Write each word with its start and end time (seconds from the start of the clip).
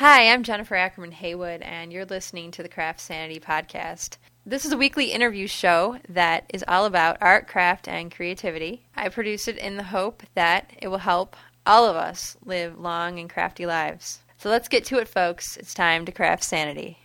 Hi, 0.00 0.32
I'm 0.32 0.44
Jennifer 0.44 0.76
Ackerman 0.76 1.12
Haywood, 1.12 1.60
and 1.60 1.92
you're 1.92 2.06
listening 2.06 2.52
to 2.52 2.62
the 2.62 2.70
Craft 2.70 3.00
Sanity 3.00 3.38
Podcast. 3.38 4.16
This 4.46 4.64
is 4.64 4.72
a 4.72 4.78
weekly 4.78 5.12
interview 5.12 5.46
show 5.46 5.98
that 6.08 6.46
is 6.54 6.64
all 6.66 6.86
about 6.86 7.18
art, 7.20 7.46
craft, 7.46 7.86
and 7.86 8.10
creativity. 8.10 8.86
I 8.96 9.10
produce 9.10 9.46
it 9.46 9.58
in 9.58 9.76
the 9.76 9.82
hope 9.82 10.22
that 10.32 10.70
it 10.80 10.88
will 10.88 10.96
help 10.96 11.36
all 11.66 11.84
of 11.84 11.96
us 11.96 12.38
live 12.42 12.78
long 12.78 13.18
and 13.18 13.28
crafty 13.28 13.66
lives. 13.66 14.20
So 14.38 14.48
let's 14.48 14.68
get 14.68 14.86
to 14.86 14.96
it, 14.96 15.06
folks. 15.06 15.58
It's 15.58 15.74
time 15.74 16.06
to 16.06 16.12
craft 16.12 16.44
sanity. 16.44 17.00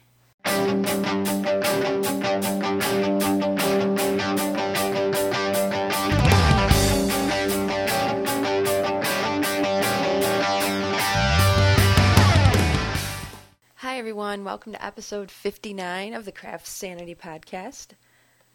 Everyone. 14.15 14.45
Welcome 14.45 14.71
to 14.71 14.85
episode 14.85 15.29
59 15.29 16.13
of 16.13 16.23
the 16.23 16.31
Craft 16.31 16.67
Sanity 16.67 17.13
Podcast. 17.13 17.87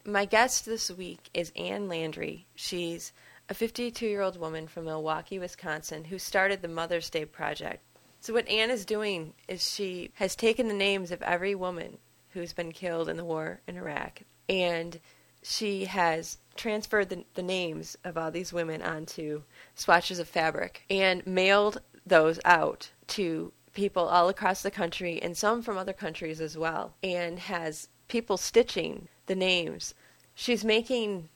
My 0.07 0.25
guest 0.25 0.65
this 0.65 0.91
week 0.91 1.29
is 1.35 1.53
Anne 1.55 1.87
Landre. 1.87 2.45
She's 2.55 3.13
a 3.47 3.53
52 3.53 4.07
year 4.07 4.23
old 4.23 4.41
woman 4.41 4.69
from 4.69 4.87
Milwaukee, 4.87 5.39
Wisconsin, 5.39 6.05
who 6.05 6.19
started 6.19 6.63
the 6.63 6.69
Mother's 6.69 7.11
Day 7.11 7.27
Project. 7.27 7.83
So, 8.23 8.33
what 8.33 8.49
Anne 8.49 8.71
is 8.71 8.87
doing 8.87 9.35
is 9.49 9.71
she 9.71 10.13
has 10.15 10.35
taken 10.35 10.67
the 10.67 10.73
names 10.73 11.11
of 11.11 11.21
every 11.21 11.55
woman 11.55 11.99
who's 12.31 12.55
been 12.55 12.73
killed 12.73 13.11
in 13.11 13.19
the 13.19 13.25
war 13.25 13.61
in 13.69 13.77
Iraq 13.77 14.23
and 14.49 14.99
she 15.43 15.85
has 15.85 16.39
transferred 16.57 17.11
the, 17.11 17.27
the 17.35 17.43
names 17.43 17.99
of 18.03 18.17
all 18.17 18.31
these 18.31 18.51
women 18.51 18.81
onto 18.81 19.43
swatches 19.75 20.21
of 20.21 20.27
fabric 20.27 20.85
and 20.89 21.27
mailed 21.27 21.83
those 22.07 22.41
out 22.47 22.93
to 23.09 23.53
people 23.73 24.05
all 24.05 24.29
across 24.29 24.63
the 24.63 24.71
country 24.71 25.23
and 25.23 25.37
some 25.37 25.63
from 25.63 25.79
other 25.79 25.93
countries 25.93 26.41
as 26.41 26.57
well, 26.57 26.95
and 27.03 27.39
has 27.39 27.89
people 28.09 28.37
stitching 28.37 29.09
the 29.27 29.35
names. 29.35 29.95
She's 30.35 30.65
making 30.65 31.29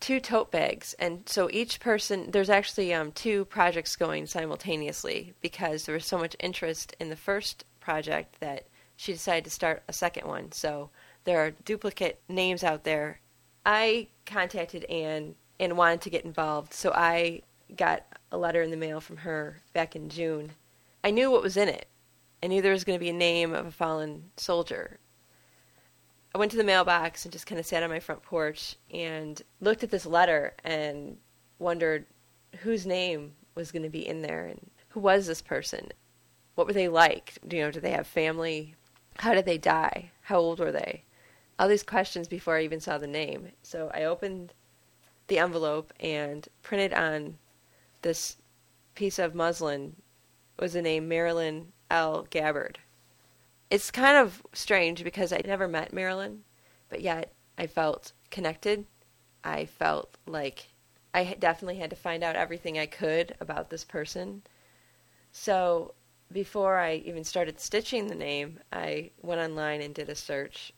two 0.00 0.20
tote 0.20 0.50
bags, 0.50 0.94
and 0.98 1.28
so 1.28 1.48
each 1.52 1.80
person 1.80 2.30
there's 2.30 2.50
actually 2.50 2.92
um, 2.92 3.12
two 3.12 3.44
projects 3.46 3.96
going 3.96 4.26
simultaneously 4.26 5.34
because 5.40 5.84
there 5.84 5.94
was 5.94 6.06
so 6.06 6.18
much 6.18 6.36
interest 6.40 6.96
in 6.98 7.10
the 7.10 7.16
first 7.16 7.64
project 7.80 8.40
that 8.40 8.66
she 8.96 9.12
decided 9.12 9.44
to 9.44 9.50
start 9.50 9.82
a 9.88 9.92
second 9.92 10.26
one. 10.26 10.52
So 10.52 10.90
there 11.24 11.38
are 11.38 11.50
duplicate 11.50 12.20
names 12.28 12.64
out 12.64 12.84
there. 12.84 13.20
I 13.64 14.08
contacted 14.26 14.84
Anne 14.84 15.34
and 15.58 15.76
wanted 15.76 16.00
to 16.02 16.10
get 16.10 16.24
involved, 16.24 16.72
so 16.72 16.92
I 16.94 17.42
got 17.76 18.04
a 18.32 18.38
letter 18.38 18.62
in 18.62 18.70
the 18.70 18.76
mail 18.76 19.00
from 19.00 19.18
her 19.18 19.60
back 19.72 19.94
in 19.94 20.08
June 20.08 20.52
I 21.02 21.10
knew 21.10 21.30
what 21.30 21.42
was 21.42 21.56
in 21.56 21.68
it. 21.68 21.86
I 22.42 22.46
knew 22.46 22.62
there 22.62 22.72
was 22.72 22.84
going 22.84 22.98
to 22.98 23.04
be 23.04 23.10
a 23.10 23.14
name 23.14 23.54
of 23.54 23.66
a 23.66 23.72
fallen 23.72 24.30
soldier. 24.36 24.98
I 26.34 26.38
went 26.38 26.50
to 26.52 26.56
the 26.56 26.64
mailbox 26.64 27.24
and 27.24 27.32
just 27.32 27.46
kind 27.46 27.58
of 27.58 27.66
sat 27.66 27.82
on 27.82 27.90
my 27.90 28.00
front 28.00 28.22
porch 28.22 28.76
and 28.92 29.40
looked 29.60 29.82
at 29.82 29.90
this 29.90 30.06
letter 30.06 30.54
and 30.64 31.16
wondered 31.58 32.06
whose 32.60 32.86
name 32.86 33.32
was 33.54 33.72
going 33.72 33.82
to 33.82 33.90
be 33.90 34.06
in 34.06 34.22
there 34.22 34.46
and 34.46 34.70
who 34.90 35.00
was 35.00 35.26
this 35.26 35.42
person? 35.42 35.88
What 36.54 36.66
were 36.66 36.72
they 36.72 36.88
like? 36.88 37.38
You 37.48 37.62
know, 37.62 37.70
did 37.70 37.82
they 37.82 37.90
have 37.92 38.06
family? 38.06 38.74
How 39.18 39.34
did 39.34 39.44
they 39.44 39.58
die? 39.58 40.10
How 40.22 40.38
old 40.38 40.60
were 40.60 40.72
they? 40.72 41.04
All 41.58 41.68
these 41.68 41.82
questions 41.82 42.28
before 42.28 42.56
I 42.56 42.64
even 42.64 42.80
saw 42.80 42.98
the 42.98 43.06
name. 43.06 43.48
So 43.62 43.90
I 43.92 44.04
opened 44.04 44.54
the 45.26 45.38
envelope 45.38 45.92
and 46.00 46.48
printed 46.62 46.92
on 46.92 47.38
this 48.02 48.36
piece 48.94 49.18
of 49.18 49.34
muslin 49.34 49.94
was 50.60 50.74
the 50.74 50.82
name 50.82 51.08
Marilyn 51.08 51.72
L. 51.90 52.26
Gabbard. 52.30 52.78
It's 53.70 53.90
kind 53.90 54.16
of 54.16 54.42
strange 54.52 55.02
because 55.02 55.32
I 55.32 55.40
never 55.44 55.66
met 55.66 55.92
Marilyn, 55.92 56.42
but 56.88 57.00
yet 57.00 57.32
I 57.56 57.66
felt 57.66 58.12
connected. 58.30 58.86
I 59.42 59.64
felt 59.64 60.16
like 60.26 60.68
I 61.14 61.36
definitely 61.38 61.78
had 61.78 61.90
to 61.90 61.96
find 61.96 62.22
out 62.22 62.36
everything 62.36 62.78
I 62.78 62.86
could 62.86 63.34
about 63.40 63.70
this 63.70 63.84
person. 63.84 64.42
So 65.32 65.94
before 66.32 66.78
I 66.78 66.96
even 66.96 67.24
started 67.24 67.58
stitching 67.58 68.06
the 68.06 68.14
name, 68.14 68.60
I 68.72 69.10
went 69.22 69.40
online 69.40 69.80
and 69.80 69.94
did 69.94 70.08
a 70.08 70.14
search 70.14 70.72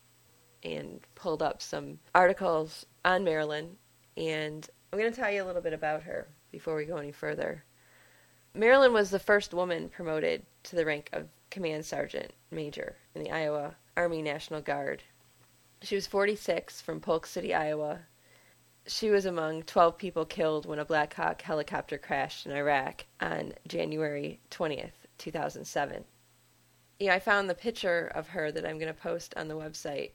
and 0.62 1.00
pulled 1.14 1.42
up 1.42 1.60
some 1.60 1.98
articles 2.14 2.86
on 3.04 3.24
Marilyn. 3.24 3.76
And 4.16 4.68
I'm 4.92 4.98
going 4.98 5.10
to 5.10 5.20
tell 5.20 5.30
you 5.30 5.42
a 5.42 5.46
little 5.46 5.62
bit 5.62 5.72
about 5.72 6.02
her 6.04 6.28
before 6.50 6.76
we 6.76 6.84
go 6.84 6.96
any 6.96 7.12
further. 7.12 7.64
Marilyn 8.54 8.92
was 8.92 9.10
the 9.10 9.18
first 9.18 9.54
woman 9.54 9.88
promoted 9.88 10.44
to 10.64 10.76
the 10.76 10.84
rank 10.84 11.08
of 11.12 11.28
command 11.50 11.86
sergeant 11.86 12.32
major 12.50 12.96
in 13.14 13.22
the 13.22 13.30
Iowa 13.30 13.76
Army 13.96 14.20
National 14.20 14.60
Guard. 14.60 15.02
She 15.80 15.94
was 15.94 16.06
46 16.06 16.82
from 16.82 17.00
Polk 17.00 17.24
City, 17.26 17.54
Iowa. 17.54 18.00
She 18.86 19.10
was 19.10 19.24
among 19.24 19.62
12 19.62 19.96
people 19.96 20.26
killed 20.26 20.66
when 20.66 20.78
a 20.78 20.84
Black 20.84 21.14
Hawk 21.14 21.40
helicopter 21.40 21.96
crashed 21.96 22.44
in 22.44 22.52
Iraq 22.52 23.06
on 23.20 23.54
January 23.66 24.38
20th, 24.50 24.92
2007. 25.16 26.04
Yeah, 26.98 27.14
I 27.14 27.20
found 27.20 27.48
the 27.48 27.54
picture 27.54 28.12
of 28.14 28.28
her 28.28 28.52
that 28.52 28.66
I'm 28.66 28.78
going 28.78 28.92
to 28.92 29.00
post 29.00 29.32
on 29.34 29.48
the 29.48 29.56
website 29.56 30.10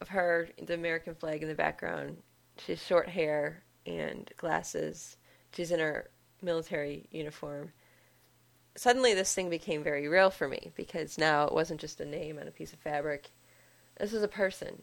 of 0.00 0.08
her, 0.08 0.48
the 0.62 0.74
American 0.74 1.16
flag 1.16 1.42
in 1.42 1.48
the 1.48 1.54
background. 1.54 2.18
She 2.58 2.72
has 2.72 2.82
short 2.82 3.08
hair 3.08 3.64
and 3.86 4.30
glasses. 4.36 5.16
She's 5.52 5.72
in 5.72 5.80
her 5.80 6.10
military 6.42 7.06
uniform. 7.10 7.72
Suddenly, 8.76 9.14
this 9.14 9.34
thing 9.34 9.50
became 9.50 9.82
very 9.82 10.06
real 10.08 10.30
for 10.30 10.48
me 10.48 10.70
because 10.76 11.18
now 11.18 11.44
it 11.44 11.52
wasn't 11.52 11.80
just 11.80 12.00
a 12.00 12.04
name 12.04 12.38
on 12.38 12.46
a 12.46 12.52
piece 12.52 12.72
of 12.72 12.78
fabric. 12.78 13.30
This 13.98 14.12
was 14.12 14.22
a 14.22 14.28
person. 14.28 14.82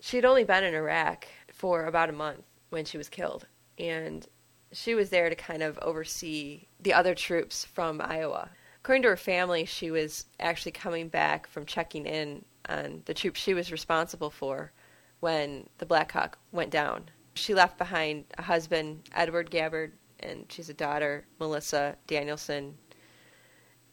She'd 0.00 0.24
only 0.24 0.44
been 0.44 0.64
in 0.64 0.74
Iraq 0.74 1.26
for 1.52 1.84
about 1.84 2.08
a 2.08 2.12
month 2.12 2.44
when 2.70 2.84
she 2.84 2.98
was 2.98 3.08
killed, 3.08 3.46
and 3.78 4.26
she 4.72 4.94
was 4.94 5.10
there 5.10 5.28
to 5.28 5.36
kind 5.36 5.62
of 5.62 5.78
oversee 5.78 6.66
the 6.80 6.92
other 6.94 7.14
troops 7.14 7.64
from 7.64 8.00
Iowa. 8.00 8.50
According 8.82 9.02
to 9.02 9.08
her 9.08 9.16
family, 9.16 9.64
she 9.64 9.90
was 9.90 10.26
actually 10.40 10.72
coming 10.72 11.08
back 11.08 11.46
from 11.46 11.66
checking 11.66 12.06
in 12.06 12.44
on 12.68 13.02
the 13.06 13.14
troops 13.14 13.40
she 13.40 13.54
was 13.54 13.72
responsible 13.72 14.30
for 14.30 14.72
when 15.20 15.68
the 15.78 15.86
Black 15.86 16.12
Hawk 16.12 16.38
went 16.52 16.70
down. 16.70 17.10
She 17.34 17.54
left 17.54 17.78
behind 17.78 18.24
a 18.36 18.42
husband, 18.42 19.02
Edward 19.14 19.50
Gabbard, 19.50 19.92
and 20.20 20.44
she's 20.48 20.68
a 20.68 20.74
daughter, 20.74 21.26
Melissa 21.38 21.96
Danielson, 22.06 22.76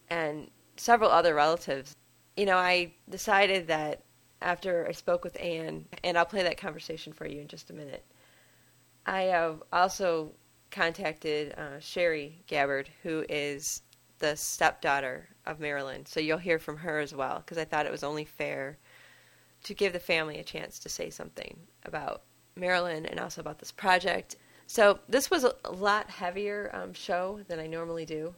and 0.09 0.49
several 0.77 1.09
other 1.09 1.33
relatives. 1.33 1.95
You 2.37 2.45
know, 2.45 2.57
I 2.57 2.93
decided 3.09 3.67
that 3.67 4.03
after 4.41 4.85
I 4.87 4.91
spoke 4.91 5.23
with 5.23 5.39
Anne, 5.39 5.85
and 6.03 6.17
I'll 6.17 6.25
play 6.25 6.43
that 6.43 6.57
conversation 6.57 7.13
for 7.13 7.25
you 7.25 7.41
in 7.41 7.47
just 7.47 7.69
a 7.69 7.73
minute. 7.73 8.05
I 9.05 9.23
have 9.23 9.63
also 9.71 10.31
contacted 10.71 11.53
uh, 11.53 11.79
Sherri 11.79 12.43
Gabbard, 12.47 12.89
who 13.03 13.25
is 13.29 13.81
the 14.19 14.35
stepdaughter 14.35 15.29
of 15.45 15.59
Marilyn. 15.59 16.05
So 16.05 16.19
you'll 16.19 16.37
hear 16.37 16.59
from 16.59 16.77
her 16.77 16.99
as 16.99 17.13
well, 17.13 17.37
because 17.39 17.57
I 17.57 17.65
thought 17.65 17.85
it 17.85 17.91
was 17.91 18.03
only 18.03 18.25
fair 18.25 18.77
to 19.63 19.73
give 19.73 19.93
the 19.93 19.99
family 19.99 20.37
a 20.39 20.43
chance 20.43 20.79
to 20.79 20.89
say 20.89 21.09
something 21.09 21.57
about 21.83 22.23
Marilyn 22.55 23.05
and 23.05 23.19
also 23.19 23.41
about 23.41 23.59
this 23.59 23.71
project 23.71 24.35
so 24.67 24.99
this 25.07 25.29
was 25.29 25.43
a 25.43 25.71
lot 25.71 26.09
heavier 26.09 26.69
um, 26.73 26.93
show 26.93 27.39
than 27.47 27.59
I 27.59 27.67
normally 27.67 28.05
do, 28.05 28.33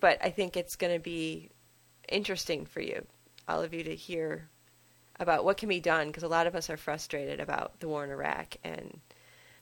but 0.00 0.18
I 0.22 0.30
think 0.30 0.56
it's 0.56 0.76
going 0.76 0.92
to 0.92 1.00
be 1.00 1.50
interesting 2.08 2.66
for 2.66 2.80
you, 2.80 3.06
all 3.48 3.62
of 3.62 3.72
you, 3.72 3.84
to 3.84 3.94
hear 3.94 4.48
about 5.20 5.44
what 5.44 5.56
can 5.56 5.68
be 5.68 5.80
done 5.80 6.08
because 6.08 6.22
a 6.22 6.28
lot 6.28 6.46
of 6.46 6.54
us 6.54 6.68
are 6.68 6.76
frustrated 6.76 7.38
about 7.38 7.78
the 7.80 7.88
war 7.88 8.04
in 8.04 8.10
Iraq 8.10 8.56
and 8.64 9.00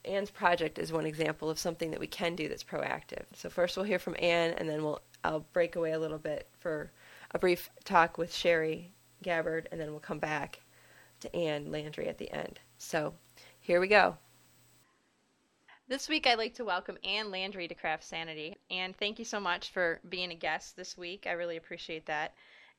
Anne's 0.05 0.31
project 0.31 0.79
is 0.79 0.93
one 0.93 1.07
example 1.07 1.51
of 1.51 1.59
something 1.59 1.91
that 1.91 2.01
we 2.01 2.07
can 2.07 2.35
do 2.35 2.49
that's 2.49 2.65
proactive. 2.65 3.25
So 3.35 3.51
first 3.51 3.77
we'll 3.77 3.85
hear 3.85 3.99
from 3.99 4.17
Anne 4.19 4.55
and 4.57 4.69
then 4.69 4.83
we'll 4.83 5.01
I'll 5.23 5.45
break 5.53 5.77
away 5.77 5.93
a 5.93 5.99
little 5.99 6.19
bit 6.19 6.49
for 6.59 6.91
a 7.33 7.39
brief 7.39 7.69
talk 7.85 8.17
with 8.17 8.35
Sherri 8.35 8.93
Gabbard 9.23 9.69
and 9.71 9.79
then 9.79 9.91
we'll 9.91 10.01
come 10.01 10.19
back 10.19 10.61
to 11.21 11.37
Anne 11.37 11.67
Landre 11.67 12.09
at 12.09 12.17
the 12.17 12.31
end. 12.33 12.59
So 12.79 13.13
here 13.61 13.81
we 13.81 13.89
go. 13.89 14.17
This 15.91 16.09
week, 16.09 16.29
I'd 16.29 16.39
like 16.39 16.55
to 16.55 16.65
welcome 16.65 16.99
Anne 17.03 17.33
Landre 17.33 17.69
to 17.69 17.75
Craft 17.75 18.05
Sanity. 18.05 18.57
Anne, 18.71 18.95
thank 18.97 19.19
you 19.19 19.25
so 19.25 19.41
much 19.41 19.73
for 19.73 19.99
being 20.09 20.31
a 20.31 20.37
guest 20.37 20.77
this 20.77 20.97
week. 20.97 21.27
I 21.27 21.33
really 21.33 21.57
appreciate 21.57 22.07
that. 22.07 22.33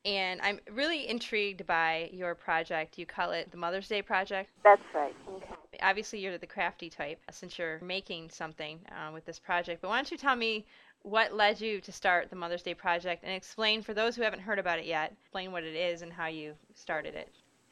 And 0.06 0.40
I'm 0.40 0.60
really 0.70 1.06
intrigued 1.06 1.66
by 1.66 2.08
your 2.10 2.34
project. 2.34 2.96
You 2.96 3.04
call 3.04 3.32
it 3.32 3.50
the 3.50 3.58
Mother's 3.58 3.86
Day 3.86 4.00
Project? 4.00 4.48
That's 4.64 4.80
right. 4.94 5.14
Okay. 5.28 5.54
Obviously, 5.82 6.20
you're 6.20 6.38
the 6.38 6.46
crafty 6.46 6.88
type 6.88 7.20
since 7.30 7.58
you're 7.58 7.80
making 7.82 8.30
something 8.30 8.80
uh, 8.90 9.12
with 9.12 9.26
this 9.26 9.38
project. 9.38 9.82
But 9.82 9.88
why 9.88 9.96
don't 9.96 10.10
you 10.10 10.16
tell 10.16 10.34
me 10.34 10.64
what 11.02 11.34
led 11.34 11.60
you 11.60 11.82
to 11.82 11.92
start 11.92 12.30
the 12.30 12.36
Mother's 12.36 12.62
Day 12.62 12.72
Project 12.72 13.24
and 13.24 13.32
explain, 13.34 13.82
for 13.82 13.92
those 13.92 14.16
who 14.16 14.22
haven't 14.22 14.40
heard 14.40 14.58
about 14.58 14.78
it 14.78 14.86
yet, 14.86 15.12
explain 15.20 15.52
what 15.52 15.64
it 15.64 15.76
is 15.76 16.00
and 16.00 16.10
how 16.10 16.28
you 16.28 16.54
started 16.74 17.14
it? 17.14 17.28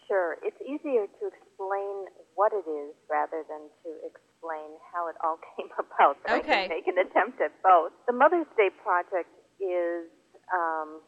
Sure. 0.07 0.37
It's 0.43 0.61
easier 0.61 1.07
to 1.07 1.27
explain 1.29 2.05
what 2.35 2.53
it 2.53 2.69
is 2.69 2.95
rather 3.09 3.43
than 3.49 3.71
to 3.85 3.91
explain 4.05 4.30
explain 4.41 4.81
how 4.89 5.09
it 5.13 5.17
all 5.21 5.37
came 5.57 5.69
about. 5.77 6.17
So 6.27 6.41
okay. 6.41 6.65
I 6.65 6.69
can 6.69 6.73
make 6.73 6.89
an 6.89 6.99
attempt 6.99 7.41
at 7.45 7.53
both. 7.63 7.93
The 8.09 8.17
Mother's 8.17 8.49
Day 8.57 8.73
Project 8.83 9.29
is 9.61 10.09
um, 10.49 11.05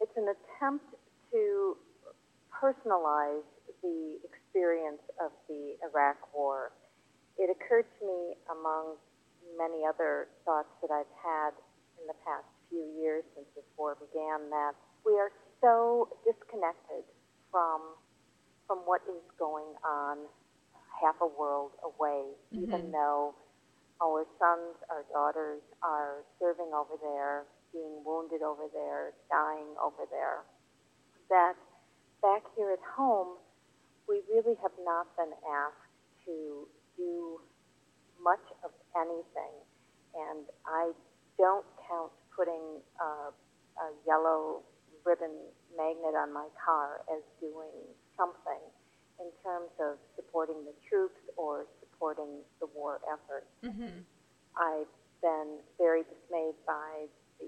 it's 0.00 0.16
an 0.16 0.32
attempt 0.32 0.88
to 1.30 1.76
personalize 2.50 3.44
the 3.82 4.18
experience 4.24 5.02
of 5.20 5.30
the 5.48 5.76
Iraq 5.82 6.16
War, 6.34 6.70
it 7.36 7.50
occurred 7.50 7.86
to 7.98 8.02
me, 8.06 8.38
among 8.50 8.96
many 9.58 9.82
other 9.82 10.28
thoughts 10.46 10.70
that 10.80 10.94
I've 10.94 11.10
had 11.18 11.52
in 11.98 12.06
the 12.06 12.14
past 12.22 12.46
few 12.70 12.86
years 13.02 13.24
since 13.34 13.46
this 13.54 13.66
war 13.76 13.98
began, 13.98 14.48
that 14.50 14.78
we 15.04 15.18
are 15.18 15.34
so 15.60 16.08
disconnected 16.24 17.04
from 17.50 17.98
from 18.70 18.78
what 18.86 19.02
is 19.10 19.20
going 19.36 19.74
on 19.84 20.30
half 21.02 21.16
a 21.20 21.26
world 21.26 21.72
away, 21.82 22.32
mm-hmm. 22.54 22.64
even 22.64 22.92
though 22.92 23.34
our 24.02 24.24
sons, 24.38 24.78
our 24.90 25.04
daughters 25.12 25.60
are 25.82 26.22
serving 26.38 26.70
over 26.74 26.94
there, 27.02 27.44
being 27.72 28.02
wounded 28.04 28.42
over 28.42 28.70
there, 28.72 29.12
dying 29.30 29.74
over 29.82 30.06
there. 30.10 30.46
That 31.30 31.54
back 32.22 32.42
here 32.56 32.70
at 32.70 32.82
home, 32.96 33.38
we 34.08 34.22
really 34.30 34.56
have 34.62 34.74
not 34.84 35.06
been 35.16 35.32
asked 35.46 35.90
to 36.26 36.66
do 36.96 37.40
much 38.22 38.42
of 38.64 38.70
anything. 38.94 39.54
And 40.14 40.46
I 40.66 40.92
don't 41.38 41.66
count 41.88 42.12
putting 42.36 42.82
uh, 43.00 43.30
a 43.30 43.88
yellow 44.06 44.62
ribbon 45.06 45.34
magnet 45.76 46.14
on 46.14 46.32
my 46.32 46.46
car 46.58 47.02
as 47.10 47.22
doing 47.40 47.74
something 48.16 48.62
in 49.22 49.30
terms 49.46 49.70
of 49.78 50.02
supporting 50.18 50.66
the 50.66 50.74
troops 50.82 51.22
or 51.38 51.70
supporting 51.78 52.42
the 52.58 52.66
war 52.74 52.98
effort. 53.06 53.46
Mm-hmm. 53.62 54.02
I've 54.58 54.90
been 55.22 55.62
very 55.78 56.02
dismayed 56.02 56.58
by 56.66 57.06
the, 57.38 57.46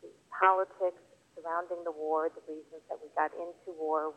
the 0.00 0.08
politics 0.32 0.98
surrounding 1.36 1.84
the 1.84 1.92
war, 1.92 2.32
the 2.32 2.40
reasons 2.48 2.80
that 2.88 2.96
we 3.04 3.12
got 3.12 3.30
into 3.36 3.76
war, 3.76 4.16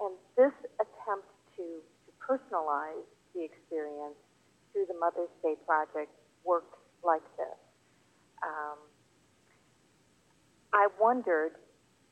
and 0.00 0.16
this 0.40 0.56
attempt 0.80 1.28
to, 1.60 1.84
to 1.84 2.10
personalize 2.16 3.04
the 3.36 3.44
experience 3.44 4.16
through 4.72 4.88
the 4.88 4.96
Mother's 4.96 5.32
Day 5.44 5.54
Project 5.68 6.08
works 6.44 6.80
like 7.04 7.24
this. 7.36 7.58
Um, 8.40 8.80
I 10.72 10.88
wondered 11.00 11.60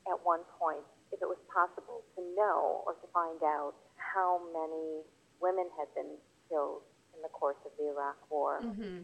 at 0.05 0.17
one 0.23 0.41
point 0.59 0.85
if 1.11 1.21
it 1.21 1.25
was 1.25 1.39
possible 1.49 2.03
to 2.15 2.21
know 2.35 2.83
or 2.85 2.93
to 2.93 3.07
find 3.13 3.41
out 3.41 3.73
how 4.13 4.41
many 4.53 5.03
women 5.41 5.67
had 5.77 5.87
been 5.93 6.17
killed 6.49 6.81
in 7.15 7.21
the 7.21 7.29
course 7.29 7.57
of 7.65 7.71
the 7.77 7.89
Iraq 7.89 8.17
War. 8.29 8.61
Mm-hmm. 8.63 9.03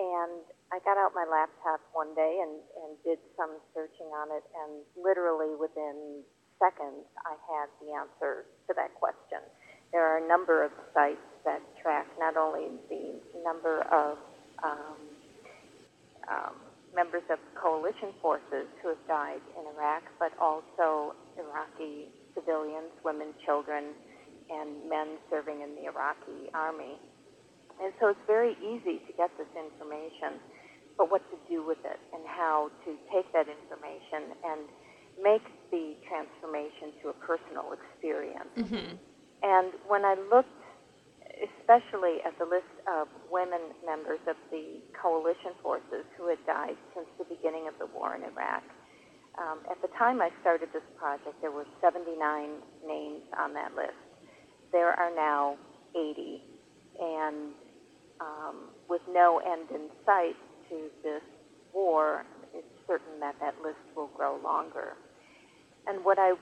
And 0.00 0.42
I 0.72 0.78
got 0.86 0.96
out 0.96 1.12
my 1.14 1.26
laptop 1.28 1.80
one 1.92 2.14
day 2.14 2.40
and, 2.40 2.62
and 2.84 2.96
did 3.04 3.18
some 3.36 3.58
searching 3.74 4.08
on 4.16 4.32
it, 4.32 4.44
and 4.64 4.80
literally 4.96 5.52
within 5.58 6.24
seconds, 6.56 7.04
I 7.26 7.36
had 7.48 7.68
the 7.82 7.92
answer 7.92 8.46
to 8.68 8.72
that 8.76 8.94
question. 8.94 9.44
There 9.92 10.06
are 10.06 10.24
a 10.24 10.26
number 10.28 10.64
of 10.64 10.70
sites 10.94 11.24
that 11.44 11.60
track 11.82 12.06
not 12.18 12.36
only 12.36 12.70
the 12.88 13.18
number 13.42 13.82
of 13.90 14.16
um, 14.62 15.00
um, 16.30 16.54
members 16.94 17.26
of 17.30 17.38
coalition 17.60 18.14
forces 18.22 18.70
who 18.82 18.88
have 18.94 19.04
died 19.08 19.42
in 19.58 19.66
Iraq, 19.74 20.04
but 20.18 20.32
also 20.38 21.14
Iraqi 21.36 22.08
civilians, 22.34 22.92
women, 23.04 23.34
children, 23.44 23.90
and 24.50 24.88
men 24.88 25.16
serving 25.30 25.62
in 25.62 25.74
the 25.78 25.86
Iraqi 25.86 26.50
army. 26.54 26.98
And 27.80 27.92
so 28.00 28.08
it's 28.08 28.26
very 28.26 28.58
easy 28.60 29.00
to 29.06 29.12
get 29.16 29.30
this 29.38 29.48
information, 29.56 30.42
but 30.98 31.10
what 31.10 31.22
to 31.30 31.38
do 31.48 31.64
with 31.64 31.80
it 31.86 32.00
and 32.12 32.22
how 32.26 32.70
to 32.84 32.90
take 33.08 33.30
that 33.32 33.46
information 33.48 34.36
and 34.44 34.68
make 35.22 35.46
the 35.70 35.96
transformation 36.04 36.92
to 37.02 37.08
a 37.08 37.16
personal 37.24 37.72
experience. 37.72 38.52
Mm-hmm. 38.58 38.96
And 39.42 39.72
when 39.88 40.04
I 40.04 40.16
looked 40.28 40.52
especially 41.40 42.20
at 42.26 42.36
the 42.38 42.44
list 42.44 42.70
of 42.88 43.08
women 43.30 43.72
members 43.84 44.20
of 44.28 44.36
the 44.50 44.82
coalition 44.92 45.56
forces 45.62 46.04
who 46.16 46.28
had 46.28 46.40
died 46.46 46.76
since 46.94 47.06
the 47.18 47.24
beginning 47.24 47.68
of 47.68 47.74
the 47.78 47.86
war 47.86 48.14
in 48.14 48.22
Iraq. 48.24 48.64
Um, 49.38 49.62
at 49.70 49.80
the 49.80 49.88
time 49.96 50.20
I 50.20 50.28
started 50.40 50.68
this 50.72 50.84
project, 50.98 51.40
there 51.40 51.50
were 51.54 51.66
79 51.80 52.18
names 52.84 53.22
on 53.38 53.54
that 53.54 53.72
list. 53.74 53.96
There 54.72 54.90
are 54.90 55.14
now 55.14 55.56
80, 55.94 56.42
and 57.00 57.52
um, 58.20 58.56
with 58.88 59.02
no 59.08 59.38
end 59.38 59.70
in 59.70 59.88
sight 60.06 60.36
to 60.68 60.88
this 61.02 61.22
war, 61.72 62.24
it's 62.54 62.66
certain 62.86 63.18
that 63.20 63.36
that 63.40 63.54
list 63.62 63.78
will 63.96 64.10
grow 64.16 64.38
longer. 64.42 64.94
And 65.86 66.04
what 66.04 66.18
I 66.18 66.34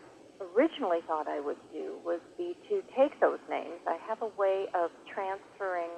originally 0.55 1.01
thought 1.07 1.29
I 1.29 1.41
would 1.41 1.61
do 1.73 1.97
was 2.05 2.21
be 2.37 2.57
to 2.69 2.83
take 2.97 3.19
those 3.21 3.39
names. 3.51 3.81
I 3.87 3.97
have 4.09 4.23
a 4.23 4.31
way 4.39 4.67
of 4.75 4.91
transferring 5.13 5.91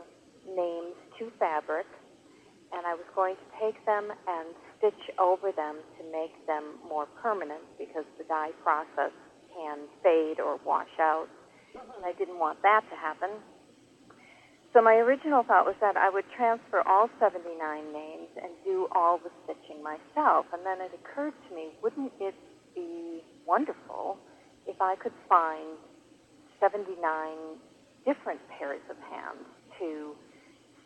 names 0.47 0.95
to 1.19 1.31
fabric, 1.39 1.87
and 2.73 2.87
I 2.87 2.95
was 2.95 3.07
going 3.15 3.37
to 3.37 3.49
take 3.61 3.85
them 3.85 4.09
and 4.11 4.55
stitch 4.79 5.11
over 5.19 5.53
them 5.53 5.77
to 5.99 6.03
make 6.11 6.35
them 6.47 6.79
more 6.89 7.07
permanent 7.21 7.63
because 7.79 8.05
the 8.19 8.25
dye 8.25 8.53
process 8.63 9.13
can 9.55 9.79
fade 10.03 10.41
or 10.41 10.59
wash 10.65 10.95
out, 11.01 11.29
and 11.75 12.05
I 12.05 12.13
didn't 12.19 12.39
want 12.39 12.63
that 12.63 12.83
to 12.91 12.97
happen. 12.97 13.31
So 14.73 14.81
my 14.81 14.95
original 15.03 15.43
thought 15.43 15.67
was 15.67 15.75
that 15.81 15.97
I 15.97 16.11
would 16.11 16.25
transfer 16.37 16.87
all 16.87 17.11
79 17.19 17.59
names 17.93 18.31
and 18.39 18.51
do 18.65 18.87
all 18.95 19.19
the 19.19 19.31
stitching 19.43 19.83
myself. 19.83 20.47
And 20.53 20.63
then 20.65 20.79
it 20.81 20.95
occurred 20.95 21.35
to 21.49 21.55
me, 21.55 21.75
wouldn't 21.83 22.13
it 22.21 22.35
be 22.75 23.23
wonderful 23.47 24.19
if 24.67 24.81
I 24.81 24.95
could 24.95 25.15
find 25.29 25.75
79 26.61 26.95
different 28.07 28.41
pairs 28.47 28.81
of 28.89 28.97
hands 29.11 29.43
to 29.81 30.15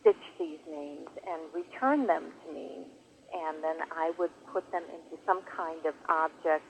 stitch 0.00 0.24
these 0.38 0.60
names 0.68 1.08
and 1.26 1.40
return 1.52 2.06
them 2.06 2.32
to 2.46 2.52
me, 2.52 2.88
and 3.34 3.62
then 3.62 3.84
I 3.92 4.12
would 4.18 4.32
put 4.52 4.64
them 4.72 4.84
into 4.84 5.20
some 5.26 5.42
kind 5.44 5.84
of 5.84 5.94
object 6.08 6.64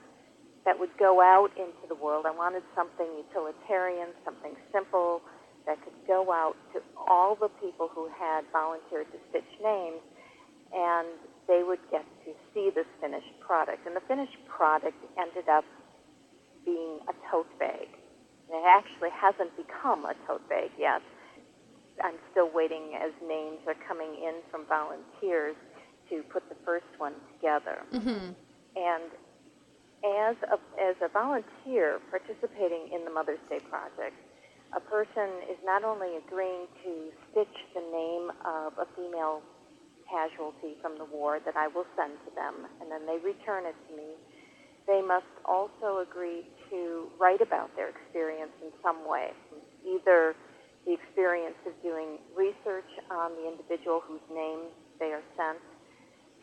that 0.65 0.79
would 0.79 0.89
go 0.97 1.21
out 1.21 1.51
into 1.55 1.85
the 1.87 1.95
world. 1.95 2.25
I 2.25 2.31
wanted 2.31 2.63
something 2.75 3.05
utilitarian, 3.29 4.09
something 4.25 4.57
simple 4.73 5.21
that 5.65 5.81
could 5.83 5.97
go 6.07 6.33
out 6.33 6.57
to 6.73 6.81
all 6.97 7.35
the 7.35 7.49
people 7.61 7.89
who 7.93 8.09
had 8.09 8.45
volunteered 8.51 9.05
to 9.13 9.17
stitch 9.29 9.49
names, 9.63 10.01
and 10.73 11.07
they 11.47 11.61
would 11.61 11.79
get 11.91 12.05
to 12.25 12.33
see 12.53 12.71
this 12.73 12.89
finished 12.99 13.33
product. 13.39 13.85
And 13.85 13.95
the 13.95 14.05
finished 14.07 14.37
product 14.49 14.97
ended 15.17 15.47
up 15.49 15.65
being 16.65 16.99
a 17.07 17.13
tote 17.29 17.49
bag. 17.59 17.87
And 18.49 18.61
it 18.61 18.65
actually 18.65 19.09
hasn't 19.13 19.55
become 19.57 20.05
a 20.05 20.13
tote 20.25 20.47
bag 20.49 20.69
yet. 20.77 21.01
I'm 22.03 22.17
still 22.31 22.49
waiting 22.53 22.97
as 22.97 23.11
names 23.21 23.61
are 23.67 23.77
coming 23.87 24.13
in 24.17 24.41
from 24.51 24.65
volunteers 24.65 25.55
to 26.09 26.21
put 26.33 26.47
the 26.49 26.55
first 26.65 26.89
one 26.97 27.13
together. 27.33 27.81
Mm-hmm. 27.93 28.33
And 28.75 29.09
as 30.05 30.35
a, 30.53 30.57
as 30.77 30.95
a 31.01 31.09
volunteer 31.09 31.97
participating 32.13 32.93
in 32.93 33.03
the 33.05 33.11
Mother's 33.11 33.41
Day 33.49 33.59
Project, 33.69 34.13
a 34.75 34.79
person 34.79 35.29
is 35.49 35.57
not 35.65 35.83
only 35.83 36.17
agreeing 36.21 36.67
to 36.83 36.91
stitch 37.31 37.57
the 37.73 37.81
name 37.81 38.29
of 38.45 38.77
a 38.77 38.85
female 38.93 39.41
casualty 40.05 40.77
from 40.81 40.97
the 41.01 41.05
war 41.09 41.39
that 41.41 41.57
I 41.57 41.67
will 41.67 41.89
send 41.97 42.13
to 42.29 42.31
them, 42.37 42.69
and 42.81 42.91
then 42.91 43.05
they 43.09 43.17
return 43.25 43.65
it 43.65 43.75
to 43.89 43.91
me, 43.97 44.13
they 44.85 45.01
must 45.01 45.29
also 45.45 46.05
agree 46.05 46.45
to 46.69 47.09
write 47.17 47.41
about 47.41 47.73
their 47.75 47.89
experience 47.89 48.53
in 48.61 48.69
some 48.85 49.01
way, 49.09 49.33
either 49.81 50.35
the 50.85 50.93
experience 50.93 51.57
of 51.65 51.73
doing 51.81 52.21
research 52.37 52.89
on 53.09 53.33
the 53.33 53.49
individual 53.49 54.01
whose 54.05 54.21
name 54.29 54.69
they 55.01 55.09
are 55.09 55.25
sent 55.33 55.57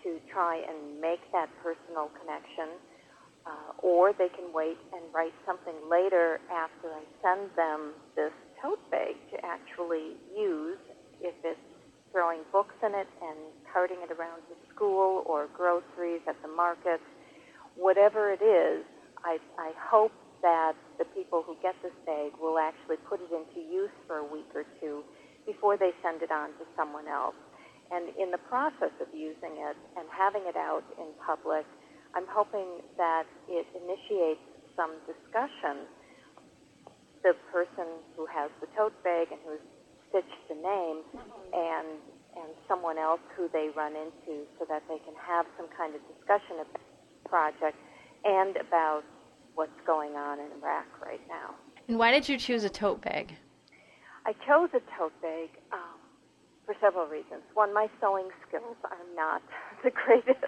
to 0.03 0.19
try 0.27 0.59
and 0.59 0.99
make 1.01 1.23
that 1.31 1.47
personal 1.63 2.11
connection, 2.19 2.75
uh, 3.47 3.73
or 3.83 4.13
they 4.13 4.29
can 4.29 4.53
wait 4.55 4.79
and 4.93 5.03
write 5.13 5.35
something 5.47 5.75
later 5.91 6.41
after 6.51 6.89
I 6.89 7.03
send 7.23 7.51
them 7.57 7.93
this 8.17 8.33
tote 8.63 8.83
bag 8.91 9.17
to 9.33 9.45
actually 9.45 10.15
use 10.37 10.79
if 11.21 11.35
it's 11.45 11.61
throwing 12.13 12.41
books 12.53 12.75
in 12.85 12.95
it 12.95 13.09
and 13.23 13.39
carting 13.73 13.99
it 14.03 14.13
around 14.13 14.43
to 14.47 14.55
school 14.75 15.25
or 15.27 15.49
groceries 15.57 16.21
at 16.29 16.41
the 16.43 16.49
market 16.49 17.01
whatever 17.77 18.33
it 18.33 18.43
is, 18.43 18.85
I, 19.25 19.39
I 19.59 19.73
hope 19.79 20.13
that 20.43 20.75
the 20.99 21.05
people 21.15 21.43
who 21.47 21.57
get 21.63 21.75
this 21.83 21.95
bag 22.05 22.33
will 22.41 22.59
actually 22.59 22.99
put 23.09 23.21
it 23.23 23.31
into 23.31 23.63
use 23.63 23.95
for 24.07 24.19
a 24.19 24.27
week 24.27 24.51
or 24.55 24.65
two 24.81 25.03
before 25.47 25.77
they 25.77 25.91
send 26.03 26.23
it 26.23 26.31
on 26.31 26.51
to 26.59 26.65
someone 26.77 27.07
else. 27.07 27.39
And 27.93 28.09
in 28.19 28.31
the 28.31 28.43
process 28.49 28.93
of 29.01 29.09
using 29.15 29.61
it 29.61 29.77
and 29.97 30.07
having 30.11 30.43
it 30.47 30.57
out 30.57 30.83
in 30.99 31.07
public, 31.25 31.67
I'm 32.15 32.29
hoping 32.29 32.85
that 32.97 33.25
it 33.49 33.67
initiates 33.73 34.45
some 34.77 34.93
discussion. 35.07 35.89
The 37.23 37.35
person 37.53 37.87
who 38.17 38.27
has 38.27 38.51
the 38.61 38.67
tote 38.77 38.97
bag 39.05 39.29
and 39.31 39.41
who's 39.47 39.63
stitched 40.09 40.49
the 40.49 40.57
name 40.57 41.03
and 41.53 42.01
and 42.35 42.49
someone 42.67 42.97
else 42.97 43.21
who 43.37 43.49
they 43.53 43.69
run 43.77 43.93
into 43.93 44.45
so 44.59 44.65
that 44.69 44.83
they 44.89 44.99
can 45.05 45.15
have 45.21 45.45
some 45.57 45.69
kind 45.77 45.95
of 45.95 46.01
discussion 46.09 46.65
about 46.65 46.81
the 47.23 47.29
project 47.29 47.77
and 48.25 48.57
about 48.57 49.03
what's 49.55 49.81
going 49.87 50.17
on 50.17 50.39
in 50.41 50.47
Iraq 50.63 50.87
right 51.05 51.21
now. 51.29 51.55
And 51.89 51.99
why 51.99 52.11
did 52.11 52.29
you 52.29 52.39
choose 52.39 52.65
a 52.65 52.71
tote 52.71 53.03
bag? 53.03 53.37
I 54.25 54.33
chose 54.47 54.71
a 54.73 54.81
tote 54.97 55.13
bag 55.21 55.51
um, 55.73 56.01
for 56.65 56.75
several 56.81 57.07
reasons. 57.07 57.43
One, 57.55 57.75
my 57.75 57.89
sewing 58.01 58.29
skills 58.49 58.77
are 58.85 59.05
not 59.15 59.43
the 59.85 59.91
greatest. 59.91 60.41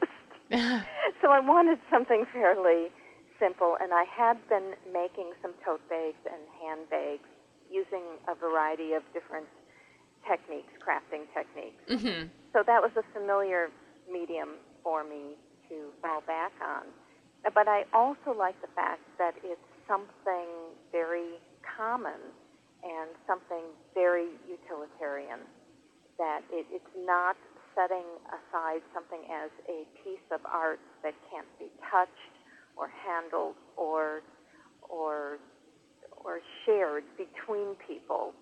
so 1.22 1.30
I 1.30 1.40
wanted 1.40 1.78
something 1.90 2.24
fairly 2.32 2.88
simple, 3.40 3.76
and 3.80 3.92
I 3.92 4.04
had 4.04 4.38
been 4.48 4.74
making 4.92 5.32
some 5.42 5.52
tote 5.64 5.82
bags 5.88 6.20
and 6.24 6.40
handbags 6.62 7.28
using 7.70 8.04
a 8.28 8.34
variety 8.34 8.92
of 8.92 9.02
different 9.12 9.46
techniques, 10.28 10.70
crafting 10.80 11.26
techniques. 11.34 11.82
Mm-hmm. 11.90 12.28
So 12.52 12.62
that 12.66 12.80
was 12.80 12.92
a 12.96 13.04
familiar 13.12 13.68
medium 14.10 14.60
for 14.82 15.02
me 15.04 15.36
to 15.68 15.90
fall 16.00 16.22
back 16.26 16.52
on. 16.62 16.86
But 17.52 17.68
I 17.68 17.84
also 17.92 18.32
like 18.36 18.60
the 18.62 18.72
fact 18.74 19.02
that 19.18 19.34
it's 19.42 19.60
something 19.88 20.72
very 20.92 21.36
common 21.76 22.20
and 22.82 23.10
something 23.26 23.64
very 23.92 24.28
utilitarian. 24.48 25.40
That 26.16 26.40
it, 26.52 26.64
it's 26.70 26.94
not 27.04 27.36
setting 27.74 28.06
aside 28.30 28.80
something 28.94 29.22
as 29.30 29.50
a 29.68 29.84
piece 30.02 30.24
of 30.30 30.40
art 30.46 30.80
that 31.02 31.14
can't 31.30 31.48
be 31.58 31.68
touched 31.90 32.34
or 32.76 32.88
handled 32.88 33.54
or 33.76 34.22
or 34.88 35.38
or 36.24 36.40
shared 36.64 37.04
between 37.16 37.76
people 37.86 38.32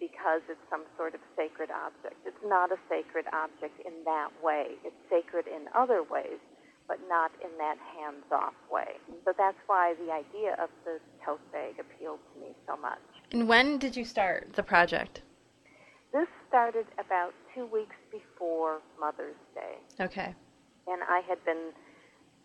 because 0.00 0.42
it's 0.48 0.62
some 0.70 0.84
sort 0.96 1.14
of 1.14 1.20
sacred 1.36 1.70
object. 1.70 2.16
It's 2.24 2.44
not 2.44 2.70
a 2.70 2.78
sacred 2.88 3.26
object 3.32 3.78
in 3.84 3.92
that 4.04 4.30
way. 4.42 4.78
It's 4.84 4.96
sacred 5.10 5.46
in 5.46 5.66
other 5.74 6.02
ways, 6.02 6.38
but 6.86 6.98
not 7.08 7.32
in 7.42 7.50
that 7.58 7.76
hands-off 7.98 8.54
way. 8.70 8.98
So 9.24 9.32
that's 9.36 9.58
why 9.66 9.94
the 9.98 10.12
idea 10.12 10.54
of 10.62 10.70
the 10.84 10.98
tote 11.24 11.42
bag 11.52 11.74
appealed 11.78 12.20
to 12.34 12.40
me 12.40 12.54
so 12.66 12.76
much. 12.76 13.02
And 13.32 13.48
when 13.48 13.78
did 13.78 13.96
you 13.96 14.04
start 14.04 14.52
the 14.54 14.62
project? 14.62 15.22
This 16.12 16.28
started 16.48 16.86
about 16.98 17.34
two 17.58 17.66
weeks 17.66 17.96
before 18.12 18.78
Mother's 19.00 19.38
Day. 19.54 19.82
Okay. 20.00 20.34
And 20.86 21.02
I 21.02 21.20
had 21.28 21.44
been, 21.44 21.72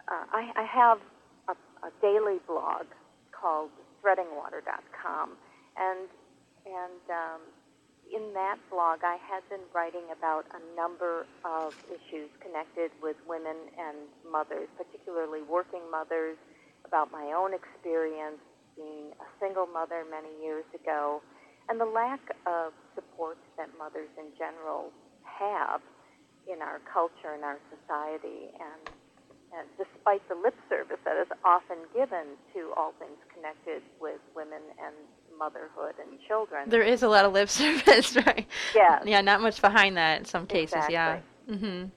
uh, 0.10 0.26
I, 0.34 0.52
I 0.56 0.66
have 0.66 0.98
a, 1.48 1.54
a 1.86 1.92
daily 2.02 2.40
blog 2.48 2.90
called 3.32 3.70
threadingwater.com, 4.02 5.38
and 5.78 6.10
and 6.66 7.04
um, 7.12 7.42
in 8.10 8.34
that 8.34 8.58
blog, 8.72 9.00
I 9.04 9.18
had 9.22 9.44
been 9.50 9.64
writing 9.76 10.08
about 10.12 10.46
a 10.56 10.62
number 10.76 11.28
of 11.46 11.74
issues 11.92 12.30
connected 12.42 12.92
with 13.02 13.16
women 13.28 13.56
and 13.78 14.08
mothers, 14.30 14.68
particularly 14.78 15.42
working 15.44 15.84
mothers, 15.92 16.38
about 16.86 17.12
my 17.12 17.34
own 17.36 17.54
experience 17.54 18.40
being 18.76 19.12
a 19.20 19.28
single 19.40 19.68
mother 19.68 20.04
many 20.10 20.32
years 20.42 20.66
ago, 20.74 21.22
and 21.70 21.80
the 21.80 21.86
lack 21.86 22.22
of 22.48 22.74
support 22.96 23.38
that 23.58 23.70
mothers 23.78 24.10
in 24.18 24.32
general 24.38 24.92
have 25.40 25.82
in 26.48 26.62
our 26.62 26.80
culture 26.92 27.34
and 27.34 27.44
our 27.44 27.60
society. 27.72 28.52
And, 28.60 28.82
and 29.56 29.68
despite 29.78 30.28
the 30.30 30.36
lip 30.36 30.56
service 30.70 31.00
that 31.06 31.18
is 31.18 31.28
often 31.46 31.78
given 31.94 32.36
to 32.54 32.74
all 32.76 32.94
things 33.00 33.18
connected 33.34 33.82
with 34.02 34.20
women 34.36 34.62
and 34.84 34.96
motherhood 35.38 35.96
and 36.00 36.20
children. 36.28 36.70
There 36.70 36.84
is 36.84 37.04
a 37.04 37.10
lot 37.10 37.26
of 37.26 37.34
lip 37.34 37.50
service, 37.62 38.16
right? 38.26 38.48
Yeah. 38.76 39.00
Yeah, 39.06 39.22
not 39.22 39.42
much 39.42 39.62
behind 39.62 39.98
that 39.98 40.20
in 40.20 40.26
some 40.26 40.46
cases. 40.48 40.74
Exactly. 40.88 40.94
Yeah. 40.94 41.20
Mhm. 41.56 41.92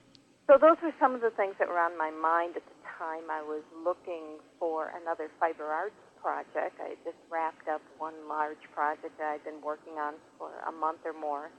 So 0.47 0.55
those 0.57 0.77
were 0.81 0.95
some 0.99 1.13
of 1.13 1.21
the 1.21 1.31
things 1.31 1.55
that 1.59 1.67
were 1.67 1.79
on 1.79 1.97
my 1.97 2.09
mind 2.09 2.55
at 2.55 2.63
the 2.63 2.77
time. 2.97 3.29
I 3.29 3.43
was 3.43 3.63
looking 3.83 4.39
for 4.59 4.91
another 4.95 5.29
fiber 5.39 5.65
arts 5.65 5.95
project. 6.21 6.79
I 6.79 6.95
just 7.03 7.19
wrapped 7.29 7.67
up 7.67 7.81
one 7.99 8.15
large 8.29 8.63
project 8.73 9.11
that 9.19 9.27
I'd 9.27 9.43
been 9.43 9.61
working 9.61 9.99
on 9.99 10.15
for 10.39 10.49
a 10.67 10.71
month 10.71 10.99
or 11.05 11.13
more. 11.13 11.51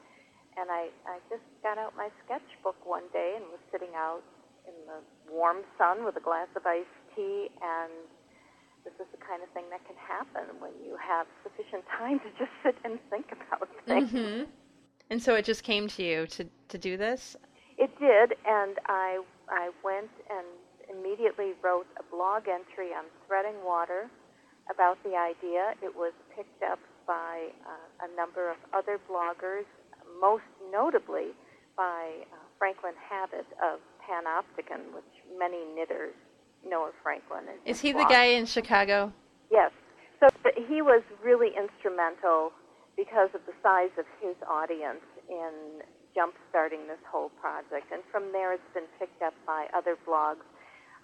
And 0.58 0.70
I, 0.70 0.90
I 1.06 1.22
just 1.30 1.46
got 1.62 1.78
out 1.78 1.94
my 1.96 2.10
sketchbook 2.24 2.76
one 2.84 3.06
day 3.12 3.38
and 3.38 3.46
was 3.54 3.62
sitting 3.70 3.94
out 3.94 4.22
in 4.66 4.74
the 4.86 5.00
warm 5.30 5.62
sun 5.78 6.04
with 6.04 6.16
a 6.16 6.20
glass 6.20 6.48
of 6.56 6.66
iced 6.66 6.90
tea 7.14 7.48
and 7.62 7.92
this 8.84 8.94
is 9.00 9.10
the 9.12 9.22
kind 9.22 9.42
of 9.42 9.48
thing 9.50 9.64
that 9.70 9.84
can 9.86 9.96
happen 9.96 10.48
when 10.60 10.72
you 10.84 10.96
have 10.96 11.26
sufficient 11.42 11.84
time 11.98 12.18
to 12.20 12.30
just 12.38 12.50
sit 12.62 12.76
and 12.84 12.98
think 13.10 13.26
about 13.32 13.68
things. 13.86 14.10
Mhm. 14.10 14.48
And 15.10 15.22
so 15.22 15.34
it 15.34 15.44
just 15.44 15.62
came 15.62 15.88
to 15.88 16.02
you 16.02 16.26
to 16.26 16.44
to 16.68 16.78
do 16.78 16.96
this? 16.96 17.36
It 17.76 17.90
did, 17.98 18.36
and 18.44 18.78
I 18.86 19.20
I 19.48 19.70
went 19.82 20.10
and 20.28 20.46
immediately 20.90 21.52
wrote 21.62 21.86
a 21.98 22.02
blog 22.14 22.48
entry 22.48 22.92
on 22.92 23.04
threading 23.26 23.62
water 23.64 24.10
about 24.70 25.02
the 25.02 25.16
idea. 25.16 25.74
It 25.82 25.94
was 25.94 26.12
picked 26.34 26.62
up 26.62 26.78
by 27.06 27.48
uh, 27.66 28.06
a 28.06 28.16
number 28.16 28.50
of 28.50 28.56
other 28.72 28.98
bloggers, 29.08 29.64
most 30.20 30.44
notably 30.70 31.32
by 31.76 32.26
uh, 32.32 32.36
Franklin 32.58 32.94
Habit 32.98 33.46
of 33.62 33.80
Panopticon, 34.02 34.92
which 34.94 35.12
many 35.38 35.64
knitters 35.74 36.14
know 36.66 36.86
of 36.86 36.94
Franklin. 37.02 37.44
Is 37.64 37.80
he 37.80 37.92
the 37.92 38.06
guy 38.08 38.34
in 38.34 38.46
Chicago? 38.46 39.12
Yes. 39.50 39.70
So 40.20 40.26
he 40.66 40.82
was 40.82 41.02
really 41.22 41.54
instrumental 41.54 42.50
because 42.96 43.30
of 43.34 43.40
the 43.46 43.54
size 43.62 43.94
of 43.96 44.04
his 44.20 44.34
audience 44.50 45.06
in 45.30 45.86
jump-starting 46.14 46.90
this 46.90 46.98
whole 47.06 47.30
project. 47.38 47.94
And 47.94 48.02
from 48.10 48.32
there, 48.32 48.52
it's 48.52 48.72
been 48.74 48.90
picked 48.98 49.22
up 49.22 49.34
by 49.46 49.70
other 49.70 49.94
blogs. 50.02 50.42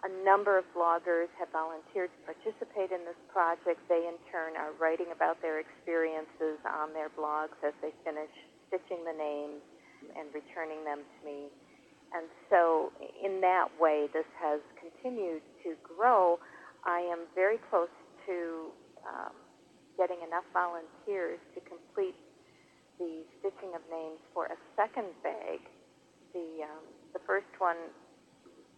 A 0.02 0.10
number 0.26 0.58
of 0.58 0.66
bloggers 0.74 1.30
have 1.38 1.48
volunteered 1.54 2.10
to 2.10 2.20
participate 2.26 2.90
in 2.90 3.06
this 3.06 3.16
project. 3.30 3.78
They, 3.88 4.10
in 4.10 4.18
turn, 4.28 4.58
are 4.58 4.74
writing 4.76 5.14
about 5.14 5.40
their 5.40 5.62
experiences 5.62 6.58
on 6.66 6.92
their 6.92 7.08
blogs 7.14 7.54
as 7.62 7.72
they 7.80 7.94
finish 8.02 8.34
stitching 8.74 9.06
the 9.06 9.14
names 9.14 9.62
and 10.18 10.26
returning 10.34 10.82
them 10.82 11.06
to 11.06 11.18
me. 11.22 11.46
And 12.10 12.26
so, 12.50 12.90
in 13.22 13.40
that 13.40 13.70
way, 13.78 14.06
this 14.12 14.26
has 14.42 14.58
continued 14.78 15.42
to 15.62 15.74
grow. 15.82 16.38
I 16.82 16.98
am 17.06 17.30
very 17.34 17.58
close 17.70 17.90
to 18.26 18.70
um, 19.06 19.34
getting 19.98 20.18
enough 20.26 20.46
volunteers 20.52 21.38
to 21.54 21.60
complete 21.62 22.18
the 22.98 23.22
stitching 23.38 23.74
of 23.74 23.82
names 23.90 24.18
for 24.34 24.46
a 24.46 24.58
second 24.74 25.10
bag. 25.22 25.62
The 26.34 26.66
um, 26.66 26.82
the 27.14 27.22
first 27.26 27.50
one, 27.58 27.78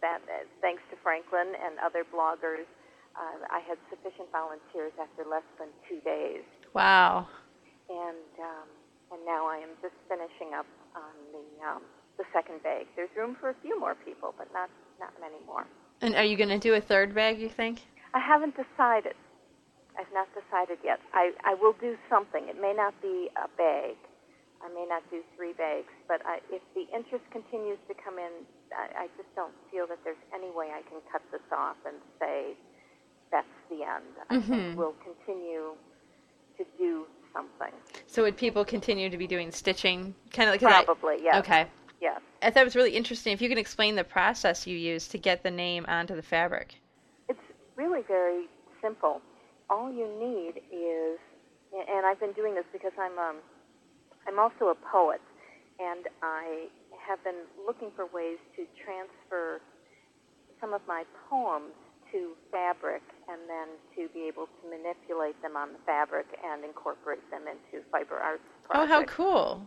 that 0.01 0.21
uh, 0.29 0.45
thanks 0.61 0.81
to 0.93 0.95
Franklin 1.01 1.57
and 1.57 1.77
other 1.81 2.05
bloggers, 2.05 2.69
uh, 3.17 3.37
I 3.49 3.65
had 3.65 3.81
sufficient 3.89 4.29
volunteers 4.29 4.93
after 5.01 5.25
less 5.25 5.45
than 5.57 5.69
two 5.89 5.97
days, 6.05 6.45
Wow. 6.73 7.25
and 7.89 8.29
um, 8.41 8.69
and 9.11 9.23
now 9.25 9.47
I 9.47 9.57
am 9.57 9.73
just 9.81 9.95
finishing 10.07 10.53
up 10.57 10.65
on 10.95 11.13
the 11.31 11.45
um, 11.65 11.83
the 12.17 12.25
second 12.33 12.63
bag. 12.63 12.87
There's 12.95 13.09
room 13.15 13.37
for 13.39 13.49
a 13.49 13.57
few 13.61 13.79
more 13.79 13.95
people, 14.05 14.33
but 14.37 14.47
not 14.53 14.69
not 14.99 15.13
many 15.21 15.37
more. 15.45 15.65
And 16.01 16.15
are 16.15 16.23
you 16.25 16.37
going 16.37 16.49
to 16.53 16.59
do 16.59 16.73
a 16.75 16.81
third 16.81 17.13
bag, 17.15 17.39
you 17.39 17.49
think? 17.49 17.81
I 18.13 18.19
haven't 18.19 18.53
decided. 18.55 19.15
I've 19.97 20.11
not 20.13 20.29
decided 20.37 20.77
yet. 20.85 21.01
I, 21.13 21.33
I 21.43 21.55
will 21.57 21.73
do 21.81 21.97
something. 22.09 22.45
It 22.45 22.61
may 22.61 22.73
not 22.73 22.93
be 23.01 23.29
a 23.33 23.49
bag. 23.57 23.97
I 24.61 24.69
may 24.73 24.85
not 24.89 25.01
do 25.09 25.21
three 25.35 25.53
bags, 25.53 25.89
but 26.07 26.21
I, 26.25 26.37
if 26.53 26.61
the 26.77 26.85
interest 26.93 27.25
continues 27.33 27.77
to 27.89 27.93
come 27.97 28.17
in, 28.21 28.45
I, 28.73 29.05
I 29.05 29.13
just 29.17 29.29
don't 29.33 29.53
feel 29.73 29.85
that 29.89 29.97
there's 30.05 30.21
any 30.33 30.49
way 30.53 30.69
I 30.69 30.81
can 30.85 31.01
cut 31.09 31.21
this 31.33 31.45
off 31.49 31.77
and 31.85 31.97
say 32.21 32.53
that's 33.31 33.57
the 33.69 33.81
end. 33.85 34.13
I 34.29 34.37
Mhm. 34.37 34.49
think 34.49 34.77
we'll 34.77 34.97
continue 35.01 35.73
to 36.57 36.63
do 36.77 37.05
something. 37.33 37.73
So 38.07 38.23
would 38.23 38.37
people 38.37 38.65
continue 38.65 39.09
to 39.09 39.17
be 39.17 39.27
doing 39.27 39.51
stitching? 39.51 40.15
Kind 40.31 40.49
of 40.49 40.53
like 40.53 40.85
Probably, 40.85 41.17
yeah. 41.23 41.39
Okay. 41.39 41.67
Yeah. 42.01 42.17
I 42.41 42.51
thought 42.51 42.61
it 42.61 42.65
was 42.65 42.75
really 42.75 42.95
interesting. 42.95 43.33
If 43.33 43.41
you 43.41 43.49
can 43.49 43.57
explain 43.57 43.95
the 43.95 44.03
process 44.03 44.67
you 44.67 44.77
use 44.77 45.07
to 45.09 45.17
get 45.17 45.43
the 45.43 45.51
name 45.51 45.85
onto 45.87 46.15
the 46.15 46.21
fabric. 46.21 46.75
It's 47.27 47.39
really 47.75 48.01
very 48.07 48.45
simple. 48.81 49.21
All 49.69 49.91
you 49.91 50.07
need 50.19 50.61
is, 50.71 51.19
and 51.73 52.05
I've 52.05 52.19
been 52.19 52.33
doing 52.33 52.55
this 52.55 52.65
because 52.71 52.93
I'm 52.99 53.17
um, 53.17 53.37
I'm 54.27 54.39
also 54.39 54.67
a 54.67 54.75
poet, 54.75 55.21
and 55.79 56.05
I 56.21 56.67
have 57.07 57.23
been 57.23 57.43
looking 57.65 57.89
for 57.95 58.05
ways 58.05 58.37
to 58.55 58.65
transfer 58.83 59.59
some 60.61 60.73
of 60.73 60.81
my 60.87 61.03
poems 61.29 61.73
to 62.11 62.33
fabric, 62.51 63.01
and 63.27 63.41
then 63.49 63.67
to 63.95 64.11
be 64.13 64.27
able 64.27 64.47
to 64.47 64.63
manipulate 64.69 65.39
them 65.41 65.55
on 65.55 65.73
the 65.73 65.79
fabric 65.85 66.27
and 66.43 66.63
incorporate 66.63 67.23
them 67.31 67.43
into 67.47 67.83
fiber 67.91 68.17
arts 68.17 68.43
Oh, 68.73 68.85
how 68.85 69.03
cool! 69.03 69.65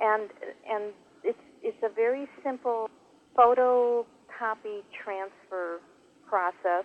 and 0.00 0.30
and 0.68 0.92
it's 1.22 1.38
it's 1.62 1.82
a 1.82 1.88
very 1.88 2.26
simple 2.42 2.88
photocopy 3.36 4.82
transfer 5.04 5.80
process 6.26 6.84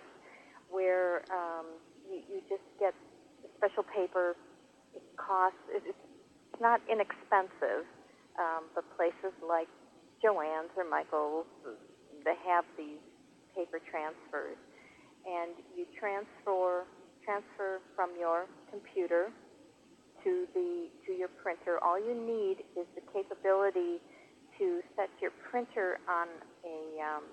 where 0.70 1.22
um, 1.30 1.66
you, 2.10 2.20
you 2.28 2.40
just 2.48 2.62
get 2.78 2.94
special 3.56 3.82
paper. 3.82 4.36
It 4.94 5.02
costs 5.16 5.58
it, 5.70 5.82
it's 5.86 6.60
not 6.60 6.80
inexpensive, 6.90 7.84
um, 8.38 8.64
but 8.74 8.84
places 8.96 9.34
like 9.46 9.68
Joann's 10.22 10.70
or 10.76 10.84
Michael's 10.88 11.46
they 12.24 12.34
have 12.46 12.64
these 12.76 12.98
paper 13.54 13.78
transfers, 13.90 14.58
and 15.26 15.52
you 15.76 15.86
transfer 15.98 16.86
transfer 17.24 17.82
from 17.96 18.10
your 18.18 18.46
computer 18.70 19.30
to 20.22 20.46
the 20.54 20.88
to 21.06 21.12
your 21.12 21.28
printer. 21.28 21.78
All 21.82 21.98
you 21.98 22.14
need 22.14 22.62
is 22.78 22.86
the 22.94 23.02
capability 23.12 23.98
to 24.58 24.80
set 24.96 25.10
your 25.20 25.32
printer 25.50 25.98
on 26.08 26.28
a 26.64 27.02
um, 27.02 27.24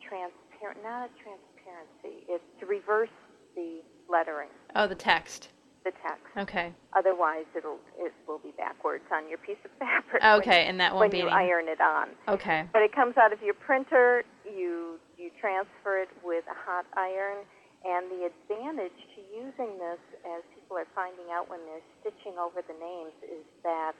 transparent, 0.00 0.82
not 0.82 1.08
a 1.08 1.12
transparency. 1.20 2.26
It's 2.28 2.44
to 2.60 2.66
reverse 2.66 3.12
the 3.54 3.80
lettering. 4.10 4.48
Oh, 4.74 4.86
the 4.86 4.94
text. 4.94 5.50
The 5.84 5.92
text. 6.02 6.22
Okay. 6.38 6.72
Otherwise, 6.96 7.44
it'll 7.56 7.78
it 7.98 8.12
will 8.28 8.38
be 8.38 8.52
backwards 8.56 9.04
on 9.12 9.28
your 9.28 9.38
piece 9.38 9.56
of 9.64 9.70
fabric. 9.78 10.22
Okay, 10.22 10.62
when, 10.62 10.68
and 10.68 10.80
that 10.80 10.92
won't 10.92 11.00
when 11.00 11.10
be 11.10 11.18
you 11.18 11.28
any... 11.28 11.32
iron 11.32 11.68
it 11.68 11.80
on. 11.80 12.08
Okay. 12.28 12.64
But 12.72 12.82
it 12.82 12.94
comes 12.94 13.16
out 13.16 13.32
of 13.32 13.42
your 13.42 13.54
printer. 13.54 14.24
You 14.44 14.98
you 15.22 15.30
transfer 15.38 16.02
it 16.02 16.10
with 16.26 16.42
a 16.50 16.58
hot 16.66 16.84
iron, 16.98 17.46
and 17.86 18.10
the 18.10 18.26
advantage 18.26 18.98
to 19.14 19.20
using 19.30 19.78
this, 19.78 20.02
as 20.26 20.42
people 20.54 20.74
are 20.76 20.90
finding 20.94 21.30
out 21.30 21.46
when 21.46 21.62
they're 21.66 21.86
stitching 22.02 22.34
over 22.38 22.58
the 22.66 22.74
names, 22.74 23.14
is 23.22 23.46
that 23.62 23.94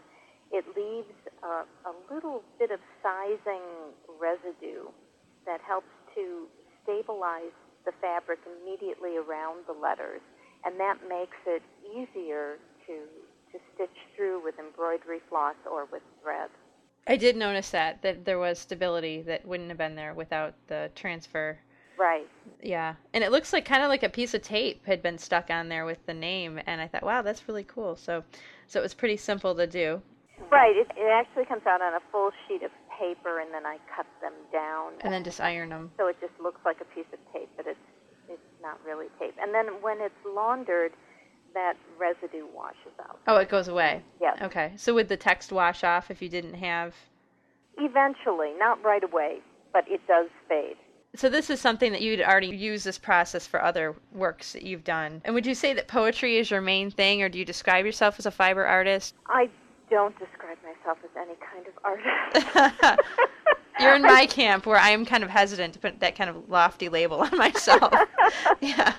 it 0.51 0.67
leaves 0.75 1.15
a, 1.43 1.63
a 1.87 1.95
little 2.11 2.43
bit 2.59 2.71
of 2.71 2.79
sizing 3.03 3.95
residue 4.19 4.91
that 5.47 5.63
helps 5.63 5.91
to 6.15 6.47
stabilize 6.83 7.55
the 7.87 7.93
fabric 8.03 8.39
immediately 8.47 9.17
around 9.17 9.63
the 9.67 9.75
letters, 9.75 10.21
and 10.67 10.79
that 10.79 10.99
makes 11.09 11.39
it 11.47 11.63
easier 11.87 12.59
to 12.87 13.07
to 13.53 13.61
stitch 13.75 13.99
through 14.17 14.43
with 14.43 14.55
embroidery 14.59 15.21
floss 15.29 15.57
or 15.71 15.85
with 15.93 16.01
thread. 16.23 16.49
I 17.07 17.17
did 17.17 17.37
notice 17.37 17.71
that 17.71 18.03
that 18.03 18.25
there 18.25 18.39
was 18.39 18.59
stability 18.59 19.23
that 19.23 19.47
wouldn't 19.47 19.69
have 19.71 19.79
been 19.79 19.97
there 19.97 20.15
without 20.15 20.55
the 20.69 20.91
transfer. 20.95 21.59
Right. 21.99 22.29
Yeah, 22.63 22.95
and 23.13 23.23
it 23.23 23.31
looks 23.31 23.53
like 23.53 23.65
kind 23.65 23.83
of 23.83 23.89
like 23.89 24.03
a 24.03 24.09
piece 24.09 24.35
of 24.35 24.43
tape 24.43 24.87
had 24.87 25.03
been 25.03 25.19
stuck 25.19 25.51
on 25.51 25.69
there 25.69 25.85
with 25.85 26.05
the 26.07 26.15
name, 26.15 26.61
and 26.67 26.81
I 26.81 26.89
thought, 26.89 27.03
wow, 27.03 27.23
that's 27.23 27.47
really 27.49 27.65
cool. 27.65 27.97
So, 27.97 28.25
so 28.67 28.81
it 28.81 28.83
was 28.83 28.95
pretty 28.95 29.17
simple 29.17 29.55
to 29.55 29.67
do. 29.67 30.01
Right. 30.51 30.77
It, 30.77 30.89
it 30.97 31.11
actually 31.13 31.45
comes 31.45 31.63
out 31.67 31.81
on 31.83 31.95
a 31.95 32.01
full 32.11 32.31
sheet 32.47 32.63
of 32.63 32.71
paper, 32.99 33.41
and 33.41 33.53
then 33.53 33.67
I 33.67 33.79
cut 33.95 34.07
them 34.21 34.33
down. 34.53 34.93
And 35.03 35.13
then 35.13 35.25
just 35.25 35.41
iron 35.41 35.69
them. 35.69 35.91
So 35.99 36.07
it 36.07 36.17
just 36.21 36.33
looks 36.41 36.61
like 36.65 36.81
a 36.81 36.85
piece 36.95 37.07
of 37.13 37.19
tape, 37.33 37.51
but 37.57 37.67
it's 37.67 37.79
it's 38.29 38.41
not 38.63 38.79
really 38.87 39.09
tape. 39.19 39.35
And 39.41 39.53
then 39.55 39.67
when 39.83 40.01
it's 40.01 40.15
laundered, 40.25 40.93
that 41.55 41.75
residue 41.99 42.47
washes 42.55 42.93
out. 43.01 43.19
Oh, 43.27 43.37
it 43.37 43.49
goes 43.49 43.69
away. 43.69 44.03
Yes. 44.21 44.39
Okay. 44.43 44.73
So 44.77 44.95
would 44.95 45.09
the 45.09 45.17
text 45.17 45.53
wash 45.53 45.85
off 45.85 46.11
if 46.11 46.23
you 46.23 46.29
didn't 46.29 46.55
have? 46.55 46.95
Eventually, 47.79 48.53
not 48.59 48.83
right 48.83 49.03
away, 49.05 49.39
but 49.73 49.85
it 49.89 50.01
does 50.07 50.29
fade. 50.49 50.77
So 51.15 51.29
this 51.29 51.51
is 51.51 51.61
something 51.61 51.93
that 51.93 52.01
you'd 52.01 52.23
already 52.23 52.49
use 52.49 52.85
this 52.85 52.99
process 52.99 53.47
for 53.47 53.63
other 53.63 53.95
works 54.13 54.55
that 54.55 54.63
you've 54.63 54.85
done. 54.85 55.21
And 55.25 55.35
would 55.35 55.45
you 55.45 55.55
say 55.55 55.75
that 55.75 55.87
poetry 55.87 56.39
is 56.39 56.51
your 56.51 56.63
main 56.63 56.91
thing, 56.91 57.23
or 57.23 57.29
do 57.29 57.39
you 57.39 57.45
describe 57.45 57.85
yourself 57.85 58.19
as 58.19 58.25
a 58.25 58.31
fiber 58.31 58.65
artist? 58.65 59.15
I 59.27 59.51
don't 59.91 60.19
describe 60.19 60.57
myself 60.65 60.99
as 61.05 61.11
any 61.17 61.35
kind 61.53 61.67
of 61.67 61.75
artist. 61.85 63.01
You're 63.81 63.95
in 63.95 64.03
my 64.17 64.25
camp 64.25 64.65
where 64.65 64.79
I'm 64.79 65.05
kind 65.05 65.23
of 65.23 65.29
hesitant 65.29 65.75
to 65.75 65.81
put 65.81 66.01
that 66.01 66.17
kind 66.17 66.31
of 66.31 66.49
lofty 66.49 66.89
label 66.89 67.21
on 67.21 67.37
myself. 67.37 67.93
yeah. 68.63 68.95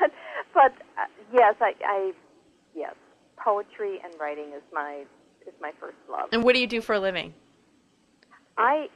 But, 0.00 0.12
but 0.52 0.72
uh, 0.98 1.06
yes, 1.32 1.54
I, 1.60 1.72
I 1.84 2.12
yes, 2.74 2.94
poetry 3.36 3.98
and 4.04 4.12
writing 4.20 4.52
is 4.56 4.62
my 4.72 5.04
is 5.46 5.54
my 5.60 5.72
first 5.80 5.96
love. 6.10 6.28
And 6.32 6.42
what 6.44 6.54
do 6.54 6.60
you 6.60 6.66
do 6.66 6.80
for 6.80 6.94
a 6.94 7.00
living? 7.00 7.34
I 8.56 8.88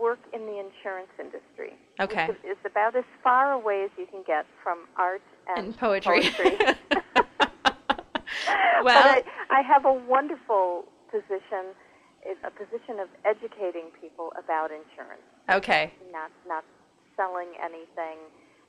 work 0.00 0.20
in 0.32 0.46
the 0.46 0.58
insurance 0.58 1.10
industry. 1.18 1.74
Okay. 2.00 2.28
It's, 2.44 2.60
about 2.64 2.96
as 2.96 3.04
far 3.22 3.52
away 3.52 3.84
as 3.84 3.90
you 3.98 4.06
can 4.06 4.22
get 4.26 4.46
from 4.62 4.86
art 4.96 5.22
and, 5.48 5.66
And 5.66 5.76
poetry. 5.76 6.22
poetry. 6.22 6.56
well, 8.82 9.02
I, 9.04 9.22
I 9.50 9.62
have 9.62 9.84
a 9.84 9.92
wonderful 9.92 10.84
position. 11.10 11.74
It's 12.24 12.40
a 12.44 12.50
position 12.50 13.00
of 13.00 13.08
educating 13.24 13.90
people 14.00 14.32
about 14.38 14.70
insurance, 14.70 15.26
okay. 15.50 15.92
not 16.12 16.30
not 16.46 16.64
selling 17.16 17.48
anything. 17.62 18.18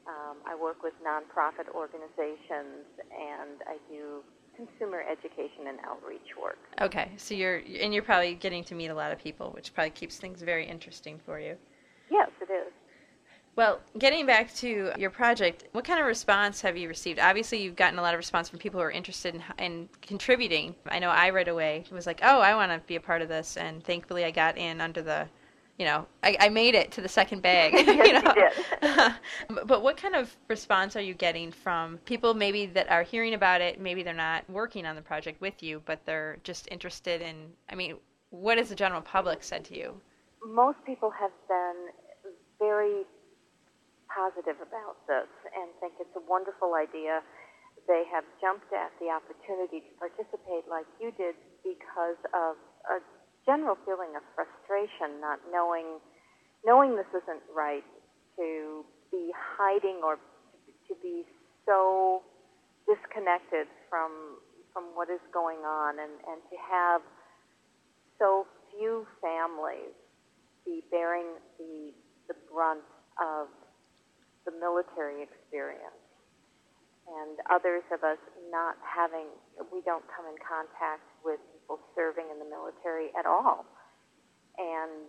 Um, 0.08 0.38
I 0.46 0.56
work 0.56 0.84
with 0.84 0.94
nonprofit 1.06 1.74
organizations, 1.74 2.86
and 3.12 3.62
I 3.68 3.78
do 3.90 4.24
consumer 4.56 5.04
education 5.10 5.68
and 5.68 5.80
outreach 5.86 6.36
work. 6.42 6.60
Okay. 6.82 7.12
So 7.18 7.34
you're 7.34 7.62
and 7.82 7.94
you're 7.94 8.04
probably 8.04 8.36
getting 8.36 8.64
to 8.66 8.76
meet 8.76 8.88
a 8.88 8.96
lot 8.96 9.12
of 9.12 9.20
people, 9.20 9.52
which 9.52 9.74
probably 9.74 9.92
keeps 9.92 10.18
things 10.18 10.42
very 10.42 10.66
interesting 10.68 11.20
for 11.26 11.40
you. 11.40 11.58
Yes, 12.10 12.30
it 12.42 12.52
is. 12.52 12.72
Well, 13.56 13.82
getting 14.00 14.26
back 14.26 14.52
to 14.56 14.92
your 14.98 15.12
project, 15.12 15.66
what 15.74 15.86
kind 15.86 16.00
of 16.00 16.08
response 16.08 16.60
have 16.62 16.76
you 16.76 16.88
received? 16.88 17.20
Obviously, 17.20 17.62
you've 17.62 17.76
gotten 17.76 18.00
a 18.00 18.02
lot 18.02 18.16
of 18.16 18.18
response 18.18 18.50
from 18.50 18.58
people 18.58 18.80
who 18.80 18.86
are 18.86 18.92
interested 18.92 19.36
in, 19.36 19.44
in 19.60 19.90
contributing. 20.02 20.74
I 20.88 20.98
know 20.98 21.10
I 21.10 21.30
right 21.30 21.48
away 21.48 21.84
was 21.92 22.08
like, 22.08 22.20
"Oh, 22.24 22.42
I 22.42 22.56
want 22.56 22.72
to 22.72 22.80
be 22.88 22.96
a 22.96 23.00
part 23.00 23.22
of 23.22 23.30
this," 23.30 23.56
and 23.58 23.84
thankfully, 23.84 24.26
I 24.26 24.32
got 24.32 24.58
in 24.58 24.82
under 24.82 25.04
the, 25.04 25.28
you 25.80 25.86
know, 25.86 26.06
I, 26.24 26.38
I 26.40 26.50
made 26.50 26.76
it 26.76 26.92
to 26.94 27.02
the 27.02 27.10
second 27.10 27.42
bag. 27.42 27.74
Yes, 27.88 27.88
you 27.88 28.06
you 28.06 28.14
know? 28.14 28.34
did. 28.34 28.54
But- 29.50 29.68
but 29.68 29.84
what 29.84 29.98
kind 29.98 30.16
of 30.16 30.36
response 30.48 30.96
are 30.96 31.02
you 31.02 31.14
getting 31.14 31.52
from 31.52 31.98
people 32.00 32.34
maybe 32.34 32.66
that 32.68 32.90
are 32.92 33.04
hearing 33.04 33.34
about 33.34 33.62
it? 33.62 33.80
Maybe 33.80 34.04
they're 34.04 34.14
not 34.14 34.50
working 34.50 34.86
on 34.86 34.96
the 34.96 35.02
project 35.02 35.42
with 35.42 35.64
you, 35.64 35.82
but 35.86 36.06
they're 36.06 36.38
just 36.44 36.68
interested 36.72 37.22
in. 37.22 37.36
I 37.70 37.76
mean, 37.76 37.98
what 38.30 38.58
has 38.58 38.70
the 38.70 38.76
general 38.76 39.02
public 39.02 39.44
said 39.44 39.64
to 39.66 39.78
you? 39.78 40.02
most 40.46 40.78
people 40.86 41.10
have 41.10 41.32
been 41.48 41.88
very 42.60 43.06
positive 44.12 44.60
about 44.62 45.00
this 45.08 45.30
and 45.56 45.72
think 45.80 45.94
it's 46.00 46.14
a 46.16 46.24
wonderful 46.28 46.76
idea. 46.76 47.24
They 47.88 48.04
have 48.12 48.24
jumped 48.40 48.72
at 48.74 48.92
the 49.00 49.10
opportunity 49.12 49.82
to 49.84 49.92
participate 50.00 50.68
like 50.70 50.86
you 51.00 51.12
did 51.16 51.36
because 51.64 52.20
of 52.36 52.56
a 52.92 53.00
general 53.46 53.78
feeling 53.86 54.16
of 54.16 54.24
frustration, 54.36 55.20
not 55.20 55.40
knowing 55.52 56.00
knowing 56.66 56.96
this 56.96 57.10
isn't 57.12 57.44
right, 57.54 57.84
to 58.38 58.86
be 59.12 59.32
hiding 59.36 60.00
or 60.04 60.16
to 60.88 60.94
be 61.02 61.24
so 61.66 62.24
disconnected 62.88 63.68
from 63.90 64.40
from 64.74 64.84
what 64.96 65.10
is 65.10 65.22
going 65.32 65.60
on 65.60 66.00
and, 66.00 66.18
and 66.26 66.42
to 66.50 66.58
have 66.58 67.02
so 68.18 68.48
few 68.74 69.06
families 69.22 69.94
be 70.66 70.82
bearing 70.90 71.38
the 71.60 71.94
the 72.28 72.36
brunt 72.52 72.84
of 73.22 73.48
the 74.46 74.52
military 74.60 75.22
experience. 75.22 76.00
And 77.04 77.36
others 77.52 77.84
of 77.92 78.04
us 78.04 78.20
not 78.50 78.76
having 78.82 79.28
we 79.72 79.82
don't 79.84 80.04
come 80.08 80.26
in 80.26 80.40
contact 80.40 81.04
with 81.24 81.40
people 81.64 81.80
serving 81.96 82.28
in 82.28 82.44
the 82.44 82.50
military 82.52 83.16
at 83.16 83.24
all. 83.26 83.64
And 84.60 85.08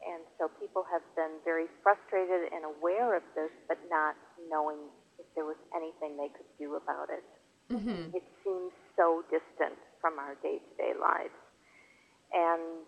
and 0.00 0.24
so 0.40 0.48
people 0.58 0.82
have 0.90 1.04
been 1.14 1.38
very 1.44 1.68
frustrated 1.84 2.50
and 2.50 2.66
aware 2.66 3.14
of 3.14 3.22
this 3.38 3.52
but 3.70 3.78
not 3.86 4.18
knowing 4.50 4.90
if 5.22 5.28
there 5.38 5.44
was 5.44 5.60
anything 5.76 6.16
they 6.18 6.32
could 6.34 6.48
do 6.58 6.74
about 6.74 7.06
it. 7.12 7.22
Mm-hmm. 7.70 8.10
it 8.18 8.26
seems 8.42 8.74
so 8.98 9.22
distant 9.30 9.78
from 10.02 10.18
our 10.18 10.34
day-to-day 10.42 10.98
lives. 10.98 11.38
And 12.34 12.82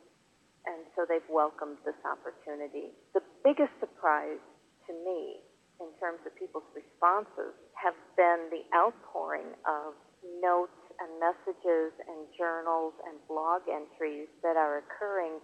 and 0.67 0.83
so 0.99 1.07
they've 1.07 1.27
welcomed 1.31 1.79
this 1.87 1.99
opportunity. 2.03 2.91
The 3.15 3.23
biggest 3.47 3.71
surprise 3.79 4.43
to 4.87 4.93
me 5.07 5.39
in 5.79 5.87
terms 6.03 6.23
of 6.27 6.35
people's 6.35 6.67
responses 6.75 7.55
have 7.79 7.95
been 8.19 8.51
the 8.51 8.63
outpouring 8.75 9.55
of 9.67 9.95
notes 10.43 10.75
and 11.03 11.19
messages 11.19 11.91
and 12.07 12.31
journals 12.39 12.95
and 13.11 13.19
blog 13.27 13.67
entries 13.67 14.31
that 14.47 14.55
are 14.55 14.79
occurring 14.87 15.43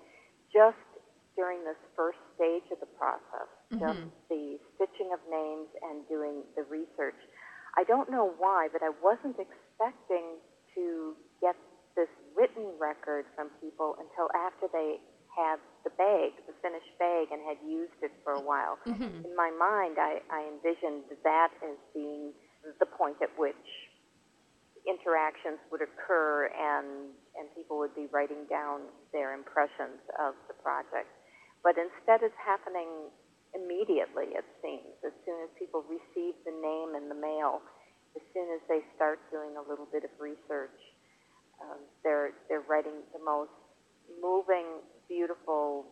just 0.55 0.79
during 1.35 1.63
this 1.63 1.79
first 1.95 2.19
stage 2.35 2.67
of 2.71 2.79
the 2.81 2.91
process, 2.99 3.51
mm-hmm. 3.71 3.83
just 3.83 4.03
the 4.31 4.59
stitching 4.75 5.11
of 5.15 5.21
names 5.31 5.71
and 5.87 6.07
doing 6.09 6.43
the 6.55 6.63
research. 6.67 7.19
I 7.79 7.85
don't 7.85 8.11
know 8.11 8.35
why, 8.39 8.67
but 8.73 8.83
I 8.83 8.91
wasn't 9.03 9.39
expecting 9.39 10.43
to 10.75 11.15
get 11.41 11.55
this 11.95 12.11
written 12.35 12.75
record 12.79 13.27
from 13.35 13.51
people 13.63 13.95
until 13.99 14.27
after 14.35 14.67
they 14.71 14.99
had 15.31 15.63
the 15.87 15.95
bag, 15.95 16.35
the 16.51 16.55
finished 16.59 16.91
bag, 16.99 17.31
and 17.31 17.39
had 17.47 17.59
used 17.63 17.95
it 18.03 18.11
for 18.27 18.35
a 18.35 18.43
while. 18.43 18.79
Mm-hmm. 18.87 19.27
In 19.27 19.35
my 19.39 19.55
mind, 19.55 19.99
I, 19.99 20.19
I 20.31 20.43
envisioned 20.51 21.07
that 21.23 21.51
as 21.63 21.79
being 21.95 22.35
the 22.83 22.87
point 22.87 23.23
at 23.23 23.31
which 23.39 23.55
interactions 24.87 25.59
would 25.71 25.83
occur 25.83 26.51
and, 26.53 27.11
and 27.35 27.49
people 27.57 27.79
would 27.79 27.95
be 27.95 28.07
writing 28.13 28.47
down 28.51 28.87
their 29.13 29.35
impressions 29.35 30.03
of 30.19 30.35
the 30.47 30.55
project. 30.61 31.09
But 31.63 31.75
instead, 31.75 32.23
it's 32.23 32.39
happening 32.39 33.11
immediately, 33.57 34.37
it 34.37 34.45
seems, 34.61 34.93
as 35.03 35.17
soon 35.25 35.41
as 35.43 35.51
people 35.59 35.83
receive 35.89 36.37
the 36.45 36.53
name 36.53 36.95
in 36.95 37.09
the 37.09 37.17
mail, 37.17 37.65
as 38.15 38.23
soon 38.37 38.49
as 38.53 38.61
they 38.69 38.85
start 38.95 39.19
doing 39.33 39.57
a 39.57 39.65
little 39.65 39.89
bit 39.89 40.05
of 40.05 40.13
research, 40.21 40.77
um, 41.65 41.81
they're, 42.05 42.37
they're 42.49 42.65
writing 42.69 43.03
the 43.13 43.23
most 43.25 43.51
moving, 44.21 44.85
beautiful 45.09 45.87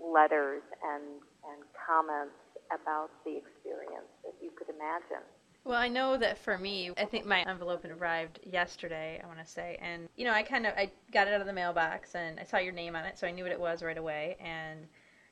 letters 0.00 0.62
and, 0.82 1.20
and 1.52 1.60
comments 1.76 2.36
about 2.72 3.12
the 3.24 3.36
experience 3.36 4.08
that 4.24 4.34
you 4.40 4.50
could 4.56 4.68
imagine. 4.72 5.24
Well, 5.64 5.78
I 5.78 5.86
know 5.86 6.16
that 6.16 6.38
for 6.38 6.58
me, 6.58 6.90
I 6.98 7.04
think 7.04 7.24
my 7.24 7.42
envelope 7.42 7.84
arrived 7.84 8.40
yesterday, 8.44 9.20
I 9.22 9.26
want 9.26 9.38
to 9.38 9.46
say. 9.46 9.78
And, 9.80 10.08
you 10.16 10.24
know, 10.24 10.32
I 10.32 10.42
kind 10.42 10.66
of, 10.66 10.74
I 10.76 10.90
got 11.12 11.28
it 11.28 11.34
out 11.34 11.40
of 11.40 11.46
the 11.46 11.52
mailbox 11.52 12.16
and 12.16 12.40
I 12.40 12.44
saw 12.44 12.58
your 12.58 12.72
name 12.72 12.96
on 12.96 13.04
it, 13.04 13.16
so 13.16 13.28
I 13.28 13.30
knew 13.30 13.44
what 13.44 13.52
it 13.52 13.60
was 13.60 13.80
right 13.82 13.96
away. 13.96 14.36
And, 14.40 14.80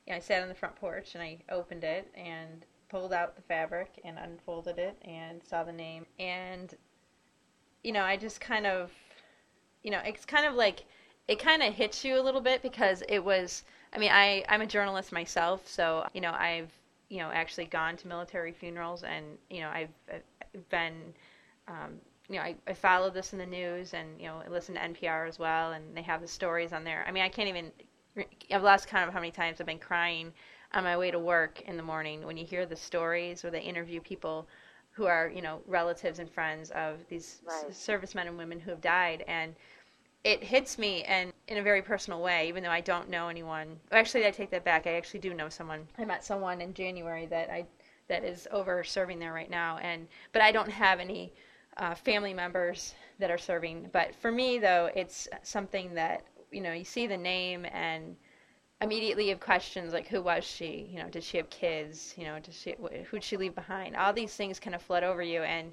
you 0.07 0.13
know, 0.13 0.17
I 0.17 0.19
sat 0.19 0.41
on 0.41 0.47
the 0.47 0.55
front 0.55 0.75
porch 0.77 1.15
and 1.15 1.23
I 1.23 1.39
opened 1.49 1.83
it 1.83 2.09
and 2.15 2.65
pulled 2.87 3.11
out 3.11 3.35
the 3.35 3.41
fabric 3.41 3.99
and 4.05 4.17
unfolded 4.17 4.77
it 4.77 4.97
and 5.03 5.43
saw 5.43 5.65
the 5.65 5.73
name. 5.73 6.05
And, 6.17 6.73
you 7.83 7.91
know, 7.91 8.03
I 8.03 8.15
just 8.15 8.39
kind 8.39 8.65
of, 8.65 8.91
you 9.83 9.91
know, 9.91 10.01
it's 10.05 10.23
kind 10.23 10.45
of 10.45 10.53
like, 10.53 10.85
it 11.27 11.39
kind 11.39 11.61
of 11.61 11.73
hits 11.73 12.05
you 12.05 12.17
a 12.17 12.23
little 12.23 12.41
bit 12.41 12.61
because 12.61 13.03
it 13.09 13.19
was, 13.19 13.63
I 13.93 13.97
mean, 13.97 14.11
I, 14.11 14.45
I'm 14.47 14.61
a 14.61 14.65
journalist 14.65 15.11
myself, 15.11 15.67
so, 15.67 16.07
you 16.13 16.21
know, 16.21 16.31
I've, 16.31 16.71
you 17.11 17.17
know, 17.17 17.29
actually 17.29 17.65
gone 17.65 17.97
to 17.97 18.07
military 18.07 18.53
funerals, 18.53 19.03
and 19.03 19.37
you 19.49 19.59
know, 19.59 19.69
I've, 19.69 19.89
I've 20.09 20.69
been, 20.69 21.13
um, 21.67 21.99
you 22.29 22.37
know, 22.37 22.41
I, 22.41 22.55
I 22.65 22.73
followed 22.73 23.13
this 23.13 23.33
in 23.33 23.39
the 23.39 23.45
news, 23.45 23.93
and 23.93 24.07
you 24.17 24.27
know, 24.27 24.41
I 24.45 24.49
listen 24.49 24.75
to 24.75 24.81
NPR 24.81 25.27
as 25.27 25.37
well, 25.37 25.73
and 25.73 25.83
they 25.95 26.03
have 26.03 26.21
the 26.21 26.27
stories 26.27 26.71
on 26.71 26.85
there. 26.85 27.03
I 27.05 27.11
mean, 27.11 27.23
I 27.23 27.27
can't 27.27 27.49
even. 27.49 27.71
I've 28.49 28.63
lost 28.63 28.87
count 28.87 29.07
of 29.07 29.13
how 29.13 29.19
many 29.19 29.31
times 29.31 29.59
I've 29.59 29.67
been 29.67 29.77
crying 29.77 30.31
on 30.73 30.85
my 30.85 30.95
way 30.97 31.11
to 31.11 31.19
work 31.19 31.61
in 31.61 31.75
the 31.75 31.83
morning 31.83 32.25
when 32.25 32.37
you 32.37 32.45
hear 32.45 32.65
the 32.65 32.75
stories 32.75 33.43
or 33.43 33.49
they 33.49 33.61
interview 33.61 33.99
people 33.99 34.47
who 34.91 35.05
are, 35.05 35.29
you 35.33 35.41
know, 35.41 35.61
relatives 35.65 36.19
and 36.19 36.29
friends 36.29 36.71
of 36.71 36.97
these 37.09 37.41
right. 37.45 37.73
servicemen 37.73 38.27
and 38.27 38.37
women 38.37 38.59
who 38.59 38.69
have 38.69 38.81
died, 38.81 39.25
and 39.27 39.53
it 40.23 40.43
hits 40.43 40.77
me 40.77 41.03
and 41.03 41.33
in 41.47 41.57
a 41.57 41.63
very 41.63 41.81
personal 41.81 42.21
way 42.21 42.47
even 42.47 42.63
though 42.63 42.69
i 42.69 42.81
don't 42.81 43.09
know 43.09 43.27
anyone. 43.27 43.79
Actually 43.91 44.25
i 44.25 44.31
take 44.31 44.49
that 44.51 44.63
back. 44.63 44.87
I 44.87 44.93
actually 44.93 45.19
do 45.19 45.33
know 45.33 45.49
someone. 45.49 45.87
I 45.97 46.05
met 46.05 46.23
someone 46.23 46.61
in 46.61 46.73
january 46.73 47.25
that 47.27 47.49
i 47.49 47.65
that 48.07 48.23
is 48.23 48.47
over 48.51 48.83
serving 48.83 49.19
there 49.19 49.33
right 49.33 49.49
now 49.49 49.77
and 49.77 50.07
but 50.33 50.41
i 50.41 50.51
don't 50.51 50.69
have 50.69 50.99
any 50.99 51.33
uh, 51.77 51.95
family 51.95 52.33
members 52.33 52.93
that 53.19 53.31
are 53.31 53.37
serving. 53.37 53.89
But 53.91 54.13
for 54.15 54.31
me 54.31 54.59
though 54.59 54.89
it's 54.95 55.27
something 55.43 55.93
that 55.95 56.23
you 56.51 56.61
know 56.61 56.73
you 56.73 56.83
see 56.83 57.07
the 57.07 57.17
name 57.17 57.65
and 57.71 58.15
immediately 58.81 59.25
you 59.25 59.29
have 59.31 59.39
questions 59.39 59.93
like 59.93 60.07
who 60.07 60.21
was 60.21 60.43
she? 60.43 60.89
You 60.91 60.99
know 60.99 61.09
did 61.09 61.23
she 61.23 61.37
have 61.37 61.49
kids? 61.49 62.13
You 62.17 62.25
know 62.25 62.39
did 62.39 62.53
she 62.53 62.75
who'd 63.09 63.23
she 63.23 63.37
leave 63.37 63.55
behind? 63.55 63.95
All 63.95 64.13
these 64.13 64.35
things 64.35 64.59
kind 64.59 64.75
of 64.75 64.81
flood 64.81 65.03
over 65.03 65.21
you 65.21 65.43
and 65.43 65.71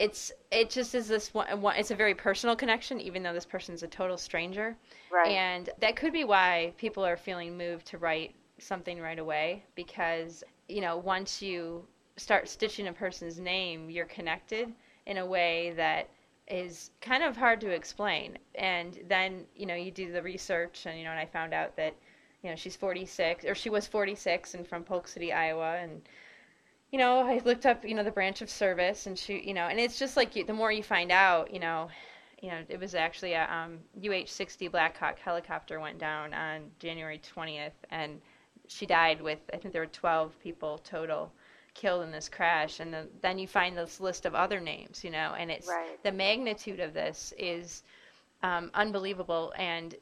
it's 0.00 0.32
it 0.50 0.70
just 0.70 0.94
is 0.94 1.06
this 1.06 1.34
one, 1.34 1.60
one, 1.60 1.76
it's 1.76 1.90
a 1.90 1.94
very 1.94 2.14
personal 2.14 2.56
connection 2.56 2.98
even 3.00 3.22
though 3.22 3.34
this 3.34 3.44
person's 3.44 3.82
a 3.82 3.86
total 3.86 4.16
stranger. 4.16 4.74
Right. 5.12 5.28
And 5.28 5.68
that 5.80 5.94
could 5.94 6.12
be 6.12 6.24
why 6.24 6.72
people 6.78 7.04
are 7.04 7.18
feeling 7.18 7.56
moved 7.56 7.86
to 7.88 7.98
write 7.98 8.34
something 8.58 8.98
right 8.98 9.18
away 9.18 9.62
because 9.74 10.42
you 10.68 10.80
know 10.80 10.96
once 10.96 11.42
you 11.42 11.86
start 12.16 12.48
stitching 12.48 12.88
a 12.88 12.92
person's 12.92 13.38
name 13.38 13.90
you're 13.90 14.06
connected 14.06 14.72
in 15.06 15.18
a 15.18 15.26
way 15.26 15.74
that 15.76 16.08
is 16.48 16.90
kind 17.02 17.22
of 17.22 17.36
hard 17.36 17.60
to 17.60 17.70
explain. 17.70 18.38
And 18.54 18.98
then 19.06 19.44
you 19.54 19.66
know 19.66 19.74
you 19.74 19.90
do 19.90 20.12
the 20.12 20.22
research 20.22 20.86
and 20.86 20.98
you 20.98 21.04
know 21.04 21.10
and 21.10 21.20
i 21.20 21.26
found 21.26 21.52
out 21.52 21.76
that 21.76 21.94
you 22.42 22.48
know 22.48 22.56
she's 22.56 22.74
46 22.74 23.44
or 23.44 23.54
she 23.54 23.68
was 23.68 23.86
46 23.86 24.54
and 24.54 24.66
from 24.66 24.82
polk 24.82 25.06
city 25.06 25.30
iowa 25.30 25.76
and 25.76 26.00
you 26.90 26.98
know, 26.98 27.20
I 27.20 27.40
looked 27.44 27.66
up, 27.66 27.84
you 27.84 27.94
know, 27.94 28.02
the 28.02 28.10
branch 28.10 28.42
of 28.42 28.50
service 28.50 29.06
and 29.06 29.18
she, 29.18 29.40
you 29.40 29.54
know, 29.54 29.66
and 29.66 29.78
it's 29.78 29.98
just 29.98 30.16
like 30.16 30.34
you, 30.34 30.44
the 30.44 30.52
more 30.52 30.72
you 30.72 30.82
find 30.82 31.12
out, 31.12 31.52
you 31.52 31.60
know, 31.60 31.88
you 32.42 32.48
know, 32.48 32.62
it 32.68 32.80
was 32.80 32.94
actually 32.94 33.34
a 33.34 33.44
um, 33.44 33.78
UH-60 33.98 34.70
Black 34.70 34.96
Hawk 34.96 35.18
helicopter 35.18 35.78
went 35.78 35.98
down 35.98 36.32
on 36.32 36.62
January 36.78 37.20
20th, 37.36 37.72
and 37.90 38.20
she 38.66 38.86
died 38.86 39.20
with, 39.20 39.38
I 39.52 39.58
think 39.58 39.72
there 39.72 39.82
were 39.82 39.86
12 39.86 40.38
people 40.40 40.78
total 40.78 41.32
killed 41.74 42.02
in 42.02 42.10
this 42.10 42.28
crash, 42.28 42.80
and 42.80 42.92
the, 42.92 43.06
then 43.20 43.38
you 43.38 43.46
find 43.46 43.76
this 43.76 44.00
list 44.00 44.24
of 44.24 44.34
other 44.34 44.58
names, 44.58 45.04
you 45.04 45.10
know, 45.10 45.34
and 45.38 45.50
it's 45.50 45.68
right. 45.68 46.02
the 46.02 46.12
magnitude 46.12 46.80
of 46.80 46.94
this 46.94 47.34
is 47.38 47.82
um, 48.42 48.70
unbelievable, 48.72 49.52
and 49.56 49.94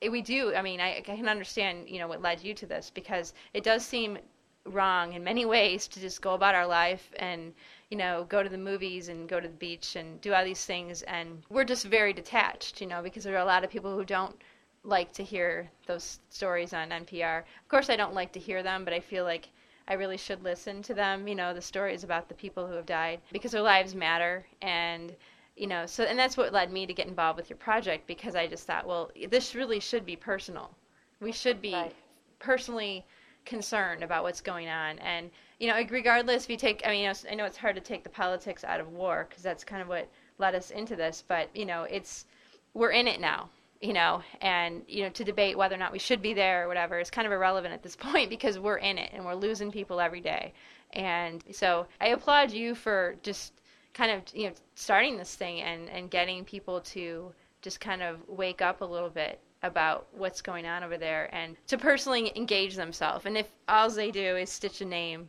it, 0.00 0.10
we 0.10 0.22
do. 0.22 0.54
I 0.54 0.62
mean, 0.62 0.80
I, 0.80 0.96
I 0.96 1.00
can 1.02 1.28
understand, 1.28 1.88
you 1.88 1.98
know, 1.98 2.08
what 2.08 2.22
led 2.22 2.42
you 2.42 2.54
to 2.54 2.66
this 2.66 2.90
because 2.90 3.34
it 3.52 3.62
does 3.62 3.84
seem 3.84 4.18
wrong 4.66 5.12
in 5.12 5.22
many 5.24 5.44
ways 5.56 5.86
to 5.88 6.00
just 6.00 6.22
go 6.22 6.34
about 6.34 6.54
our 6.54 6.66
life 6.66 7.10
and 7.16 7.52
you 7.90 7.96
know 7.96 8.24
go 8.28 8.42
to 8.42 8.48
the 8.48 8.58
movies 8.58 9.08
and 9.08 9.28
go 9.28 9.40
to 9.40 9.48
the 9.48 9.54
beach 9.54 9.96
and 9.96 10.20
do 10.20 10.32
all 10.32 10.44
these 10.44 10.64
things 10.64 11.02
and 11.02 11.42
we're 11.50 11.64
just 11.64 11.84
very 11.86 12.12
detached 12.12 12.80
you 12.80 12.86
know 12.86 13.02
because 13.02 13.24
there 13.24 13.34
are 13.34 13.38
a 13.38 13.44
lot 13.44 13.64
of 13.64 13.70
people 13.70 13.94
who 13.94 14.04
don't 14.04 14.36
like 14.84 15.12
to 15.12 15.24
hear 15.24 15.70
those 15.86 16.20
stories 16.28 16.72
on 16.72 16.90
NPR. 16.90 17.38
Of 17.38 17.68
course 17.68 17.90
I 17.90 17.96
don't 17.96 18.14
like 18.14 18.32
to 18.32 18.38
hear 18.38 18.62
them, 18.62 18.84
but 18.84 18.94
I 18.94 19.00
feel 19.00 19.24
like 19.24 19.48
I 19.88 19.94
really 19.94 20.16
should 20.16 20.42
listen 20.42 20.82
to 20.82 20.94
them, 20.94 21.26
you 21.26 21.34
know, 21.34 21.52
the 21.52 21.60
stories 21.60 22.04
about 22.04 22.28
the 22.28 22.34
people 22.34 22.66
who 22.66 22.74
have 22.74 22.86
died 22.86 23.20
because 23.32 23.52
their 23.52 23.62
lives 23.62 23.94
matter 23.94 24.46
and 24.62 25.14
you 25.56 25.68
know, 25.68 25.86
so 25.86 26.02
and 26.02 26.18
that's 26.18 26.36
what 26.36 26.52
led 26.52 26.72
me 26.72 26.84
to 26.84 26.92
get 26.92 27.06
involved 27.06 27.36
with 27.36 27.48
your 27.48 27.56
project 27.56 28.06
because 28.08 28.34
I 28.34 28.48
just 28.48 28.66
thought, 28.66 28.86
well, 28.86 29.10
this 29.28 29.54
really 29.54 29.78
should 29.78 30.04
be 30.04 30.16
personal. 30.16 30.74
We 31.20 31.30
should 31.30 31.62
be 31.62 31.74
right. 31.74 31.94
personally 32.40 33.06
concerned 33.44 34.02
about 34.02 34.22
what's 34.22 34.40
going 34.40 34.68
on. 34.68 34.98
And 34.98 35.30
you 35.58 35.68
know, 35.68 35.80
regardless 35.90 36.44
if 36.44 36.50
you 36.50 36.56
take, 36.56 36.82
I 36.84 36.90
mean, 36.90 37.12
I 37.30 37.34
know 37.34 37.44
it's 37.44 37.56
hard 37.56 37.76
to 37.76 37.80
take 37.80 38.02
the 38.02 38.10
politics 38.10 38.64
out 38.64 38.80
of 38.80 38.92
war 38.92 39.26
because 39.28 39.42
that's 39.42 39.64
kind 39.64 39.80
of 39.80 39.88
what 39.88 40.08
led 40.38 40.54
us 40.54 40.70
into 40.70 40.96
this. 40.96 41.22
But 41.26 41.48
you 41.54 41.66
know, 41.66 41.84
it's 41.84 42.26
we're 42.74 42.90
in 42.90 43.06
it 43.08 43.20
now. 43.20 43.48
You 43.80 43.92
know, 43.92 44.22
and 44.40 44.82
you 44.88 45.02
know, 45.02 45.10
to 45.10 45.24
debate 45.24 45.58
whether 45.58 45.74
or 45.74 45.78
not 45.78 45.92
we 45.92 45.98
should 45.98 46.22
be 46.22 46.32
there 46.32 46.64
or 46.64 46.68
whatever 46.68 46.98
is 46.98 47.10
kind 47.10 47.26
of 47.26 47.32
irrelevant 47.32 47.74
at 47.74 47.82
this 47.82 47.96
point 48.00 48.30
because 48.30 48.58
we're 48.58 48.78
in 48.78 48.98
it 48.98 49.10
and 49.12 49.24
we're 49.24 49.34
losing 49.34 49.70
people 49.70 50.00
every 50.00 50.20
day. 50.20 50.52
And 50.92 51.44
so 51.52 51.86
I 52.00 52.08
applaud 52.08 52.52
you 52.52 52.74
for 52.74 53.16
just 53.22 53.52
kind 53.94 54.10
of 54.10 54.22
you 54.34 54.48
know 54.48 54.54
starting 54.74 55.16
this 55.16 55.34
thing 55.34 55.60
and 55.60 55.88
and 55.88 56.10
getting 56.10 56.44
people 56.44 56.80
to 56.80 57.32
just 57.62 57.80
kind 57.80 58.02
of 58.02 58.18
wake 58.28 58.60
up 58.60 58.80
a 58.80 58.84
little 58.84 59.08
bit 59.08 59.40
about 59.64 60.06
what's 60.12 60.40
going 60.40 60.66
on 60.66 60.84
over 60.84 60.96
there 60.96 61.34
and 61.34 61.56
to 61.66 61.78
personally 61.78 62.30
engage 62.36 62.76
themselves. 62.76 63.26
And 63.26 63.36
if 63.36 63.48
all 63.66 63.90
they 63.90 64.10
do 64.10 64.36
is 64.36 64.50
stitch 64.50 64.80
a 64.80 64.84
name 64.84 65.28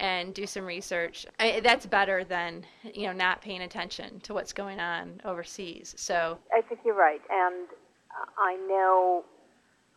and 0.00 0.32
do 0.32 0.46
some 0.46 0.64
research, 0.64 1.26
I, 1.38 1.60
that's 1.60 1.84
better 1.84 2.24
than 2.24 2.64
you 2.82 3.06
know 3.06 3.12
not 3.12 3.42
paying 3.42 3.62
attention 3.62 4.20
to 4.20 4.34
what's 4.34 4.52
going 4.52 4.80
on 4.80 5.20
overseas. 5.24 5.94
So 5.98 6.38
I 6.56 6.62
think 6.62 6.80
you're 6.84 6.94
right, 6.94 7.20
and 7.28 7.68
I 8.38 8.56
know, 8.68 9.24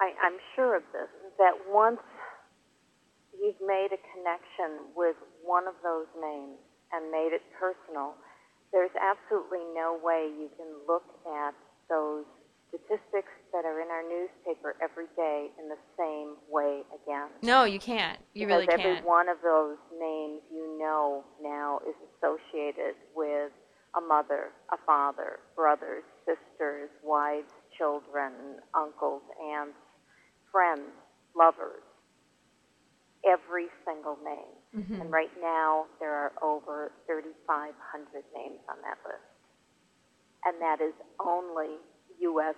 I, 0.02 0.12
I'm 0.24 0.38
sure 0.56 0.76
of 0.76 0.84
this 0.92 1.10
that 1.38 1.54
once 1.70 2.00
you've 3.34 3.60
made 3.66 3.90
a 3.92 4.00
connection 4.16 4.88
with 4.96 5.16
one 5.44 5.68
of 5.68 5.76
those 5.84 6.08
names 6.22 6.58
and 6.94 7.12
made 7.12 7.32
it 7.34 7.42
personal, 7.60 8.16
there's 8.72 8.94
absolutely 8.96 9.64
no 9.76 10.00
way 10.02 10.30
you 10.32 10.50
can 10.58 10.68
look 10.88 11.04
at 11.28 11.54
those 11.90 12.26
statistics 12.76 13.32
that 13.54 13.64
are 13.64 13.80
in 13.80 13.88
our 13.88 14.04
newspaper 14.04 14.76
every 14.84 15.08
day 15.16 15.52
in 15.60 15.70
the 15.70 15.80
same 15.98 16.36
way 16.52 16.84
again. 16.92 17.30
No, 17.42 17.64
you 17.64 17.80
can't. 17.80 18.20
You 18.34 18.48
because 18.48 18.68
really 18.68 18.68
can't. 18.68 19.00
Every 19.00 19.08
one 19.08 19.30
of 19.30 19.38
those 19.44 19.78
names 20.00 20.42
you 20.52 20.78
know 20.80 21.24
now 21.42 21.80
is 21.88 21.96
associated 22.12 22.96
with 23.16 23.52
a 23.96 24.02
mother, 24.02 24.52
a 24.72 24.78
father, 24.86 25.40
brothers, 25.56 26.04
sisters, 26.28 26.90
wives, 27.04 27.52
children, 27.78 28.60
uncles, 28.76 29.22
aunts, 29.56 29.78
friends, 30.52 30.92
lovers. 31.36 31.84
Every 33.26 33.68
single 33.88 34.18
name. 34.24 34.84
Mm-hmm. 34.84 35.02
And 35.02 35.12
right 35.12 35.32
now 35.42 35.86
there 36.00 36.14
are 36.14 36.34
over 36.44 36.92
3,500 37.08 37.74
names 38.36 38.60
on 38.70 38.76
that 38.84 39.00
list. 39.08 39.24
And 40.46 40.62
that 40.62 40.84
is 40.84 40.94
only 41.26 41.80
U.S. 42.20 42.56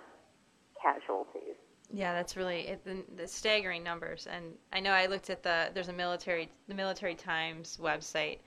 casualties. 0.80 1.56
Yeah, 1.90 2.12
that's 2.12 2.36
really 2.36 2.68
it, 2.68 2.84
the, 2.84 3.02
the, 3.16 3.26
staggering 3.26 3.82
numbers. 3.82 4.26
And 4.30 4.52
I 4.72 4.80
know 4.80 4.90
I 4.90 5.06
looked 5.06 5.30
at 5.30 5.42
the 5.42 5.70
there's 5.72 5.88
a 5.88 5.92
military 5.92 6.50
the 6.68 6.74
Military 6.74 7.14
Times 7.14 7.78
website, 7.80 8.38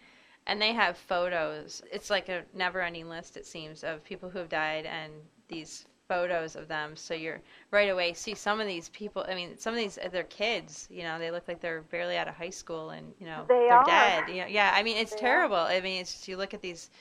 and 0.45 0.61
they 0.61 0.73
have 0.73 0.95
photos. 0.95 1.81
It's 1.91 2.09
like 2.09 2.29
a 2.29 2.43
never-ending 2.53 3.09
list 3.09 3.37
it 3.37 3.47
seems 3.47 3.83
of 3.83 4.03
people 4.03 4.29
who 4.29 4.39
have 4.39 4.49
died 4.49 4.85
and 4.85 5.11
these 5.47 5.85
photos 6.07 6.55
of 6.55 6.67
them. 6.67 6.95
So 6.95 7.13
you're 7.13 7.41
right 7.71 7.89
away 7.89 8.13
see 8.13 8.35
some 8.35 8.59
of 8.59 8.67
these 8.67 8.89
people. 8.89 9.25
I 9.27 9.33
mean, 9.33 9.57
some 9.57 9.73
of 9.73 9.79
these 9.79 9.97
they're 10.11 10.23
kids. 10.23 10.87
You 10.91 11.03
know, 11.03 11.17
they 11.17 11.31
look 11.31 11.47
like 11.47 11.61
they're 11.61 11.81
barely 11.83 12.17
out 12.17 12.27
of 12.27 12.35
high 12.35 12.49
school, 12.49 12.91
and 12.91 13.13
you 13.19 13.25
know 13.25 13.45
they 13.47 13.69
are 13.69 13.83
dead. 13.85 14.29
You 14.29 14.41
know, 14.41 14.47
yeah. 14.47 14.71
I 14.75 14.83
mean, 14.83 14.97
it's 14.97 15.13
they 15.13 15.19
terrible. 15.19 15.55
Are. 15.55 15.69
I 15.69 15.81
mean, 15.81 16.01
it's 16.01 16.11
just, 16.11 16.27
you 16.27 16.37
look 16.37 16.53
at 16.53 16.61
these 16.61 16.91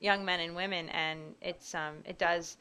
young 0.00 0.24
men 0.24 0.40
and 0.40 0.54
women, 0.54 0.88
and 0.90 1.34
it's 1.42 1.74
um 1.74 1.96
it 2.04 2.18
does 2.18 2.56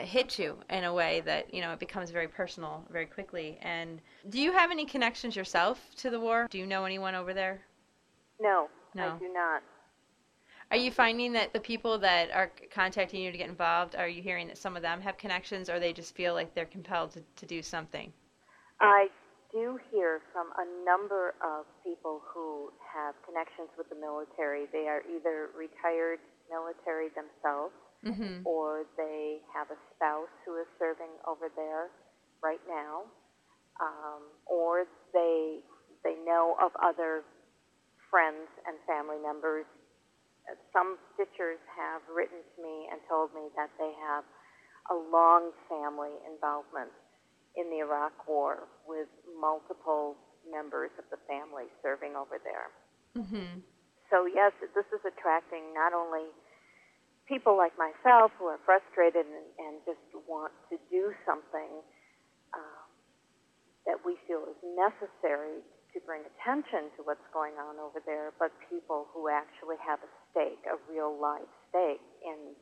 hit 0.00 0.38
you 0.38 0.56
in 0.70 0.84
a 0.84 0.92
way 0.92 1.22
that 1.26 1.52
you 1.52 1.60
know 1.60 1.72
it 1.72 1.78
becomes 1.78 2.10
very 2.10 2.28
personal 2.28 2.84
very 2.90 3.06
quickly. 3.06 3.58
And 3.62 4.00
do 4.30 4.40
you 4.40 4.52
have 4.52 4.70
any 4.70 4.86
connections 4.86 5.36
yourself 5.36 5.80
to 5.98 6.10
the 6.10 6.18
war? 6.18 6.46
Do 6.50 6.58
you 6.58 6.66
know 6.66 6.84
anyone 6.84 7.14
over 7.14 7.34
there? 7.34 7.60
No, 8.40 8.68
no. 8.94 9.14
I 9.14 9.18
do 9.18 9.32
not. 9.32 9.62
Are 10.70 10.76
you 10.76 10.90
finding 10.90 11.34
that 11.34 11.52
the 11.52 11.60
people 11.60 11.98
that 11.98 12.30
are 12.30 12.50
contacting 12.72 13.20
you 13.20 13.30
to 13.30 13.36
get 13.36 13.50
involved, 13.50 13.94
are 13.94 14.08
you 14.08 14.22
hearing 14.22 14.48
that 14.48 14.56
some 14.56 14.74
of 14.74 14.80
them 14.80 15.02
have 15.02 15.18
connections, 15.18 15.68
or 15.68 15.78
they 15.78 15.92
just 15.92 16.14
feel 16.14 16.32
like 16.32 16.54
they're 16.54 16.64
compelled 16.64 17.10
to, 17.12 17.22
to 17.36 17.44
do 17.44 17.60
something? 17.60 18.10
I 18.80 19.08
do 19.52 19.78
hear 19.90 20.22
from 20.32 20.48
a 20.56 20.84
number 20.86 21.34
of 21.44 21.66
people 21.84 22.22
who 22.32 22.72
have 22.80 23.14
connections 23.26 23.68
with 23.76 23.90
the 23.90 23.96
military. 23.96 24.64
They 24.72 24.88
are 24.88 25.02
either 25.14 25.50
retired 25.54 26.20
military 26.48 27.08
themselves 27.10 27.74
mm-hmm. 28.04 28.42
or 28.44 28.84
they 28.96 29.38
have 29.54 29.70
a 29.70 29.78
spouse 29.94 30.32
who 30.44 30.58
is 30.58 30.66
serving 30.78 31.10
over 31.26 31.48
there 31.54 31.90
right 32.42 32.62
now, 32.68 33.06
um, 33.80 34.22
or 34.46 34.84
they 35.14 35.60
they 36.04 36.18
know 36.26 36.56
of 36.60 36.72
other 36.82 37.22
friends 38.10 38.50
and 38.66 38.76
family 38.86 39.18
members. 39.22 39.64
Some 40.74 40.98
stitchers 41.14 41.62
have 41.70 42.02
written 42.10 42.42
to 42.42 42.56
me 42.58 42.90
and 42.90 42.98
told 43.08 43.30
me 43.30 43.46
that 43.54 43.70
they 43.78 43.94
have 44.10 44.26
a 44.90 44.96
long 44.98 45.54
family 45.70 46.18
involvement 46.26 46.90
in 47.54 47.70
the 47.70 47.78
Iraq 47.78 48.12
War 48.26 48.66
with 48.88 49.06
multiple 49.38 50.18
members 50.50 50.90
of 50.98 51.06
the 51.14 51.20
family 51.30 51.70
serving 51.84 52.18
over 52.18 52.42
there. 52.42 52.74
Mm-hmm. 53.14 53.62
So, 54.10 54.26
yes, 54.26 54.52
this 54.60 54.88
is 54.90 55.00
attracting 55.06 55.72
not 55.72 55.94
only 55.94 56.28
people 57.28 57.56
like 57.56 57.72
myself 57.78 58.32
who 58.38 58.46
are 58.46 58.60
frustrated 58.64 59.26
and, 59.26 59.48
and 59.58 59.74
just 59.86 60.02
want 60.28 60.52
to 60.70 60.78
do 60.90 61.14
something 61.26 61.82
uh, 62.54 62.82
that 63.86 63.98
we 64.04 64.16
feel 64.26 64.44
is 64.46 64.60
necessary 64.76 65.62
to 65.92 66.00
bring 66.06 66.22
attention 66.36 66.88
to 66.96 67.04
what's 67.04 67.24
going 67.32 67.52
on 67.60 67.76
over 67.78 68.00
there, 68.06 68.32
but 68.38 68.50
people 68.70 69.06
who 69.12 69.28
actually 69.28 69.76
have 69.84 70.00
a 70.00 70.10
stake, 70.30 70.64
a 70.64 70.76
real 70.90 71.12
life 71.20 71.48
stake 71.68 72.00
in 72.24 72.56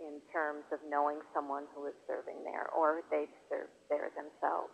in 0.00 0.18
terms 0.32 0.64
of 0.72 0.78
knowing 0.88 1.18
someone 1.34 1.64
who 1.74 1.84
is 1.86 1.92
serving 2.06 2.42
there 2.42 2.68
or 2.70 3.02
they've 3.10 3.28
served 3.50 3.68
there 3.90 4.10
themselves. 4.16 4.72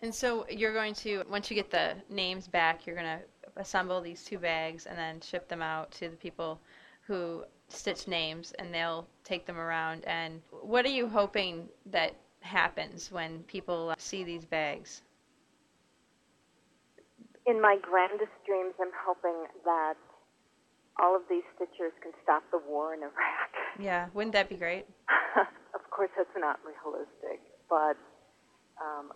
And 0.00 0.12
so 0.12 0.44
you're 0.48 0.74
going 0.74 0.94
to 0.94 1.22
once 1.30 1.50
you 1.50 1.54
get 1.54 1.70
the 1.70 1.94
names 2.10 2.48
back, 2.48 2.86
you're 2.86 2.96
going 2.96 3.18
to 3.18 3.22
assemble 3.56 4.00
these 4.00 4.24
two 4.24 4.38
bags 4.38 4.86
and 4.86 4.98
then 4.98 5.20
ship 5.20 5.48
them 5.48 5.62
out 5.62 5.90
to 5.92 6.08
the 6.08 6.16
people 6.16 6.60
who 7.06 7.44
stitch 7.68 8.08
names 8.08 8.52
and 8.58 8.72
they'll 8.72 9.06
take 9.24 9.46
them 9.46 9.58
around 9.58 10.04
and 10.06 10.40
what 10.62 10.84
are 10.84 10.90
you 10.90 11.08
hoping 11.08 11.68
that 11.86 12.14
happens 12.40 13.10
when 13.12 13.42
people 13.44 13.94
see 13.98 14.24
these 14.24 14.44
bags? 14.44 15.02
In 17.46 17.60
my 17.60 17.76
grandest 17.80 18.32
dreams, 18.46 18.74
I'm 18.80 18.92
hoping 19.06 19.46
that 19.64 19.94
all 21.00 21.16
of 21.16 21.22
these 21.30 21.44
stitchers 21.56 21.96
can 22.02 22.12
stop 22.22 22.42
the 22.50 22.60
war 22.68 22.94
in 22.94 23.00
Iraq. 23.00 23.12
Yeah, 23.80 24.08
wouldn't 24.12 24.32
that 24.32 24.48
be 24.48 24.56
great? 24.56 24.86
of 25.74 25.90
course, 25.90 26.10
that's 26.16 26.28
not 26.36 26.58
realistic, 26.66 27.38
but 27.70 27.94
um, 28.82 29.12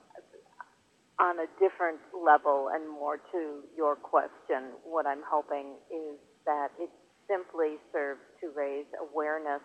on 1.18 1.38
a 1.40 1.46
different 1.58 1.98
level 2.14 2.68
and 2.72 2.88
more 2.88 3.18
to 3.32 3.62
your 3.76 3.96
question, 3.96 4.78
what 4.84 5.04
I'm 5.04 5.22
hoping 5.26 5.74
is 5.90 6.18
that 6.46 6.68
it 6.78 6.90
simply 7.26 7.78
serves 7.92 8.20
to 8.42 8.50
raise 8.50 8.86
awareness 8.98 9.62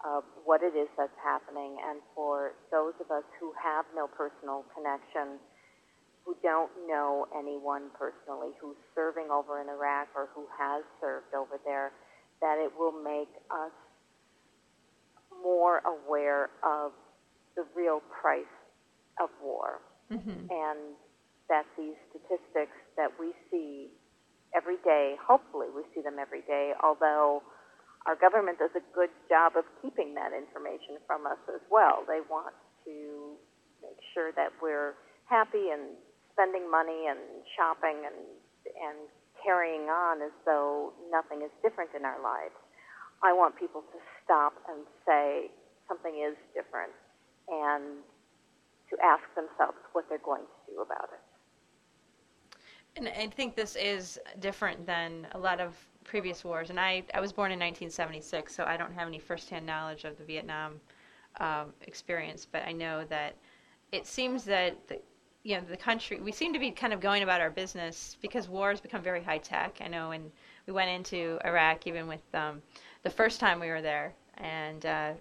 of 0.00 0.24
what 0.48 0.62
it 0.64 0.72
is 0.72 0.88
that's 0.96 1.12
happening, 1.22 1.76
and 1.84 2.00
for 2.16 2.56
those 2.72 2.96
of 3.04 3.10
us 3.12 3.24
who 3.38 3.52
have 3.52 3.84
no 3.94 4.08
personal 4.08 4.64
connection, 4.74 5.36
who 6.24 6.34
don't 6.42 6.72
know 6.88 7.26
anyone 7.36 7.92
personally 7.92 8.56
who's 8.60 8.76
serving 8.94 9.28
over 9.30 9.60
in 9.60 9.68
Iraq 9.68 10.08
or 10.16 10.28
who 10.34 10.48
has 10.56 10.82
served 11.00 11.34
over 11.36 11.60
there, 11.64 11.92
that 12.40 12.56
it 12.56 12.72
will 12.78 12.96
make 12.96 13.28
us 13.50 13.72
more 15.42 15.82
aware 15.84 16.48
of 16.64 16.92
the 17.56 17.64
real 17.76 18.00
price 18.08 18.56
of 19.20 19.28
war, 19.42 19.80
mm-hmm. 20.10 20.48
and 20.48 20.96
that 21.48 21.66
these 21.76 21.96
statistics 22.08 22.76
that 22.96 23.10
we 23.20 23.32
see 23.50 23.88
every 24.56 24.76
day, 24.84 25.16
hopefully 25.20 25.66
we 25.74 25.82
see 25.94 26.00
them 26.00 26.16
every 26.18 26.42
day, 26.42 26.72
although 26.82 27.42
our 28.06 28.16
government 28.16 28.58
does 28.58 28.72
a 28.76 28.84
good 28.94 29.10
job 29.28 29.56
of 29.56 29.64
keeping 29.82 30.14
that 30.14 30.32
information 30.32 30.96
from 31.06 31.26
us 31.26 31.40
as 31.52 31.60
well. 31.70 32.04
They 32.08 32.24
want 32.28 32.54
to 32.88 33.36
make 33.82 34.00
sure 34.14 34.32
that 34.32 34.52
we're 34.62 34.96
happy 35.28 35.68
and 35.72 35.96
spending 36.32 36.70
money 36.70 37.06
and 37.08 37.20
shopping 37.56 38.08
and 38.08 38.16
and 38.64 39.08
carrying 39.44 39.88
on 39.88 40.20
as 40.22 40.32
though 40.44 40.92
nothing 41.10 41.42
is 41.42 41.50
different 41.62 41.90
in 41.96 42.04
our 42.04 42.20
lives. 42.22 42.56
I 43.22 43.32
want 43.32 43.56
people 43.58 43.80
to 43.80 43.98
stop 44.24 44.52
and 44.68 44.84
say 45.06 45.50
something 45.88 46.12
is 46.12 46.36
different 46.54 46.92
and 47.48 48.04
to 48.90 48.96
ask 49.04 49.22
themselves 49.34 49.78
what 49.92 50.04
they're 50.08 50.24
going 50.24 50.42
to 50.42 50.72
do 50.72 50.80
about 50.80 51.08
it. 51.12 51.20
And 52.96 53.08
I 53.08 53.28
think 53.28 53.56
this 53.56 53.76
is 53.76 54.18
different 54.40 54.86
than 54.86 55.26
a 55.32 55.38
lot 55.38 55.60
of 55.60 55.76
previous 56.04 56.44
wars. 56.44 56.70
And 56.70 56.80
I, 56.80 57.02
I 57.14 57.20
was 57.20 57.32
born 57.32 57.52
in 57.52 57.58
1976, 57.58 58.54
so 58.54 58.64
I 58.64 58.76
don't 58.76 58.92
have 58.92 59.08
any 59.08 59.18
firsthand 59.18 59.66
knowledge 59.66 60.04
of 60.04 60.18
the 60.18 60.24
Vietnam 60.24 60.80
um, 61.38 61.72
experience, 61.82 62.46
but 62.50 62.62
I 62.66 62.72
know 62.72 63.04
that 63.08 63.34
it 63.92 64.06
seems 64.06 64.44
that 64.44 64.88
the, 64.88 65.00
you 65.42 65.56
know 65.56 65.62
the 65.70 65.76
country 65.76 66.20
we 66.20 66.32
seem 66.32 66.52
to 66.52 66.58
be 66.58 66.70
kind 66.70 66.92
of 66.92 67.00
going 67.00 67.22
about 67.22 67.40
our 67.40 67.48
business 67.48 68.18
because 68.20 68.46
war 68.46 68.70
has 68.70 68.80
become 68.80 69.02
very 69.02 69.22
high 69.22 69.38
tech. 69.38 69.78
I 69.80 69.88
know 69.88 70.10
when 70.10 70.30
we 70.66 70.72
went 70.72 70.90
into 70.90 71.38
Iraq, 71.44 71.86
even 71.86 72.06
with 72.06 72.22
um, 72.34 72.60
the 73.04 73.10
first 73.10 73.40
time 73.40 73.58
we 73.58 73.68
were 73.68 73.80
there, 73.80 74.12
and 74.36 74.84
uh, 74.84 75.12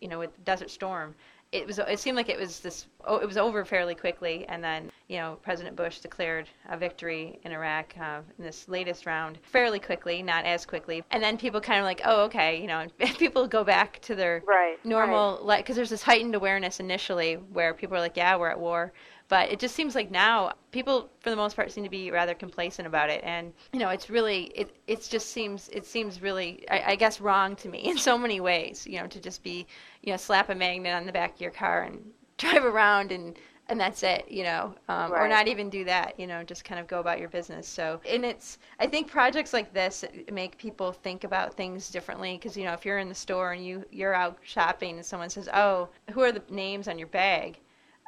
you 0.00 0.08
know 0.08 0.18
with 0.18 0.44
Desert 0.44 0.70
Storm, 0.70 1.14
it 1.52 1.66
was 1.66 1.78
it 1.78 1.98
seemed 1.98 2.16
like 2.16 2.28
it 2.28 2.38
was 2.38 2.60
this 2.60 2.86
oh, 3.04 3.18
it 3.18 3.26
was 3.26 3.36
over 3.36 3.64
fairly 3.64 3.94
quickly 3.94 4.46
and 4.48 4.62
then 4.62 4.90
you 5.08 5.16
know 5.16 5.38
President 5.42 5.76
Bush 5.76 6.00
declared 6.00 6.48
a 6.68 6.76
victory 6.76 7.38
in 7.44 7.52
Iraq 7.52 7.94
uh, 8.00 8.20
in 8.38 8.44
this 8.44 8.68
latest 8.68 9.06
round 9.06 9.38
fairly 9.42 9.78
quickly 9.78 10.22
not 10.22 10.44
as 10.44 10.66
quickly 10.66 11.02
and 11.10 11.22
then 11.22 11.36
people 11.36 11.60
kind 11.60 11.78
of 11.78 11.84
like 11.84 12.00
oh 12.04 12.24
okay 12.24 12.60
you 12.60 12.66
know 12.66 12.86
people 13.18 13.46
go 13.46 13.64
back 13.64 14.00
to 14.00 14.14
their 14.14 14.42
right, 14.46 14.84
normal 14.84 15.40
right. 15.44 15.58
because 15.58 15.76
there's 15.76 15.90
this 15.90 16.02
heightened 16.02 16.34
awareness 16.34 16.80
initially 16.80 17.34
where 17.34 17.74
people 17.74 17.96
are 17.96 18.00
like 18.00 18.16
yeah 18.16 18.36
we're 18.36 18.50
at 18.50 18.58
war 18.58 18.92
but 19.28 19.50
it 19.50 19.58
just 19.58 19.74
seems 19.74 19.94
like 19.94 20.10
now 20.10 20.52
people, 20.70 21.10
for 21.20 21.30
the 21.30 21.36
most 21.36 21.56
part, 21.56 21.72
seem 21.72 21.82
to 21.82 21.90
be 21.90 22.10
rather 22.10 22.34
complacent 22.34 22.86
about 22.86 23.10
it, 23.10 23.22
and 23.24 23.52
you 23.72 23.80
know, 23.80 23.88
it's 23.88 24.08
really 24.08 24.52
it 24.54 24.76
it 24.86 25.06
just 25.10 25.30
seems 25.30 25.68
it 25.70 25.84
seems 25.84 26.22
really 26.22 26.64
I, 26.70 26.92
I 26.92 26.96
guess 26.96 27.20
wrong 27.20 27.56
to 27.56 27.68
me 27.68 27.78
in 27.84 27.98
so 27.98 28.16
many 28.16 28.40
ways. 28.40 28.86
You 28.86 29.00
know, 29.00 29.06
to 29.08 29.20
just 29.20 29.42
be 29.42 29.66
you 30.02 30.12
know 30.12 30.16
slap 30.16 30.48
a 30.48 30.54
magnet 30.54 30.94
on 30.94 31.06
the 31.06 31.12
back 31.12 31.34
of 31.34 31.40
your 31.40 31.50
car 31.50 31.82
and 31.82 31.98
drive 32.38 32.64
around 32.64 33.10
and 33.10 33.36
and 33.68 33.80
that's 33.80 34.02
it, 34.02 34.30
you 34.30 34.44
know, 34.44 34.74
um, 34.88 35.10
right. 35.10 35.22
or 35.22 35.28
not 35.28 35.48
even 35.48 35.68
do 35.68 35.84
that, 35.84 36.18
you 36.18 36.26
know, 36.26 36.44
just 36.44 36.64
kind 36.64 36.80
of 36.80 36.86
go 36.86 37.00
about 37.00 37.18
your 37.18 37.28
business. 37.28 37.66
So, 37.66 38.00
and 38.08 38.24
it's, 38.24 38.58
I 38.78 38.86
think 38.86 39.10
projects 39.10 39.52
like 39.52 39.72
this 39.72 40.04
make 40.32 40.56
people 40.56 40.92
think 40.92 41.24
about 41.24 41.54
things 41.54 41.90
differently 41.90 42.36
because, 42.36 42.56
you 42.56 42.64
know, 42.64 42.72
if 42.72 42.84
you're 42.84 42.98
in 42.98 43.08
the 43.08 43.14
store 43.14 43.52
and 43.52 43.66
you, 43.66 43.84
you're 43.90 44.14
out 44.14 44.38
shopping 44.42 44.96
and 44.96 45.04
someone 45.04 45.30
says, 45.30 45.48
oh, 45.52 45.88
who 46.12 46.22
are 46.22 46.32
the 46.32 46.42
names 46.48 46.86
on 46.86 46.98
your 46.98 47.08
bag? 47.08 47.58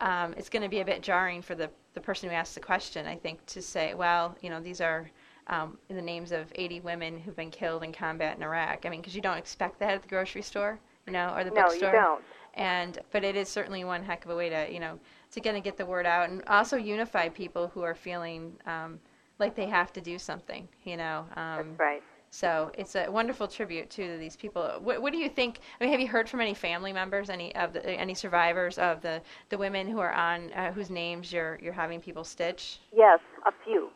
um, 0.00 0.34
it's 0.36 0.48
going 0.48 0.62
to 0.62 0.68
be 0.68 0.80
a 0.80 0.84
bit 0.84 1.02
jarring 1.02 1.42
for 1.42 1.54
the, 1.54 1.70
the 1.94 2.00
person 2.00 2.28
who 2.28 2.34
asked 2.34 2.54
the 2.54 2.60
question, 2.60 3.06
I 3.06 3.16
think, 3.16 3.44
to 3.46 3.62
say, 3.62 3.94
well, 3.94 4.36
you 4.40 4.50
know, 4.50 4.60
these 4.60 4.80
are 4.80 5.10
um, 5.48 5.78
the 5.88 6.02
names 6.02 6.32
of 6.32 6.52
80 6.54 6.80
women 6.80 7.18
who've 7.18 7.36
been 7.36 7.50
killed 7.50 7.82
in 7.82 7.92
combat 7.92 8.36
in 8.36 8.42
Iraq. 8.42 8.84
I 8.84 8.90
mean, 8.90 9.00
because 9.00 9.14
you 9.14 9.22
don't 9.22 9.38
expect 9.38 9.80
that 9.80 9.94
at 9.94 10.02
the 10.02 10.08
grocery 10.08 10.42
store, 10.42 10.78
you 11.06 11.12
know, 11.12 11.34
or 11.36 11.42
the 11.42 11.50
no, 11.50 11.62
bookstore. 11.62 11.92
No, 11.92 11.98
you 11.98 12.04
don't. 12.04 12.24
And 12.54 12.98
but 13.12 13.24
it 13.24 13.36
is 13.36 13.48
certainly 13.48 13.84
one 13.84 14.02
heck 14.02 14.24
of 14.24 14.30
a 14.30 14.36
way 14.36 14.48
to, 14.48 14.72
you 14.72 14.80
know, 14.80 14.98
to 15.32 15.40
kind 15.40 15.56
of 15.56 15.62
get 15.62 15.76
the 15.76 15.86
word 15.86 16.06
out 16.06 16.30
and 16.30 16.42
also 16.46 16.76
unify 16.76 17.28
people 17.28 17.68
who 17.68 17.82
are 17.82 17.94
feeling 17.94 18.56
um, 18.66 18.98
like 19.38 19.54
they 19.54 19.66
have 19.66 19.92
to 19.92 20.00
do 20.00 20.18
something, 20.18 20.68
you 20.84 20.96
know. 20.96 21.26
Um, 21.36 21.68
That's 21.68 21.78
right. 21.78 22.02
So 22.30 22.70
it's 22.76 22.94
a 22.94 23.10
wonderful 23.10 23.48
tribute 23.48 23.88
to 23.90 24.18
these 24.18 24.36
people. 24.36 24.62
What, 24.82 25.00
what, 25.00 25.12
do 25.12 25.18
you 25.18 25.30
think? 25.30 25.60
I 25.80 25.84
mean, 25.84 25.92
have 25.92 26.00
you 26.00 26.08
heard 26.08 26.28
from 26.28 26.40
any 26.40 26.52
family 26.52 26.92
members, 26.92 27.30
any 27.30 27.54
of 27.56 27.72
the, 27.72 27.88
any 27.88 28.14
survivors 28.14 28.76
of 28.78 29.00
the, 29.00 29.22
the 29.48 29.56
women 29.56 29.88
who 29.88 29.98
are 29.98 30.12
on 30.12 30.52
uh, 30.52 30.72
whose 30.72 30.90
names 30.90 31.32
you're 31.32 31.58
you're 31.62 31.72
having 31.72 32.00
people 32.00 32.24
stitch? 32.24 32.80
Yes, 32.94 33.20
a 33.46 33.52
few, 33.64 33.88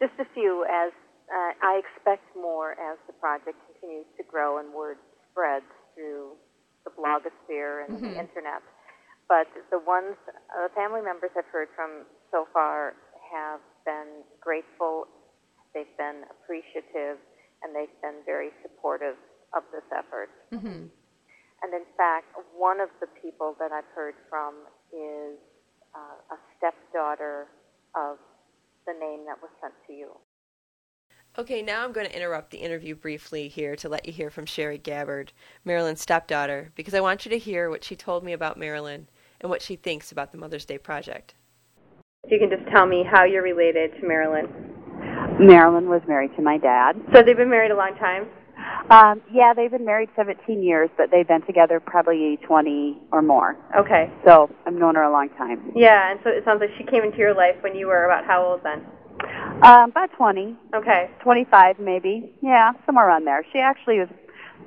just 0.00 0.12
a 0.18 0.26
few. 0.34 0.66
As 0.70 0.92
uh, 1.32 1.52
I 1.62 1.80
expect 1.80 2.24
more 2.36 2.72
as 2.72 2.98
the 3.06 3.14
project 3.14 3.56
continues 3.72 4.06
to 4.18 4.22
grow 4.24 4.58
and 4.58 4.72
word 4.74 4.98
spreads 5.30 5.64
through 5.94 6.32
the 6.84 6.90
blogosphere 6.90 7.86
and 7.86 7.96
mm-hmm. 7.96 8.04
the 8.04 8.20
internet. 8.20 8.62
But 9.28 9.48
the 9.70 9.78
ones, 9.78 10.14
uh, 10.28 10.68
the 10.68 10.74
family 10.74 11.02
members 11.02 11.30
I've 11.36 11.50
heard 11.50 11.68
from 11.74 12.06
so 12.30 12.46
far 12.52 12.94
have 13.32 13.60
been 13.84 14.22
grateful. 14.40 15.06
They've 15.74 15.96
been 15.98 16.22
appreciative 16.30 17.18
and 17.62 17.74
they've 17.74 17.92
been 18.02 18.22
very 18.24 18.50
supportive 18.62 19.16
of 19.54 19.62
this 19.72 19.86
effort. 19.90 20.30
Mm-hmm. 20.52 20.86
And 21.62 21.74
in 21.74 21.86
fact, 21.96 22.26
one 22.56 22.80
of 22.80 22.90
the 23.00 23.08
people 23.20 23.56
that 23.58 23.72
I've 23.72 23.90
heard 23.94 24.14
from 24.28 24.54
is 24.92 25.38
uh, 25.94 26.34
a 26.34 26.38
stepdaughter 26.56 27.46
of 27.94 28.18
the 28.86 28.92
name 28.92 29.24
that 29.26 29.40
was 29.40 29.50
sent 29.60 29.74
to 29.86 29.92
you. 29.92 30.10
Okay, 31.38 31.60
now 31.60 31.84
I'm 31.84 31.92
going 31.92 32.06
to 32.06 32.16
interrupt 32.16 32.50
the 32.50 32.58
interview 32.58 32.94
briefly 32.94 33.48
here 33.48 33.76
to 33.76 33.88
let 33.90 34.06
you 34.06 34.12
hear 34.12 34.30
from 34.30 34.46
Sherri 34.46 34.78
Gabbard, 34.78 35.32
Marilyn's 35.64 36.00
stepdaughter, 36.00 36.72
because 36.74 36.94
I 36.94 37.00
want 37.00 37.26
you 37.26 37.30
to 37.30 37.38
hear 37.38 37.68
what 37.68 37.84
she 37.84 37.94
told 37.94 38.24
me 38.24 38.32
about 38.32 38.58
Marilyn 38.58 39.08
and 39.46 39.50
what 39.50 39.62
she 39.62 39.76
thinks 39.76 40.10
about 40.10 40.32
the 40.32 40.38
Mother's 40.38 40.64
Day 40.64 40.76
project. 40.76 41.34
If 42.24 42.32
you 42.32 42.38
can 42.40 42.50
just 42.50 42.68
tell 42.68 42.84
me 42.84 43.04
how 43.08 43.22
you're 43.22 43.44
related 43.44 43.92
to 44.00 44.06
Marilyn. 44.06 44.48
Marilyn 45.38 45.88
was 45.88 46.02
married 46.08 46.34
to 46.34 46.42
my 46.42 46.58
dad. 46.58 46.96
So 47.14 47.22
they've 47.22 47.36
been 47.36 47.48
married 47.48 47.70
a 47.70 47.76
long 47.76 47.94
time? 47.94 48.26
Um, 48.90 49.22
yeah, 49.32 49.54
they've 49.54 49.70
been 49.70 49.84
married 49.84 50.08
17 50.16 50.60
years, 50.60 50.90
but 50.96 51.12
they've 51.12 51.28
been 51.28 51.42
together 51.42 51.78
probably 51.78 52.38
20 52.44 52.98
or 53.12 53.22
more. 53.22 53.56
Okay. 53.78 54.10
So 54.24 54.50
I've 54.66 54.74
known 54.74 54.96
her 54.96 55.04
a 55.04 55.12
long 55.12 55.28
time. 55.38 55.70
Yeah, 55.76 56.10
and 56.10 56.18
so 56.24 56.30
it 56.30 56.44
sounds 56.44 56.60
like 56.60 56.70
she 56.76 56.82
came 56.82 57.04
into 57.04 57.18
your 57.18 57.34
life 57.34 57.54
when 57.60 57.76
you 57.76 57.86
were 57.86 58.04
about 58.04 58.24
how 58.24 58.44
old 58.44 58.62
then? 58.64 58.84
Um, 59.62 59.90
about 59.90 60.10
20. 60.16 60.56
Okay. 60.74 61.08
25 61.22 61.78
maybe. 61.78 62.34
Yeah, 62.42 62.72
somewhere 62.84 63.06
around 63.06 63.26
there. 63.26 63.46
She 63.52 63.60
actually 63.60 64.00
was 64.00 64.08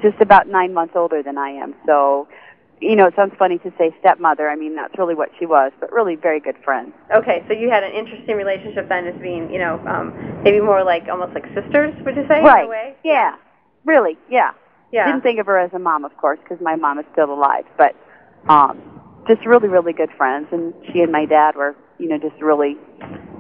just 0.02 0.22
about 0.22 0.48
nine 0.48 0.74
months 0.74 0.94
older 0.96 1.22
than 1.22 1.38
I 1.38 1.50
am. 1.50 1.76
So, 1.86 2.30
you 2.82 2.96
know, 2.96 3.08
it 3.08 3.15
sounds 3.15 3.34
funny 3.38 3.58
to 3.60 3.74
say 3.78 3.94
stepmother. 4.00 4.50
I 4.50 4.56
mean, 4.56 4.76
that's 4.76 4.98
really 4.98 5.15
what 5.15 5.30
she 5.38 5.46
was, 5.46 5.72
but 5.80 5.92
really 5.92 6.15
very 6.15 6.39
good 6.39 6.56
friends. 6.63 6.94
Okay, 7.13 7.44
so 7.48 7.54
you 7.54 7.70
had 7.70 7.84
an 7.84 7.92
interesting 7.92 8.38
relationship 8.38 8.88
then 8.88 9.06
as 9.06 9.20
being, 9.22 9.52
you 9.52 9.60
know, 9.60 9.80
um, 9.86 10.42
maybe 10.44 10.62
more 10.62 10.84
like 10.84 11.08
almost 11.10 11.34
like 11.34 11.44
sisters, 11.54 11.94
would 12.06 12.15
you 12.15 12.26
say, 12.30 12.42
right. 12.42 12.62
in 12.62 12.68
a 12.68 12.70
way? 12.70 12.96
Yeah. 13.04 13.36
Really, 13.86 14.18
yeah. 14.30 14.52
Yeah. 14.92 15.06
Didn't 15.06 15.22
think 15.22 15.39
of 15.39 15.46
her 15.46 15.60
as 15.60 15.72
a 15.74 15.80
mom, 15.80 16.06
of 16.06 16.15
course, 16.18 16.39
because 16.42 16.58
my 16.62 16.76
mom 16.76 17.00
is 17.00 17.06
still 17.12 17.32
alive, 17.32 17.65
but 17.78 17.96
um, 18.48 18.82
just 19.28 19.46
really, 19.46 19.68
really 19.68 19.94
good 19.94 20.10
friends. 20.18 20.48
And 20.52 20.74
she 20.92 21.02
and 21.02 21.12
my 21.12 21.26
dad 21.26 21.56
were, 21.56 21.76
you 22.00 22.08
know, 22.08 22.18
just 22.18 22.42
really 22.42 22.78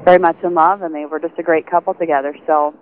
very 0.03 0.19
much 0.19 0.37
in 0.43 0.53
love, 0.53 0.81
and 0.81 0.93
they 0.93 1.05
were 1.05 1.19
just 1.19 1.39
a 1.39 1.43
great 1.43 1.65
couple 1.65 1.93
together. 1.93 2.35
So 2.45 2.75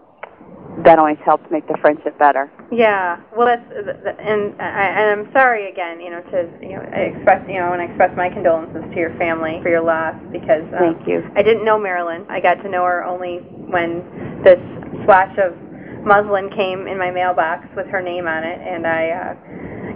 that 0.85 0.99
always 0.99 1.17
helps 1.25 1.49
make 1.49 1.67
the 1.67 1.77
friendship 1.81 2.17
better. 2.19 2.51
Yeah. 2.71 3.19
Well, 3.35 3.47
that's 3.47 3.65
and 3.65 4.53
I, 4.61 4.85
and 4.93 5.21
I'm 5.21 5.33
sorry 5.33 5.71
again, 5.71 5.99
you 5.99 6.11
know, 6.11 6.21
to 6.29 6.49
you 6.61 6.75
know 6.77 6.85
express 6.93 7.41
you 7.49 7.57
know 7.57 7.73
and 7.73 7.81
express 7.81 8.15
my 8.15 8.29
condolences 8.29 8.83
to 8.93 8.95
your 8.95 9.15
family 9.17 9.59
for 9.63 9.69
your 9.69 9.81
loss 9.81 10.15
because 10.31 10.63
um, 10.77 10.93
Thank 10.93 11.07
you. 11.07 11.25
I 11.35 11.41
didn't 11.41 11.65
know 11.65 11.79
Marilyn. 11.79 12.25
I 12.29 12.39
got 12.39 12.61
to 12.61 12.69
know 12.69 12.85
her 12.85 13.03
only 13.03 13.41
when 13.73 14.05
this 14.43 14.61
swatch 15.05 15.33
of 15.39 15.57
muslin 16.05 16.49
came 16.55 16.87
in 16.87 16.97
my 16.97 17.11
mailbox 17.11 17.67
with 17.75 17.87
her 17.87 18.01
name 18.01 18.27
on 18.27 18.43
it, 18.43 18.59
and 18.61 18.85
I 18.85 19.09
uh, 19.09 19.33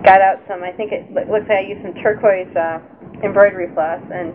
got 0.01 0.21
out 0.21 0.41
some. 0.47 0.63
I 0.63 0.71
think 0.71 0.91
it 0.91 1.05
looks 1.13 1.47
like 1.47 1.61
I 1.61 1.67
used 1.67 1.85
some 1.85 1.93
turquoise 2.01 2.49
uh, 2.57 2.81
embroidery 3.23 3.69
floss 3.73 4.01
and 4.09 4.33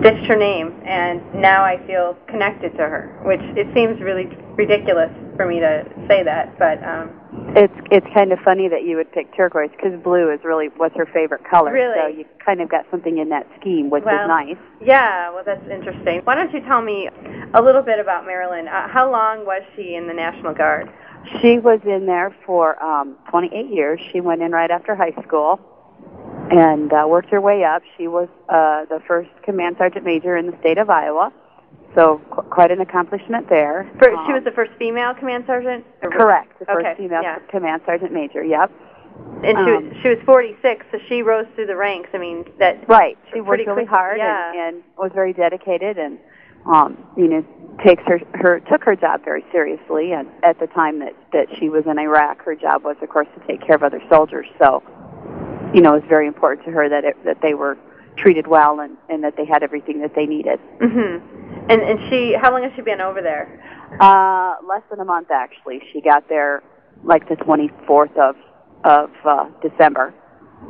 stitched 0.00 0.26
her 0.26 0.36
name, 0.36 0.74
and 0.84 1.22
now 1.34 1.64
I 1.64 1.84
feel 1.86 2.16
connected 2.28 2.70
to 2.72 2.82
her. 2.82 3.20
Which 3.24 3.40
it 3.56 3.66
seems 3.74 4.00
really 4.00 4.26
ridiculous 4.56 5.10
for 5.36 5.46
me 5.46 5.60
to 5.60 5.84
say 6.08 6.22
that, 6.22 6.58
but 6.58 6.82
um, 6.82 7.10
it's 7.56 7.74
it's 7.90 8.06
kind 8.14 8.32
of 8.32 8.38
funny 8.40 8.68
that 8.68 8.84
you 8.84 8.96
would 8.96 9.10
pick 9.12 9.34
turquoise 9.36 9.70
because 9.70 9.98
blue 10.02 10.30
is 10.30 10.40
really 10.44 10.68
what's 10.76 10.96
her 10.96 11.06
favorite 11.06 11.44
color. 11.48 11.72
Really? 11.72 11.98
So 11.98 12.06
you 12.06 12.24
kind 12.44 12.60
of 12.60 12.68
got 12.68 12.86
something 12.90 13.18
in 13.18 13.28
that 13.30 13.46
scheme, 13.60 13.90
which 13.90 14.04
well, 14.04 14.24
is 14.24 14.28
nice. 14.28 14.56
Yeah, 14.84 15.30
well, 15.32 15.44
that's 15.44 15.66
interesting. 15.70 16.20
Why 16.24 16.34
don't 16.34 16.52
you 16.52 16.60
tell 16.60 16.82
me 16.82 17.08
a 17.54 17.62
little 17.62 17.82
bit 17.82 17.98
about 17.98 18.26
Marilyn? 18.26 18.68
Uh, 18.68 18.88
how 18.88 19.10
long 19.10 19.44
was 19.44 19.62
she 19.76 19.94
in 19.94 20.06
the 20.06 20.14
National 20.14 20.54
Guard? 20.54 20.90
She 21.40 21.58
was 21.58 21.80
in 21.84 22.06
there 22.06 22.34
for 22.46 22.82
um, 22.82 23.16
28 23.28 23.68
years. 23.70 24.00
She 24.12 24.20
went 24.20 24.40
in 24.40 24.52
right 24.52 24.70
after 24.70 24.94
high 24.94 25.14
school 25.22 25.60
and 26.50 26.92
uh, 26.92 27.04
worked 27.08 27.30
her 27.30 27.40
way 27.40 27.64
up. 27.64 27.82
She 27.96 28.08
was 28.08 28.28
uh, 28.48 28.84
the 28.86 29.00
first 29.06 29.30
command 29.42 29.76
sergeant 29.78 30.04
major 30.04 30.36
in 30.36 30.46
the 30.50 30.56
state 30.60 30.78
of 30.78 30.88
Iowa, 30.90 31.32
so 31.94 32.20
qu- 32.30 32.42
quite 32.42 32.70
an 32.70 32.80
accomplishment 32.80 33.48
there. 33.48 33.90
For, 33.98 34.10
um, 34.14 34.26
she 34.26 34.32
was 34.32 34.44
the 34.44 34.50
first 34.52 34.72
female 34.78 35.14
command 35.14 35.44
sergeant. 35.46 35.84
Correct, 36.02 36.58
the 36.58 36.66
first 36.66 36.86
Okay, 36.86 36.94
female 36.96 37.22
yeah. 37.22 37.38
command 37.50 37.82
sergeant 37.86 38.12
major. 38.12 38.42
Yep. 38.44 38.70
and 39.44 39.58
she 39.58 39.72
was 39.72 39.82
um, 39.92 39.98
she 40.02 40.08
was 40.08 40.18
46, 40.24 40.86
so 40.92 40.98
she 41.08 41.22
rose 41.22 41.46
through 41.54 41.66
the 41.66 41.76
ranks. 41.76 42.10
I 42.14 42.18
mean, 42.18 42.44
that 42.58 42.88
Right. 42.88 43.18
She 43.32 43.40
worked 43.40 43.66
really 43.66 43.82
quick, 43.82 43.88
hard 43.88 44.18
yeah. 44.18 44.50
and, 44.52 44.76
and 44.76 44.84
was 44.96 45.10
very 45.14 45.32
dedicated 45.32 45.98
and 45.98 46.18
um, 46.66 46.98
you 47.16 47.28
know, 47.28 47.44
takes 47.84 48.02
her 48.06 48.20
her 48.34 48.60
took 48.60 48.82
her 48.84 48.96
job 48.96 49.24
very 49.24 49.44
seriously 49.52 50.12
and 50.12 50.28
at 50.42 50.58
the 50.58 50.66
time 50.66 50.98
that, 50.98 51.14
that 51.32 51.46
she 51.58 51.68
was 51.68 51.84
in 51.86 51.96
Iraq 51.98 52.42
her 52.44 52.54
job 52.56 52.82
was 52.84 52.96
of 53.00 53.08
course 53.08 53.28
to 53.38 53.46
take 53.46 53.64
care 53.64 53.76
of 53.76 53.82
other 53.84 54.02
soldiers. 54.10 54.46
So, 54.58 54.82
you 55.74 55.80
know, 55.80 55.94
it 55.94 56.02
was 56.02 56.08
very 56.08 56.26
important 56.26 56.64
to 56.66 56.72
her 56.72 56.88
that 56.88 57.04
it, 57.04 57.24
that 57.24 57.40
they 57.42 57.54
were 57.54 57.76
treated 58.16 58.46
well 58.46 58.80
and, 58.80 58.96
and 59.08 59.22
that 59.22 59.36
they 59.36 59.44
had 59.44 59.62
everything 59.62 60.00
that 60.00 60.14
they 60.14 60.26
needed. 60.26 60.58
Mhm. 60.80 61.20
And 61.70 61.82
and 61.82 62.00
she, 62.08 62.32
how 62.34 62.50
long 62.50 62.62
has 62.62 62.72
she 62.74 62.82
been 62.82 63.00
over 63.00 63.20
there? 63.22 63.46
Uh, 64.00 64.56
less 64.66 64.82
than 64.90 65.00
a 65.00 65.04
month 65.04 65.30
actually. 65.30 65.82
She 65.92 66.00
got 66.00 66.28
there 66.28 66.62
like 67.04 67.28
the 67.28 67.36
24th 67.36 68.16
of 68.16 68.36
of 68.84 69.10
uh, 69.24 69.46
December 69.62 70.14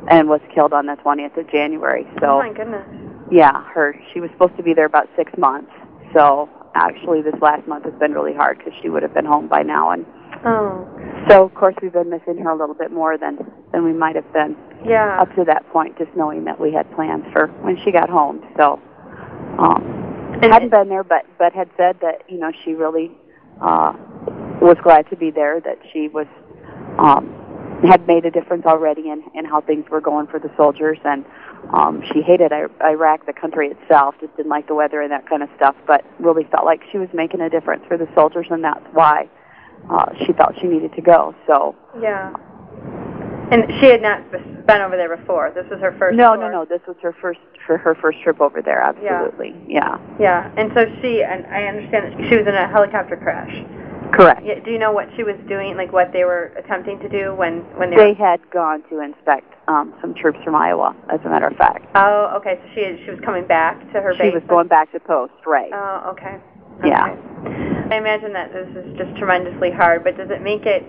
and 0.09 0.29
was 0.29 0.41
killed 0.55 0.73
on 0.73 0.87
the 0.87 0.95
20th 0.97 1.37
of 1.37 1.51
January. 1.51 2.07
So 2.21 2.27
oh 2.27 2.39
my 2.39 2.53
goodness. 2.53 2.87
Yeah, 3.31 3.63
her. 3.75 3.95
She 4.13 4.21
was 4.21 4.31
supposed 4.31 4.57
to 4.57 4.63
be 4.63 4.75
there 4.75 4.87
about 4.87 5.09
six 5.17 5.33
months. 5.39 5.71
So 6.15 6.49
actually, 6.75 7.23
this 7.23 7.35
last 7.41 7.67
month 7.67 7.85
has 7.85 7.95
been 7.95 8.13
really 8.13 8.35
hard 8.35 8.59
because 8.59 8.73
she 8.83 8.89
would 8.89 9.03
have 9.03 9.15
been 9.15 9.27
home 9.27 9.49
by 9.49 9.63
now. 9.63 9.91
And 9.91 10.07
Oh. 10.45 10.87
so, 11.29 11.45
of 11.45 11.55
course, 11.55 11.75
we've 11.83 11.93
been 11.93 12.11
missing 12.11 12.39
her 12.39 12.51
a 12.51 12.57
little 12.57 12.75
bit 12.75 12.93
more 12.93 13.17
than 13.19 13.39
than 13.73 13.85
we 13.85 13.93
might 13.93 14.15
have 14.17 14.31
been 14.33 14.57
Yeah. 14.85 15.21
up 15.21 15.35
to 15.37 15.45
that 15.45 15.69
point. 15.73 15.99
Just 15.99 16.15
knowing 16.17 16.45
that 16.45 16.59
we 16.61 16.73
had 16.73 16.91
plans 16.93 17.25
for 17.33 17.49
when 17.63 17.77
she 17.79 17.91
got 17.93 18.09
home. 18.09 18.43
So, 18.57 18.79
um, 19.59 19.83
And- 20.41 20.53
hadn't 20.53 20.71
been 20.71 20.89
there, 20.89 21.05
but 21.05 21.25
but 21.39 21.53
had 21.53 21.69
said 21.77 21.97
that 22.01 22.23
you 22.29 22.39
know 22.39 22.51
she 22.65 22.75
really 22.75 23.11
uh, 23.61 23.93
was 24.61 24.77
glad 24.83 25.09
to 25.11 25.17
be 25.17 25.31
there. 25.31 25.61
That 25.61 25.79
she 25.93 26.09
was 26.09 26.27
um, 26.99 27.29
had 27.85 28.07
made 28.07 28.25
a 28.25 28.31
difference 28.31 28.65
already 28.67 29.11
in 29.11 29.23
in 29.35 29.45
how 29.45 29.61
things 29.61 29.89
were 29.91 30.01
going 30.01 30.27
for 30.29 30.39
the 30.39 30.51
soldiers, 30.57 30.99
and 31.05 31.25
um, 31.73 32.03
she 32.13 32.23
hated 32.23 32.53
I- 32.53 32.67
Iraq, 32.85 33.27
the 33.27 33.33
country 33.33 33.69
itself, 33.69 34.15
just 34.21 34.37
didn't 34.37 34.51
like 34.51 34.69
the 34.69 34.75
weather 34.75 35.01
and 35.03 35.11
that 35.13 35.29
kind 35.29 35.43
of 35.43 35.49
stuff. 35.57 35.75
But 35.87 36.05
really 36.21 36.45
felt 36.45 36.65
like 36.65 36.83
she 36.91 36.99
was 36.99 37.09
making 37.13 37.41
a 37.41 37.51
difference 37.51 37.85
for 37.89 37.97
the 37.97 38.09
soldiers, 38.15 38.47
and 38.51 38.63
that's 38.65 38.85
why 38.93 39.29
uh, 39.91 40.07
she 40.25 40.33
felt 40.33 40.55
she 40.61 40.67
needed 40.67 40.93
to 40.95 41.03
go. 41.03 41.35
So. 41.47 41.75
Yeah. 42.01 42.33
And 43.51 43.65
she 43.81 43.87
had 43.87 44.03
not 44.03 44.31
been 44.31 44.81
over 44.83 44.97
there 44.97 45.17
before. 45.17 45.51
This 45.55 45.65
was 45.71 45.81
her 45.81 45.97
first. 45.99 46.17
No, 46.17 46.35
tour. 46.37 46.51
no, 46.51 46.51
no. 46.51 46.65
This 46.67 46.83
was 46.87 46.97
her 47.03 47.15
first 47.21 47.41
for 47.67 47.79
her 47.79 47.95
first 47.95 48.21
trip 48.23 48.41
over 48.41 48.61
there. 48.63 48.81
Absolutely, 48.83 49.55
yeah, 49.67 49.99
Yeah, 50.19 50.51
and 50.57 50.71
so 50.75 50.87
she, 51.03 51.23
and 51.23 51.47
I 51.47 51.65
understand 51.65 52.13
that 52.13 52.29
she 52.29 52.37
was 52.37 52.47
in 52.47 52.55
a 52.55 52.67
helicopter 52.69 53.17
crash. 53.17 53.53
correct. 54.13 54.43
Yeah, 54.45 54.59
do 54.65 54.71
you 54.71 54.79
know 54.79 54.91
what 54.93 55.09
she 55.17 55.23
was 55.23 55.37
doing, 55.49 55.77
like 55.77 55.93
what 55.93 56.13
they 56.13 56.25
were 56.25 56.53
attempting 56.57 56.99
to 57.01 57.09
do 57.09 57.35
when 57.35 57.61
when 57.77 57.91
they, 57.91 57.97
They 57.97 58.13
were? 58.13 58.15
had 58.15 58.41
gone 58.51 58.83
to 58.89 59.01
inspect 59.01 59.53
um, 59.69 59.93
some 60.01 60.15
troops 60.15 60.39
from 60.45 60.55
Iowa, 60.55 60.97
as 61.13 61.21
a 61.25 61.29
matter 61.29 61.47
of 61.47 61.57
fact. 61.57 61.85
Oh, 61.95 62.33
okay. 62.37 62.59
So 62.63 62.69
she 62.75 63.05
she 63.05 63.11
was 63.11 63.21
coming 63.21 63.47
back 63.47 63.81
to 63.93 64.01
her 64.01 64.13
base. 64.13 64.19
She 64.19 64.31
base. 64.31 64.35
was 64.35 64.45
going 64.49 64.69
back 64.69 64.93
to 64.93 65.01
post, 65.01 65.33
right? 65.47 65.71
Oh, 65.73 66.11
okay. 66.13 66.37
Yeah. 66.85 67.11
Okay. 67.13 67.95
I 67.95 67.97
imagine 67.97 68.33
that 68.35 68.53
this 68.53 68.69
is 68.77 68.97
just 68.97 69.17
tremendously 69.17 69.71
hard, 69.71 70.05
but 70.05 70.17
does 70.17 70.29
it 70.31 70.43
make 70.43 70.67
it 70.67 70.85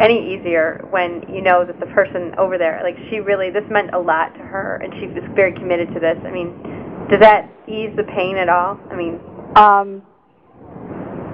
any 0.00 0.34
easier 0.34 0.86
when 0.90 1.22
you 1.28 1.42
know 1.42 1.64
that 1.66 1.78
the 1.80 1.86
person 1.86 2.32
over 2.38 2.56
there, 2.56 2.80
like 2.82 2.96
she 3.10 3.18
really, 3.20 3.50
this 3.50 3.64
meant 3.70 3.90
a 3.94 3.98
lot 3.98 4.32
to 4.34 4.40
her, 4.40 4.80
and 4.82 4.92
she 5.00 5.06
was 5.08 5.24
very 5.34 5.52
committed 5.52 5.92
to 5.94 6.00
this. 6.00 6.16
I 6.24 6.30
mean, 6.30 6.54
does 7.10 7.20
that 7.20 7.50
ease 7.66 7.90
the 7.96 8.04
pain 8.04 8.36
at 8.36 8.48
all? 8.48 8.78
I 8.90 8.96
mean, 8.96 9.20
Um, 9.56 10.02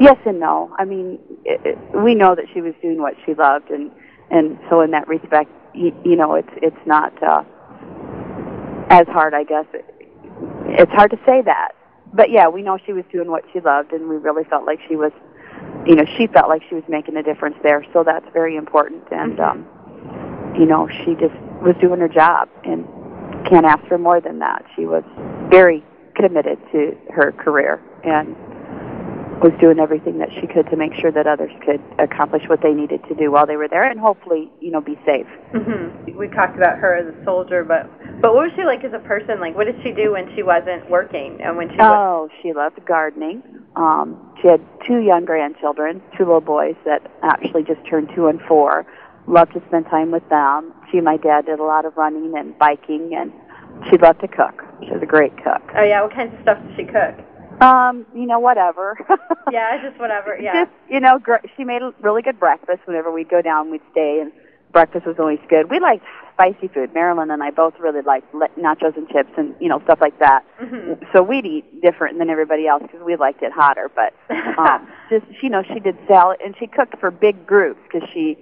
yes 0.00 0.16
and 0.26 0.40
no. 0.40 0.74
I 0.78 0.84
mean, 0.84 1.18
it, 1.44 1.60
it, 1.64 1.78
we 2.02 2.14
know 2.14 2.34
that 2.34 2.46
she 2.52 2.60
was 2.60 2.74
doing 2.82 3.00
what 3.00 3.14
she 3.24 3.34
loved, 3.34 3.70
and 3.70 3.90
and 4.30 4.58
so 4.70 4.80
in 4.80 4.90
that 4.92 5.06
respect, 5.08 5.50
you, 5.74 5.92
you 6.04 6.16
know, 6.16 6.34
it's 6.34 6.48
it's 6.62 6.86
not 6.86 7.12
uh, 7.22 7.44
as 8.90 9.06
hard, 9.08 9.34
I 9.34 9.44
guess. 9.44 9.66
It's 10.66 10.92
hard 10.92 11.10
to 11.10 11.18
say 11.26 11.42
that, 11.44 11.72
but 12.14 12.30
yeah, 12.30 12.48
we 12.48 12.62
know 12.62 12.78
she 12.86 12.92
was 12.92 13.04
doing 13.12 13.30
what 13.30 13.44
she 13.52 13.60
loved, 13.60 13.92
and 13.92 14.08
we 14.08 14.16
really 14.16 14.44
felt 14.44 14.64
like 14.64 14.80
she 14.88 14.96
was, 14.96 15.12
you 15.86 15.94
know, 15.94 16.04
she 16.16 16.26
felt 16.28 16.48
like 16.48 16.62
she 16.68 16.74
was 16.74 16.84
making 16.88 17.16
a 17.16 17.22
difference 17.22 17.56
there. 17.62 17.84
So 17.92 18.04
that's 18.04 18.26
very 18.32 18.56
important, 18.56 19.04
and 19.10 19.38
um, 19.40 19.66
you 20.56 20.66
know, 20.66 20.88
she 20.88 21.14
just 21.14 21.34
was 21.62 21.74
doing 21.80 22.00
her 22.00 22.08
job, 22.08 22.48
and 22.64 22.86
can't 23.48 23.66
ask 23.66 23.84
for 23.86 23.98
more 23.98 24.20
than 24.20 24.38
that. 24.38 24.64
She 24.76 24.86
was 24.86 25.04
very 25.50 25.84
committed 26.14 26.58
to 26.72 26.96
her 27.10 27.32
career 27.32 27.82
and 28.04 28.36
was 29.42 29.52
doing 29.60 29.78
everything 29.78 30.18
that 30.18 30.30
she 30.40 30.46
could 30.46 30.64
to 30.70 30.76
make 30.76 30.94
sure 30.94 31.10
that 31.10 31.26
others 31.26 31.50
could 31.66 31.82
accomplish 31.98 32.42
what 32.48 32.62
they 32.62 32.72
needed 32.72 33.02
to 33.08 33.14
do 33.14 33.30
while 33.30 33.46
they 33.46 33.56
were 33.56 33.68
there 33.68 33.84
and 33.84 33.98
hopefully, 33.98 34.50
you 34.60 34.70
know, 34.70 34.80
be 34.80 34.98
safe. 35.04 35.26
hmm 35.52 35.90
we 36.16 36.28
talked 36.28 36.56
about 36.56 36.78
her 36.78 36.94
as 36.94 37.12
a 37.12 37.24
soldier, 37.24 37.64
but 37.64 37.90
but 38.24 38.34
what 38.34 38.44
was 38.44 38.52
she 38.56 38.64
like 38.64 38.82
as 38.84 38.92
a 38.94 38.98
person? 39.00 39.38
Like, 39.38 39.54
what 39.54 39.66
did 39.66 39.76
she 39.82 39.92
do 39.92 40.12
when 40.12 40.34
she 40.34 40.42
wasn't 40.42 40.88
working 40.88 41.38
and 41.42 41.58
when 41.58 41.68
she 41.68 41.76
was? 41.76 41.92
Oh, 41.92 42.28
she 42.40 42.54
loved 42.54 42.82
gardening. 42.86 43.42
Um, 43.76 44.16
she 44.40 44.48
had 44.48 44.62
two 44.86 45.00
young 45.00 45.26
grandchildren, 45.26 46.00
two 46.16 46.24
little 46.24 46.40
boys 46.40 46.74
that 46.86 47.02
actually 47.22 47.64
just 47.64 47.84
turned 47.84 48.08
two 48.14 48.28
and 48.28 48.40
four. 48.48 48.86
Loved 49.26 49.52
to 49.52 49.62
spend 49.68 49.84
time 49.86 50.10
with 50.10 50.26
them. 50.30 50.72
She 50.90 50.96
and 50.96 51.04
my 51.04 51.18
dad 51.18 51.44
did 51.44 51.58
a 51.58 51.64
lot 51.64 51.84
of 51.84 51.98
running 51.98 52.32
and 52.34 52.56
biking, 52.58 53.14
and 53.14 53.30
she 53.90 53.98
loved 53.98 54.20
to 54.20 54.28
cook. 54.28 54.64
She 54.80 54.90
was 54.90 55.02
a 55.02 55.06
great 55.06 55.36
cook. 55.44 55.60
Oh 55.76 55.82
yeah, 55.82 56.00
what 56.00 56.14
kinds 56.14 56.32
of 56.32 56.40
stuff 56.40 56.58
did 56.62 56.76
she 56.76 56.84
cook? 56.84 57.20
Um, 57.60 58.06
you 58.14 58.26
know, 58.26 58.38
whatever. 58.38 58.96
Yeah, 59.52 59.82
just 59.82 60.00
whatever. 60.00 60.38
Yeah. 60.40 60.64
Just 60.64 60.72
you 60.88 61.00
know, 61.00 61.18
gr- 61.18 61.44
she 61.56 61.64
made 61.64 61.82
a 61.82 61.92
really 62.00 62.22
good 62.22 62.40
breakfast. 62.40 62.80
Whenever 62.86 63.12
we'd 63.12 63.28
go 63.28 63.42
down, 63.42 63.70
we'd 63.70 63.82
stay 63.92 64.20
and 64.20 64.32
breakfast 64.74 65.06
was 65.06 65.16
always 65.18 65.38
good. 65.48 65.70
We 65.70 65.80
liked 65.80 66.04
spicy 66.34 66.68
food. 66.68 66.92
Marilyn 66.92 67.30
and 67.30 67.42
I 67.42 67.50
both 67.50 67.74
really 67.78 68.02
liked 68.02 68.30
nachos 68.34 68.96
and 68.96 69.08
chips 69.08 69.30
and 69.38 69.54
you 69.60 69.68
know 69.68 69.80
stuff 69.84 70.00
like 70.02 70.18
that. 70.18 70.44
Mm-hmm. 70.60 71.04
So 71.12 71.22
we'd 71.22 71.46
eat 71.46 71.80
different 71.80 72.18
than 72.18 72.28
everybody 72.28 72.66
else 72.66 72.82
because 72.82 73.00
we 73.02 73.16
liked 73.16 73.42
it 73.42 73.52
hotter. 73.52 73.90
But 73.94 74.12
um, 74.58 74.86
just 75.08 75.24
you 75.42 75.48
know, 75.48 75.62
she 75.62 75.80
did 75.80 75.96
salad 76.06 76.40
and 76.44 76.54
she 76.58 76.66
cooked 76.66 76.98
for 77.00 77.10
big 77.10 77.46
groups 77.46 77.80
because 77.90 78.06
she 78.12 78.36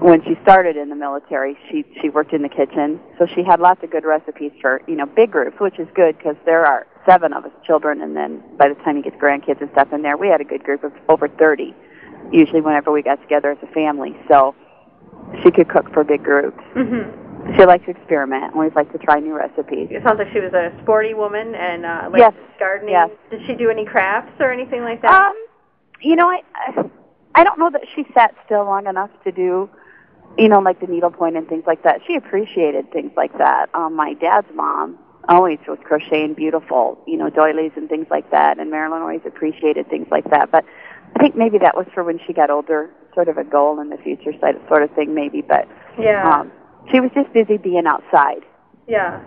when 0.00 0.22
she 0.24 0.36
started 0.42 0.76
in 0.76 0.88
the 0.88 0.96
military, 0.96 1.56
she 1.70 1.84
she 2.00 2.08
worked 2.08 2.32
in 2.32 2.42
the 2.42 2.48
kitchen, 2.48 3.00
so 3.18 3.26
she 3.26 3.42
had 3.42 3.60
lots 3.60 3.82
of 3.82 3.90
good 3.90 4.04
recipes 4.04 4.52
for 4.60 4.80
you 4.88 4.96
know 4.96 5.06
big 5.06 5.30
groups, 5.30 5.60
which 5.60 5.78
is 5.78 5.88
good 5.94 6.16
because 6.16 6.36
there 6.44 6.64
are 6.64 6.86
seven 7.06 7.32
of 7.32 7.44
us 7.44 7.52
children, 7.66 8.00
and 8.00 8.16
then 8.16 8.42
by 8.56 8.68
the 8.68 8.74
time 8.76 8.96
you 8.96 9.02
get 9.02 9.12
the 9.12 9.18
grandkids 9.18 9.60
and 9.60 9.70
stuff 9.72 9.92
in 9.92 10.02
there, 10.02 10.16
we 10.16 10.28
had 10.28 10.40
a 10.40 10.44
good 10.44 10.64
group 10.64 10.82
of 10.82 10.92
over 11.08 11.28
thirty. 11.28 11.74
Usually, 12.32 12.60
whenever 12.60 12.92
we 12.92 13.02
got 13.02 13.20
together 13.22 13.50
as 13.50 13.58
a 13.62 13.72
family, 13.72 14.16
so 14.28 14.54
she 15.42 15.50
could 15.50 15.68
cook 15.68 15.92
for 15.92 16.04
big 16.04 16.22
groups. 16.22 16.62
Mm-hmm. 16.74 17.56
She 17.56 17.64
liked 17.64 17.86
to 17.86 17.92
experiment, 17.92 18.54
always 18.54 18.72
liked 18.74 18.92
to 18.92 18.98
try 18.98 19.20
new 19.20 19.34
recipes. 19.34 19.88
It 19.90 20.02
sounds 20.02 20.18
like 20.18 20.32
she 20.32 20.40
was 20.40 20.52
a 20.52 20.72
sporty 20.82 21.14
woman 21.14 21.54
and 21.54 21.86
uh, 21.86 22.08
liked 22.10 22.18
yes. 22.18 22.34
gardening. 22.58 22.92
Yes. 22.92 23.10
Did 23.30 23.46
she 23.46 23.54
do 23.54 23.70
any 23.70 23.84
crafts 23.84 24.34
or 24.40 24.52
anything 24.52 24.82
like 24.82 25.00
that? 25.02 25.30
Um, 25.30 25.34
you 26.00 26.16
know, 26.16 26.28
I 26.28 26.42
I 27.34 27.44
don't 27.44 27.58
know 27.58 27.70
that 27.70 27.82
she 27.94 28.04
sat 28.12 28.34
still 28.44 28.64
long 28.64 28.86
enough 28.86 29.10
to 29.24 29.32
do 29.32 29.70
you 30.38 30.48
know, 30.48 30.60
like 30.60 30.80
the 30.80 30.86
needlepoint 30.86 31.36
and 31.36 31.48
things 31.48 31.64
like 31.66 31.82
that. 31.82 32.00
She 32.06 32.14
appreciated 32.14 32.90
things 32.92 33.12
like 33.16 33.36
that. 33.38 33.68
Um, 33.74 33.94
my 33.94 34.14
dad's 34.14 34.46
mom 34.54 34.98
always 35.28 35.58
was 35.66 35.78
crocheting 35.84 36.34
beautiful, 36.34 37.02
you 37.06 37.16
know, 37.16 37.28
doilies 37.28 37.72
and 37.76 37.88
things 37.88 38.06
like 38.10 38.30
that, 38.30 38.58
and 38.58 38.70
Marilyn 38.70 39.02
always 39.02 39.20
appreciated 39.26 39.88
things 39.88 40.06
like 40.10 40.30
that. 40.30 40.50
But 40.50 40.64
I 41.16 41.18
think 41.20 41.36
maybe 41.36 41.58
that 41.58 41.76
was 41.76 41.86
for 41.94 42.04
when 42.04 42.20
she 42.26 42.32
got 42.32 42.50
older, 42.50 42.90
sort 43.14 43.28
of 43.28 43.38
a 43.38 43.44
goal 43.44 43.80
in 43.80 43.90
the 43.90 43.96
future 43.98 44.32
sort 44.68 44.82
of 44.82 44.90
thing, 44.92 45.14
maybe. 45.14 45.42
But 45.42 45.66
yeah, 45.98 46.40
um, 46.40 46.52
she 46.92 47.00
was 47.00 47.10
just 47.14 47.32
busy 47.32 47.56
being 47.56 47.86
outside. 47.86 48.44
Yeah. 48.86 49.22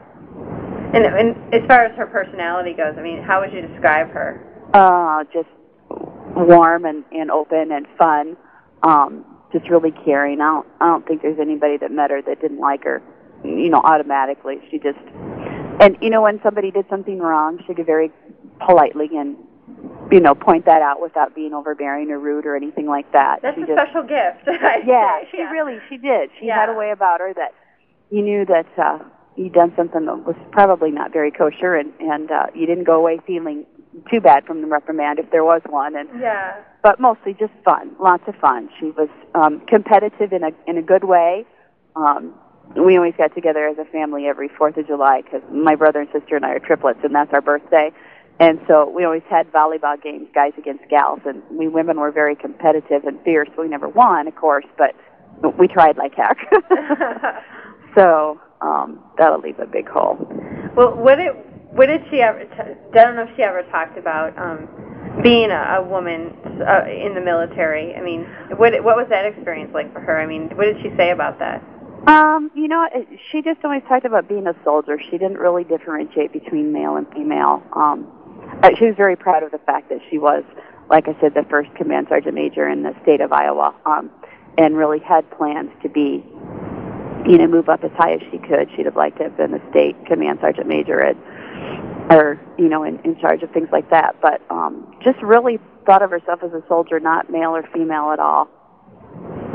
And, 0.93 1.05
and 1.05 1.53
as 1.53 1.65
far 1.67 1.85
as 1.85 1.95
her 1.97 2.05
personality 2.05 2.73
goes, 2.73 2.95
I 2.97 3.01
mean, 3.01 3.21
how 3.21 3.41
would 3.41 3.53
you 3.53 3.61
describe 3.61 4.09
her? 4.11 4.41
Uh, 4.73 5.23
just 5.33 5.49
warm 6.35 6.85
and, 6.85 7.03
and 7.11 7.31
open 7.31 7.71
and 7.71 7.87
fun. 7.97 8.35
Um, 8.83 9.25
just 9.51 9.69
really 9.69 9.91
caring. 10.05 10.41
I 10.41 10.45
don't 10.45 10.67
I 10.79 10.85
don't 10.87 11.05
think 11.05 11.21
there's 11.21 11.39
anybody 11.39 11.77
that 11.77 11.91
met 11.91 12.09
her 12.09 12.21
that 12.21 12.41
didn't 12.41 12.59
like 12.59 12.83
her. 12.83 13.01
You 13.43 13.69
know, 13.69 13.81
automatically. 13.83 14.59
She 14.69 14.79
just 14.79 14.99
and 15.79 15.97
you 16.01 16.09
know 16.09 16.21
when 16.21 16.39
somebody 16.43 16.71
did 16.71 16.85
something 16.89 17.19
wrong, 17.19 17.59
she 17.67 17.73
could 17.73 17.85
very 17.85 18.11
politely 18.65 19.09
and 19.17 19.35
you 20.11 20.19
know 20.19 20.35
point 20.35 20.65
that 20.65 20.81
out 20.81 21.01
without 21.01 21.33
being 21.33 21.53
overbearing 21.53 22.11
or 22.11 22.19
rude 22.19 22.45
or 22.45 22.55
anything 22.55 22.87
like 22.87 23.11
that. 23.13 23.41
That's 23.41 23.55
she 23.55 23.63
a 23.63 23.67
just, 23.67 23.79
special 23.79 24.03
gift. 24.03 24.47
yeah, 24.85 25.21
she 25.31 25.37
yeah. 25.37 25.51
really 25.51 25.79
she 25.89 25.97
did. 25.97 26.29
She 26.39 26.47
yeah. 26.47 26.59
had 26.59 26.69
a 26.69 26.73
way 26.73 26.91
about 26.91 27.19
her 27.19 27.33
that 27.33 27.53
you 28.11 28.21
knew 28.21 28.45
that 28.45 28.67
uh 28.77 28.99
you'd 29.35 29.53
done 29.53 29.73
something 29.75 30.05
that 30.05 30.25
was 30.25 30.35
probably 30.51 30.91
not 30.91 31.11
very 31.11 31.31
kosher 31.31 31.75
and 31.75 31.91
and 31.99 32.31
uh 32.31 32.47
you 32.53 32.67
didn't 32.67 32.83
go 32.83 32.95
away 32.95 33.19
feeling 33.25 33.65
too 34.09 34.21
bad 34.21 34.45
from 34.45 34.61
the 34.61 34.67
reprimand 34.67 35.19
if 35.19 35.29
there 35.31 35.43
was 35.43 35.61
one 35.69 35.95
and 35.95 36.09
yeah 36.19 36.61
but 36.83 36.99
mostly 36.99 37.33
just 37.33 37.53
fun 37.63 37.91
lots 37.99 38.23
of 38.27 38.35
fun 38.35 38.69
she 38.79 38.91
was 38.91 39.09
um 39.35 39.61
competitive 39.67 40.31
in 40.31 40.43
a 40.43 40.51
in 40.67 40.77
a 40.77 40.81
good 40.81 41.03
way 41.03 41.45
um 41.95 42.33
we 42.75 42.95
always 42.95 43.13
got 43.17 43.33
together 43.35 43.67
as 43.67 43.77
a 43.77 43.85
family 43.85 44.27
every 44.27 44.47
fourth 44.47 44.77
of 44.77 44.87
july 44.87 45.21
because 45.21 45.41
my 45.51 45.75
brother 45.75 46.01
and 46.01 46.09
sister 46.11 46.35
and 46.35 46.45
i 46.45 46.51
are 46.51 46.59
triplets 46.59 46.99
and 47.03 47.13
that's 47.15 47.33
our 47.33 47.41
birthday 47.41 47.91
and 48.41 48.59
so 48.67 48.89
we 48.89 49.05
always 49.05 49.23
had 49.29 49.49
volleyball 49.53 50.01
games 50.01 50.27
guys 50.35 50.51
against 50.57 50.83
gals 50.89 51.19
and 51.25 51.41
we 51.49 51.69
women 51.69 51.97
were 51.97 52.11
very 52.11 52.35
competitive 52.35 53.05
and 53.05 53.17
fierce 53.23 53.49
we 53.57 53.67
never 53.67 53.87
won 53.87 54.27
of 54.27 54.35
course 54.35 54.65
but 54.77 54.93
we 55.57 55.67
tried 55.67 55.95
like 55.95 56.13
heck 56.15 56.37
so 57.95 58.39
um 58.61 58.99
that'll 59.17 59.39
leave 59.39 59.59
a 59.59 59.65
big 59.65 59.87
hole 59.87 60.17
well 60.75 60.93
what 60.95 61.15
did 61.15 61.31
what 61.71 61.87
did 61.87 62.01
she 62.09 62.21
ever? 62.21 62.43
T- 62.43 62.99
I 62.99 63.03
don't 63.03 63.15
know 63.15 63.23
if 63.23 63.35
she 63.35 63.43
ever 63.43 63.63
talked 63.71 63.97
about 63.97 64.37
um, 64.37 64.67
being 65.23 65.51
a, 65.51 65.79
a 65.79 65.83
woman 65.83 66.35
uh, 66.67 66.83
in 66.87 67.15
the 67.15 67.21
military. 67.21 67.95
I 67.95 68.01
mean, 68.01 68.27
what 68.57 68.73
what 68.83 68.97
was 68.97 69.07
that 69.09 69.25
experience 69.25 69.71
like 69.73 69.91
for 69.93 70.01
her? 70.01 70.19
I 70.19 70.27
mean, 70.27 70.49
what 70.55 70.65
did 70.65 70.77
she 70.83 70.89
say 70.97 71.11
about 71.11 71.39
that? 71.39 71.63
Um, 72.07 72.51
you 72.55 72.67
know, 72.67 72.87
she 73.31 73.41
just 73.41 73.63
always 73.63 73.83
talked 73.87 74.05
about 74.05 74.27
being 74.27 74.47
a 74.47 74.55
soldier. 74.63 74.99
She 74.99 75.17
didn't 75.17 75.37
really 75.37 75.63
differentiate 75.63 76.33
between 76.33 76.73
male 76.73 76.97
and 76.97 77.07
female. 77.13 77.63
Um, 77.73 78.11
uh, 78.63 78.69
she 78.77 78.85
was 78.85 78.95
very 78.95 79.15
proud 79.15 79.43
of 79.43 79.51
the 79.51 79.59
fact 79.59 79.89
that 79.89 79.99
she 80.09 80.17
was, 80.17 80.43
like 80.89 81.07
I 81.07 81.19
said, 81.19 81.33
the 81.33 81.43
first 81.49 81.73
command 81.75 82.07
sergeant 82.09 82.35
major 82.35 82.67
in 82.67 82.83
the 82.83 82.95
state 83.01 83.21
of 83.21 83.31
Iowa, 83.31 83.73
um, 83.85 84.11
and 84.57 84.77
really 84.77 84.99
had 84.99 85.29
plans 85.31 85.71
to 85.81 85.89
be, 85.89 86.23
you 87.29 87.37
know, 87.37 87.47
move 87.47 87.69
up 87.69 87.83
as 87.83 87.91
high 87.97 88.13
as 88.13 88.21
she 88.31 88.37
could. 88.37 88.69
She'd 88.75 88.85
have 88.85 88.95
liked 88.95 89.17
to 89.17 89.23
have 89.23 89.37
been 89.37 89.51
the 89.51 89.61
state 89.69 89.95
command 90.05 90.39
sergeant 90.41 90.67
major 90.67 91.01
at 91.01 91.15
or 92.09 92.39
you 92.57 92.67
know 92.67 92.83
in, 92.83 92.99
in 93.01 93.17
charge 93.19 93.43
of 93.43 93.51
things 93.51 93.69
like 93.71 93.89
that 93.89 94.15
but 94.21 94.41
um 94.49 94.95
just 95.03 95.21
really 95.21 95.59
thought 95.85 96.01
of 96.01 96.09
herself 96.09 96.41
as 96.43 96.51
a 96.51 96.63
soldier 96.67 96.99
not 96.99 97.29
male 97.29 97.55
or 97.55 97.63
female 97.73 98.11
at 98.11 98.19
all 98.19 98.49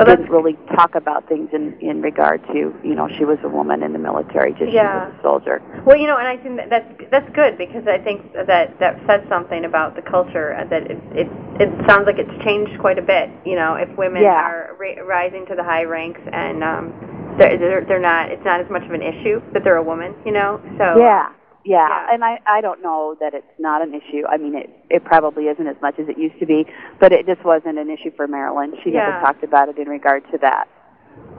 didn't 0.05 0.31
really 0.31 0.55
talk 0.75 0.95
about 0.95 1.29
things 1.29 1.49
in 1.53 1.79
in 1.81 2.03
regard 2.03 2.43
to 2.49 2.75
you 2.85 2.95
know 2.95 3.09
she 3.17 3.25
was 3.25 3.39
a 3.45 3.49
woman 3.49 3.83
in 3.83 3.93
the 3.93 3.99
military 3.99 4.53
just 4.53 4.73
yeah. 4.73 5.07
she 5.07 5.11
was 5.11 5.19
a 5.19 5.23
soldier 5.23 5.83
well 5.87 5.97
you 5.97 6.07
know 6.07 6.17
and 6.17 6.29
i 6.29 6.37
think 6.37 6.57
that 6.57 6.71
that's 6.71 7.11
that's 7.11 7.31
good 7.35 7.57
because 7.57 7.87
i 7.87 7.99
think 7.99 8.33
that 8.35 8.79
that 8.79 8.99
says 9.07 9.23
something 9.29 9.65
about 9.65 9.97
the 9.97 10.03
culture 10.03 10.55
uh, 10.55 10.65
that 10.65 10.91
it 10.91 10.99
it 11.13 11.29
it 11.61 11.87
sounds 11.89 12.07
like 12.07 12.19
it's 12.19 12.45
changed 12.45 12.79
quite 12.81 12.99
a 12.99 13.03
bit 13.03 13.31
you 13.45 13.55
know 13.55 13.75
if 13.75 13.89
women 13.97 14.23
yeah. 14.23 14.43
are 14.43 14.77
ra- 14.79 15.03
rising 15.05 15.47
to 15.47 15.55
the 15.55 15.65
high 15.65 15.85
ranks 15.85 16.21
and 16.33 16.63
um 16.63 16.93
they're, 17.39 17.59
they're 17.59 17.85
they're 17.85 18.01
not 18.01 18.31
it's 18.31 18.45
not 18.45 18.61
as 18.61 18.71
much 18.71 18.83
of 18.83 18.93
an 18.93 19.03
issue 19.03 19.41
that 19.53 19.65
they're 19.65 19.77
a 19.77 19.83
woman 19.83 20.15
you 20.25 20.33
know 20.33 20.61
so 20.79 20.99
yeah 20.99 21.33
yeah, 21.67 21.89
Yeah. 21.89 22.15
and 22.15 22.25
I 22.25 22.39
I 22.47 22.61
don't 22.61 22.83
know 22.83 23.17
that 23.21 23.35
it's 23.35 23.47
not 23.59 23.83
an 23.83 23.93
issue. 23.95 24.23
I 24.29 24.37
mean, 24.39 24.55
it 24.55 24.71
it 24.89 25.05
probably 25.05 25.45
isn't 25.49 25.67
as 25.67 25.77
much 25.83 25.99
as 25.99 26.09
it 26.09 26.17
used 26.19 26.39
to 26.41 26.47
be, 26.47 26.65
but 27.01 27.13
it 27.13 27.27
just 27.27 27.45
wasn't 27.45 27.79
an 27.79 27.91
issue 27.91 28.11
for 28.17 28.27
Marilyn. 28.27 28.75
She 28.83 28.91
Yeah. 28.91 29.07
never 29.07 29.21
talked 29.21 29.43
about 29.45 29.69
it 29.69 29.79
in 29.79 29.89
regard 29.89 30.25
to 30.33 30.39
that. 30.39 30.69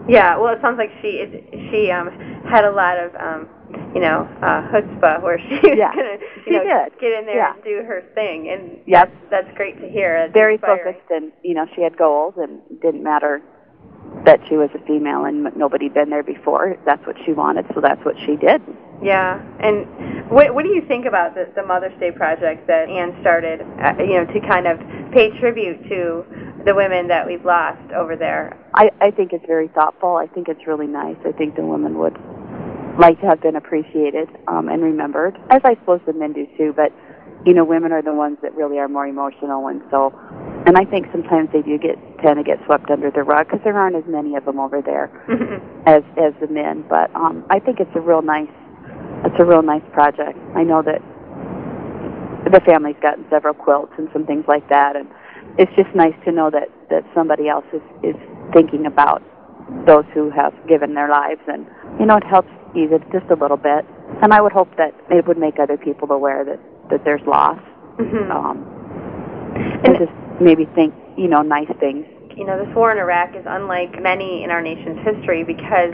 Yeah, 0.08 0.38
well, 0.38 0.54
it 0.54 0.62
sounds 0.62 0.78
like 0.78 0.92
she 1.02 1.20
is, 1.24 1.32
she 1.72 1.92
um 1.92 2.10
had 2.50 2.64
a 2.66 2.72
lot 2.72 2.98
of 2.98 3.16
um 3.16 3.48
you 3.94 4.02
know 4.02 4.28
uh 4.42 4.62
chutzpah 4.72 5.22
where 5.24 5.40
she 5.40 5.56
was 5.64 5.78
Yeah, 5.78 5.94
gonna 5.96 6.18
you 6.36 6.44
she 6.46 6.52
know 6.52 6.64
did. 6.64 7.00
get 7.00 7.12
in 7.20 7.26
there 7.26 7.36
Yeah. 7.38 7.54
and 7.56 7.64
do 7.64 7.84
her 7.88 8.04
thing, 8.16 8.50
and 8.50 8.80
Yep. 8.86 9.12
that's 9.12 9.16
that's 9.46 9.58
great 9.58 9.80
to 9.82 9.88
hear. 9.90 10.16
It's 10.18 10.34
Very 10.34 10.56
inspiring. 10.56 10.94
focused, 10.94 11.12
and 11.12 11.32
you 11.44 11.54
know, 11.56 11.66
she 11.76 11.82
had 11.82 11.98
goals, 11.98 12.36
and 12.38 12.62
didn't 12.82 13.04
matter 13.04 13.42
that 14.26 14.40
she 14.48 14.58
was 14.58 14.70
a 14.76 14.80
female 14.86 15.26
and 15.26 15.56
nobody'd 15.56 15.94
been 15.94 16.10
there 16.10 16.24
before. 16.24 16.78
That's 16.86 17.06
what 17.06 17.16
she 17.26 17.34
wanted, 17.34 17.66
so 17.74 17.82
that's 17.82 18.04
what 18.04 18.16
she 18.26 18.36
did. 18.36 18.62
Yeah, 19.02 19.40
and 19.60 19.86
what 20.30 20.54
what 20.56 20.64
do 20.64 20.70
you 20.70 20.82
think 20.88 21.06
about 21.06 21.36
the 21.36 21.48
the 21.56 21.64
Mother's 21.64 21.98
Day 22.00 22.12
project 22.12 22.68
that 22.68 22.90
Anne 22.90 23.16
started? 23.22 23.62
Uh, 23.62 23.94
you 24.00 24.18
know, 24.18 24.26
to 24.26 24.40
kind 24.42 24.68
of 24.68 24.80
pay 25.12 25.30
tribute 25.40 25.84
to 25.90 26.26
the 26.66 26.74
women 26.76 27.08
that 27.08 27.26
we've 27.26 27.46
lost 27.46 27.92
over 27.94 28.16
there. 28.16 28.58
I, 28.74 28.90
I 29.00 29.12
think 29.12 29.32
it's 29.32 29.46
very 29.46 29.70
thoughtful. 29.70 30.18
I 30.18 30.28
think 30.28 30.50
it's 30.50 30.68
really 30.68 30.88
nice. 30.88 31.16
I 31.26 31.32
think 31.32 31.56
the 31.56 31.66
women 31.66 31.98
would 32.00 32.18
like 33.00 33.22
to 33.22 33.28
have 33.28 33.42
been 33.42 33.56
appreciated 33.56 34.28
um, 34.48 34.68
and 34.68 34.82
remembered, 34.84 35.38
as 35.50 35.62
I 35.64 35.76
suppose 35.76 36.02
the 36.06 36.14
men 36.14 36.34
do 36.34 36.48
too. 36.58 36.74
But 36.76 36.92
you 37.46 37.54
know, 37.54 37.64
women 37.64 37.92
are 37.92 38.02
the 38.02 38.14
ones 38.14 38.38
that 38.42 38.56
really 38.56 38.80
are 38.80 38.88
more 38.88 39.08
emotional, 39.08 39.68
and 39.68 39.82
so, 39.92 40.14
and 40.66 40.78
I 40.78 40.86
think 40.86 41.08
sometimes 41.12 41.50
they 41.54 41.62
do 41.62 41.78
get 41.78 41.96
tend 42.20 42.38
to 42.38 42.44
get 42.44 42.60
swept 42.66 42.90
under 42.90 43.12
the 43.12 43.24
rug 43.24 43.48
because 43.48 43.62
there 43.64 43.78
aren't 43.78 43.96
as 43.96 44.04
many 44.08 44.36
of 44.36 44.46
them 44.46 44.60
over 44.60 44.82
there 44.82 45.12
as 45.86 46.04
as 46.18 46.34
the 46.42 46.48
men. 46.48 46.84
But 46.90 47.14
um, 47.16 47.46
I 47.50 47.60
think 47.60 47.80
it's 47.80 47.96
a 47.96 48.02
real 48.02 48.22
nice, 48.22 48.50
it's 49.24 49.36
a 49.40 49.46
real 49.46 49.62
nice 49.62 49.84
project. 49.94 50.38
I 50.56 50.64
know 50.64 50.82
that 50.82 51.02
the 52.52 52.62
family's 52.66 52.98
gotten 53.02 53.26
several 53.30 53.54
quilts 53.54 53.94
and 53.98 54.10
some 54.12 54.26
things 54.26 54.46
like 54.48 54.68
that, 54.70 54.96
and 54.96 55.08
it's 55.58 55.72
just 55.76 55.94
nice 55.96 56.16
to 56.26 56.32
know 56.32 56.50
that 56.50 56.70
that 56.90 57.04
somebody 57.14 57.48
else 57.48 57.66
is 57.72 57.82
is 58.04 58.16
thinking 58.54 58.86
about 58.86 59.22
those 59.86 60.06
who 60.14 60.30
have 60.32 60.54
given 60.68 60.96
their 60.96 61.10
lives, 61.10 61.42
and 61.48 61.66
you 62.00 62.06
know 62.06 62.18
it 62.18 62.24
helps 62.24 62.50
ease 62.76 62.90
it 62.92 63.02
just 63.12 63.30
a 63.32 63.36
little 63.36 63.58
bit. 63.58 63.86
And 64.22 64.34
I 64.34 64.42
would 64.42 64.54
hope 64.54 64.76
that 64.78 64.94
it 65.10 65.28
would 65.28 65.38
make 65.38 65.60
other 65.60 65.78
people 65.78 66.12
aware 66.12 66.44
that 66.46 66.60
that 66.90 67.04
there's 67.04 67.22
loss, 67.26 67.60
Mhm. 67.98 68.30
um, 68.32 68.66
And- 69.56 69.86
and 69.88 69.98
just 69.98 70.12
maybe 70.40 70.66
think 70.76 70.94
you 71.16 71.28
know 71.28 71.42
nice 71.42 71.70
things. 71.80 72.06
you 72.36 72.46
know, 72.46 72.64
this 72.64 72.74
war 72.76 72.92
in 72.92 73.00
Iraq 73.00 73.36
is 73.36 73.44
unlike 73.48 74.00
many 74.00 74.44
in 74.44 74.52
our 74.52 74.62
nation's 74.62 75.00
history 75.00 75.44
because, 75.44 75.92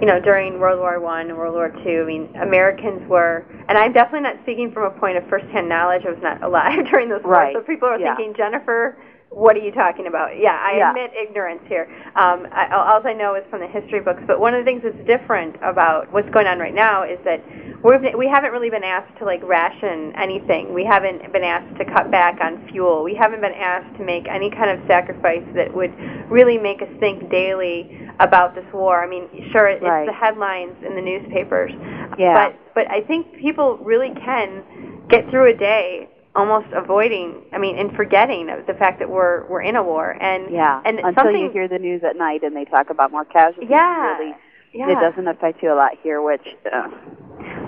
you 0.00 0.06
know, 0.06 0.18
during 0.18 0.58
World 0.58 0.78
War 0.80 0.98
One 0.98 1.28
and 1.28 1.36
World 1.36 1.52
War 1.54 1.68
Two, 1.84 2.00
I 2.02 2.06
mean, 2.06 2.28
Americans 2.40 3.06
were, 3.10 3.44
and 3.68 3.76
I'm 3.76 3.92
definitely 3.92 4.20
not 4.26 4.36
speaking 4.42 4.72
from 4.72 4.84
a 4.84 4.90
point 4.90 5.18
of 5.18 5.24
firsthand 5.24 5.68
knowledge. 5.68 6.06
I 6.06 6.10
was 6.10 6.22
not 6.22 6.42
alive 6.48 6.86
during 6.90 7.10
those 7.10 7.22
wars, 7.22 7.36
Right. 7.36 7.54
so 7.54 7.60
people 7.60 7.88
are 7.88 7.98
Yeah. 7.98 8.16
thinking 8.16 8.32
Jennifer 8.34 8.96
what 9.34 9.56
are 9.56 9.60
you 9.60 9.72
talking 9.72 10.06
about? 10.06 10.38
Yeah, 10.38 10.58
I 10.60 10.76
Yeah. 10.76 10.90
admit 10.90 11.12
ignorance 11.14 11.62
here. 11.66 11.88
Um, 12.16 12.46
I, 12.52 12.68
all 12.68 13.00
I 13.06 13.12
know 13.14 13.34
is 13.34 13.44
from 13.50 13.60
the 13.60 13.66
history 13.66 14.00
books. 14.00 14.22
But 14.26 14.40
one 14.40 14.54
of 14.54 14.60
the 14.60 14.64
things 14.64 14.82
that's 14.82 15.06
different 15.06 15.56
about 15.62 16.12
what's 16.12 16.28
going 16.30 16.46
on 16.46 16.58
right 16.58 16.74
now 16.74 17.02
is 17.02 17.18
that 17.24 17.40
we've, 17.82 18.14
we 18.14 18.28
haven't 18.28 18.52
really 18.52 18.68
been 18.70 18.84
asked 18.84 19.16
to 19.18 19.24
like 19.24 19.42
ration 19.42 20.12
anything. 20.16 20.74
We 20.74 20.84
haven't 20.84 21.32
been 21.32 21.44
asked 21.44 21.76
to 21.78 21.84
cut 21.84 22.10
back 22.10 22.40
on 22.40 22.68
fuel. 22.70 23.02
We 23.02 23.14
haven't 23.14 23.40
been 23.40 23.54
asked 23.54 23.96
to 23.96 24.04
make 24.04 24.28
any 24.28 24.50
kind 24.50 24.70
of 24.70 24.86
sacrifice 24.86 25.44
that 25.54 25.72
would 25.74 25.92
really 26.30 26.58
make 26.58 26.82
us 26.82 26.88
think 27.00 27.30
daily 27.30 28.08
about 28.20 28.54
this 28.54 28.66
war. 28.72 29.02
I 29.02 29.08
mean, 29.08 29.28
sure, 29.50 29.68
it's 29.68 29.82
Right. 29.82 30.06
the 30.06 30.12
headlines 30.12 30.76
in 30.84 30.94
the 30.94 31.00
newspapers, 31.02 31.72
Yeah. 32.18 32.34
but 32.34 32.54
but 32.74 32.90
I 32.90 33.00
think 33.02 33.34
people 33.36 33.78
really 33.82 34.10
can 34.24 34.62
get 35.08 35.28
through 35.30 35.46
a 35.50 35.54
day 35.54 36.08
almost 36.34 36.66
avoiding 36.72 37.42
I 37.52 37.58
mean 37.58 37.76
and 37.78 37.94
forgetting 37.94 38.46
the 38.66 38.74
fact 38.74 38.98
that 39.00 39.10
we're 39.10 39.44
we're 39.48 39.62
in 39.62 39.76
a 39.76 39.82
war 39.82 40.16
and 40.20 40.50
yeah. 40.50 40.80
and 40.84 40.98
Until 40.98 41.24
something 41.24 41.36
you 41.42 41.50
hear 41.50 41.68
the 41.68 41.78
news 41.78 42.02
at 42.04 42.16
night 42.16 42.42
and 42.42 42.56
they 42.56 42.64
talk 42.64 42.90
about 42.90 43.10
more 43.12 43.24
casualties. 43.24 43.68
yeah 43.70 44.16
Really, 44.18 44.34
yeah 44.72 44.90
It 44.92 44.94
doesn't 45.00 45.28
affect 45.28 45.62
you 45.62 45.72
a 45.72 45.76
lot 45.76 45.92
here, 46.02 46.22
which 46.22 46.46
uh, 46.72 46.88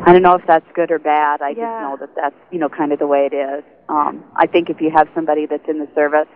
I 0.07 0.13
don't 0.13 0.23
know 0.23 0.35
if 0.35 0.47
that's 0.47 0.67
good 0.75 0.91
or 0.91 0.99
bad. 0.99 1.43
I 1.43 1.51
Yeah. 1.51 1.55
just 1.57 1.83
know 1.83 2.07
that 2.07 2.15
that's 2.17 2.37
you 2.51 2.59
know 2.59 2.69
kind 2.71 2.93
of 2.93 2.99
the 2.99 3.07
way 3.07 3.29
it 3.31 3.35
is. 3.35 3.63
Um, 3.91 4.25
I 4.37 4.47
think 4.47 4.71
if 4.71 4.81
you 4.81 4.91
have 4.91 5.09
somebody 5.15 5.45
that's 5.47 5.69
in 5.69 5.79
the 5.79 5.89
service, 5.95 6.29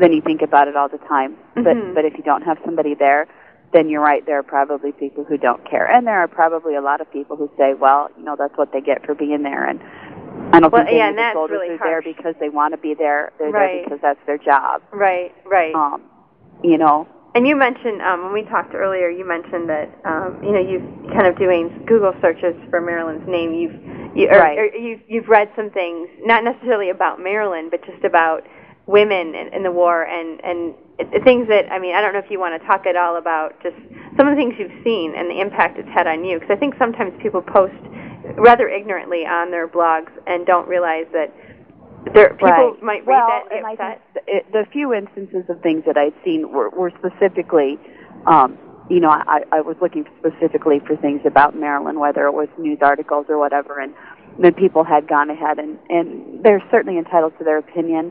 then 0.00 0.12
you 0.12 0.20
think 0.20 0.42
about 0.42 0.66
it 0.66 0.76
all 0.76 0.88
the 0.88 0.98
time. 0.98 1.36
Mhm. 1.56 1.64
But 1.64 1.94
but 1.94 2.04
if 2.04 2.16
you 2.16 2.24
don't 2.24 2.42
have 2.42 2.58
somebody 2.64 2.94
there, 2.94 3.28
then 3.72 3.88
you're 3.88 4.02
right. 4.02 4.26
There 4.26 4.38
are 4.38 4.42
probably 4.42 4.90
people 4.90 5.22
who 5.22 5.36
don't 5.38 5.64
care, 5.70 5.86
and 5.88 6.04
there 6.04 6.18
are 6.18 6.26
probably 6.26 6.74
a 6.74 6.80
lot 6.80 7.00
of 7.00 7.08
people 7.12 7.36
who 7.36 7.48
say, 7.56 7.74
well, 7.74 8.08
you 8.18 8.24
know, 8.24 8.34
that's 8.34 8.56
what 8.58 8.72
they 8.72 8.80
get 8.80 9.06
for 9.06 9.14
being 9.14 9.42
there, 9.44 9.64
and 9.64 9.78
I 10.52 10.60
don't 10.60 10.72
Well, 10.72 10.84
think 10.84 10.96
yeah, 10.96 11.08
and 11.08 11.10
of 11.10 11.16
the 11.16 11.22
that's 11.22 11.34
soldiers 11.34 11.58
really 11.60 11.74
are 11.74 11.78
there 11.78 12.02
because 12.02 12.34
they 12.40 12.48
want 12.48 12.72
to 12.74 12.78
be 12.78 12.94
there. 12.94 13.32
They're 13.38 13.50
Right. 13.50 13.82
there 13.82 13.84
because 13.84 14.00
that's 14.02 14.20
their 14.26 14.38
job. 14.38 14.82
right 14.92 15.32
right 15.44 15.74
Um, 15.74 16.02
you 16.62 16.76
know, 16.78 17.06
and 17.34 17.46
you 17.46 17.56
mentioned 17.56 18.02
um, 18.02 18.24
when 18.24 18.32
we 18.32 18.42
talked 18.44 18.74
earlier 18.74 19.08
you 19.08 19.26
mentioned 19.26 19.68
that 19.68 19.88
um, 20.04 20.42
you 20.42 20.52
know 20.52 20.60
you've 20.60 20.84
kind 21.14 21.26
of 21.26 21.38
doing 21.38 21.70
Google 21.86 22.14
searches 22.20 22.54
for 22.70 22.80
Marilyn's 22.80 23.26
name 23.28 23.54
you've 23.54 23.74
you 24.16 24.28
or, 24.28 24.38
Right. 24.38 24.58
or 24.58 24.66
you've 24.74 25.00
you've 25.08 25.28
read 25.28 25.48
some 25.56 25.70
things 25.70 26.08
not 26.22 26.42
necessarily 26.44 26.90
about 26.90 27.20
Marilyn 27.20 27.70
but 27.70 27.84
just 27.86 28.04
about 28.04 28.42
women 28.86 29.34
in, 29.34 29.54
in 29.54 29.62
the 29.62 29.70
war 29.70 30.02
and 30.04 30.42
and 30.44 30.74
things 31.24 31.46
that 31.48 31.70
I 31.70 31.78
mean 31.78 31.94
I 31.94 32.00
don't 32.00 32.12
know 32.12 32.18
if 32.18 32.30
you 32.30 32.40
want 32.40 32.60
to 32.60 32.66
talk 32.66 32.84
at 32.86 32.96
all 32.96 33.16
about 33.16 33.54
just 33.62 33.76
some 34.18 34.26
of 34.26 34.34
the 34.34 34.40
things 34.40 34.54
you've 34.58 34.82
seen 34.84 35.14
and 35.16 35.30
the 35.30 35.40
impact 35.40 35.78
it's 35.78 35.88
had 35.88 36.06
on 36.08 36.24
you 36.24 36.40
because 36.40 36.50
I 36.50 36.58
think 36.58 36.74
sometimes 36.78 37.12
people 37.22 37.40
post 37.40 37.78
rather 38.36 38.68
ignorantly 38.68 39.26
on 39.26 39.50
their 39.50 39.68
blogs 39.68 40.10
and 40.26 40.46
don't 40.46 40.68
realize 40.68 41.06
that 41.12 41.32
there 42.14 42.30
people 42.30 42.48
Right. 42.48 42.82
might 42.82 43.06
read 43.06 43.16
well, 43.16 43.28
that 43.28 43.42
and 43.50 43.58
and 43.58 43.66
I 43.66 43.76
think 43.76 44.00
it, 44.26 44.52
the 44.52 44.64
few 44.72 44.94
instances 44.94 45.44
of 45.48 45.60
things 45.60 45.84
that 45.86 45.96
I'd 45.96 46.14
seen 46.24 46.50
were, 46.52 46.70
were 46.70 46.90
specifically, 46.98 47.78
um, 48.26 48.58
you 48.88 49.00
know, 49.00 49.10
I, 49.10 49.42
I 49.52 49.60
was 49.60 49.76
looking 49.80 50.06
specifically 50.18 50.80
for 50.80 50.96
things 50.96 51.20
about 51.24 51.54
Marilyn, 51.54 52.00
whether 52.00 52.26
it 52.26 52.32
was 52.32 52.48
news 52.58 52.78
articles 52.80 53.26
or 53.28 53.38
whatever, 53.38 53.78
and 53.78 53.94
then 54.38 54.54
people 54.54 54.84
had 54.84 55.06
gone 55.06 55.28
ahead 55.30 55.58
and, 55.58 55.78
and 55.88 56.42
they're 56.42 56.62
certainly 56.70 56.98
entitled 56.98 57.36
to 57.38 57.44
their 57.44 57.58
opinion, 57.58 58.10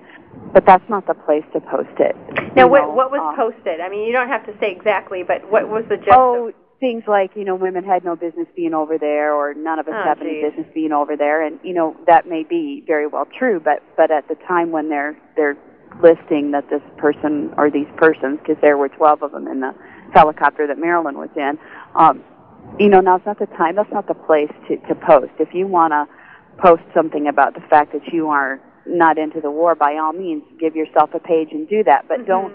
but 0.54 0.66
that's 0.66 0.88
not 0.90 1.08
the 1.08 1.14
place 1.14 1.44
to 1.54 1.60
post 1.60 1.90
it. 2.00 2.16
Now, 2.56 2.68
what, 2.68 2.82
know, 2.82 2.90
what 2.94 3.12
was 3.12 3.22
um, 3.22 3.36
posted? 3.36 3.82
I 3.82 3.90
mean, 3.90 4.06
you 4.06 4.14
don't 4.14 4.28
have 4.30 4.46
to 4.46 4.54
say 4.60 4.72
exactly, 4.72 5.24
but 5.24 5.50
what 5.52 5.68
was 5.68 5.84
the 5.90 5.98
gist? 5.98 6.10
Oh, 6.12 6.50
of, 6.50 6.54
things 6.80 7.04
like 7.08 7.32
you 7.36 7.44
know 7.44 7.56
women 7.56 7.84
had 7.84 8.04
no 8.04 8.16
business 8.16 8.48
being 8.56 8.74
over 8.74 8.98
there, 8.98 9.34
or 9.34 9.54
none 9.54 9.80
of 9.80 9.88
us 9.88 9.96
Oh, 9.98 10.04
have 10.04 10.22
any 10.22 10.42
business 10.42 10.68
being 10.74 10.92
over 10.92 11.16
there, 11.18 11.42
and 11.46 11.60
you 11.64 11.74
know 11.74 11.96
that 12.08 12.28
may 12.28 12.44
be 12.44 12.84
very 12.88 13.08
well 13.08 13.26
true, 13.38 13.60
but 13.60 13.84
but 13.98 14.12
at 14.12 14.28
the 14.28 14.36
time 14.48 14.72
when 14.72 14.90
they're 14.90 15.18
they're 15.36 15.58
listing 16.02 16.52
that 16.52 16.70
this 16.70 16.82
person 16.98 17.54
or 17.58 17.70
these 17.70 17.88
persons, 17.98 18.40
because 18.40 18.58
there 18.62 18.78
were 18.78 18.90
twelve 18.90 19.22
of 19.24 19.32
them 19.32 19.48
in 19.48 19.60
the 19.60 19.74
helicopter 20.14 20.66
that 20.68 20.78
Marilyn 20.78 21.18
was 21.18 21.30
in, 21.36 21.58
um, 21.96 22.24
you 22.80 22.90
know 22.90 23.00
now's 23.02 23.22
not 23.26 23.40
the 23.40 23.46
time, 23.58 23.76
that's 23.76 23.92
not 23.92 24.08
the 24.08 24.14
place 24.14 24.52
to 24.68 24.78
to 24.88 24.96
post. 24.96 25.32
If 25.40 25.54
you 25.54 25.68
want 25.68 25.92
to 25.92 26.08
post 26.62 26.84
something 26.94 27.28
about 27.28 27.54
the 27.56 27.62
fact 27.62 27.94
that 27.94 28.12
you 28.14 28.30
are 28.30 28.60
not 28.86 29.18
into 29.18 29.40
the 29.42 29.52
war, 29.52 29.76
by 29.76 29.96
all 29.98 30.14
means, 30.14 30.44
give 30.60 30.76
yourself 30.76 31.12
a 31.14 31.20
page 31.20 31.50
and 31.52 31.68
do 31.70 31.84
that, 31.84 32.06
but 32.08 32.20
Mhm. 32.22 32.26
don't 32.26 32.54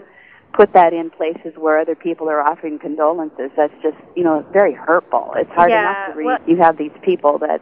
put 0.54 0.72
that 0.72 0.92
in 0.92 1.10
places 1.10 1.52
where 1.56 1.78
other 1.78 1.94
people 1.96 2.28
are 2.30 2.40
offering 2.40 2.78
condolences. 2.78 3.50
That's 3.56 3.72
just, 3.82 3.96
you 4.14 4.22
know, 4.22 4.44
very 4.52 4.72
hurtful. 4.72 5.32
It's 5.36 5.50
hard 5.50 5.70
Yeah, 5.70 5.80
enough 5.90 6.12
to 6.12 6.18
read. 6.18 6.24
well- 6.26 6.38
you 6.46 6.56
have 6.56 6.76
these 6.76 6.92
people 7.02 7.38
that 7.38 7.60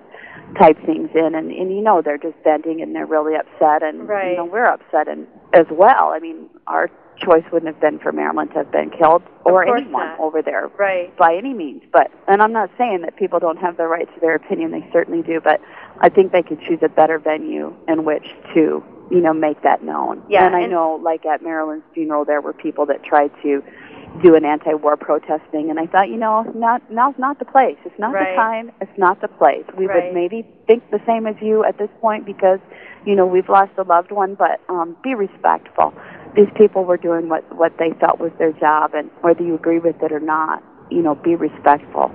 type 0.58 0.76
things 0.84 1.08
in 1.14 1.34
and, 1.34 1.50
and 1.50 1.74
you 1.74 1.80
know 1.80 2.02
they're 2.02 2.18
just 2.18 2.36
venting 2.44 2.82
and 2.82 2.94
they're 2.94 3.06
really 3.06 3.34
upset 3.34 3.82
and 3.82 4.06
Right. 4.06 4.32
you 4.32 4.36
know 4.36 4.44
we're 4.44 4.66
upset 4.66 5.08
and 5.08 5.26
as 5.54 5.64
well. 5.70 6.10
I 6.12 6.18
mean, 6.18 6.50
our 6.66 6.90
choice 7.16 7.42
wouldn't 7.50 7.72
have 7.72 7.80
been 7.80 7.98
for 7.98 8.12
Marilyn 8.12 8.48
to 8.48 8.54
have 8.56 8.70
been 8.70 8.90
killed 8.90 9.22
or 9.46 9.64
anyone 9.66 10.08
not. 10.08 10.20
over 10.20 10.42
there 10.42 10.68
right. 10.78 11.14
by 11.16 11.34
any 11.36 11.54
means. 11.54 11.82
But 11.90 12.10
and 12.28 12.42
I'm 12.42 12.52
not 12.52 12.68
saying 12.76 13.00
that 13.00 13.16
people 13.16 13.38
don't 13.38 13.56
have 13.58 13.78
the 13.78 13.86
right 13.86 14.12
to 14.12 14.20
their 14.20 14.34
opinion. 14.34 14.72
They 14.72 14.86
certainly 14.92 15.22
do. 15.22 15.40
But 15.40 15.62
I 16.00 16.10
think 16.10 16.32
they 16.32 16.42
could 16.42 16.60
choose 16.60 16.80
a 16.82 16.88
better 16.90 17.18
venue 17.18 17.74
in 17.88 18.04
which 18.04 18.26
to, 18.52 18.84
you 19.10 19.20
know, 19.20 19.32
make 19.32 19.62
that 19.62 19.82
known. 19.82 20.22
Yeah, 20.28 20.46
And 20.46 20.56
I 20.56 20.60
and- 20.62 20.72
know, 20.72 20.94
like 21.02 21.26
at 21.26 21.42
Marilyn's 21.42 21.82
funeral, 21.94 22.24
there 22.24 22.40
were 22.40 22.52
people 22.52 22.86
that 22.86 23.02
tried 23.02 23.30
to 23.42 23.62
do 24.22 24.34
an 24.34 24.44
anti-war 24.44 24.96
protesting, 24.98 25.70
and 25.70 25.80
I 25.80 25.86
thought, 25.86 26.10
you 26.10 26.18
know, 26.18 26.42
not 26.54 26.82
now's 26.90 27.14
not 27.18 27.38
the 27.38 27.46
place. 27.46 27.78
It's 27.84 27.98
not 27.98 28.12
Right. 28.12 28.30
the 28.30 28.36
time. 28.36 28.70
It's 28.80 28.98
not 28.98 29.20
the 29.22 29.28
place. 29.28 29.64
We 29.76 29.86
Right. 29.86 30.04
would 30.04 30.14
maybe 30.14 30.46
think 30.66 30.82
the 30.90 31.00
same 31.06 31.26
as 31.26 31.34
you 31.40 31.64
at 31.64 31.78
this 31.78 31.88
point 32.00 32.26
because, 32.26 32.60
you 33.06 33.16
know, 33.16 33.24
we've 33.26 33.48
lost 33.48 33.72
a 33.78 33.82
loved 33.84 34.12
one. 34.12 34.34
But 34.34 34.60
um, 34.68 34.96
be 35.02 35.14
respectful. 35.14 35.94
These 36.34 36.50
people 36.54 36.84
were 36.84 36.98
doing 36.98 37.28
what 37.30 37.44
what 37.54 37.78
they 37.78 37.92
felt 37.92 38.20
was 38.20 38.32
their 38.38 38.52
job, 38.52 38.94
and 38.94 39.10
whether 39.22 39.42
you 39.42 39.54
agree 39.54 39.78
with 39.78 40.02
it 40.02 40.12
or 40.12 40.20
not, 40.20 40.62
you 40.90 41.00
know, 41.02 41.14
be 41.14 41.34
respectful. 41.34 42.10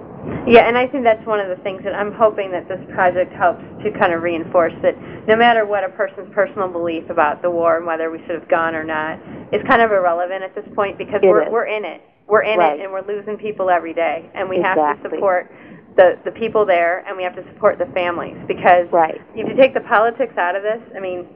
Yeah, 0.48 0.68
and 0.68 0.78
I 0.78 0.88
think 0.88 1.04
that's 1.04 1.26
one 1.28 1.40
of 1.40 1.50
the 1.50 1.62
things 1.64 1.84
that 1.84 1.94
I'm 1.94 2.14
hoping 2.14 2.52
that 2.52 2.68
this 2.68 2.80
project 2.94 3.34
helps 3.34 3.62
to 3.84 3.92
kind 4.00 4.14
of 4.14 4.22
reinforce 4.24 4.74
that 4.82 4.96
no 5.28 5.36
matter 5.36 5.66
what 5.66 5.84
a 5.84 5.90
person's 5.90 6.34
personal 6.34 6.70
belief 6.70 7.10
about 7.10 7.42
the 7.42 7.50
war 7.52 7.78
and 7.78 7.86
whether 7.86 8.10
we 8.10 8.20
should 8.26 8.40
have 8.40 8.48
gone 8.50 8.74
or 8.74 8.84
not 8.84 9.20
is 9.52 9.62
kind 9.68 9.82
of 9.82 9.92
irrelevant 9.92 10.44
at 10.44 10.56
this 10.56 10.66
point 10.74 10.98
because 10.98 11.20
It 11.22 11.28
we're 11.28 11.44
is. 11.44 11.52
we're 11.52 11.66
in 11.66 11.84
it. 11.86 12.02
We're 12.28 12.44
in 12.44 12.60
Right. 12.60 12.80
it 12.80 12.84
and 12.84 12.92
we're 12.92 13.06
losing 13.08 13.38
people 13.38 13.70
every 13.70 13.94
day 13.94 14.30
and 14.36 14.48
we 14.50 14.58
have 14.62 14.76
to 14.78 15.10
support 15.10 15.52
the 15.98 16.18
the 16.24 16.32
people 16.32 16.66
there 16.66 17.04
and 17.08 17.18
we 17.18 17.24
have 17.24 17.36
to 17.36 17.44
support 17.54 17.78
the 17.78 17.86
families 17.88 18.38
because 18.48 18.88
Right. 18.92 19.20
if 19.36 19.48
you 19.48 19.56
take 19.56 19.74
the 19.74 19.82
politics 19.82 20.38
out 20.38 20.56
of 20.56 20.64
this, 20.64 20.80
I 20.96 21.00
mean, 21.00 21.28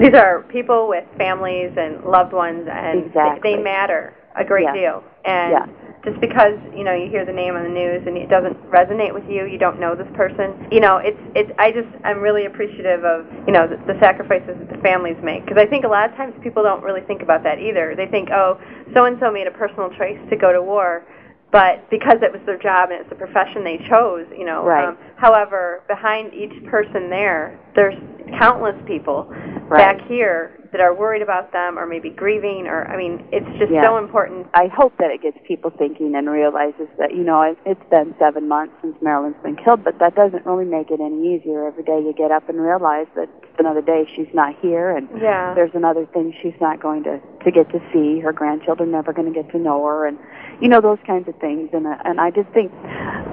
these 0.00 0.14
are 0.14 0.42
people 0.48 0.88
with 0.88 1.04
families 1.18 1.72
and 1.76 2.02
loved 2.04 2.32
ones, 2.32 2.66
and 2.70 3.06
Exactly. 3.06 3.50
they, 3.50 3.56
they 3.56 3.62
matter 3.62 4.14
a 4.36 4.44
great 4.44 4.64
Yeah. 4.64 4.72
deal. 4.72 5.04
And 5.26 5.52
Yeah. 5.52 5.66
Just 6.04 6.20
because 6.20 6.56
you 6.72 6.84
know 6.84 6.94
you 6.96 7.10
hear 7.10 7.26
the 7.26 7.32
name 7.32 7.56
on 7.56 7.62
the 7.62 7.72
news 7.72 8.00
and 8.06 8.16
it 8.16 8.30
doesn't 8.32 8.56
resonate 8.72 9.12
with 9.12 9.24
you, 9.28 9.44
you 9.44 9.58
don't 9.58 9.78
know 9.78 9.94
this 9.94 10.08
person. 10.16 10.56
You 10.72 10.80
know, 10.80 10.96
it's 10.96 11.20
it's. 11.36 11.52
I 11.58 11.70
just 11.70 11.88
I'm 12.04 12.20
really 12.20 12.46
appreciative 12.46 13.04
of 13.04 13.28
you 13.46 13.52
know 13.52 13.68
the, 13.68 13.76
the 13.84 13.98
sacrifices 14.00 14.56
that 14.56 14.68
the 14.72 14.80
families 14.80 15.16
make 15.22 15.44
because 15.44 15.60
I 15.60 15.66
think 15.68 15.84
a 15.84 15.92
lot 15.92 16.08
of 16.08 16.16
times 16.16 16.32
people 16.42 16.62
don't 16.62 16.82
really 16.82 17.02
think 17.04 17.20
about 17.20 17.44
that 17.44 17.60
either. 17.60 17.92
They 17.96 18.06
think, 18.06 18.30
oh, 18.32 18.56
so 18.94 19.04
and 19.04 19.18
so 19.20 19.30
made 19.30 19.46
a 19.46 19.52
personal 19.52 19.90
choice 20.00 20.18
to 20.30 20.36
go 20.36 20.52
to 20.52 20.62
war. 20.62 21.04
But 21.52 21.90
because 21.90 22.22
it 22.22 22.30
was 22.30 22.40
their 22.46 22.58
job 22.58 22.90
and 22.94 23.00
it's 23.00 23.10
the 23.10 23.18
profession 23.18 23.64
they 23.64 23.82
chose, 23.90 24.24
you 24.38 24.46
know. 24.46 24.62
Right. 24.64 24.86
Um, 24.86 24.96
however, 25.16 25.82
behind 25.88 26.32
each 26.32 26.54
person 26.70 27.10
there, 27.10 27.58
there's 27.74 27.98
countless 28.38 28.76
people 28.86 29.26
Right. 29.70 29.98
back 29.98 30.08
here 30.08 30.59
that 30.72 30.80
are 30.80 30.94
worried 30.94 31.22
about 31.22 31.52
them 31.52 31.78
or 31.78 31.86
maybe 31.86 32.10
grieving 32.10 32.66
or 32.66 32.86
I 32.88 32.96
mean, 32.96 33.24
it's 33.32 33.46
just 33.58 33.72
Yeah. 33.72 33.82
so 33.82 33.96
important. 33.98 34.46
I 34.54 34.66
hope 34.68 34.96
that 34.98 35.10
it 35.10 35.22
gets 35.22 35.36
people 35.46 35.70
thinking 35.70 36.14
and 36.14 36.28
realizes 36.30 36.88
that 36.98 37.14
you 37.14 37.24
know 37.24 37.42
it, 37.42 37.58
it's 37.66 37.84
been 37.90 38.14
seven 38.18 38.46
months 38.48 38.74
since 38.82 38.96
Marilyn's 39.02 39.36
been 39.42 39.56
killed, 39.56 39.82
but 39.84 39.98
that 39.98 40.14
doesn't 40.14 40.46
really 40.46 40.64
make 40.64 40.90
it 40.90 41.00
any 41.00 41.34
easier. 41.34 41.66
Every 41.66 41.82
day 41.82 41.98
you 42.00 42.12
get 42.16 42.30
up 42.30 42.48
and 42.48 42.60
realize 42.60 43.06
that 43.16 43.28
it's 43.42 43.58
another 43.58 43.82
day 43.82 44.08
she's 44.14 44.32
not 44.32 44.54
here, 44.60 44.90
and 44.90 45.08
Yeah. 45.20 45.54
there's 45.54 45.74
another 45.74 46.06
thing 46.06 46.32
she's 46.40 46.58
not 46.60 46.80
going 46.80 47.02
to 47.04 47.20
to 47.44 47.50
get 47.50 47.70
to 47.70 47.80
see. 47.92 48.20
Her 48.20 48.32
grandchildren 48.32 48.90
never 48.90 49.12
going 49.12 49.32
to 49.32 49.42
get 49.42 49.50
to 49.52 49.58
know 49.58 49.84
her, 49.86 50.06
and 50.06 50.18
you 50.60 50.68
know 50.68 50.80
those 50.80 50.98
kinds 51.06 51.28
of 51.28 51.36
things. 51.36 51.70
And 51.72 51.86
uh, 51.86 51.96
and 52.04 52.20
I 52.20 52.30
just 52.30 52.48
think 52.50 52.72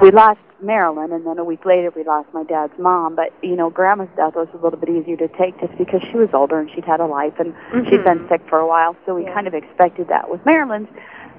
we 0.01 0.12
lost 0.12 0.39
Marilyn, 0.62 1.12
and 1.12 1.26
then 1.26 1.38
a 1.38 1.43
week 1.43 1.66
later 1.66 1.91
we 1.95 2.03
lost 2.03 2.30
my 2.34 2.43
dad's 2.43 2.74
mom. 2.80 3.16
But 3.16 3.34
you 3.41 3.55
know, 3.55 3.70
Grandma's 3.70 4.10
death 4.16 4.36
was 4.36 4.47
a 4.53 4.58
little 4.58 4.80
bit 4.80 4.89
easier 4.89 5.18
to 5.18 5.28
take 5.30 5.60
just 5.60 5.78
because 5.78 6.01
she 6.12 6.18
was 6.18 6.30
older 6.34 6.60
and 6.60 6.70
she'd 6.74 6.86
had 6.86 6.99
a 6.99 7.05
life 7.05 7.34
and 7.39 7.53
she'd 7.89 8.03
been 8.03 8.26
sick 8.30 8.41
for 8.49 8.60
a 8.60 8.68
while, 8.68 8.95
so 9.05 9.16
we 9.16 9.24
Yeah. 9.24 9.34
kind 9.34 9.47
of 9.47 9.53
expected 9.53 10.08
that. 10.10 10.30
With 10.30 10.45
Marilyn's, 10.45 10.88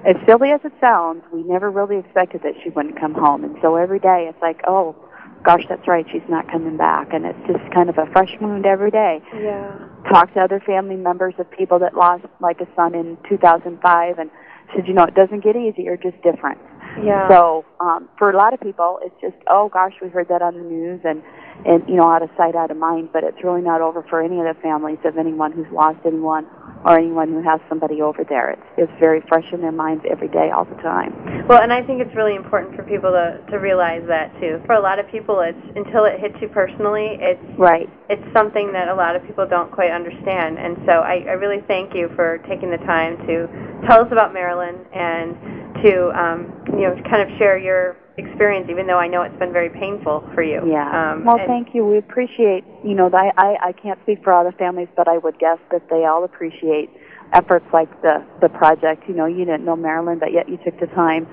as 0.05 0.15
silly 0.25 0.51
as 0.51 0.61
it 0.63 0.73
sounds, 0.79 1.23
we 1.31 1.43
never 1.43 1.69
really 1.69 1.97
expected 1.97 2.41
that 2.43 2.53
she 2.63 2.69
wouldn't 2.69 2.99
come 2.99 3.13
home, 3.13 3.43
and 3.43 3.57
so 3.61 3.75
every 3.75 3.99
day 3.99 4.27
it's 4.29 4.41
like, 4.41 4.61
oh. 4.67 4.95
Gosh, 5.43 5.63
that's 5.69 5.87
right. 5.87 6.05
She's 6.11 6.27
not 6.27 6.51
coming 6.51 6.75
back, 6.77 7.13
and 7.13 7.25
it's 7.25 7.39
just 7.47 7.71
kind 7.73 7.89
of 7.89 7.97
a 7.97 8.05
fresh 8.07 8.35
wound 8.41 8.65
every 8.65 8.91
day 8.91 9.21
Yeah. 9.33 9.71
talked 10.09 10.33
to 10.33 10.41
other 10.41 10.59
family 10.59 10.95
members 10.95 11.33
of 11.37 11.49
people 11.51 11.79
that 11.79 11.95
lost 11.95 12.25
like 12.39 12.59
a 12.61 12.67
son 12.75 12.93
in 12.95 13.17
2005 13.27 14.19
and 14.19 14.29
said, 14.75 14.87
you 14.87 14.93
know, 14.93 15.03
it 15.03 15.15
doesn't 15.15 15.43
get 15.43 15.55
easier, 15.55 15.97
just 15.97 16.21
different. 16.21 16.59
Yeah. 17.03 17.27
So 17.29 17.65
um, 17.79 18.09
for 18.17 18.29
a 18.31 18.37
lot 18.37 18.53
of 18.53 18.59
people, 18.59 18.99
it's 19.03 19.15
just, 19.21 19.37
oh 19.47 19.69
gosh, 19.69 19.93
we 20.01 20.09
heard 20.09 20.27
that 20.29 20.41
on 20.41 20.55
the 20.55 20.63
news, 20.63 21.01
and 21.03 21.21
and 21.65 21.83
you 21.89 21.95
know, 21.95 22.09
out 22.09 22.23
of 22.23 22.29
sight, 22.37 22.55
out 22.55 22.71
of 22.71 22.77
mind. 22.77 23.09
But 23.13 23.23
it's 23.23 23.43
really 23.43 23.61
not 23.61 23.81
over 23.81 24.03
for 24.09 24.21
any 24.21 24.39
of 24.39 24.45
the 24.45 24.59
families 24.61 24.99
of 25.05 25.17
anyone 25.17 25.51
who's 25.51 25.69
lost 25.71 25.99
anyone 26.05 26.47
or 26.85 26.97
anyone 26.97 27.29
who 27.29 27.41
has 27.43 27.59
somebody 27.67 28.01
over 28.01 28.23
there. 28.23 28.51
It's 28.51 28.89
it's 28.89 28.99
very 28.99 29.21
fresh 29.27 29.45
in 29.51 29.61
their 29.61 29.71
minds 29.71 30.03
every 30.09 30.29
day, 30.29 30.49
all 30.51 30.65
the 30.65 30.79
time. 30.81 31.47
Well, 31.47 31.61
and 31.61 31.71
I 31.71 31.83
think 31.83 32.01
it's 32.01 32.15
really 32.15 32.35
important 32.35 32.75
for 32.75 32.83
people 32.83 33.11
to 33.11 33.39
to 33.51 33.57
realize 33.57 34.03
that 34.07 34.33
too. 34.39 34.61
For 34.65 34.73
a 34.73 34.81
lot 34.81 34.99
of 34.99 35.07
people, 35.07 35.39
it's 35.41 35.61
until 35.75 36.05
it 36.05 36.19
hits 36.19 36.35
you 36.41 36.47
personally, 36.49 37.17
it's 37.19 37.43
right. 37.57 37.89
It's 38.09 38.25
something 38.33 38.73
that 38.73 38.87
a 38.87 38.95
lot 38.95 39.15
of 39.15 39.23
people 39.23 39.47
don't 39.47 39.71
quite 39.71 39.91
understand, 39.91 40.57
and 40.57 40.77
so 40.85 41.03
I, 41.03 41.23
I 41.27 41.35
really 41.37 41.61
thank 41.67 41.93
you 41.93 42.09
for 42.15 42.39
taking 42.49 42.71
the 42.71 42.81
time 42.87 43.17
to 43.27 43.47
tell 43.87 44.01
us 44.01 44.11
about 44.11 44.33
And 44.59 45.35
to 45.83 46.11
um, 46.15 46.39
you 46.73 46.87
know 46.87 46.95
kind 47.09 47.21
of 47.21 47.29
share 47.37 47.57
your 47.57 47.95
experience, 48.17 48.67
even 48.69 48.87
though 48.87 48.99
I 48.99 49.07
know 49.07 49.21
it's 49.21 49.37
been 49.39 49.53
very 49.53 49.69
painful 49.69 50.27
for 50.33 50.43
you. 50.43 50.61
Yeah. 50.67 51.13
Um, 51.13 51.23
well, 51.23 51.39
thank 51.47 51.73
you. 51.73 51.85
We 51.85 51.97
appreciate, 51.97 52.63
you 52.83 52.93
know, 52.93 53.09
I, 53.13 53.31
I 53.37 53.69
I 53.69 53.71
can't 53.71 53.99
speak 54.03 54.23
for 54.23 54.33
all 54.33 54.43
the 54.43 54.51
families, 54.53 54.89
but 54.95 55.07
I 55.07 55.17
would 55.17 55.39
guess 55.39 55.59
that 55.71 55.89
they 55.89 56.05
all 56.05 56.23
appreciate 56.23 56.89
efforts 57.33 57.65
like 57.73 57.89
the 58.01 58.25
the 58.41 58.49
project. 58.49 59.03
You 59.07 59.15
know, 59.15 59.25
you 59.25 59.45
didn't 59.45 59.65
know 59.65 59.75
Marilyn, 59.75 60.19
but 60.19 60.33
yet 60.33 60.49
you 60.49 60.57
took 60.57 60.79
the 60.79 60.87
time 60.87 61.27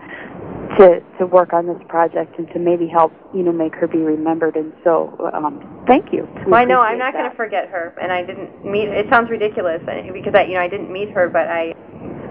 to 0.79 1.01
to 1.18 1.27
work 1.27 1.53
on 1.53 1.66
this 1.66 1.81
project 1.89 2.39
and 2.39 2.49
to 2.53 2.59
maybe 2.59 2.87
help, 2.87 3.12
you 3.35 3.43
know, 3.43 3.53
make 3.53 3.74
her 3.74 3.87
be 3.87 3.99
remembered. 3.99 4.57
And 4.57 4.72
so, 4.85 5.16
um, 5.33 5.85
thank 5.87 6.12
you. 6.12 6.29
We 6.45 6.53
Well, 6.53 6.61
I 6.61 6.64
know 6.64 6.81
I'm 6.81 6.99
not 6.99 7.12
going 7.12 7.29
to 7.29 7.37
forget 7.37 7.68
her, 7.68 7.95
and 8.01 8.12
I 8.12 8.22
didn't 8.24 8.64
meet. 8.64 8.89
It 8.89 9.07
sounds 9.11 9.31
ridiculous 9.31 9.81
because 10.12 10.35
I, 10.35 10.45
you 10.45 10.55
know, 10.55 10.61
I 10.61 10.68
didn't 10.68 10.93
meet 10.93 11.11
her, 11.11 11.29
but 11.29 11.49
I, 11.49 11.72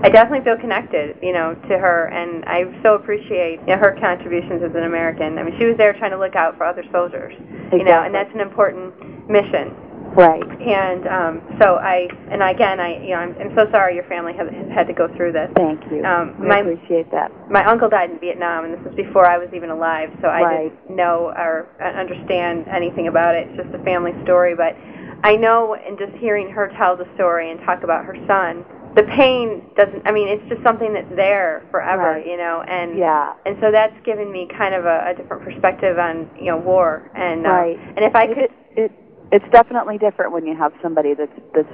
I 0.04 0.10
definitely 0.10 0.46
feel 0.46 0.58
connected, 0.58 1.18
you 1.22 1.34
know, 1.34 1.56
to 1.70 1.78
her, 1.78 2.08
and 2.14 2.46
I 2.46 2.66
so 2.84 2.96
appreciate 2.96 3.60
you 3.62 3.74
know, 3.74 3.78
her 3.78 3.98
contributions 4.00 4.62
as 4.62 4.76
an 4.76 4.84
American. 4.84 5.40
I 5.40 5.44
mean, 5.44 5.56
she 5.58 5.66
was 5.66 5.78
there 5.78 5.94
trying 5.94 6.12
to 6.12 6.20
look 6.20 6.36
out 6.36 6.58
for 6.58 6.66
other 6.66 6.84
soldiers, 6.92 7.34
you 7.72 7.84
know, 7.84 8.04
and 8.04 8.14
that's 8.14 8.34
an 8.34 8.42
important 8.42 8.94
mission. 9.30 9.74
Right. 10.16 10.42
And 10.62 11.08
um, 11.08 11.42
so 11.62 11.76
I, 11.76 12.08
and 12.32 12.42
again, 12.42 12.80
I, 12.80 13.04
you 13.04 13.10
know, 13.10 13.16
I'm, 13.18 13.36
I'm 13.40 13.56
so 13.56 13.70
sorry 13.72 13.96
your 13.96 14.06
family 14.06 14.34
has, 14.34 14.48
has 14.50 14.72
had 14.72 14.88
to 14.88 14.94
go 14.94 15.08
through 15.16 15.34
this. 15.34 15.52
Thank 15.56 15.84
you. 15.92 16.04
Um, 16.06 16.36
my- 16.40 16.60
appreciate 16.60 17.12
that. 17.12 17.32
My 17.52 17.66
uncle 17.66 17.90
died 17.90 18.10
in 18.12 18.20
Vietnam, 18.20 18.66
and 18.66 18.74
this 18.74 18.82
was 18.86 18.96
before 18.96 19.26
I 19.26 19.38
was 19.38 19.50
even 19.54 19.70
alive, 19.70 20.10
so 20.22 20.28
I 20.28 20.42
Right. 20.42 20.70
didn't 20.88 20.96
know 20.96 21.34
or 21.36 21.68
uh, 21.82 21.86
understand 22.00 22.66
anything 22.68 23.08
about 23.08 23.36
it. 23.36 23.48
It's 23.50 23.64
just 23.64 23.76
a 23.76 23.84
family 23.84 24.14
story, 24.24 24.56
but 24.56 24.76
I 25.24 25.36
know, 25.36 25.74
in 25.76 25.98
just 25.98 26.14
hearing 26.18 26.50
her 26.52 26.72
tell 26.78 26.96
the 26.96 27.08
story 27.16 27.52
and 27.52 27.60
talk 27.62 27.84
about 27.84 28.06
her 28.06 28.16
son, 28.28 28.64
the 28.96 29.04
pain 29.04 29.62
doesn't. 29.76 30.08
I 30.08 30.12
mean, 30.12 30.28
it's 30.30 30.48
just 30.48 30.64
something 30.64 30.94
that's 30.94 31.10
there 31.16 31.64
forever, 31.72 32.14
Right. 32.16 32.26
you 32.26 32.38
know, 32.38 32.62
and 32.68 32.98
Yeah. 32.98 33.34
and 33.46 33.58
so 33.60 33.70
that's 33.72 33.94
given 34.06 34.32
me 34.32 34.48
kind 34.58 34.74
of 34.74 34.86
a, 34.86 35.08
a 35.08 35.14
different 35.14 35.44
perspective 35.44 35.98
on 36.00 36.30
you 36.40 36.46
know 36.46 36.58
war, 36.58 37.10
and 37.16 37.46
uh, 37.46 37.50
and 37.98 38.06
if 38.06 38.16
I 38.16 38.24
It- 38.26 38.36
could. 38.36 38.52
it, 38.78 38.92
it's 39.32 39.46
definitely 39.52 39.98
different 39.98 40.32
when 40.32 40.46
you 40.46 40.56
have 40.56 40.74
somebody 40.82 41.14
that's 41.14 41.32
that's 41.54 41.68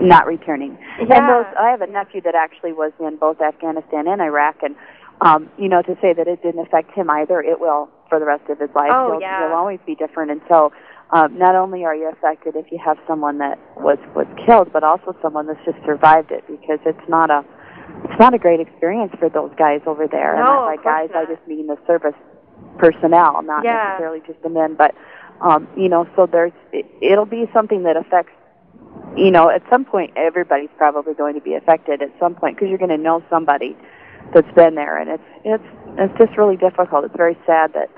not 0.00 0.26
returning. 0.26 0.78
Yeah. 0.98 1.18
And 1.18 1.28
those, 1.28 1.46
I 1.58 1.70
have 1.70 1.82
a 1.82 1.86
nephew 1.86 2.20
that 2.22 2.34
actually 2.34 2.72
was 2.72 2.92
in 3.00 3.16
both 3.16 3.40
Afghanistan 3.40 4.08
and 4.08 4.20
Iraq, 4.20 4.62
and 4.62 4.74
um, 5.20 5.50
you 5.58 5.68
know, 5.68 5.82
to 5.82 5.96
say 6.00 6.12
that 6.12 6.26
it 6.26 6.42
didn't 6.42 6.60
affect 6.60 6.92
him 6.92 7.10
either, 7.10 7.40
it 7.40 7.60
will 7.60 7.90
for 8.08 8.18
the 8.18 8.24
rest 8.24 8.48
of 8.48 8.58
his 8.58 8.70
life. 8.74 8.90
Oh, 8.92 9.12
he'll, 9.12 9.20
yeah. 9.20 9.46
he'll 9.46 9.56
always 9.56 9.80
be 9.86 9.94
different, 9.94 10.30
and 10.30 10.40
so. 10.48 10.72
Um, 11.12 11.36
not 11.36 11.56
only 11.56 11.84
are 11.84 11.92
you 11.92 12.08
affected 12.08 12.54
if 12.54 12.70
you 12.70 12.78
have 12.78 12.96
someone 13.08 13.38
that 13.38 13.58
was 13.76 13.98
was 14.14 14.28
killed, 14.46 14.72
but 14.72 14.84
also 14.84 15.16
someone 15.20 15.48
that's 15.48 15.58
just 15.64 15.78
survived 15.84 16.30
it, 16.30 16.46
because 16.46 16.78
it's 16.86 17.08
not 17.08 17.30
a 17.30 17.44
it's 18.04 18.18
not 18.20 18.32
a 18.32 18.38
great 18.38 18.60
experience 18.60 19.12
for 19.18 19.28
those 19.28 19.50
guys 19.58 19.80
over 19.86 20.06
there. 20.06 20.36
and 20.36 20.44
No, 20.44 20.70
by 20.70 20.74
of 20.74 20.82
course 20.82 21.10
guys, 21.10 21.26
I 21.28 21.34
just 21.34 21.44
mean 21.48 21.66
the 21.66 21.76
service 21.84 22.14
personnel, 22.78 23.42
not 23.42 23.64
Yeah. 23.64 23.88
necessarily 23.90 24.22
just 24.24 24.40
the 24.42 24.50
men. 24.50 24.74
But 24.74 24.94
um, 25.40 25.68
you 25.76 25.88
know, 25.88 26.08
so 26.16 26.26
there's 26.26 26.52
it, 26.72 26.86
it'll 27.00 27.26
be 27.26 27.48
something 27.52 27.82
that 27.84 27.96
affects. 27.96 28.32
You 29.16 29.30
know, 29.30 29.50
at 29.50 29.62
some 29.68 29.84
point, 29.84 30.12
everybody's 30.16 30.70
probably 30.76 31.14
going 31.14 31.34
to 31.34 31.40
be 31.40 31.54
affected 31.54 32.00
at 32.00 32.10
some 32.20 32.34
point 32.34 32.56
because 32.56 32.68
you're 32.68 32.78
going 32.78 32.90
to 32.90 32.98
know 32.98 33.22
somebody 33.28 33.76
that's 34.32 34.50
been 34.54 34.74
there, 34.76 34.98
and 34.98 35.10
it's 35.10 35.22
it's 35.44 35.64
it's 35.98 36.18
just 36.18 36.38
really 36.38 36.56
difficult. 36.56 37.04
It's 37.04 37.16
very 37.16 37.36
sad 37.46 37.72
that 37.74 37.90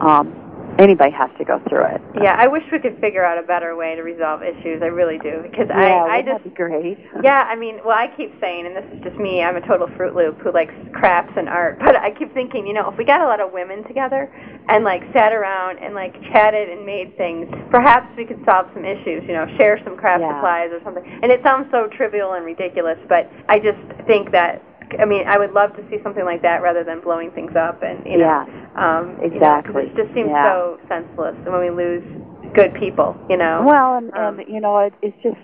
um, 0.00 0.47
anybody 0.78 1.10
has 1.10 1.30
to 1.38 1.44
go 1.44 1.60
through 1.68 1.84
it. 1.86 2.00
Yeah, 2.22 2.36
I 2.38 2.46
wish 2.46 2.62
we 2.72 2.78
could 2.78 2.98
figure 3.00 3.24
out 3.24 3.36
a 3.36 3.42
better 3.46 3.76
way 3.76 3.94
to 3.96 4.02
resolve 4.02 4.42
issues. 4.42 4.80
I 4.82 4.86
really 4.86 5.18
do 5.18 5.42
because 5.42 5.66
yeah, 5.68 6.06
I 6.06 6.18
I 6.18 6.22
just 6.22 6.44
be 6.44 6.50
great. 6.50 6.98
Yeah, 7.22 7.42
I 7.50 7.56
mean, 7.56 7.80
well, 7.84 7.96
I 7.98 8.06
keep 8.16 8.32
saying, 8.40 8.66
and 8.66 8.76
this 8.76 8.84
is 8.94 9.02
just 9.02 9.16
me, 9.16 9.42
I'm 9.42 9.56
a 9.56 9.66
total 9.66 9.88
Fruit 9.96 10.14
Loop 10.14 10.38
who 10.40 10.52
likes 10.52 10.72
crafts 10.92 11.32
and 11.36 11.48
art, 11.48 11.78
but 11.80 11.96
I 11.96 12.12
keep 12.12 12.32
thinking, 12.32 12.66
you 12.66 12.72
know, 12.72 12.88
if 12.90 12.96
we 12.96 13.04
got 13.04 13.20
a 13.20 13.24
lot 13.26 13.40
of 13.40 13.52
women 13.52 13.82
together 13.84 14.30
and, 14.68 14.84
like, 14.84 15.02
sat 15.12 15.32
around 15.32 15.78
and, 15.78 15.94
like, 15.94 16.14
chatted 16.30 16.68
and 16.68 16.86
made 16.86 17.16
things, 17.16 17.48
perhaps 17.70 18.06
we 18.16 18.24
could 18.24 18.38
solve 18.44 18.66
some 18.72 18.84
issues, 18.84 19.24
you 19.26 19.32
know, 19.34 19.46
share 19.58 19.80
some 19.82 19.96
craft 19.96 20.20
Yeah. 20.22 20.36
supplies 20.36 20.70
or 20.70 20.80
something. 20.84 21.04
And 21.22 21.32
it 21.32 21.42
sounds 21.42 21.66
so 21.72 21.88
trivial 21.88 22.34
and 22.34 22.44
ridiculous, 22.46 22.98
but 23.08 23.28
I 23.48 23.58
just 23.58 23.78
think 24.06 24.30
that, 24.30 24.62
I 25.00 25.04
mean, 25.04 25.26
I 25.26 25.38
would 25.38 25.52
love 25.52 25.74
to 25.76 25.82
see 25.90 25.98
something 26.02 26.24
like 26.24 26.42
that 26.42 26.62
rather 26.62 26.84
than 26.84 27.00
blowing 27.00 27.30
things 27.32 27.52
up 27.56 27.82
and, 27.82 28.04
you 28.06 28.18
know, 28.18 28.44
Yeah, 28.44 28.44
um, 28.76 29.18
you 29.22 29.38
know, 29.40 29.56
exactly. 29.60 29.82
it 29.84 29.96
just 29.96 30.14
seems 30.14 30.30
Yeah. 30.30 30.44
so 30.44 30.78
senseless 30.88 31.36
when 31.44 31.60
we 31.60 31.70
lose 31.70 32.02
good 32.54 32.74
people, 32.74 33.16
you 33.28 33.36
know. 33.36 33.62
Well, 33.64 33.96
and, 33.96 34.12
Um, 34.14 34.38
and 34.38 34.48
you 34.48 34.60
know, 34.60 34.78
it, 34.78 34.94
it's 35.02 35.16
just 35.22 35.36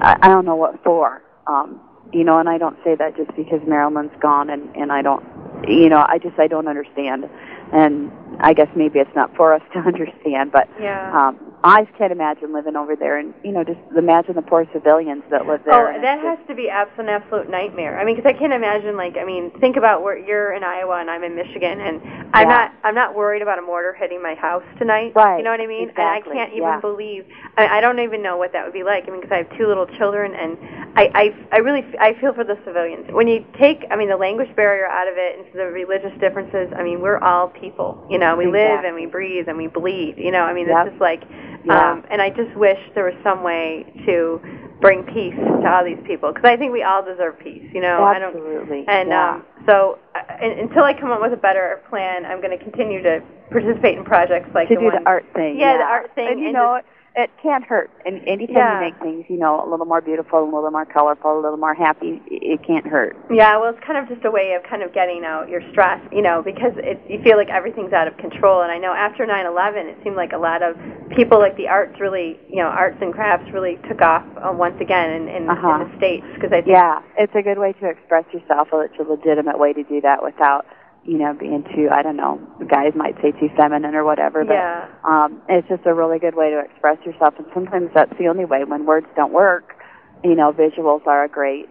I, 0.00 0.16
I 0.22 0.28
don't 0.28 0.44
know 0.44 0.56
what 0.56 0.82
for. 0.84 1.22
Um, 1.46 1.80
you 2.12 2.24
know, 2.24 2.38
and 2.38 2.48
I 2.48 2.58
don't 2.58 2.76
say 2.84 2.94
that 2.94 3.16
just 3.16 3.34
because 3.36 3.60
Marilyn's 3.66 4.12
gone, 4.20 4.48
and 4.50 4.74
and 4.76 4.92
I 4.92 5.02
don't, 5.02 5.22
you 5.68 5.88
know, 5.88 6.04
I 6.08 6.18
just 6.18 6.38
I 6.38 6.46
don't 6.46 6.68
understand, 6.68 7.28
and 7.72 8.10
I 8.40 8.54
guess 8.54 8.68
maybe 8.74 8.98
it's 8.98 9.14
not 9.14 9.34
for 9.36 9.52
us 9.52 9.62
to 9.72 9.78
understand, 9.80 10.52
but 10.52 10.68
yeah. 10.80 11.10
um, 11.12 11.47
I 11.64 11.84
can't 11.98 12.12
imagine 12.12 12.52
living 12.52 12.76
over 12.76 12.94
there, 12.94 13.18
and 13.18 13.34
you 13.42 13.50
know, 13.50 13.64
just 13.64 13.80
imagine 13.96 14.34
the 14.36 14.42
poor 14.42 14.64
civilians 14.72 15.24
that 15.30 15.46
live 15.46 15.60
there. 15.64 15.74
Oh, 15.96 16.00
that 16.00 16.20
has 16.20 16.38
to 16.46 16.54
be 16.54 16.68
abs- 16.68 16.90
an 16.98 17.08
absolute 17.08 17.50
nightmare. 17.50 17.98
I 17.98 18.04
mean, 18.04 18.14
because 18.16 18.28
I 18.32 18.38
can't 18.38 18.52
imagine. 18.52 18.96
Like, 18.96 19.16
I 19.16 19.24
mean, 19.24 19.50
think 19.60 19.76
about 19.76 20.02
where 20.02 20.16
you're 20.16 20.52
in 20.52 20.62
Iowa 20.62 21.00
and 21.00 21.10
I'm 21.10 21.24
in 21.24 21.34
Michigan, 21.34 21.80
and 21.80 22.00
I'm 22.32 22.48
Yeah. 22.48 22.56
not. 22.56 22.72
I'm 22.84 22.94
not 22.94 23.14
worried 23.16 23.42
about 23.42 23.58
a 23.58 23.62
mortar 23.62 23.92
hitting 23.92 24.22
my 24.22 24.34
house 24.34 24.62
tonight. 24.78 25.12
Right, 25.16 25.38
You 25.38 25.44
know 25.44 25.50
what 25.50 25.60
I 25.60 25.66
mean? 25.66 25.88
exactly, 25.88 26.30
And 26.32 26.40
I 26.40 26.44
can't 26.44 26.52
even 26.56 26.68
yeah. 26.68 26.80
believe. 26.80 27.26
I, 27.56 27.78
I 27.78 27.80
don't 27.80 27.98
even 27.98 28.22
know 28.22 28.36
what 28.36 28.52
that 28.52 28.64
would 28.64 28.72
be 28.72 28.84
like. 28.84 29.08
I 29.08 29.10
mean, 29.10 29.20
because 29.20 29.32
I 29.34 29.38
have 29.38 29.56
two 29.58 29.66
little 29.66 29.86
children, 29.98 30.34
and 30.34 30.56
I, 30.96 31.10
I, 31.14 31.34
I 31.52 31.58
really, 31.58 31.80
f- 31.82 31.96
I 32.00 32.14
feel 32.20 32.34
for 32.34 32.44
the 32.44 32.56
civilians. 32.64 33.06
When 33.10 33.26
you 33.26 33.44
take, 33.58 33.84
I 33.90 33.96
mean, 33.96 34.08
the 34.08 34.16
language 34.16 34.54
barrier 34.54 34.86
out 34.86 35.08
of 35.08 35.14
it, 35.16 35.38
and 35.38 35.46
the 35.58 35.66
religious 35.66 36.12
differences. 36.20 36.72
I 36.76 36.84
mean, 36.84 37.00
we're 37.00 37.18
all 37.18 37.48
people. 37.48 38.06
You 38.08 38.18
know, 38.18 38.36
we 38.36 38.46
live 38.46 38.84
and 38.84 38.94
we 38.94 39.06
breathe 39.06 39.48
and 39.48 39.58
we 39.58 39.66
bleed. 39.66 40.14
You 40.18 40.30
know, 40.30 40.42
I 40.44 40.52
mean, 40.54 40.68
Yep. 40.68 40.84
this 40.86 40.94
is 40.94 41.00
like. 41.00 41.24
Yeah. 41.64 41.92
Um, 41.92 42.04
and 42.10 42.22
I 42.22 42.30
just 42.30 42.54
wish 42.56 42.78
there 42.94 43.04
was 43.04 43.14
some 43.22 43.42
way 43.42 43.84
to 44.06 44.40
bring 44.80 45.02
peace 45.04 45.34
to 45.34 45.66
all 45.68 45.84
these 45.84 45.98
people 46.06 46.32
because 46.32 46.46
I 46.48 46.56
think 46.56 46.72
we 46.72 46.82
all 46.82 47.02
deserve 47.02 47.38
peace. 47.40 47.64
You 47.74 47.80
know, 47.80 48.04
I 48.04 48.18
don't. 48.18 48.34
Absolutely. 48.36 48.84
And 48.86 49.08
yeah. 49.08 49.34
um, 49.34 49.44
so, 49.66 49.98
uh, 50.14 50.20
until 50.40 50.84
I 50.84 50.94
come 50.94 51.10
up 51.10 51.20
with 51.20 51.32
a 51.32 51.36
better 51.36 51.82
plan, 51.90 52.24
I'm 52.24 52.40
going 52.40 52.56
to 52.56 52.62
continue 52.62 53.02
to 53.02 53.20
participate 53.50 53.98
in 53.98 54.04
projects 54.04 54.50
like 54.54 54.68
to 54.68 54.74
the 54.74 54.80
do 54.80 54.86
one. 54.86 55.02
the 55.02 55.08
art 55.08 55.26
thing. 55.34 55.58
Yeah, 55.58 55.76
the 55.78 55.84
art 55.84 56.14
thing, 56.14 56.28
And 56.30 56.40
you 56.40 56.46
and 56.46 56.54
know, 56.54 56.74
it, 56.76 56.84
it 57.18 57.30
can't 57.42 57.64
hurt. 57.64 57.90
And 58.06 58.22
anytime 58.28 58.56
Yeah. 58.56 58.74
you 58.74 58.80
make 58.86 58.96
things, 59.02 59.24
you 59.28 59.36
know, 59.38 59.60
a 59.60 59.66
little 59.68 59.86
more 59.86 60.00
beautiful, 60.00 60.38
a 60.38 60.44
little 60.44 60.70
more 60.70 60.84
colorful, 60.84 61.36
a 61.36 61.40
little 61.42 61.58
more 61.58 61.74
happy, 61.74 62.22
it, 62.26 62.62
can't 62.62 62.86
hurt. 62.86 63.16
Yeah, 63.28 63.56
well, 63.58 63.70
it's 63.70 63.84
kind 63.84 63.98
of 63.98 64.08
just 64.08 64.24
a 64.24 64.30
way 64.30 64.52
of 64.52 64.62
kind 64.62 64.82
of 64.84 64.92
getting 64.92 65.24
out 65.24 65.48
your 65.48 65.60
stress, 65.72 66.00
you 66.12 66.22
know, 66.22 66.42
because 66.42 66.72
it, 66.76 67.00
you 67.08 67.20
feel 67.22 67.36
like 67.36 67.48
everything's 67.48 67.92
out 67.92 68.06
of 68.06 68.16
control. 68.18 68.62
And 68.62 68.70
I 68.70 68.78
know 68.78 68.92
after 68.92 69.26
9/11, 69.26 69.86
it 69.88 69.98
seemed 70.04 70.14
like 70.16 70.32
a 70.32 70.38
lot 70.38 70.62
of 70.62 70.76
people, 71.10 71.38
like 71.40 71.56
the 71.56 71.66
arts, 71.66 71.98
really, 71.98 72.38
you 72.48 72.56
know, 72.62 72.68
arts 72.68 72.98
and 73.00 73.12
crafts 73.12 73.50
really 73.52 73.78
took 73.88 74.00
off 74.00 74.22
uh, 74.36 74.52
once 74.52 74.80
again 74.80 75.10
in, 75.10 75.28
in, 75.28 75.50
Uh-huh. 75.50 75.82
in 75.82 75.90
the 75.90 75.96
states 75.96 76.26
because 76.34 76.52
I 76.52 76.60
think 76.62 76.68
Yeah, 76.68 77.00
it's 77.16 77.34
a 77.34 77.42
good 77.42 77.58
way 77.58 77.72
to 77.74 77.88
express 77.88 78.24
yourself. 78.32 78.68
It's 78.72 78.94
a 79.00 79.02
legitimate 79.02 79.58
way 79.58 79.72
to 79.72 79.82
do 79.82 80.00
that 80.02 80.22
without, 80.22 80.66
you 81.04 81.18
know, 81.18 81.32
being 81.32 81.64
too, 81.74 81.88
I 81.90 82.02
don't 82.02 82.16
know, 82.16 82.40
guys 82.68 82.92
might 82.94 83.16
say 83.22 83.32
too 83.32 83.48
feminine 83.56 83.94
or 83.94 84.04
whatever. 84.04 84.44
But 84.44 84.54
Yeah. 84.54 84.84
um, 85.04 85.40
it's 85.48 85.66
just 85.68 85.86
a 85.86 85.94
really 85.94 86.18
good 86.18 86.34
way 86.34 86.50
to 86.50 86.58
express 86.58 86.98
yourself. 87.04 87.34
And 87.38 87.46
sometimes 87.54 87.90
that's 87.94 88.12
the 88.18 88.28
only 88.28 88.44
way. 88.44 88.64
When 88.64 88.84
words 88.84 89.06
don't 89.16 89.32
work, 89.32 89.76
you 90.22 90.34
know, 90.34 90.52
visuals 90.52 91.06
are 91.06 91.24
a 91.24 91.28
great, 91.28 91.68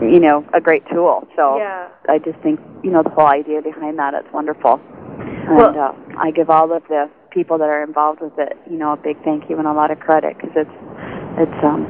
you 0.00 0.18
know, 0.18 0.44
a 0.52 0.60
great 0.60 0.84
tool. 0.88 1.26
So 1.36 1.58
Yeah. 1.58 1.86
I 2.08 2.18
just 2.18 2.38
think, 2.40 2.58
you 2.82 2.90
know, 2.90 3.02
the 3.02 3.10
whole 3.10 3.28
idea 3.28 3.62
behind 3.62 3.98
that, 3.98 4.14
it's 4.14 4.32
wonderful. 4.32 4.80
And 5.46 5.56
Well- 5.56 5.78
uh, 5.78 5.92
I 6.18 6.30
give 6.30 6.50
all 6.50 6.72
of 6.72 6.86
the 6.88 7.08
people 7.30 7.58
that 7.58 7.68
are 7.68 7.82
involved 7.82 8.20
with 8.20 8.38
it, 8.38 8.56
you 8.68 8.76
know, 8.76 8.92
a 8.92 8.96
big 8.96 9.16
thank 9.22 9.48
you 9.48 9.58
and 9.58 9.66
a 9.66 9.72
lot 9.72 9.90
of 9.90 10.00
credit 10.00 10.36
because 10.36 10.54
it's, 10.56 10.70
it's, 11.38 11.64
um, 11.64 11.86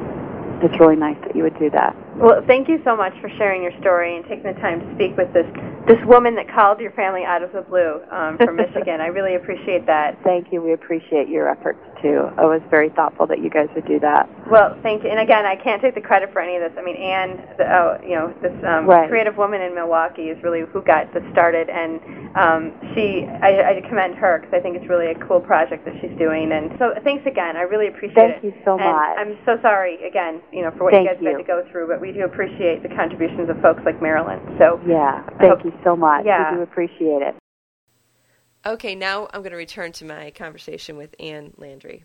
it's 0.61 0.79
really 0.79 0.95
nice 0.95 1.17
that 1.21 1.35
you 1.35 1.43
would 1.43 1.57
do 1.59 1.69
that. 1.71 1.95
Well, 2.15 2.41
thank 2.47 2.69
you 2.69 2.79
so 2.85 2.95
much 2.95 3.13
for 3.19 3.29
sharing 3.29 3.61
your 3.61 3.73
story 3.81 4.15
and 4.15 4.23
taking 4.25 4.43
the 4.53 4.59
time 4.61 4.79
to 4.79 4.95
speak 4.95 5.17
with 5.17 5.33
this 5.33 5.45
this 5.87 5.99
woman 6.05 6.35
that 6.35 6.47
called 6.47 6.79
your 6.79 6.91
family 6.91 7.23
out 7.25 7.43
of 7.43 7.51
the 7.51 7.61
blue 7.61 7.99
um, 8.11 8.37
from 8.37 8.55
Michigan. 8.63 9.01
I 9.01 9.07
really 9.07 9.35
appreciate 9.35 9.85
that. 9.85 10.17
Thank 10.23 10.51
you. 10.51 10.61
We 10.61 10.73
appreciate 10.73 11.27
your 11.27 11.49
efforts 11.49 11.79
too. 12.01 12.31
It 12.39 12.47
was 12.47 12.61
very 12.69 12.89
thoughtful 12.89 13.27
that 13.27 13.39
you 13.43 13.49
guys 13.49 13.67
would 13.75 13.87
do 13.87 13.99
that. 13.99 14.29
Well, 14.47 14.77
thank 14.83 15.03
you. 15.03 15.09
And 15.09 15.19
again, 15.19 15.45
I 15.45 15.55
can't 15.55 15.81
take 15.81 15.95
the 15.95 16.01
credit 16.01 16.31
for 16.31 16.39
any 16.39 16.55
of 16.55 16.63
this. 16.63 16.71
I 16.79 16.83
mean, 16.83 16.95
Anne, 16.95 17.39
the, 17.57 17.65
uh, 17.67 17.99
you 18.03 18.15
know, 18.15 18.33
this 18.41 18.55
um, 18.63 18.87
right. 18.87 19.09
creative 19.09 19.35
woman 19.35 19.61
in 19.61 19.75
Milwaukee 19.75 20.31
is 20.31 20.41
really 20.43 20.63
who 20.71 20.81
got 20.83 21.13
this 21.13 21.23
started, 21.31 21.69
and 21.69 21.99
um, 22.35 22.61
she, 22.95 23.27
I, 23.27 23.79
I 23.79 23.81
commend 23.87 24.15
her 24.15 24.39
because 24.39 24.53
I 24.53 24.59
think 24.59 24.75
it's 24.75 24.87
really 24.87 25.11
a 25.11 25.19
cool 25.27 25.39
project 25.39 25.83
that 25.85 25.95
she's 25.99 26.15
doing. 26.19 26.51
And 26.51 26.71
so, 26.79 26.95
thanks 27.03 27.25
again. 27.27 27.55
I 27.55 27.63
really 27.63 27.87
appreciate 27.87 28.15
thank 28.15 28.35
it. 28.39 28.41
Thank 28.41 28.55
you 28.55 28.61
so 28.63 28.79
and 28.79 28.87
much. 28.87 29.15
I'm 29.19 29.35
so 29.43 29.59
sorry 29.63 29.99
again, 30.07 30.39
you 30.51 30.61
know, 30.61 30.71
for 30.75 30.87
what 30.87 30.93
thank 30.93 31.07
you 31.07 31.15
guys 31.15 31.23
you. 31.23 31.31
had 31.31 31.37
to 31.39 31.47
go 31.47 31.63
through, 31.71 31.87
but 31.87 31.99
we 31.99 32.11
do 32.11 32.23
appreciate 32.23 32.83
the 32.83 32.91
contributions 32.91 33.49
of 33.49 33.59
folks 33.59 33.81
like 33.85 34.01
Marilyn. 34.01 34.39
So 34.59 34.79
yeah, 34.87 35.23
thank 35.39 35.63
you 35.63 35.72
so 35.83 35.95
much. 35.95 36.25
Yeah. 36.25 36.51
We 36.51 36.57
do 36.57 36.63
appreciate 36.63 37.21
it. 37.21 37.35
Okay, 38.65 38.95
now 38.95 39.27
I'm 39.33 39.41
going 39.41 39.51
to 39.51 39.57
return 39.57 39.91
to 39.93 40.05
my 40.05 40.31
conversation 40.31 40.95
with 40.95 41.13
Anne 41.19 41.51
Landre. 41.59 42.03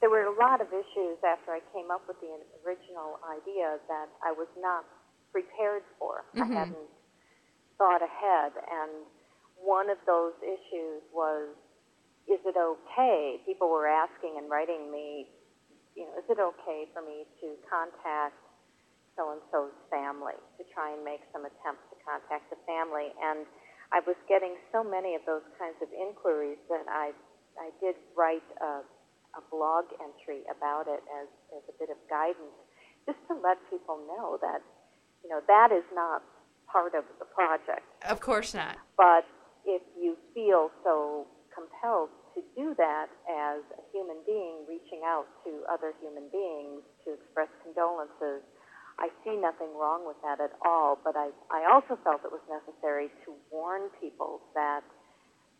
There 0.00 0.10
were 0.10 0.26
a 0.26 0.34
lot 0.34 0.60
of 0.60 0.66
issues 0.66 1.22
after 1.22 1.52
I 1.52 1.60
came 1.72 1.92
up 1.92 2.02
with 2.08 2.18
the 2.18 2.34
original 2.66 3.22
idea 3.30 3.78
that 3.86 4.08
I 4.26 4.32
was 4.32 4.48
not 4.58 4.84
prepared 5.30 5.82
for. 5.98 6.24
Mm-hmm. 6.34 6.42
I 6.42 6.58
hadn't 6.58 6.90
thought 7.78 8.02
ahead. 8.02 8.52
And 8.58 9.06
one 9.54 9.88
of 9.88 9.98
those 10.04 10.34
issues 10.42 11.06
was 11.14 11.54
is 12.30 12.38
it 12.46 12.54
okay? 12.54 13.42
People 13.46 13.70
were 13.70 13.86
asking 13.86 14.38
and 14.38 14.50
writing 14.50 14.90
me, 14.90 15.26
you 15.96 16.06
know, 16.06 16.14
is 16.18 16.26
it 16.30 16.38
okay 16.38 16.86
for 16.94 17.02
me 17.02 17.26
to 17.40 17.54
contact 17.66 18.38
so 19.16 19.32
and 19.32 19.40
so's 19.52 19.76
family, 19.90 20.38
to 20.56 20.62
try 20.72 20.92
and 20.92 21.04
make 21.04 21.20
some 21.32 21.44
attempts 21.44 21.84
to 21.92 21.96
contact 22.04 22.48
the 22.48 22.60
family? 22.64 23.12
And 23.20 23.44
I 23.92 24.00
was 24.04 24.16
getting 24.28 24.56
so 24.72 24.82
many 24.82 25.14
of 25.14 25.22
those 25.28 25.44
kinds 25.60 25.76
of 25.84 25.88
inquiries 25.92 26.60
that 26.72 26.88
I, 26.88 27.12
I 27.60 27.68
did 27.80 27.96
write 28.16 28.46
a 28.60 28.84
a 29.36 29.42
blog 29.48 29.88
entry 29.96 30.44
about 30.52 30.84
it 30.88 31.00
as, 31.08 31.28
as 31.56 31.64
a 31.68 31.74
bit 31.80 31.88
of 31.88 31.96
guidance, 32.08 32.56
just 33.08 33.18
to 33.28 33.34
let 33.40 33.56
people 33.72 33.96
know 34.04 34.36
that, 34.40 34.60
you 35.24 35.28
know, 35.30 35.40
that 35.48 35.72
is 35.72 35.84
not 35.94 36.22
part 36.68 36.94
of 36.94 37.04
the 37.18 37.24
project. 37.24 37.84
Of 38.04 38.20
course 38.20 38.54
not. 38.54 38.76
But 38.96 39.24
if 39.64 39.82
you 39.96 40.16
feel 40.34 40.70
so 40.84 41.26
compelled 41.48 42.12
to 42.36 42.40
do 42.56 42.74
that 42.76 43.08
as 43.28 43.60
a 43.76 43.82
human 43.92 44.20
being 44.24 44.64
reaching 44.68 45.04
out 45.04 45.28
to 45.44 45.64
other 45.68 45.92
human 46.00 46.28
beings 46.32 46.80
to 47.04 47.12
express 47.12 47.48
condolences, 47.64 48.40
I 48.98 49.08
see 49.24 49.36
nothing 49.36 49.68
wrong 49.78 50.06
with 50.06 50.16
that 50.22 50.40
at 50.40 50.52
all. 50.64 50.98
But 51.02 51.16
I, 51.16 51.30
I 51.50 51.72
also 51.72 51.98
felt 52.04 52.22
it 52.24 52.32
was 52.32 52.44
necessary 52.48 53.08
to 53.24 53.34
warn 53.50 53.90
people 54.00 54.40
that 54.54 54.82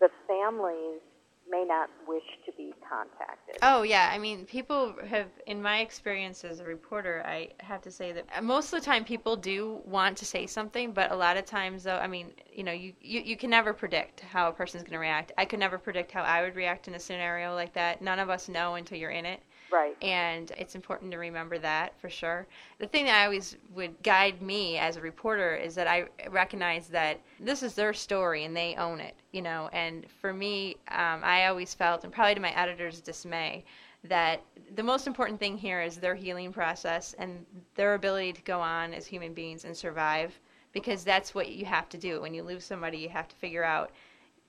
the 0.01 0.09
families 0.27 1.01
may 1.49 1.65
not 1.67 1.91
wish 2.07 2.23
to 2.47 2.53
be 2.53 2.73
contacted. 2.89 3.57
Oh 3.63 3.83
yeah, 3.83 4.11
I 4.13 4.19
mean, 4.19 4.45
people 4.45 4.95
have, 5.07 5.27
in 5.47 5.61
my 5.61 5.81
experience 5.81 6.45
as 6.45 6.61
a 6.61 6.65
reporter, 6.65 7.23
I 7.27 7.49
have 7.61 7.83
to 7.83 7.91
say 7.91 8.13
that 8.13 8.45
most 8.45 8.73
of 8.73 8.81
the 8.81 8.85
time 8.85 9.05
people 9.05 9.37
do 9.37 9.81
want 9.85 10.17
to 10.19 10.25
say 10.25 10.47
something, 10.47 10.93
but 10.93 11.11
a 11.11 11.17
lot 11.17 11.37
of 11.37 11.45
times 11.45 11.83
though, 11.83 11.97
I 11.97 12.07
mean, 12.07 12.33
you 12.53 12.65
know, 12.65 12.73
you 12.73 12.93
you, 13.01 13.21
you 13.21 13.37
can 13.37 13.51
never 13.51 13.73
predict 13.73 14.21
how 14.21 14.49
a 14.49 14.53
person's 14.53 14.83
going 14.83 14.93
to 14.93 14.99
react. 14.99 15.33
I 15.37 15.45
could 15.45 15.59
never 15.59 15.79
predict 15.79 16.13
how 16.13 16.23
I 16.23 16.43
would 16.43 16.55
react 16.55 16.89
in 16.89 16.95
a 16.95 17.01
scenario 17.01 17.55
like 17.55 17.73
that. 17.75 18.03
None 18.03 18.19
of 18.19 18.31
us 18.31 18.49
know 18.49 18.77
until 18.77 18.99
you're 18.99 19.11
in 19.11 19.27
it. 19.27 19.41
Right. 19.73 19.97
And 20.03 20.53
it's 20.59 20.75
important 20.75 21.11
to 21.13 21.19
remember 21.19 21.59
that 21.59 21.99
for 21.99 22.11
sure. 22.11 22.47
The 22.79 22.87
thing 22.87 23.07
that 23.07 23.17
I 23.17 23.25
always 23.25 23.57
would 23.75 24.03
guide 24.03 24.43
me 24.43 24.77
as 24.77 24.97
a 24.97 25.01
reporter 25.01 25.57
is 25.57 25.75
that 25.77 25.87
I 25.87 26.05
recognize 26.29 26.89
that 26.89 27.21
this 27.41 27.63
is 27.63 27.75
their 27.75 27.95
story 27.95 28.45
and 28.45 28.55
they 28.55 28.75
own 28.77 29.01
it, 29.01 29.15
you 29.33 29.41
know. 29.41 29.71
And 29.73 30.05
for 30.21 30.35
me, 30.35 30.77
um, 30.89 31.23
I 31.25 31.47
always 31.47 31.73
felt, 31.73 32.05
and 32.05 32.13
probably 32.13 32.35
to 32.35 32.41
my 32.41 32.55
editor's 32.55 33.01
dismay, 33.01 33.65
that 34.05 34.43
the 34.75 34.83
most 34.83 35.07
important 35.07 35.39
thing 35.39 35.57
here 35.57 35.81
is 35.81 35.97
their 35.97 36.15
healing 36.15 36.53
process 36.53 37.15
and 37.19 37.47
their 37.75 37.95
ability 37.95 38.35
to 38.35 38.43
go 38.43 38.61
on 38.61 38.93
as 38.93 39.07
human 39.07 39.33
beings 39.33 39.65
and 39.65 39.75
survive 39.75 40.39
because 40.73 41.05
that's 41.05 41.35
what 41.35 41.51
you 41.51 41.65
have 41.65 41.89
to 41.89 41.97
do. 41.97 42.21
When 42.21 42.35
you 42.35 42.43
lose 42.43 42.65
somebody, 42.65 42.99
you 42.99 43.09
have 43.09 43.29
to 43.29 43.37
figure 43.37 43.65
out 43.65 43.91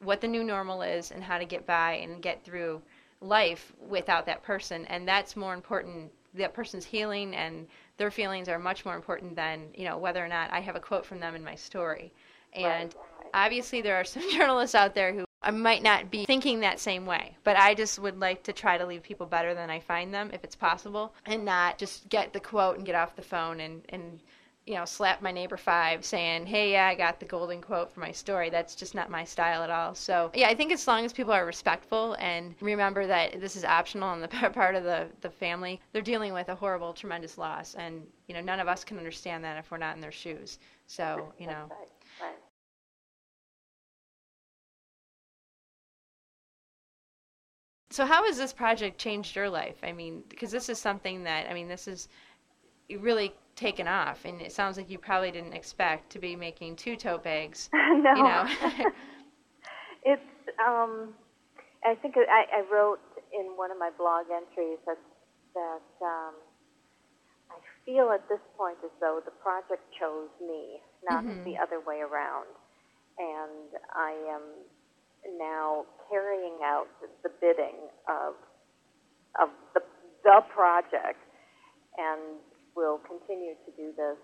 what 0.01 0.19
the 0.19 0.27
new 0.27 0.43
normal 0.43 0.81
is 0.81 1.11
and 1.11 1.23
how 1.23 1.37
to 1.37 1.45
get 1.45 1.65
by 1.65 1.93
and 1.93 2.21
get 2.21 2.43
through 2.43 2.81
life 3.23 3.73
without 3.87 4.25
that 4.25 4.43
person 4.43 4.85
and 4.87 5.07
that's 5.07 5.35
more 5.35 5.53
important 5.53 6.11
that 6.33 6.53
person's 6.53 6.85
healing 6.85 7.35
and 7.35 7.67
their 7.97 8.11
feelings 8.11 8.49
are 8.49 8.59
much 8.59 8.85
more 8.85 8.95
important 8.95 9.35
than 9.35 9.67
you 9.73 9.85
know 9.85 9.97
whether 9.97 10.23
or 10.23 10.27
not 10.27 10.51
i 10.51 10.59
have 10.59 10.75
a 10.75 10.79
quote 10.79 11.05
from 11.05 11.19
them 11.19 11.35
in 11.35 11.43
my 11.43 11.55
story 11.55 12.11
and 12.53 12.93
right. 12.95 13.29
obviously 13.33 13.81
there 13.81 13.95
are 13.95 14.03
some 14.03 14.23
journalists 14.31 14.75
out 14.75 14.93
there 14.93 15.13
who 15.13 15.25
I 15.45 15.51
might 15.51 15.83
not 15.83 16.09
be 16.09 16.25
thinking 16.25 16.61
that 16.61 16.79
same 16.79 17.05
way, 17.05 17.35
but 17.43 17.57
I 17.57 17.73
just 17.73 17.99
would 17.99 18.17
like 18.17 18.43
to 18.43 18.53
try 18.53 18.77
to 18.77 18.85
leave 18.85 19.03
people 19.03 19.25
better 19.25 19.53
than 19.53 19.69
I 19.69 19.81
find 19.81 20.13
them 20.13 20.31
if 20.33 20.43
it's 20.45 20.55
possible 20.55 21.13
and 21.25 21.43
not 21.43 21.77
just 21.77 22.07
get 22.07 22.31
the 22.31 22.39
quote 22.39 22.77
and 22.77 22.85
get 22.85 22.95
off 22.95 23.17
the 23.17 23.21
phone 23.21 23.59
and, 23.59 23.81
and 23.89 24.21
you 24.65 24.75
know, 24.75 24.85
slap 24.85 25.21
my 25.21 25.31
neighbor 25.31 25.57
five 25.57 26.05
saying, 26.05 26.45
hey, 26.45 26.71
yeah, 26.71 26.87
I 26.87 26.95
got 26.95 27.19
the 27.19 27.25
golden 27.25 27.61
quote 27.61 27.91
for 27.91 27.99
my 27.99 28.11
story. 28.11 28.49
That's 28.49 28.75
just 28.75 28.95
not 28.95 29.09
my 29.09 29.25
style 29.25 29.61
at 29.61 29.69
all. 29.69 29.93
So, 29.93 30.31
yeah, 30.33 30.47
I 30.47 30.55
think 30.55 30.71
as 30.71 30.87
long 30.87 31.03
as 31.03 31.11
people 31.11 31.33
are 31.33 31.45
respectful 31.45 32.15
and 32.17 32.55
remember 32.61 33.05
that 33.05 33.41
this 33.41 33.57
is 33.57 33.65
optional 33.65 34.07
on 34.07 34.21
the 34.21 34.27
part 34.53 34.75
of 34.75 34.85
the, 34.85 35.07
the 35.19 35.29
family, 35.29 35.81
they're 35.91 36.01
dealing 36.01 36.31
with 36.31 36.47
a 36.47 36.55
horrible, 36.55 36.93
tremendous 36.93 37.37
loss. 37.37 37.75
And, 37.75 38.07
you 38.27 38.33
know, 38.33 38.41
none 38.41 38.61
of 38.61 38.69
us 38.69 38.85
can 38.85 38.97
understand 38.97 39.43
that 39.43 39.57
if 39.57 39.69
we're 39.69 39.77
not 39.77 39.95
in 39.95 40.01
their 40.01 40.13
shoes. 40.13 40.59
So, 40.87 41.33
you 41.37 41.47
know. 41.47 41.67
Right, 41.69 41.89
right. 42.21 42.35
So, 47.89 48.05
how 48.05 48.25
has 48.25 48.37
this 48.37 48.53
project 48.53 48.97
changed 48.97 49.35
your 49.35 49.49
life? 49.49 49.75
I 49.83 49.91
mean, 49.91 50.23
because 50.29 50.51
this 50.51 50.69
is 50.69 50.79
something 50.79 51.23
that, 51.25 51.49
I 51.49 51.53
mean, 51.53 51.67
this 51.67 51.87
is 51.87 52.07
really 52.99 53.33
taken 53.55 53.87
off, 53.87 54.25
and 54.25 54.41
it 54.41 54.51
sounds 54.51 54.77
like 54.77 54.89
you 54.89 54.97
probably 54.97 55.31
didn't 55.31 55.53
expect 55.53 56.11
to 56.11 56.19
be 56.19 56.35
making 56.35 56.75
two 56.75 56.95
tote 56.95 57.23
bags. 57.23 57.69
no. 57.73 58.13
You 58.15 58.23
know? 58.23 58.45
it's, 60.03 60.21
um, 60.65 61.13
I 61.85 61.95
think 61.95 62.15
I, 62.17 62.45
I 62.57 62.61
wrote 62.71 62.99
in 63.31 63.53
one 63.55 63.71
of 63.71 63.77
my 63.77 63.89
blog 63.97 64.25
entries 64.33 64.79
that, 64.85 64.97
that 65.53 66.05
um, 66.05 66.33
I 67.51 67.57
feel 67.85 68.09
at 68.11 68.27
this 68.29 68.41
point 68.57 68.77
as 68.83 68.91
though 68.99 69.21
the 69.23 69.31
project 69.31 69.81
chose 69.99 70.29
me, 70.41 70.81
not 71.03 71.23
Mhm. 71.23 71.43
the 71.45 71.57
other 71.57 71.79
way 71.79 72.01
around. 72.01 72.47
And 73.17 73.69
I 73.93 74.11
am 74.33 74.41
now 75.37 75.85
carrying 76.09 76.57
out 76.63 76.87
the 77.21 77.29
bidding 77.29 77.89
of 78.07 78.35
of 79.39 79.49
the 79.73 79.81
the 80.23 80.41
project, 80.53 81.19
and 81.97 82.39
will 82.75 82.99
continue 83.05 83.55
to 83.65 83.71
do 83.77 83.93
this 83.95 84.19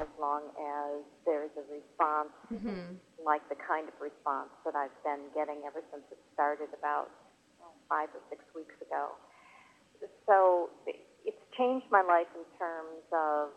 as 0.00 0.08
long 0.20 0.48
as 0.54 1.02
there's 1.26 1.52
a 1.58 1.64
response 1.66 2.32
hmm 2.48 2.96
like 3.24 3.44
the 3.52 3.58
kind 3.60 3.88
of 3.88 3.94
response 4.00 4.48
that 4.64 4.74
I've 4.74 4.94
been 5.04 5.28
getting 5.36 5.62
ever 5.68 5.84
since 5.92 6.04
it 6.10 6.20
started 6.32 6.72
about 6.72 7.12
oh, 7.60 7.72
five 7.88 8.08
or 8.16 8.22
six 8.32 8.40
weeks 8.56 8.74
ago. 8.80 9.12
So 10.24 10.70
it's 11.24 11.44
changed 11.56 11.86
my 11.92 12.00
life 12.00 12.30
in 12.32 12.44
terms 12.56 13.04
of 13.12 13.52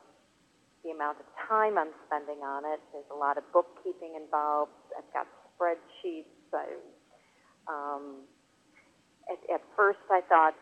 the 0.83 0.91
amount 0.91 1.23
of 1.23 1.27
time 1.47 1.79
I'm 1.79 1.95
spending 2.07 2.43
on 2.43 2.67
it. 2.67 2.83
There's 2.91 3.07
a 3.11 3.15
lot 3.15 3.39
of 3.39 3.47
bookkeeping 3.55 4.19
involved. 4.19 4.75
I've 4.97 5.07
got 5.15 5.27
spreadsheets. 5.55 6.27
I, 6.51 6.67
um, 7.71 8.27
at, 9.31 9.39
at 9.47 9.63
first, 9.79 10.03
I 10.11 10.19
thought 10.27 10.55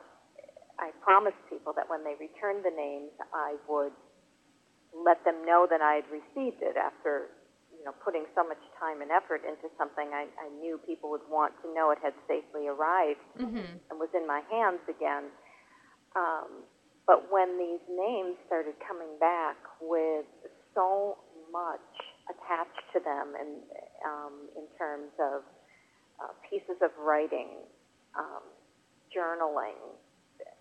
I 0.81 0.89
promised 1.05 1.37
people 1.49 1.73
that 1.77 1.87
when 1.89 2.03
they 2.03 2.17
returned 2.19 2.65
the 2.65 2.73
names, 2.73 3.13
I 3.33 3.55
would 3.69 3.93
let 4.91 5.23
them 5.23 5.45
know 5.45 5.67
that 5.69 5.79
I 5.81 6.01
had 6.03 6.07
received 6.11 6.59
it 6.61 6.75
after 6.75 7.31
you 7.71 7.85
know 7.85 7.93
putting 8.03 8.25
so 8.35 8.43
much 8.43 8.59
time 8.79 9.01
and 9.01 9.09
effort 9.11 9.41
into 9.47 9.71
something 9.77 10.09
I, 10.11 10.27
I 10.41 10.49
knew 10.59 10.79
people 10.85 11.09
would 11.11 11.25
want 11.29 11.53
to 11.63 11.73
know 11.73 11.91
it 11.91 11.99
had 12.03 12.13
safely 12.27 12.67
arrived 12.67 13.23
hmm 13.37 13.77
and 13.89 13.99
was 13.99 14.09
in 14.15 14.25
my 14.27 14.41
hands 14.51 14.81
again. 14.89 15.29
Um, 16.15 16.63
but 17.07 17.31
when 17.31 17.57
these 17.57 17.83
names 17.89 18.35
started 18.47 18.75
coming 18.87 19.11
back 19.19 19.57
with 19.81 20.25
so 20.75 21.17
much 21.51 21.83
attached 22.29 22.85
to 22.93 22.99
them, 23.03 23.35
and 23.35 23.59
um, 24.07 24.33
in 24.55 24.63
terms 24.77 25.11
of 25.19 25.43
uh, 26.23 26.31
pieces 26.49 26.79
of 26.81 26.91
writing, 26.99 27.49
um, 28.15 28.43
journaling, 29.11 29.75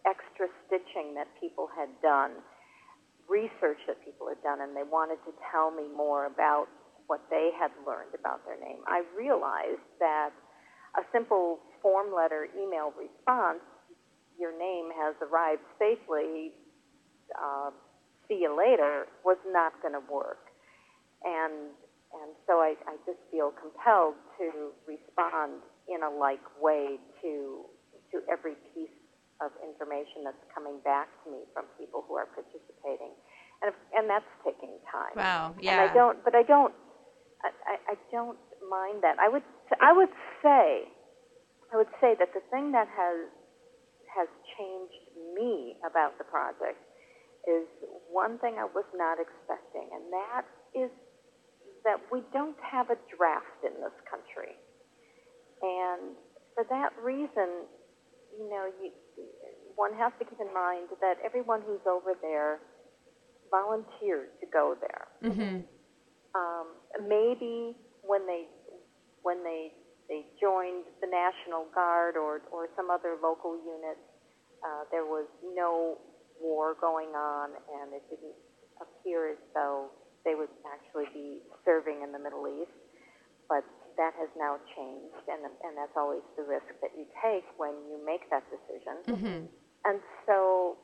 extra 0.06 0.48
stitching 0.66 1.14
that 1.14 1.28
people 1.40 1.68
had 1.76 1.88
done, 2.02 2.32
research 3.28 3.78
that 3.86 4.02
people 4.04 4.28
had 4.28 4.42
done, 4.42 4.60
and 4.60 4.76
they 4.76 4.84
wanted 4.84 5.18
to 5.26 5.32
tell 5.52 5.70
me 5.70 5.84
more 5.96 6.26
about 6.26 6.66
what 7.06 7.20
they 7.30 7.50
had 7.58 7.70
learned 7.86 8.14
about 8.14 8.44
their 8.46 8.58
name, 8.60 8.78
I 8.86 9.02
realized 9.18 9.82
that 9.98 10.30
a 10.96 11.02
simple 11.12 11.58
form 11.82 12.14
letter 12.14 12.48
email 12.54 12.92
response, 12.98 13.60
your 14.38 14.56
name 14.56 14.90
has 14.94 15.14
arrived 15.22 15.62
safely, 15.78 16.52
uh, 17.34 17.70
see 18.28 18.38
you 18.42 18.56
later, 18.56 19.06
was 19.24 19.38
not 19.48 19.72
going 19.82 19.94
to 19.94 20.04
work. 20.12 20.50
and 21.24 21.70
and 22.12 22.34
so 22.46 22.54
I, 22.58 22.74
I 22.90 22.96
just 23.06 23.18
feel 23.30 23.52
compelled 23.54 24.14
to 24.38 24.74
respond 24.86 25.62
in 25.86 26.02
a 26.02 26.10
like 26.10 26.42
way 26.60 26.98
to 27.22 27.64
to 28.12 28.22
every 28.30 28.54
of 29.40 29.50
information 29.64 30.24
that's 30.24 30.44
coming 30.52 30.78
back 30.84 31.08
to 31.24 31.32
me 31.32 31.44
from 31.52 31.64
people 31.80 32.04
who 32.06 32.14
are 32.16 32.28
participating, 32.32 33.12
and 33.64 33.72
and 33.96 34.08
that's 34.08 34.28
taking 34.44 34.76
time. 34.88 35.16
Wow, 35.16 35.54
yeah. 35.60 35.80
And 35.80 35.90
I 35.90 35.94
don't, 35.94 36.16
but 36.24 36.34
I 36.34 36.44
don't, 36.44 36.74
I, 37.42 37.76
I 37.92 37.96
don't 38.12 38.38
mind 38.68 39.02
that. 39.02 39.16
I 39.18 39.28
would 39.28 39.44
I 39.80 39.92
would 39.92 40.12
say, 40.44 40.88
I 41.72 41.76
would 41.76 41.92
say 42.00 42.14
that 42.18 42.32
the 42.36 42.44
thing 42.52 42.72
that 42.72 42.88
has 42.88 43.28
has 44.12 44.28
changed 44.58 45.02
me 45.34 45.76
about 45.86 46.18
the 46.18 46.24
project 46.24 46.78
is 47.48 47.64
one 48.12 48.38
thing 48.38 48.60
I 48.60 48.68
was 48.68 48.84
not 48.94 49.16
expecting, 49.16 49.88
and 49.88 50.04
that 50.12 50.44
is 50.76 50.90
that 51.84 51.96
we 52.12 52.20
don't 52.32 52.60
have 52.60 52.90
a 52.90 52.98
draft 53.16 53.64
in 53.64 53.72
this 53.80 53.96
country. 54.04 54.52
And 55.62 56.16
for 56.54 56.64
that 56.68 56.92
reason, 57.00 57.64
you 58.38 58.48
know, 58.48 58.70
you, 58.82 58.90
one 59.76 59.94
has 59.94 60.12
to 60.18 60.24
keep 60.24 60.40
in 60.40 60.52
mind 60.52 60.88
that 61.00 61.16
everyone 61.24 61.62
who's 61.66 61.82
over 61.86 62.14
there 62.20 62.60
volunteered 63.50 64.30
to 64.40 64.46
go 64.52 64.76
there. 64.80 65.08
Mm-hmm. 65.24 65.66
Um, 66.34 66.66
maybe 67.08 67.74
when 68.02 68.26
they 68.26 68.46
when 69.22 69.42
they 69.42 69.72
they 70.08 70.26
joined 70.40 70.86
the 71.00 71.08
National 71.10 71.66
Guard 71.74 72.16
or 72.16 72.42
or 72.52 72.68
some 72.76 72.90
other 72.90 73.16
local 73.22 73.58
unit, 73.58 73.98
uh, 74.62 74.84
there 74.90 75.04
was 75.04 75.26
no 75.54 75.98
war 76.40 76.76
going 76.80 77.10
on, 77.10 77.50
and 77.50 77.92
it 77.92 78.02
didn't 78.08 78.38
appear 78.80 79.32
as 79.32 79.38
though 79.54 79.90
they 80.24 80.34
would 80.34 80.52
actually 80.68 81.06
be 81.12 81.40
serving 81.64 82.02
in 82.02 82.12
the 82.12 82.18
Middle 82.18 82.46
East. 82.46 82.72
But 83.48 83.64
that 83.96 84.14
has 84.18 84.28
now 84.36 84.58
changed, 84.76 85.24
and 85.28 85.44
and 85.44 85.72
that's 85.76 85.96
always 85.96 86.22
the 86.36 86.44
risk 86.44 86.68
that 86.82 86.92
you 86.96 87.06
take 87.22 87.44
when 87.56 87.74
you 87.88 87.98
make 88.04 88.28
that 88.30 88.44
decision. 88.50 88.96
Mm-hmm. 89.06 89.40
And 89.84 89.98
so 90.26 90.76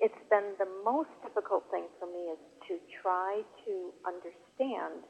it's 0.00 0.22
been 0.30 0.54
the 0.58 0.68
most 0.84 1.10
difficult 1.22 1.64
thing 1.70 1.84
for 1.98 2.06
me 2.06 2.32
is 2.32 2.42
to 2.68 2.78
try 3.02 3.42
to 3.66 3.72
understand 4.06 5.04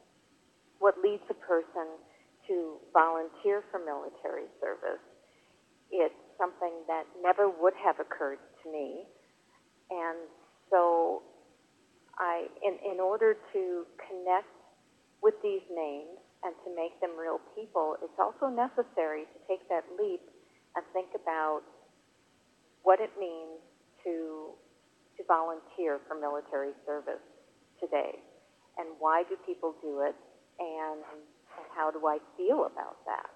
what 0.79 0.97
leads 1.03 1.23
a 1.31 1.35
person 1.35 2.01
to 2.49 2.79
volunteer 2.93 3.63
for 3.71 3.79
military 3.79 4.49
service. 4.61 5.03
It's 5.91 6.15
something 6.39 6.73
that 6.87 7.05
never 7.23 7.49
would 7.49 7.75
have 7.85 8.01
occurred 8.01 8.39
to 8.63 8.73
me. 8.73 9.05
And 9.91 10.29
so 10.71 11.23
I 12.19 12.47
in, 12.65 12.79
in 12.93 13.01
order 13.01 13.37
to 13.53 13.87
connect 13.97 14.49
with 15.23 15.35
these 15.43 15.65
names 15.71 16.18
and 16.45 16.55
to 16.65 16.69
make 16.75 16.95
them 17.01 17.19
real 17.19 17.43
people, 17.55 17.97
it's 18.03 18.19
also 18.19 18.47
necessary 18.47 19.27
to 19.27 19.39
take 19.51 19.67
that 19.69 19.85
leap 19.99 20.23
and 20.77 20.85
think 20.93 21.11
about 21.15 21.63
what 22.83 23.01
it 23.01 23.11
means 23.19 23.59
to 24.05 24.55
to 25.19 25.27
volunteer 25.27 25.99
for 26.07 26.15
military 26.15 26.71
service 26.87 27.23
today. 27.83 28.23
And 28.79 28.87
why 29.03 29.27
do 29.27 29.35
people 29.43 29.75
do 29.83 30.07
it? 30.07 30.15
And, 30.63 31.03
and 31.03 31.67
how 31.75 31.91
do 31.91 32.07
I 32.07 32.23
feel 32.39 32.71
about 32.71 33.03
that? 33.03 33.27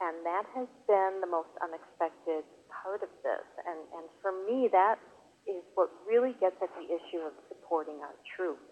And 0.00 0.24
that 0.24 0.48
has 0.56 0.64
been 0.88 1.20
the 1.20 1.28
most 1.28 1.52
unexpected 1.60 2.48
part 2.72 3.04
of 3.04 3.12
this. 3.20 3.44
And 3.68 3.80
and 4.00 4.08
for 4.24 4.32
me 4.48 4.72
that 4.72 4.96
is 5.44 5.60
what 5.76 5.92
really 6.08 6.32
gets 6.40 6.56
at 6.64 6.72
the 6.72 6.88
issue 6.88 7.20
of 7.20 7.36
supporting 7.52 8.00
our 8.00 8.16
troops. 8.36 8.64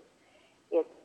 It's 0.73 0.98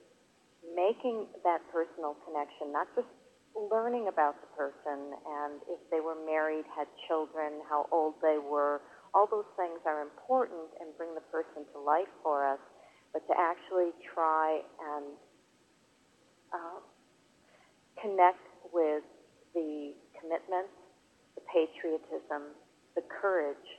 making 0.71 1.27
that 1.43 1.59
personal 1.71 2.15
connection 2.23 2.71
not 2.71 2.87
just 2.95 3.09
learning 3.53 4.07
about 4.07 4.39
the 4.41 4.49
person 4.57 5.13
and 5.13 5.61
if 5.69 5.77
they 5.91 5.99
were 5.99 6.17
married 6.25 6.65
had 6.73 6.87
children 7.07 7.61
how 7.69 7.85
old 7.91 8.15
they 8.23 8.39
were 8.39 8.81
all 9.13 9.29
those 9.29 9.47
things 9.55 9.77
are 9.85 10.01
important 10.01 10.73
and 10.81 10.89
bring 10.97 11.13
the 11.13 11.25
person 11.29 11.69
to 11.73 11.77
life 11.79 12.09
for 12.25 12.45
us, 12.45 12.59
but 13.13 13.21
to 13.29 13.33
actually 13.37 13.93
try 14.01 14.61
and 14.81 15.05
uh, 16.49 16.81
connect 18.01 18.41
with 18.73 19.05
the 19.53 19.93
commitment, 20.17 20.65
the 21.37 21.45
patriotism, 21.45 22.57
the 22.97 23.05
courage 23.05 23.69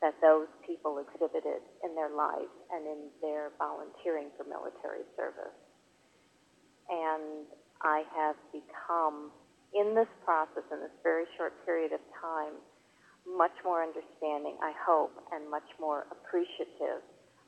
that 0.00 0.14
those 0.22 0.48
people 0.64 1.02
exhibited 1.02 1.60
in 1.82 1.92
their 1.98 2.14
lives 2.14 2.54
and 2.70 2.86
in 2.86 3.10
their 3.20 3.50
volunteering 3.58 4.30
for 4.38 4.46
military 4.46 5.04
service. 5.18 5.59
And 6.90 7.46
I 7.82 8.02
have 8.16 8.36
become, 8.52 9.30
in 9.72 9.94
this 9.94 10.10
process, 10.24 10.64
in 10.72 10.80
this 10.80 10.90
very 11.02 11.24
short 11.38 11.54
period 11.64 11.92
of 11.92 12.00
time, 12.20 12.58
much 13.26 13.54
more 13.64 13.82
understanding, 13.82 14.56
I 14.62 14.72
hope, 14.84 15.12
and 15.32 15.48
much 15.50 15.68
more 15.78 16.06
appreciative 16.10 17.02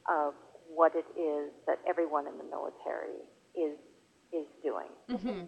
of 0.08 0.34
what 0.74 0.92
it 0.94 1.06
is 1.18 1.50
that 1.66 1.78
everyone 1.88 2.26
in 2.26 2.38
the 2.38 2.44
military 2.44 3.18
is 3.54 3.76
is 4.32 4.46
doing. 4.62 4.88
Mm-hmm. 5.10 5.44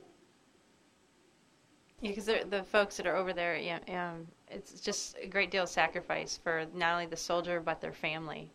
Yeah, 2.01 2.11
because 2.11 2.26
the 2.26 2.64
folks 2.70 2.99
that 2.99 3.07
are 3.07 3.16
over 3.16 3.32
there, 3.32 3.57
yeah, 3.57 3.78
um, 3.88 4.26
it's 4.51 4.80
just 4.80 5.16
a 5.22 5.26
great 5.26 5.51
deal 5.51 5.62
of 5.62 5.70
sacrifice 5.70 6.38
for 6.42 6.66
not 6.74 6.92
only 6.92 7.07
the 7.07 7.16
soldier 7.16 7.61
but 7.61 7.80
their 7.80 7.92
family. 7.92 8.53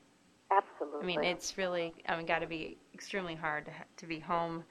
Absolutely. 0.52 1.02
I 1.02 1.06
mean, 1.06 1.24
it's 1.24 1.58
really, 1.58 1.94
I 2.08 2.18
mean, 2.18 2.26
got 2.26 2.40
to 2.40 2.48
be 2.48 2.78
extremely 2.94 3.36
hard 3.36 3.66
to, 3.66 3.72
to 3.98 4.06
be 4.06 4.20
home 4.20 4.64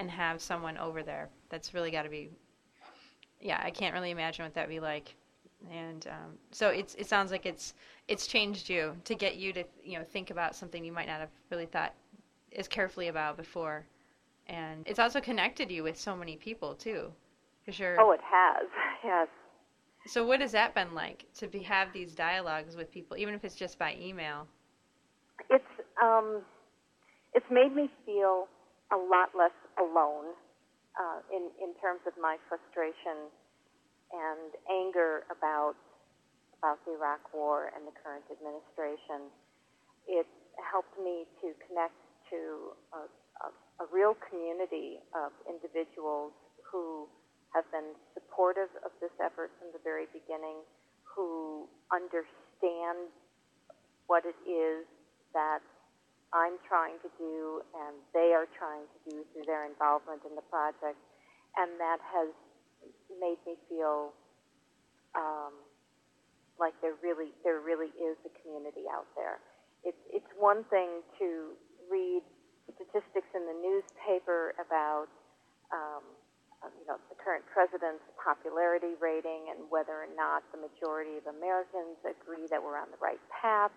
and 0.00 0.10
have 0.10 0.40
someone 0.42 0.76
over 0.78 1.02
there. 1.02 1.28
That's 1.48 1.74
really 1.74 1.90
got 1.90 2.02
to 2.02 2.08
be, 2.08 2.30
yeah, 3.40 3.60
I 3.62 3.70
can't 3.70 3.94
really 3.94 4.10
imagine 4.10 4.44
what 4.44 4.54
that'd 4.54 4.68
be 4.68 4.80
like 4.80 5.14
and 5.70 6.06
um, 6.06 6.38
so 6.50 6.68
it's 6.68 6.94
it 6.94 7.06
sounds 7.06 7.30
like 7.30 7.44
it's 7.44 7.74
it's 8.08 8.26
changed 8.26 8.68
you 8.68 8.96
to 9.04 9.14
get 9.14 9.36
you 9.36 9.52
to 9.52 9.64
you 9.84 9.98
know 9.98 10.04
think 10.04 10.30
about 10.30 10.54
something 10.54 10.84
you 10.84 10.92
might 10.92 11.06
not 11.06 11.20
have 11.20 11.28
really 11.50 11.66
thought 11.66 11.92
as 12.56 12.66
carefully 12.66 13.08
about 13.08 13.36
before, 13.36 13.84
and 14.46 14.82
it's 14.86 14.98
also 14.98 15.20
connected 15.20 15.70
you 15.70 15.82
with 15.82 15.98
so 15.98 16.16
many 16.16 16.36
people 16.36 16.74
too, 16.74 17.12
because 17.60 17.78
you're. 17.78 18.00
Oh, 18.00 18.12
it 18.12 18.20
has. 18.22 18.66
Yes. 19.02 19.28
So 20.06 20.26
what 20.26 20.42
has 20.42 20.52
that 20.52 20.74
been 20.74 20.94
like 20.94 21.24
to 21.38 21.46
be 21.46 21.60
have 21.60 21.90
these 21.94 22.14
dialogues 22.14 22.76
with 22.76 22.90
people, 22.90 23.16
even 23.16 23.32
if 23.32 23.44
it's 23.44 23.54
just 23.54 23.78
by 23.78 23.96
email? 23.98 24.46
It's 25.48 25.64
um, 26.02 26.42
it's 27.32 27.46
made 27.50 27.74
me 27.74 27.88
feel 28.04 28.46
a 28.92 28.96
lot 28.96 29.30
less 29.36 29.52
alone 29.78 30.34
uh, 30.98 31.20
in 31.30 31.50
in 31.62 31.74
terms 31.78 32.00
of 32.06 32.14
my 32.18 32.36
frustration 32.48 33.30
and 34.10 34.50
anger 34.66 35.22
about 35.30 35.78
about 36.58 36.82
the 36.84 36.92
Iraq 36.92 37.22
War 37.32 37.72
and 37.72 37.86
the 37.88 37.94
current 38.04 38.24
administration, 38.28 39.32
it 40.04 40.28
helped 40.60 40.92
me 41.00 41.24
to 41.40 41.56
connect 41.64 41.96
to 42.28 42.76
a, 42.92 43.08
a, 43.08 43.48
a 43.80 43.86
real 43.88 44.12
community 44.28 45.00
of 45.16 45.32
individuals 45.48 46.36
who 46.60 47.08
have 47.56 47.64
been 47.72 47.96
supportive 48.12 48.68
of 48.84 48.92
this 49.00 49.10
effort 49.24 49.50
from 49.56 49.72
the 49.72 49.80
very 49.82 50.04
beginning, 50.12 50.60
who 51.02 51.64
understand 51.88 53.08
what 54.06 54.22
it 54.28 54.36
is 54.44 54.84
that 55.32 55.64
I'm 56.32 56.58
trying 56.66 56.98
to 57.02 57.10
do 57.18 57.62
and 57.74 57.98
they 58.14 58.30
are 58.34 58.46
trying 58.54 58.86
to 58.86 58.98
do 59.10 59.16
through 59.32 59.46
their 59.46 59.66
involvement 59.66 60.22
in 60.22 60.34
the 60.38 60.46
project. 60.46 60.98
And 61.58 61.74
that 61.82 61.98
has 61.98 62.30
made 63.18 63.42
me 63.46 63.58
feel 63.68 64.14
um, 65.14 65.54
like 66.58 66.76
there 66.84 66.94
really 67.02 67.32
there 67.42 67.58
really 67.58 67.90
is 67.98 68.14
a 68.22 68.32
community 68.44 68.86
out 68.86 69.08
there. 69.16 69.40
It's 69.82 69.98
it's 70.12 70.30
one 70.38 70.62
thing 70.70 71.02
to 71.18 71.56
read 71.90 72.22
statistics 72.76 73.26
in 73.34 73.48
the 73.48 73.56
newspaper 73.58 74.54
about 74.60 75.10
um, 75.74 76.04
uh, 76.62 76.70
you 76.78 76.86
know 76.86 77.00
the 77.08 77.16
current 77.18 77.42
president's 77.50 78.04
popularity 78.20 78.94
rating 79.00 79.50
and 79.50 79.66
whether 79.72 80.04
or 80.04 80.10
not 80.14 80.44
the 80.52 80.60
majority 80.60 81.16
of 81.18 81.26
Americans 81.26 81.98
agree 82.04 82.46
that 82.52 82.60
we're 82.62 82.78
on 82.78 82.92
the 82.92 83.00
right 83.02 83.22
path 83.32 83.72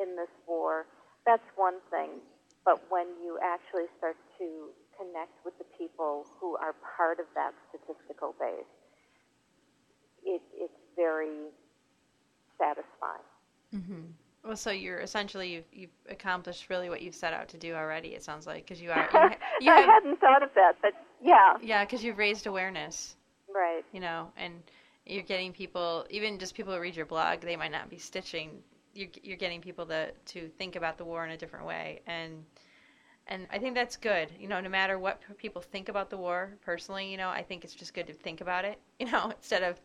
in 0.00 0.16
this 0.16 0.32
war. 0.48 0.88
That's 1.26 1.44
one 1.56 1.80
thing. 1.90 2.20
But 2.64 2.80
when 2.90 3.06
you 3.22 3.38
actually 3.42 3.86
start 3.98 4.16
to 4.38 4.70
connect 4.96 5.32
with 5.44 5.56
the 5.58 5.64
people 5.76 6.26
who 6.40 6.56
are 6.56 6.74
part 6.96 7.20
of 7.20 7.26
that 7.34 7.52
statistical 7.68 8.34
base, 8.40 8.64
it, 10.24 10.40
it's 10.54 10.72
very 10.96 11.50
satisfying. 12.58 13.26
Mm-hmm. 13.74 14.02
Well, 14.44 14.56
so 14.56 14.70
you're 14.70 15.00
essentially 15.00 15.54
you've, 15.54 15.64
you've 15.72 15.90
accomplished 16.08 16.68
really 16.68 16.90
what 16.90 17.00
you've 17.00 17.14
set 17.14 17.32
out 17.32 17.48
to 17.48 17.56
do 17.56 17.74
already. 17.74 18.08
It 18.08 18.22
sounds 18.22 18.46
like 18.46 18.66
because 18.66 18.80
you 18.80 18.90
are. 18.90 19.08
You, 19.12 19.30
you 19.66 19.72
I 19.72 19.80
have, 19.80 19.86
hadn't 19.86 20.20
thought 20.20 20.42
of 20.42 20.50
that, 20.54 20.76
but 20.82 20.92
yeah. 21.22 21.54
Yeah, 21.62 21.84
because 21.84 22.04
you've 22.04 22.18
raised 22.18 22.46
awareness. 22.46 23.16
Right. 23.52 23.84
You 23.92 24.00
know, 24.00 24.32
and 24.36 24.62
you're 25.06 25.22
getting 25.22 25.52
people, 25.52 26.06
even 26.10 26.38
just 26.38 26.54
people 26.54 26.74
who 26.74 26.80
read 26.80 26.96
your 26.96 27.06
blog, 27.06 27.40
they 27.40 27.56
might 27.56 27.72
not 27.72 27.88
be 27.88 27.98
stitching. 27.98 28.62
You're, 28.94 29.08
you're 29.22 29.36
getting 29.36 29.60
people 29.60 29.86
to 29.86 30.12
to 30.12 30.48
think 30.58 30.76
about 30.76 30.98
the 30.98 31.04
war 31.04 31.24
in 31.24 31.32
a 31.32 31.36
different 31.36 31.66
way, 31.66 32.00
and 32.06 32.44
And 33.26 33.46
I 33.50 33.58
think 33.58 33.74
that's 33.74 33.96
good. 33.96 34.30
You 34.38 34.48
know, 34.48 34.60
no 34.60 34.68
matter 34.68 34.98
what 34.98 35.22
people 35.38 35.62
think 35.62 35.88
about 35.88 36.10
the 36.10 36.16
war, 36.18 36.56
personally, 36.64 37.10
you 37.10 37.16
know, 37.16 37.30
I 37.30 37.42
think 37.42 37.64
it's 37.64 37.74
just 37.74 37.94
good 37.94 38.06
to 38.08 38.12
think 38.12 38.40
about 38.40 38.64
it. 38.64 38.78
You 39.00 39.10
know, 39.10 39.30
instead 39.30 39.62
of 39.62 39.80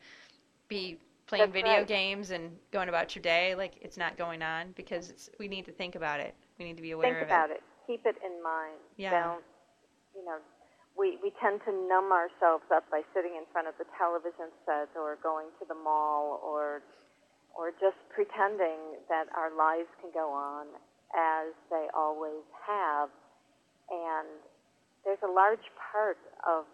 be 0.69 0.99
playing 1.27 1.51
That's 1.51 1.53
video 1.53 1.77
right. 1.79 1.87
games 1.87 2.31
and 2.31 2.51
going 2.71 2.89
about 2.89 3.15
your 3.15 3.21
day 3.23 3.55
like 3.55 3.73
it's 3.81 3.97
not 3.97 4.17
going 4.17 4.41
on 4.41 4.71
because 4.75 5.09
it's, 5.09 5.29
we 5.39 5.47
need 5.47 5.65
to 5.65 5.71
think 5.71 5.95
about 5.95 6.19
it. 6.19 6.35
We 6.59 6.65
need 6.65 6.77
to 6.77 6.81
be 6.83 6.91
aware 6.91 7.13
Think 7.13 7.23
of 7.23 7.27
about 7.27 7.51
it. 7.51 7.63
Keep 7.87 8.05
it 8.05 8.17
in 8.25 8.43
mind. 8.43 8.79
Yeah. 8.97 9.11
Don't, 9.23 9.43
you 10.15 10.25
know, 10.25 10.37
we, 10.97 11.17
we 11.23 11.31
tend 11.41 11.61
to 11.65 11.71
numb 11.71 12.11
ourselves 12.11 12.65
up 12.73 12.85
by 12.91 13.01
sitting 13.13 13.35
in 13.37 13.45
front 13.51 13.67
of 13.67 13.75
the 13.79 13.85
television 13.97 14.51
set 14.65 14.89
or 14.95 15.17
going 15.23 15.47
to 15.59 15.65
the 15.67 15.75
mall 15.75 16.41
or 16.43 16.81
or 17.55 17.71
just 17.71 17.97
pretending 18.13 18.99
that 19.09 19.27
our 19.35 19.51
lives 19.55 19.89
can 20.01 20.11
go 20.13 20.31
on 20.31 20.67
as 21.15 21.53
they 21.69 21.87
always 21.95 22.45
have. 22.65 23.09
And 23.89 24.29
there's 25.05 25.21
a 25.23 25.31
large 25.31 25.65
part 25.91 26.19
of 26.45 26.65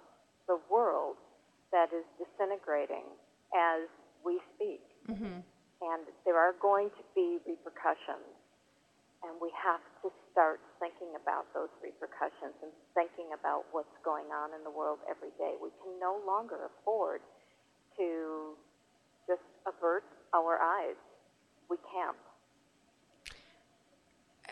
the 0.48 0.60
world 0.70 1.16
that 1.72 1.92
is 1.94 2.06
disintegrating 2.20 3.08
as 3.56 3.88
we 4.24 4.40
speak. 4.56 4.84
hmm 5.08 5.42
And 5.82 6.08
there 6.26 6.40
are 6.40 6.56
going 6.62 6.90
to 6.90 7.04
be 7.14 7.38
repercussions. 7.46 8.32
And 9.26 9.34
we 9.42 9.50
have 9.58 9.82
to 10.06 10.14
start 10.32 10.62
thinking 10.78 11.18
about 11.18 11.50
those 11.54 11.74
repercussions 11.82 12.54
and 12.62 12.70
thinking 12.94 13.34
about 13.34 13.66
what's 13.74 13.96
going 14.06 14.30
on 14.30 14.54
in 14.54 14.62
the 14.64 14.70
world 14.70 15.00
every 15.10 15.34
day. 15.42 15.58
We 15.58 15.74
can 15.82 15.98
no 15.98 16.22
longer 16.28 16.70
afford 16.70 17.22
to 17.98 18.54
just 19.28 19.46
avert 19.66 20.06
our 20.34 20.60
eyes. 20.60 20.96
We 21.70 21.78
can't. 21.92 22.16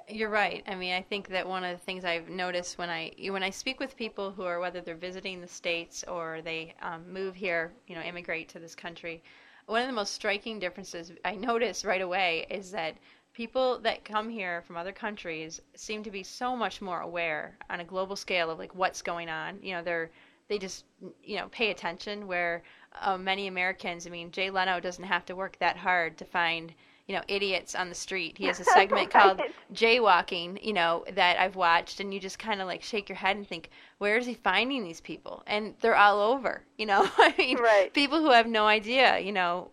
You're 0.09 0.30
right. 0.30 0.63
I 0.67 0.76
mean, 0.76 0.93
I 0.93 1.01
think 1.01 1.30
that 1.30 1.47
one 1.47 1.63
of 1.63 1.78
the 1.78 1.86
things 1.86 2.03
I've 2.03 2.30
noticed 2.30 2.78
when 2.78 2.89
I 2.89 3.13
when 3.30 3.43
I 3.43 3.49
speak 3.49 3.80
with 3.80 3.95
people 3.95 4.32
who 4.32 4.43
are 4.43 4.59
whether 4.59 4.82
they're 4.82 4.95
visiting 4.95 5.39
the 5.39 5.47
states 5.47 6.03
or 6.07 6.41
they 6.43 6.74
um, 6.82 7.11
move 7.11 7.36
here, 7.36 7.71
you 7.88 7.95
know, 7.95 8.01
immigrate 8.01 8.49
to 8.49 8.59
this 8.59 8.76
country, 8.76 9.24
one 9.65 9.82
of 9.82 9.88
the 9.88 9.93
most 9.93 10.13
striking 10.13 10.59
differences 10.59 11.11
I 11.24 11.36
notice 11.36 11.86
right 11.86 12.01
away 12.01 12.45
is 12.49 12.71
that 12.71 12.97
people 13.34 13.80
that 13.80 14.05
come 14.05 14.30
here 14.30 14.61
from 14.63 14.78
other 14.78 14.91
countries 14.91 15.61
seem 15.76 16.03
to 16.03 16.11
be 16.11 16.24
so 16.24 16.55
much 16.55 16.82
more 16.82 17.01
aware 17.01 17.57
on 17.69 17.80
a 17.80 17.86
global 17.86 18.15
scale 18.15 18.49
of 18.49 18.59
like 18.59 18.76
what's 18.76 19.01
going 19.01 19.30
on. 19.30 19.59
You 19.61 19.74
know, 19.74 19.84
they're 19.84 20.11
they 20.49 20.57
just 20.57 20.86
you 21.24 21.38
know 21.38 21.47
pay 21.49 21.71
attention. 21.71 22.28
Where 22.28 22.63
uh, 23.01 23.17
many 23.17 23.47
Americans, 23.47 24.07
I 24.07 24.09
mean, 24.09 24.31
Jay 24.31 24.49
Leno 24.49 24.79
doesn't 24.79 25.03
have 25.03 25.25
to 25.25 25.35
work 25.35 25.57
that 25.59 25.77
hard 25.77 26.17
to 26.17 26.25
find 26.25 26.73
you 27.07 27.15
know 27.15 27.21
idiots 27.27 27.75
on 27.75 27.89
the 27.89 27.95
street. 27.95 28.37
He 28.37 28.45
has 28.45 28.59
a 28.59 28.63
segment 28.63 29.09
called 29.11 29.41
jaywalking, 29.73 30.63
you 30.63 30.73
know, 30.73 31.03
that 31.13 31.37
I've 31.39 31.55
watched, 31.55 31.99
and 31.99 32.13
you 32.13 32.19
just 32.19 32.39
kind 32.39 32.61
of 32.61 32.67
like 32.67 32.81
shake 32.81 33.09
your 33.09 33.17
head 33.17 33.35
and 33.35 33.47
think, 33.47 33.69
where 33.97 34.17
is 34.17 34.25
he 34.25 34.33
finding 34.33 34.83
these 34.83 35.01
people? 35.01 35.43
And 35.47 35.75
they're 35.81 35.97
all 35.97 36.19
over, 36.19 36.63
you 36.77 36.85
know. 36.85 37.09
I 37.17 37.33
mean, 37.37 37.57
Right. 37.57 37.93
people 37.93 38.19
who 38.19 38.31
have 38.31 38.47
no 38.47 38.65
idea, 38.65 39.19
you 39.19 39.31
know, 39.31 39.69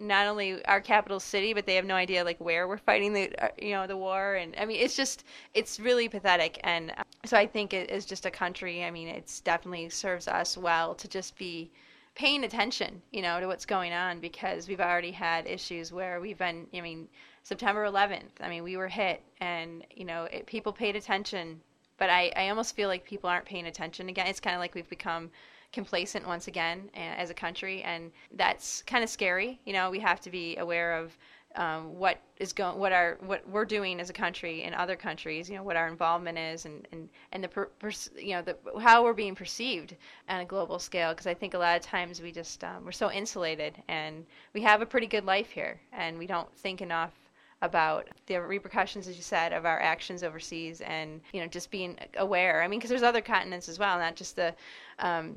not 0.00 0.26
only 0.26 0.64
our 0.66 0.80
capital 0.80 1.18
city, 1.20 1.52
but 1.52 1.66
they 1.66 1.74
have 1.74 1.84
no 1.84 1.94
idea 1.96 2.24
like 2.24 2.40
where 2.40 2.68
we're 2.68 2.78
fighting 2.78 3.12
the, 3.12 3.34
uh, 3.42 3.48
you 3.60 3.72
know, 3.72 3.86
the 3.86 3.96
war. 3.96 4.34
And 4.34 4.54
I 4.58 4.64
mean, 4.64 4.80
it's 4.80 4.96
just, 4.96 5.24
it's 5.52 5.80
really 5.80 6.08
pathetic. 6.08 6.60
And 6.64 6.92
uh, 6.92 7.02
so 7.24 7.36
I 7.36 7.46
think 7.46 7.72
it 7.72 7.90
is 7.90 8.04
just 8.04 8.26
a 8.26 8.30
country. 8.30 8.84
I 8.84 8.90
mean, 8.90 9.08
it's 9.08 9.40
definitely 9.40 9.88
serves 9.90 10.28
us 10.28 10.56
well 10.56 10.94
to 10.94 11.08
just 11.08 11.36
be 11.36 11.70
paying 12.14 12.44
attention, 12.44 13.02
you 13.10 13.22
know, 13.22 13.40
to 13.40 13.46
what's 13.46 13.66
going 13.66 13.92
on 13.92 14.20
because 14.20 14.68
we've 14.68 14.80
already 14.80 15.10
had 15.10 15.46
issues 15.46 15.92
where 15.92 16.20
we've 16.20 16.38
been, 16.38 16.66
I 16.72 16.80
mean, 16.80 17.08
September 17.42 17.84
11th, 17.84 18.40
I 18.40 18.48
mean, 18.48 18.62
we 18.62 18.76
were 18.76 18.88
hit 18.88 19.22
and, 19.40 19.84
you 19.94 20.04
know, 20.04 20.24
it, 20.24 20.46
people 20.46 20.72
paid 20.72 20.96
attention, 20.96 21.60
but 21.98 22.10
I, 22.10 22.32
I 22.36 22.48
almost 22.48 22.76
feel 22.76 22.88
like 22.88 23.04
people 23.04 23.28
aren't 23.28 23.44
paying 23.44 23.66
attention 23.66 24.08
again. 24.08 24.26
It's 24.26 24.40
kind 24.40 24.54
of 24.54 24.60
like 24.60 24.74
we've 24.74 24.88
become 24.88 25.30
complacent 25.72 26.26
once 26.26 26.46
again 26.46 26.88
uh, 26.96 27.00
as 27.00 27.30
a 27.30 27.34
country, 27.34 27.82
and 27.82 28.12
that's 28.32 28.82
kind 28.82 29.02
of 29.02 29.10
scary. 29.10 29.60
You 29.64 29.72
know, 29.72 29.90
we 29.90 29.98
have 30.00 30.20
to 30.20 30.30
be 30.30 30.56
aware 30.56 30.94
of 30.94 31.16
um, 31.56 31.96
what 31.96 32.18
is 32.38 32.52
going, 32.52 32.78
what 32.78 32.92
our, 32.92 33.16
what 33.20 33.48
we're 33.48 33.64
doing 33.64 34.00
as 34.00 34.10
a 34.10 34.12
country 34.12 34.62
in 34.62 34.74
other 34.74 34.96
countries. 34.96 35.48
You 35.48 35.56
know, 35.56 35.62
what 35.62 35.76
our 35.76 35.88
involvement 35.88 36.38
is, 36.38 36.66
and 36.66 36.86
and 36.92 37.08
and 37.32 37.44
the, 37.44 37.48
per, 37.48 37.66
pers- 37.78 38.10
you 38.16 38.32
know, 38.34 38.42
the 38.42 38.56
how 38.80 39.04
we're 39.04 39.12
being 39.12 39.34
perceived 39.34 39.96
on 40.28 40.40
a 40.40 40.44
global 40.44 40.78
scale. 40.78 41.10
Because 41.10 41.26
I 41.26 41.34
think 41.34 41.54
a 41.54 41.58
lot 41.58 41.76
of 41.76 41.82
times 41.82 42.20
we 42.20 42.32
just 42.32 42.64
um, 42.64 42.84
we're 42.84 42.92
so 42.92 43.10
insulated, 43.10 43.80
and 43.88 44.26
we 44.52 44.62
have 44.62 44.82
a 44.82 44.86
pretty 44.86 45.06
good 45.06 45.24
life 45.24 45.50
here, 45.50 45.80
and 45.92 46.18
we 46.18 46.26
don't 46.26 46.52
think 46.58 46.82
enough 46.82 47.12
about 47.62 48.08
the 48.26 48.36
repercussions, 48.36 49.08
as 49.08 49.16
you 49.16 49.22
said, 49.22 49.52
of 49.52 49.64
our 49.64 49.80
actions 49.80 50.22
overseas, 50.22 50.80
and 50.82 51.20
you 51.32 51.40
know, 51.40 51.46
just 51.46 51.70
being 51.70 51.96
aware. 52.16 52.62
I 52.62 52.68
mean, 52.68 52.78
because 52.78 52.90
there's 52.90 53.02
other 53.02 53.22
continents 53.22 53.68
as 53.68 53.78
well, 53.78 53.98
not 53.98 54.16
just 54.16 54.36
the 54.36 54.54
um, 54.98 55.36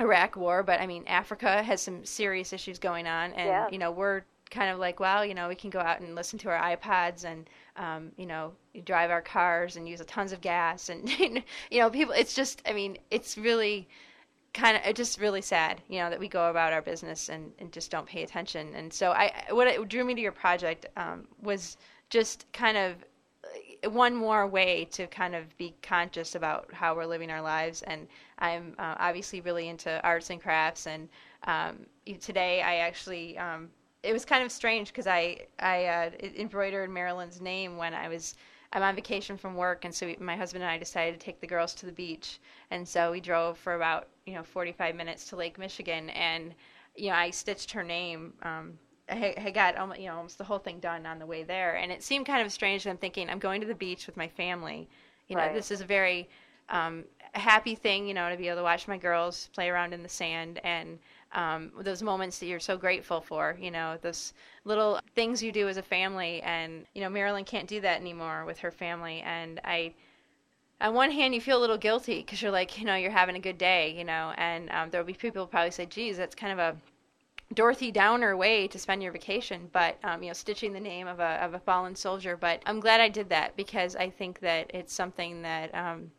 Iraq 0.00 0.36
War, 0.36 0.62
but 0.62 0.80
I 0.80 0.86
mean, 0.86 1.04
Africa 1.06 1.62
has 1.62 1.80
some 1.80 2.04
serious 2.04 2.52
issues 2.52 2.78
going 2.78 3.06
on, 3.06 3.32
and 3.34 3.46
Yeah. 3.48 3.68
you 3.70 3.78
know, 3.78 3.90
we're 3.92 4.22
kind 4.50 4.70
of 4.70 4.78
like, 4.78 5.00
well, 5.00 5.24
you 5.24 5.34
know, 5.34 5.48
we 5.48 5.54
can 5.54 5.70
go 5.70 5.80
out 5.80 6.00
and 6.00 6.14
listen 6.14 6.38
to 6.40 6.50
our 6.50 6.76
iPods 6.76 7.24
and 7.24 7.48
um, 7.76 8.12
you 8.16 8.26
know, 8.26 8.52
drive 8.84 9.10
our 9.10 9.22
cars 9.22 9.76
and 9.76 9.88
use 9.88 10.02
tons 10.06 10.32
of 10.32 10.40
gas, 10.40 10.88
and 10.88 11.08
you 11.70 11.80
know, 11.80 11.90
people. 11.90 12.14
It's 12.14 12.34
just, 12.34 12.62
I 12.66 12.72
mean, 12.72 12.98
it's 13.10 13.36
really 13.36 13.88
kind 14.54 14.76
of 14.76 14.82
it's 14.86 14.96
just 14.96 15.20
really 15.20 15.42
sad, 15.42 15.82
you 15.88 15.98
know, 15.98 16.08
that 16.08 16.18
we 16.18 16.28
go 16.28 16.48
about 16.48 16.72
our 16.72 16.80
business 16.80 17.28
and, 17.28 17.52
and 17.58 17.72
just 17.72 17.90
don't 17.90 18.06
pay 18.06 18.22
attention. 18.22 18.72
And 18.74 18.92
so 18.92 19.10
I, 19.10 19.32
what 19.50 19.88
drew 19.88 20.04
me 20.04 20.14
to 20.14 20.20
your 20.20 20.32
project 20.32 20.86
um, 20.96 21.26
was 21.42 21.76
just 22.08 22.50
kind 22.52 22.76
of 22.76 22.94
uh, 23.84 23.90
one 23.90 24.14
more 24.14 24.46
way 24.46 24.86
to 24.92 25.08
kind 25.08 25.34
of 25.34 25.56
be 25.58 25.74
conscious 25.82 26.36
about 26.36 26.72
how 26.72 26.94
we're 26.94 27.04
living 27.04 27.30
our 27.30 27.42
lives. 27.42 27.82
And 27.82 28.06
I'm 28.38 28.76
uh, 28.78 28.94
obviously 28.98 29.40
really 29.40 29.68
into 29.68 30.00
arts 30.04 30.30
and 30.30 30.40
crafts. 30.40 30.86
And 30.86 31.08
um, 31.48 31.86
today 32.20 32.62
I 32.62 32.76
actually, 32.76 33.36
um, 33.36 33.70
it 34.04 34.12
was 34.12 34.24
kind 34.24 34.44
of 34.44 34.52
strange 34.52 34.88
because 34.88 35.06
I, 35.06 35.46
I 35.58 35.84
uh, 35.86 36.10
embroidered 36.36 36.90
Marilyn's 36.90 37.40
name 37.40 37.76
when 37.76 37.94
I 37.94 38.08
was. 38.08 38.34
I'm 38.72 38.82
on 38.82 38.96
vacation 38.96 39.36
from 39.36 39.54
work, 39.54 39.84
and 39.84 39.94
so 39.94 40.04
we, 40.06 40.16
my 40.18 40.36
husband 40.36 40.64
and 40.64 40.70
I 40.70 40.78
decided 40.78 41.18
to 41.18 41.24
take 41.24 41.40
the 41.40 41.46
girls 41.46 41.74
to 41.76 41.86
the 41.86 41.92
beach, 41.92 42.40
and 42.72 42.86
so 42.88 43.12
we 43.12 43.20
drove 43.20 43.56
for 43.56 43.76
about 43.76 44.08
you 44.26 44.34
know 44.34 44.42
45 44.42 44.96
minutes 44.96 45.28
to 45.28 45.36
Lake 45.36 45.58
Michigan, 45.58 46.10
and 46.10 46.54
you 46.96 47.10
know 47.10 47.16
I 47.16 47.30
stitched 47.30 47.70
her 47.70 47.84
name. 47.84 48.32
Um, 48.42 48.78
I 49.08 49.34
I 49.38 49.50
got 49.52 49.76
almost, 49.76 50.00
you 50.00 50.08
know 50.08 50.16
almost 50.16 50.38
the 50.38 50.44
whole 50.44 50.58
thing 50.58 50.80
done 50.80 51.06
on 51.06 51.18
the 51.20 51.26
way 51.26 51.44
there, 51.44 51.76
and 51.76 51.92
it 51.92 52.02
seemed 52.02 52.26
kind 52.26 52.44
of 52.44 52.52
strange. 52.52 52.86
I'm 52.86 52.96
thinking 52.96 53.30
I'm 53.30 53.38
going 53.38 53.60
to 53.60 53.66
the 53.66 53.74
beach 53.76 54.06
with 54.06 54.16
my 54.16 54.28
family. 54.28 54.88
You 55.28 55.36
know, 55.36 55.42
Right. 55.42 55.54
this 55.54 55.70
is 55.70 55.80
a 55.80 55.86
very 55.86 56.28
um, 56.68 57.04
happy 57.32 57.74
thing, 57.74 58.06
you 58.08 58.14
know, 58.14 58.28
to 58.30 58.36
be 58.36 58.48
able 58.48 58.58
to 58.58 58.62
watch 58.62 58.88
my 58.88 58.98
girls 58.98 59.48
play 59.54 59.68
around 59.68 59.94
in 59.94 60.02
the 60.02 60.08
sand 60.08 60.60
and 60.64 60.98
um, 61.34 61.72
those 61.80 62.02
moments 62.02 62.38
that 62.38 62.46
you're 62.46 62.60
so 62.60 62.76
grateful 62.76 63.20
for, 63.20 63.56
you 63.60 63.70
know, 63.70 63.98
those 64.02 64.32
little 64.64 65.00
things 65.14 65.42
you 65.42 65.52
do 65.52 65.68
as 65.68 65.76
a 65.76 65.82
family. 65.82 66.40
And, 66.42 66.86
you 66.94 67.02
know, 67.02 67.10
Marilyn 67.10 67.44
can't 67.44 67.68
do 67.68 67.80
that 67.80 68.00
anymore 68.00 68.44
with 68.44 68.58
her 68.60 68.70
family. 68.70 69.20
And 69.22 69.60
I, 69.64 69.94
on 70.80 70.94
one 70.94 71.10
hand, 71.10 71.34
you 71.34 71.40
feel 71.40 71.58
a 71.58 71.60
little 71.60 71.78
guilty 71.78 72.20
because 72.20 72.40
you're 72.40 72.50
like, 72.50 72.78
you 72.78 72.86
know, 72.86 72.94
you're 72.94 73.10
having 73.10 73.36
a 73.36 73.40
good 73.40 73.58
day, 73.58 73.94
you 73.96 74.04
know, 74.04 74.32
and 74.36 74.70
um, 74.70 74.90
there'll 74.90 75.06
be 75.06 75.14
people 75.14 75.46
probably 75.46 75.70
say, 75.70 75.86
geez, 75.86 76.16
that's 76.16 76.34
kind 76.34 76.52
of 76.52 76.58
a 76.58 76.76
Dorothy 77.52 77.90
Downer 77.92 78.36
way 78.36 78.66
to 78.68 78.78
spend 78.78 79.02
your 79.02 79.12
vacation, 79.12 79.68
but 79.72 79.98
um, 80.02 80.22
you 80.22 80.28
know, 80.28 80.32
stitching 80.32 80.72
the 80.72 80.80
name 80.80 81.06
of 81.06 81.20
a 81.20 81.44
of 81.44 81.54
a 81.54 81.58
fallen 81.58 81.94
soldier. 81.94 82.36
But 82.36 82.62
I'm 82.66 82.80
glad 82.80 83.00
I 83.00 83.08
did 83.08 83.28
that 83.28 83.54
because 83.54 83.94
I 83.96 84.10
think 84.10 84.40
that 84.40 84.70
it's 84.74 84.92
something 84.92 85.42
that 85.42 85.72
um, 85.74 86.10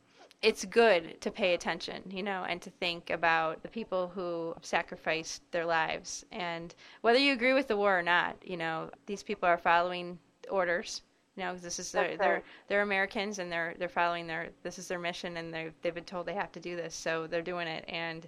it's 0.46 0.64
good 0.64 1.20
to 1.22 1.32
pay 1.32 1.56
attention, 1.56 2.04
you 2.12 2.22
know, 2.22 2.46
and 2.48 2.62
to 2.62 2.70
think 2.70 3.10
about 3.10 3.64
the 3.64 3.68
people 3.68 4.12
who 4.14 4.54
sacrificed 4.62 5.42
their 5.52 5.66
lives, 5.66 6.24
and 6.32 6.76
whether 7.02 7.18
you 7.18 7.34
agree 7.34 7.54
with 7.54 7.68
the 7.68 7.76
war 7.76 7.98
or 7.98 8.04
not, 8.04 8.36
you 8.44 8.56
know, 8.56 8.92
these 9.08 9.24
people 9.24 9.50
are 9.50 9.58
following 9.58 10.20
orders. 10.52 11.02
You 11.36 11.44
know, 11.44 11.56
this 11.58 11.80
is 11.80 11.92
their, 11.92 12.16
they're 12.16 12.44
they're 12.68 12.84
Americans 12.84 13.40
and 13.40 13.52
they're 13.52 13.74
they're 13.80 13.90
following 13.90 14.28
their 14.28 14.50
this 14.62 14.78
is 14.78 14.88
their 14.88 15.00
mission 15.00 15.38
and 15.38 15.52
they 15.52 15.72
they've 15.82 15.96
been 15.96 16.06
told 16.06 16.28
they 16.28 16.36
have 16.36 16.52
to 16.52 16.60
do 16.60 16.76
this, 16.76 16.94
so 16.94 17.26
they're 17.26 17.42
doing 17.42 17.68
it 17.68 17.84
and 17.88 18.28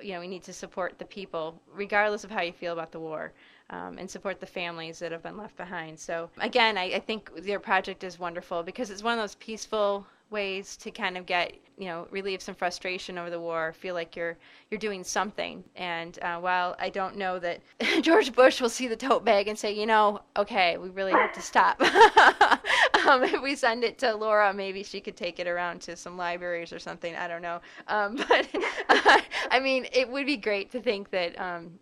you 0.00 0.14
know, 0.14 0.20
we 0.20 0.26
need 0.26 0.42
to 0.44 0.52
support 0.52 0.98
the 0.98 1.04
people, 1.04 1.60
regardless 1.72 2.24
of 2.24 2.30
how 2.30 2.40
you 2.40 2.52
feel 2.52 2.72
about 2.72 2.92
the 2.92 2.98
war, 2.98 3.32
um, 3.70 3.98
and 3.98 4.10
support 4.10 4.40
the 4.40 4.46
families 4.46 4.98
that 4.98 5.12
have 5.12 5.22
been 5.22 5.36
left 5.36 5.56
behind. 5.56 5.98
So, 5.98 6.30
again, 6.38 6.78
I, 6.78 6.94
I 6.94 7.00
think 7.00 7.30
your 7.42 7.60
project 7.60 8.02
is 8.02 8.18
wonderful 8.18 8.62
because 8.62 8.90
it's 8.90 9.02
one 9.02 9.18
of 9.18 9.22
those 9.22 9.34
peaceful 9.36 10.06
ways 10.32 10.76
to 10.78 10.90
kind 10.90 11.16
of 11.16 11.26
get, 11.26 11.52
you 11.78 11.86
know, 11.86 12.08
relieve 12.10 12.42
some 12.42 12.54
frustration 12.54 13.18
over 13.18 13.30
the 13.30 13.38
war, 13.38 13.72
feel 13.72 13.94
like 13.94 14.16
you're 14.16 14.36
you're 14.70 14.78
doing 14.78 15.04
something. 15.04 15.62
And 15.76 16.18
uh, 16.22 16.38
while 16.38 16.74
I 16.78 16.88
don't 16.88 17.16
know 17.16 17.38
that 17.38 17.60
George 18.00 18.32
Bush 18.32 18.60
will 18.60 18.68
see 18.68 18.88
the 18.88 18.96
tote 18.96 19.24
bag 19.24 19.48
and 19.48 19.58
say, 19.58 19.72
you 19.72 19.86
know, 19.86 20.22
okay, 20.36 20.78
we 20.78 20.88
really 20.88 21.12
have 21.12 21.32
to 21.34 21.42
stop. 21.42 21.80
um, 23.06 23.22
if 23.22 23.40
we 23.42 23.54
send 23.54 23.84
it 23.84 23.98
to 23.98 24.14
Laura, 24.14 24.52
maybe 24.52 24.82
she 24.82 25.00
could 25.00 25.16
take 25.16 25.38
it 25.38 25.46
around 25.46 25.80
to 25.82 25.96
some 25.96 26.16
libraries 26.16 26.72
or 26.72 26.78
something. 26.78 27.14
I 27.14 27.28
don't 27.28 27.42
know. 27.42 27.60
Um, 27.88 28.16
but 28.28 28.48
I 29.50 29.60
mean, 29.60 29.86
it 29.92 30.08
would 30.08 30.26
be 30.26 30.36
great 30.36 30.72
to 30.72 30.80
think 30.80 31.10
that. 31.10 31.38
Um, 31.40 31.78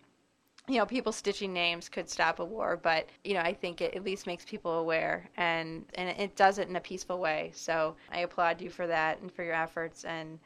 you 0.71 0.77
know, 0.77 0.85
people 0.85 1.11
stitching 1.11 1.51
names 1.51 1.89
could 1.89 2.09
stop 2.09 2.39
a 2.39 2.45
war, 2.45 2.79
but 2.81 3.09
you 3.23 3.33
know, 3.33 3.41
I 3.41 3.53
think 3.53 3.81
it 3.81 3.93
at 3.93 4.05
least 4.05 4.25
makes 4.25 4.45
people 4.45 4.79
aware, 4.79 5.29
and 5.35 5.83
and 5.95 6.09
it 6.09 6.35
does 6.35 6.59
it 6.59 6.69
in 6.69 6.75
a 6.77 6.81
peaceful 6.81 7.19
way. 7.19 7.51
So 7.53 7.95
I 8.11 8.19
applaud 8.19 8.61
you 8.61 8.69
for 8.69 8.87
that 8.87 9.19
and 9.19 9.31
for 9.31 9.43
your 9.43 9.53
efforts. 9.53 10.05
And 10.05 10.39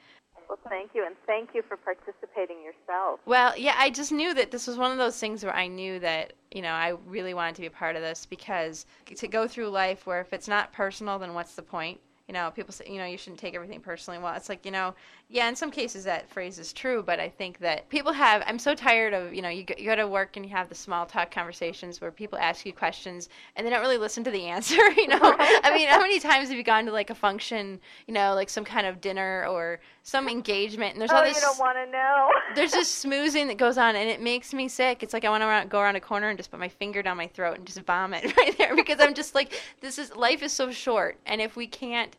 well, 0.50 0.58
thank 0.68 0.92
you, 0.96 1.06
and 1.06 1.16
thank 1.28 1.50
you 1.54 1.62
for 1.68 1.78
participating 1.78 2.58
yourself. 2.64 3.20
Well, 3.26 3.58
yeah, 3.58 3.76
I 3.78 3.92
just 3.92 4.12
knew 4.12 4.34
that 4.34 4.52
this 4.52 4.66
was 4.68 4.78
one 4.78 4.92
of 4.92 4.98
those 4.98 5.20
things 5.20 5.44
where 5.44 5.56
I 5.56 5.68
knew 5.68 6.00
that 6.00 6.34
you 6.52 6.64
know 6.64 6.72
I 6.72 6.96
really 7.06 7.36
wanted 7.36 7.56
to 7.56 7.62
be 7.62 7.68
a 7.68 7.72
part 7.72 7.96
of 7.96 8.02
this 8.02 8.26
because 8.26 8.88
to 9.16 9.28
go 9.28 9.48
through 9.48 9.70
life 9.70 10.08
where 10.08 10.22
if 10.22 10.34
it's 10.34 10.48
not 10.48 10.74
personal, 10.74 11.20
then 11.20 11.36
what's 11.36 11.54
the 11.56 11.62
point? 11.62 12.00
You 12.28 12.34
know, 12.34 12.50
people 12.50 12.74
say, 12.74 12.86
you 12.90 12.98
know, 12.98 13.06
you 13.06 13.18
shouldn't 13.18 13.40
take 13.40 13.54
everything 13.54 13.80
personally. 13.80 14.20
Well, 14.20 14.34
it's 14.36 14.50
like, 14.50 14.66
you 14.66 14.72
know, 14.72 14.96
yeah, 15.30 15.48
in 15.48 15.56
some 15.56 15.70
cases 15.70 16.04
that 16.06 16.28
phrase 16.28 16.58
is 16.58 16.74
true, 16.74 17.04
but 17.04 17.20
I 17.20 17.30
think 17.30 17.60
that 17.60 17.88
people 17.90 18.12
have, 18.14 18.44
I'm 18.48 18.58
so 18.58 18.74
tired 18.74 19.14
of, 19.14 19.34
you 19.34 19.44
know, 19.44 19.50
you 19.50 19.64
go, 19.64 19.76
you 19.78 19.86
go 19.86 19.96
to 19.96 20.08
work 20.08 20.36
and 20.36 20.44
you 20.44 20.52
have 20.52 20.68
the 20.68 20.76
small 20.76 21.06
talk 21.06 21.30
conversations 21.30 22.02
where 22.02 22.12
people 22.12 22.40
ask 22.40 22.66
you 22.66 22.74
questions 22.74 23.30
and 23.56 23.66
they 23.66 23.70
don't 23.70 23.82
really 23.82 24.00
listen 24.00 24.24
to 24.24 24.32
the 24.32 24.46
answer, 24.48 24.92
you 24.94 25.08
know? 25.08 25.20
I 25.22 25.72
mean, 25.76 25.88
how 25.88 26.00
many 26.00 26.20
times 26.20 26.50
have 26.50 26.58
you 26.58 26.64
gone 26.64 26.86
to 26.86 26.92
like 26.92 27.12
a 27.12 27.16
function, 27.16 27.80
you 28.08 28.14
know, 28.14 28.34
like 28.34 28.50
some 28.50 28.66
kind 28.66 28.88
of 28.88 29.02
dinner 29.02 29.46
or 29.48 29.80
some 30.06 30.30
engagement 30.30 30.94
and 30.94 31.02
there's 31.02 31.10
oh, 31.10 31.16
all 31.16 31.24
this. 31.24 31.36
you 31.36 31.42
don't 31.42 31.58
want 31.58 31.76
to 31.76 31.92
know. 31.92 32.30
there's 32.56 32.74
this 32.74 33.04
smoozing 33.04 33.48
that 33.48 33.58
goes 33.58 33.76
on 33.76 33.96
and 33.96 34.08
it 34.08 34.22
makes 34.22 34.54
me 34.54 34.68
sick. 34.68 35.02
It's 35.02 35.14
like 35.14 35.26
I 35.26 35.30
want 35.30 35.42
to 35.42 35.68
go 35.68 35.80
around 35.80 35.96
a 35.96 36.00
corner 36.00 36.30
and 36.30 36.38
just 36.38 36.52
put 36.52 36.60
my 36.60 36.70
finger 36.70 37.02
down 37.02 37.18
my 37.18 37.26
throat 37.26 37.58
and 37.58 37.66
just 37.66 37.80
vomit 37.82 38.24
right 38.38 38.56
there 38.56 38.76
because 38.76 39.00
I'm 39.00 39.16
just 39.16 39.34
like, 39.34 39.60
this 39.82 39.98
is, 39.98 40.16
life 40.16 40.44
is 40.44 40.54
so 40.54 40.72
short. 40.72 41.18
And 41.26 41.42
if 41.42 41.56
we 41.56 41.66
can't, 41.66 42.16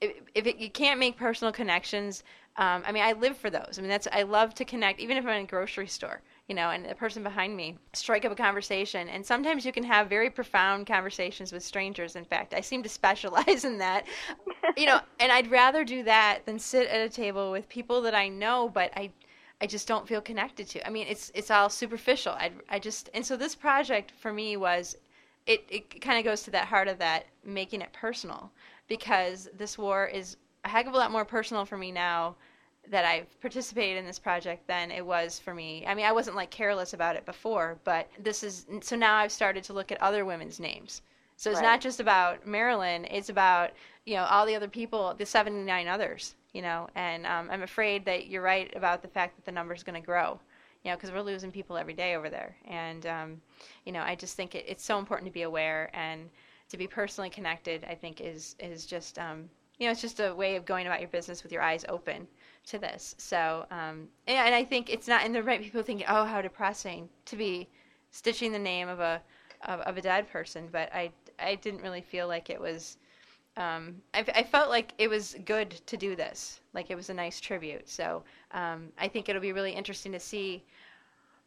if, 0.00 0.12
if 0.36 0.46
it, 0.46 0.58
you 0.58 0.70
can't 0.70 1.00
make 1.00 1.16
personal 1.16 1.52
connections, 1.52 2.22
um, 2.56 2.84
I 2.86 2.92
mean, 2.92 3.02
I 3.02 3.14
live 3.14 3.36
for 3.36 3.50
those. 3.50 3.78
I 3.78 3.82
mean, 3.82 3.90
that's 3.90 4.06
I 4.12 4.22
love 4.22 4.54
to 4.54 4.64
connect, 4.64 5.00
even 5.00 5.16
if 5.16 5.24
I'm 5.24 5.30
in 5.30 5.42
a 5.42 5.46
grocery 5.46 5.88
store, 5.88 6.22
you 6.48 6.54
know, 6.54 6.70
and 6.70 6.84
the 6.84 6.94
person 6.94 7.22
behind 7.22 7.56
me 7.56 7.78
strike 7.94 8.24
up 8.24 8.32
a 8.32 8.34
conversation. 8.34 9.08
And 9.08 9.24
sometimes 9.24 9.64
you 9.64 9.72
can 9.72 9.84
have 9.84 10.08
very 10.08 10.28
profound 10.28 10.86
conversations 10.86 11.52
with 11.52 11.62
strangers. 11.62 12.16
In 12.16 12.24
fact, 12.24 12.52
I 12.52 12.60
seem 12.60 12.82
to 12.82 12.88
specialize 12.88 13.64
in 13.64 13.78
that, 13.78 14.04
you 14.76 14.86
know. 14.86 15.00
And 15.20 15.32
I'd 15.32 15.50
rather 15.50 15.84
do 15.84 16.02
that 16.02 16.40
than 16.44 16.58
sit 16.58 16.88
at 16.88 17.00
a 17.00 17.08
table 17.08 17.50
with 17.50 17.68
people 17.68 18.02
that 18.02 18.14
I 18.14 18.28
know, 18.28 18.68
but 18.68 18.92
I, 18.94 19.10
I 19.62 19.66
just 19.66 19.88
don't 19.88 20.06
feel 20.06 20.20
connected 20.20 20.68
to. 20.68 20.86
I 20.86 20.90
mean, 20.90 21.06
it's 21.08 21.32
it's 21.34 21.50
all 21.50 21.70
superficial. 21.70 22.32
I 22.32 22.50
I 22.68 22.78
just 22.78 23.08
and 23.14 23.24
so 23.24 23.36
this 23.36 23.54
project 23.54 24.10
for 24.10 24.32
me 24.32 24.58
was, 24.58 24.96
it 25.46 25.64
it 25.70 26.02
kind 26.02 26.18
of 26.18 26.24
goes 26.24 26.42
to 26.42 26.50
that 26.50 26.66
heart 26.66 26.88
of 26.88 26.98
that, 26.98 27.24
making 27.42 27.80
it 27.80 27.92
personal 27.94 28.50
because 28.86 29.48
this 29.56 29.78
war 29.78 30.06
is 30.06 30.36
a 30.64 30.68
heck 30.68 30.86
of 30.86 30.92
a 30.92 30.96
lot 30.96 31.10
more 31.10 31.24
personal 31.24 31.64
for 31.64 31.78
me 31.78 31.90
now 31.90 32.36
that 32.90 33.04
I've 33.04 33.40
participated 33.40 33.98
in 33.98 34.06
this 34.06 34.18
project 34.18 34.66
than 34.66 34.90
it 34.90 35.04
was 35.04 35.38
for 35.38 35.54
me. 35.54 35.84
I 35.86 35.94
mean, 35.94 36.06
I 36.06 36.12
wasn't 36.12 36.36
like 36.36 36.50
careless 36.50 36.92
about 36.92 37.16
it 37.16 37.24
before, 37.26 37.78
but 37.84 38.08
this 38.18 38.42
is 38.42 38.66
so 38.82 38.96
now 38.96 39.16
I've 39.16 39.32
started 39.32 39.64
to 39.64 39.72
look 39.72 39.90
at 39.92 40.00
other 40.00 40.24
women's 40.24 40.60
names. 40.60 41.02
So 41.36 41.50
it's 41.50 41.60
Right. 41.60 41.66
not 41.72 41.80
just 41.80 42.00
about 42.00 42.46
Marilyn; 42.46 43.06
it's 43.10 43.28
about 43.28 43.72
you 44.04 44.14
know 44.16 44.24
all 44.24 44.46
the 44.46 44.54
other 44.54 44.68
people, 44.68 45.14
the 45.14 45.26
seventy 45.26 45.62
nine 45.62 45.88
others. 45.88 46.34
You 46.52 46.62
know, 46.62 46.88
and 46.94 47.26
um, 47.26 47.50
I'm 47.50 47.62
afraid 47.62 48.04
that 48.04 48.28
you're 48.28 48.42
right 48.42 48.74
about 48.76 49.02
the 49.02 49.08
fact 49.08 49.36
that 49.36 49.44
the 49.44 49.52
number's 49.52 49.82
going 49.82 50.00
to 50.00 50.06
grow. 50.06 50.38
You 50.84 50.90
know, 50.90 50.96
because 50.96 51.10
we're 51.10 51.22
losing 51.22 51.50
people 51.50 51.76
every 51.76 51.94
day 51.94 52.14
over 52.14 52.28
there, 52.28 52.56
and 52.66 53.06
um, 53.06 53.40
you 53.84 53.92
know, 53.92 54.02
I 54.02 54.14
just 54.14 54.36
think 54.36 54.54
it, 54.54 54.64
it's 54.68 54.84
so 54.84 54.98
important 54.98 55.26
to 55.28 55.32
be 55.32 55.42
aware 55.42 55.90
and 55.94 56.28
to 56.68 56.76
be 56.76 56.86
personally 56.86 57.30
connected. 57.30 57.84
I 57.88 57.94
think 57.94 58.20
is 58.20 58.54
is 58.60 58.86
just 58.86 59.18
um, 59.18 59.48
you 59.78 59.86
know, 59.86 59.92
it's 59.92 60.00
just 60.02 60.20
a 60.20 60.34
way 60.34 60.56
of 60.56 60.64
going 60.64 60.86
about 60.86 61.00
your 61.00 61.08
business 61.08 61.42
with 61.42 61.50
your 61.52 61.62
eyes 61.62 61.84
open 61.88 62.28
to 62.66 62.78
this. 62.78 63.14
So, 63.18 63.66
um, 63.70 64.08
and, 64.26 64.54
I 64.54 64.64
think 64.64 64.90
it's 64.90 65.08
not, 65.08 65.24
and 65.24 65.34
the 65.34 65.42
right 65.42 65.62
people 65.62 65.82
thinking, 65.82 66.06
oh, 66.08 66.24
how 66.24 66.40
depressing 66.40 67.08
to 67.26 67.36
be 67.36 67.68
stitching 68.10 68.52
the 68.52 68.58
name 68.58 68.88
of 68.88 69.00
a 69.00 69.20
of, 69.66 69.80
of 69.80 69.96
a 69.96 70.02
dead 70.02 70.30
person. 70.30 70.68
But 70.70 70.92
I 70.94 71.10
I 71.38 71.56
didn't 71.56 71.82
really 71.82 72.00
feel 72.00 72.28
like 72.28 72.50
it 72.50 72.60
was. 72.60 72.98
Um, 73.56 74.02
I, 74.14 74.24
I 74.34 74.42
felt 74.42 74.68
like 74.68 74.92
it 74.98 75.08
was 75.08 75.36
good 75.44 75.70
to 75.86 75.96
do 75.96 76.16
this. 76.16 76.60
Like 76.72 76.90
it 76.90 76.96
was 76.96 77.08
a 77.08 77.14
nice 77.14 77.40
tribute. 77.40 77.88
So 77.88 78.24
um, 78.50 78.88
I 78.98 79.06
think 79.06 79.28
it'll 79.28 79.40
be 79.42 79.52
really 79.52 79.72
interesting 79.72 80.10
to 80.12 80.20
see 80.20 80.64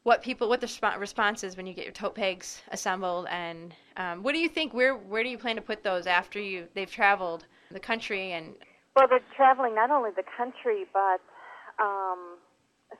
what 0.03 0.21
people 0.21 0.47
what 0.47 0.61
the 0.61 0.67
resp- 0.67 0.99
response 0.99 1.43
is 1.43 1.57
when 1.57 1.67
you 1.67 1.73
get 1.73 1.83
your 1.83 1.93
tote 1.93 2.15
pegs 2.15 2.61
assembled 2.71 3.27
and 3.29 3.75
um, 3.97 4.23
what 4.23 4.31
do 4.31 4.39
you 4.39 4.47
think 4.47 4.73
where 4.73 4.95
where 4.95 5.21
do 5.21 5.27
you 5.27 5.37
plan 5.37 5.57
to 5.57 5.61
put 5.61 5.83
those 5.83 6.07
after 6.07 6.39
you 6.39 6.65
they've 6.75 6.89
traveled 6.89 7.45
the 7.71 7.79
country 7.79 8.31
and 8.31 8.55
Well, 8.97 9.05
they're 9.07 9.21
traveling 9.37 9.75
not 9.75 9.91
only 9.91 10.09
the 10.09 10.25
country 10.25 10.89
but 10.91 11.21
um, 11.77 12.41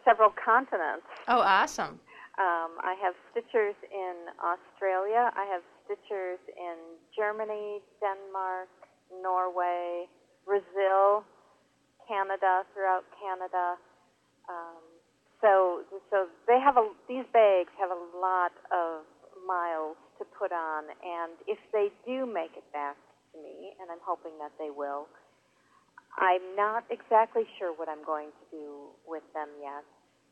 several 0.06 0.30
continents. 0.30 1.10
oh 1.28 1.42
awesome 1.42 1.98
Um, 2.38 2.78
I 2.86 2.94
have 3.02 3.18
stitchers 3.34 3.74
in 3.90 4.30
Australia. 4.38 5.34
I 5.34 5.50
have 5.50 5.66
stitchers 5.82 6.38
in 6.54 6.78
Germany, 7.18 7.82
Denmark, 7.98 8.70
Norway, 9.10 10.06
Brazil, 10.46 11.26
Canada, 12.06 12.62
throughout 12.78 13.10
Canada. 13.18 13.82
Um, 14.46 14.86
so, 15.42 15.82
so 16.14 16.30
they 16.46 16.60
have 16.62 16.78
a. 16.78 16.86
These 17.10 17.26
bags 17.34 17.74
have 17.82 17.90
a 17.90 18.02
lot 18.14 18.54
of 18.70 19.02
miles 19.50 19.98
to 20.22 20.24
put 20.38 20.54
on, 20.54 20.94
and 21.02 21.34
if 21.50 21.58
they 21.74 21.90
do 22.06 22.30
make 22.30 22.54
it 22.54 22.66
back 22.70 22.98
to 23.34 23.42
me, 23.42 23.74
and 23.82 23.90
I'm 23.90 24.02
hoping 24.06 24.38
that 24.38 24.54
they 24.62 24.70
will, 24.70 25.10
I'm 26.18 26.42
not 26.56 26.84
exactly 26.90 27.44
sure 27.60 27.74
what 27.74 27.88
I'm 27.90 28.04
going 28.04 28.30
to 28.30 28.46
do 28.52 28.90
with 29.06 29.24
them 29.34 29.50
yet. 29.62 29.86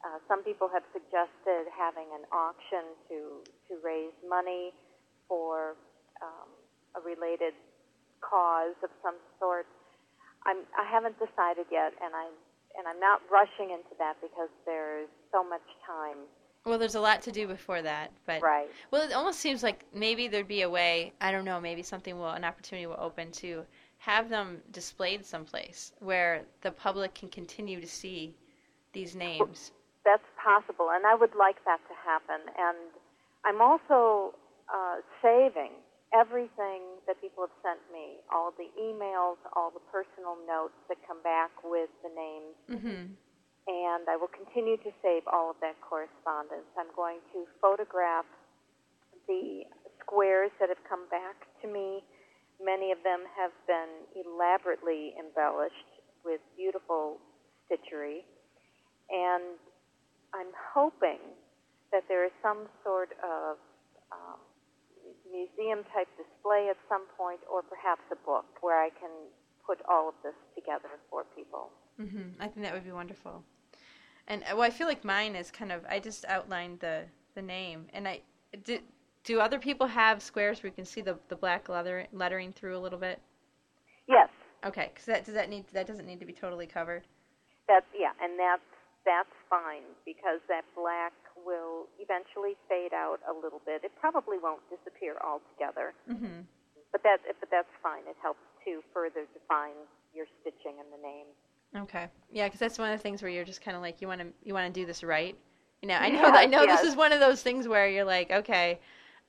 Uh, 0.03 0.17
some 0.27 0.43
people 0.43 0.69
have 0.73 0.83
suggested 0.93 1.69
having 1.77 2.05
an 2.13 2.25
auction 2.31 2.83
to 3.09 3.41
to 3.69 3.73
raise 3.83 4.13
money 4.27 4.73
for 5.27 5.75
um, 6.21 6.49
a 6.97 7.01
related 7.05 7.53
cause 8.21 8.75
of 8.83 8.89
some 9.03 9.15
sort. 9.39 9.65
I'm 10.45 10.57
I 10.77 10.85
haven't 10.89 11.17
decided 11.19 11.65
yet, 11.71 11.93
and 12.03 12.13
I 12.15 12.29
and 12.77 12.87
I'm 12.87 12.99
not 12.99 13.21
rushing 13.31 13.69
into 13.71 13.93
that 13.99 14.15
because 14.21 14.49
there's 14.65 15.07
so 15.31 15.43
much 15.47 15.63
time. 15.85 16.17
well 16.65 16.77
there's 16.77 16.95
a 16.95 16.99
lot 16.99 17.21
to 17.21 17.31
do 17.31 17.47
before 17.47 17.81
that 17.81 18.11
but 18.25 18.41
Right. 18.41 18.67
well 18.91 19.01
it 19.07 19.13
almost 19.13 19.39
seems 19.39 19.61
like 19.63 19.85
maybe 19.93 20.27
there'd 20.27 20.47
be 20.47 20.63
a 20.63 20.69
way 20.69 21.13
i 21.21 21.31
don't 21.31 21.45
know 21.45 21.59
maybe 21.61 21.83
something 21.83 22.17
will 22.17 22.29
an 22.29 22.43
opportunity 22.43 22.85
will 22.87 22.99
open 22.99 23.31
to 23.31 23.63
have 24.05 24.29
them 24.29 24.61
displayed 24.71 25.25
someplace 25.25 25.93
where 25.99 26.43
the 26.61 26.71
public 26.71 27.15
can 27.15 27.29
continue 27.29 27.81
to 27.81 27.87
see 27.87 28.35
these 28.93 29.15
names 29.15 29.71
That's 30.05 30.29
possible, 30.37 30.89
and 30.91 31.05
I 31.05 31.15
would 31.15 31.35
like 31.35 31.57
that 31.65 31.81
to 31.89 31.95
happen. 32.05 32.41
And 32.57 32.77
I'm 33.43 33.61
also 33.61 34.35
uh, 34.69 35.01
saving 35.21 35.71
everything 36.13 37.01
that 37.07 37.19
people 37.19 37.43
have 37.49 37.57
sent 37.65 37.81
me, 37.91 38.21
all 38.31 38.53
the 38.55 38.69
emails, 38.79 39.41
all 39.57 39.71
the 39.73 39.81
personal 39.91 40.37
notes 40.47 40.77
that 40.87 40.97
come 41.07 41.21
back 41.23 41.51
with 41.63 41.89
the 42.03 42.11
names, 42.13 42.55
mhm 42.69 43.15
and 43.67 44.05
I 44.09 44.15
will 44.15 44.29
continue 44.29 44.77
to 44.77 44.91
save 45.01 45.23
all 45.25 45.49
of 45.49 45.57
that 45.61 45.73
correspondence. 45.81 46.69
I'm 46.77 46.93
going 46.95 47.17
to 47.33 47.45
photograph 47.61 48.25
the 49.27 49.65
squares 49.99 50.51
that 50.59 50.69
have 50.69 50.83
come 50.87 51.09
back 51.09 51.49
to 51.61 51.67
me. 51.67 52.03
Many 52.63 52.91
of 52.91 52.99
them 53.03 53.23
have 53.35 53.51
been 53.67 54.07
elaborately 54.15 55.13
embellished 55.19 55.91
with 56.23 56.41
beautiful 56.55 57.17
stitchery, 57.67 58.23
and 59.09 59.59
I'm 60.33 60.51
hoping 60.73 61.19
that 61.91 62.03
there 62.07 62.25
is 62.25 62.31
some 62.41 62.67
sort 62.83 63.11
of 63.23 63.57
um, 64.11 64.39
museum 65.29 65.83
type 65.93 66.07
display 66.17 66.67
at 66.69 66.77
some 66.89 67.05
point, 67.17 67.39
or 67.51 67.61
perhaps 67.61 68.01
a 68.11 68.19
book 68.25 68.45
where 68.61 68.81
I 68.81 68.89
can 68.89 69.11
put 69.65 69.79
all 69.89 70.09
of 70.09 70.15
this 70.23 70.35
together 70.55 70.89
for 71.09 71.23
people. 71.35 71.69
hmm 71.97 72.35
I 72.39 72.47
think 72.47 72.65
that 72.65 72.73
would 72.73 72.85
be 72.85 72.91
wonderful. 72.91 73.43
And 74.27 74.43
uh, 74.43 74.55
well, 74.55 74.63
I 74.63 74.69
feel 74.69 74.87
like 74.87 75.03
mine 75.03 75.35
is 75.35 75.51
kind 75.51 75.71
of. 75.71 75.85
I 75.87 75.99
just 75.99 76.25
outlined 76.25 76.79
the 76.79 77.05
the 77.35 77.41
name, 77.41 77.87
and 77.93 78.07
I 78.07 78.21
do. 78.63 78.79
Do 79.25 79.39
other 79.41 79.59
people 79.59 79.87
have 79.87 80.21
squares 80.21 80.63
where 80.63 80.69
you 80.69 80.75
can 80.75 80.85
see 80.85 81.01
the 81.01 81.19
the 81.29 81.35
black 81.35 81.67
leather 81.69 82.07
lettering 82.13 82.53
through 82.53 82.77
a 82.77 82.79
little 82.79 82.99
bit? 82.99 83.19
Yes, 84.07 84.29
Okay, 84.65 84.89
because 84.93 85.05
that 85.05 85.25
does 85.25 85.35
that 85.35 85.49
need 85.49 85.65
that 85.73 85.87
doesn't 85.87 86.05
need 86.07 86.19
to 86.19 86.25
be 86.25 86.33
totally 86.33 86.67
covered. 86.67 87.07
that's 87.67 87.85
yeah, 87.93 88.13
and 88.21 88.39
that's 88.39 88.65
that's 89.05 89.33
fine 89.49 89.83
because 90.05 90.41
that 90.47 90.65
black 90.75 91.13
will 91.45 91.85
eventually 91.99 92.55
fade 92.69 92.93
out 92.93 93.19
a 93.29 93.33
little 93.33 93.61
bit. 93.65 93.83
It 93.83 93.91
probably 93.99 94.37
won't 94.39 94.61
disappear 94.69 95.17
altogether, 95.23 95.93
mm-hmm. 96.09 96.41
but 96.91 97.03
that 97.03 97.19
but 97.39 97.49
that's 97.51 97.69
fine. 97.83 98.03
It 98.09 98.17
helps 98.21 98.41
to 98.65 98.81
further 98.93 99.25
define 99.33 99.77
your 100.13 100.25
stitching 100.41 100.79
and 100.79 100.89
the 100.93 101.01
name. 101.07 101.27
Okay. 101.83 102.07
Yeah, 102.31 102.45
because 102.47 102.59
that's 102.59 102.79
one 102.79 102.91
of 102.91 102.97
the 102.97 103.03
things 103.03 103.21
where 103.21 103.29
you're 103.31 103.45
just 103.45 103.61
kind 103.61 103.75
of 103.75 103.81
like 103.83 104.01
you 104.01 104.07
want 104.07 104.21
to 104.21 104.27
you 104.43 104.53
want 104.53 104.73
to 104.73 104.79
do 104.79 104.85
this 104.85 105.03
right. 105.03 105.35
You 105.81 105.89
know, 105.89 105.95
I 105.95 106.09
know 106.09 106.21
Yes, 106.21 106.35
I 106.35 106.45
know 106.45 106.63
yes. 106.63 106.81
this 106.81 106.91
is 106.91 106.95
one 106.95 107.11
of 107.13 107.19
those 107.19 107.43
things 107.43 107.67
where 107.67 107.87
you're 107.87 108.05
like, 108.05 108.31
okay, 108.31 108.79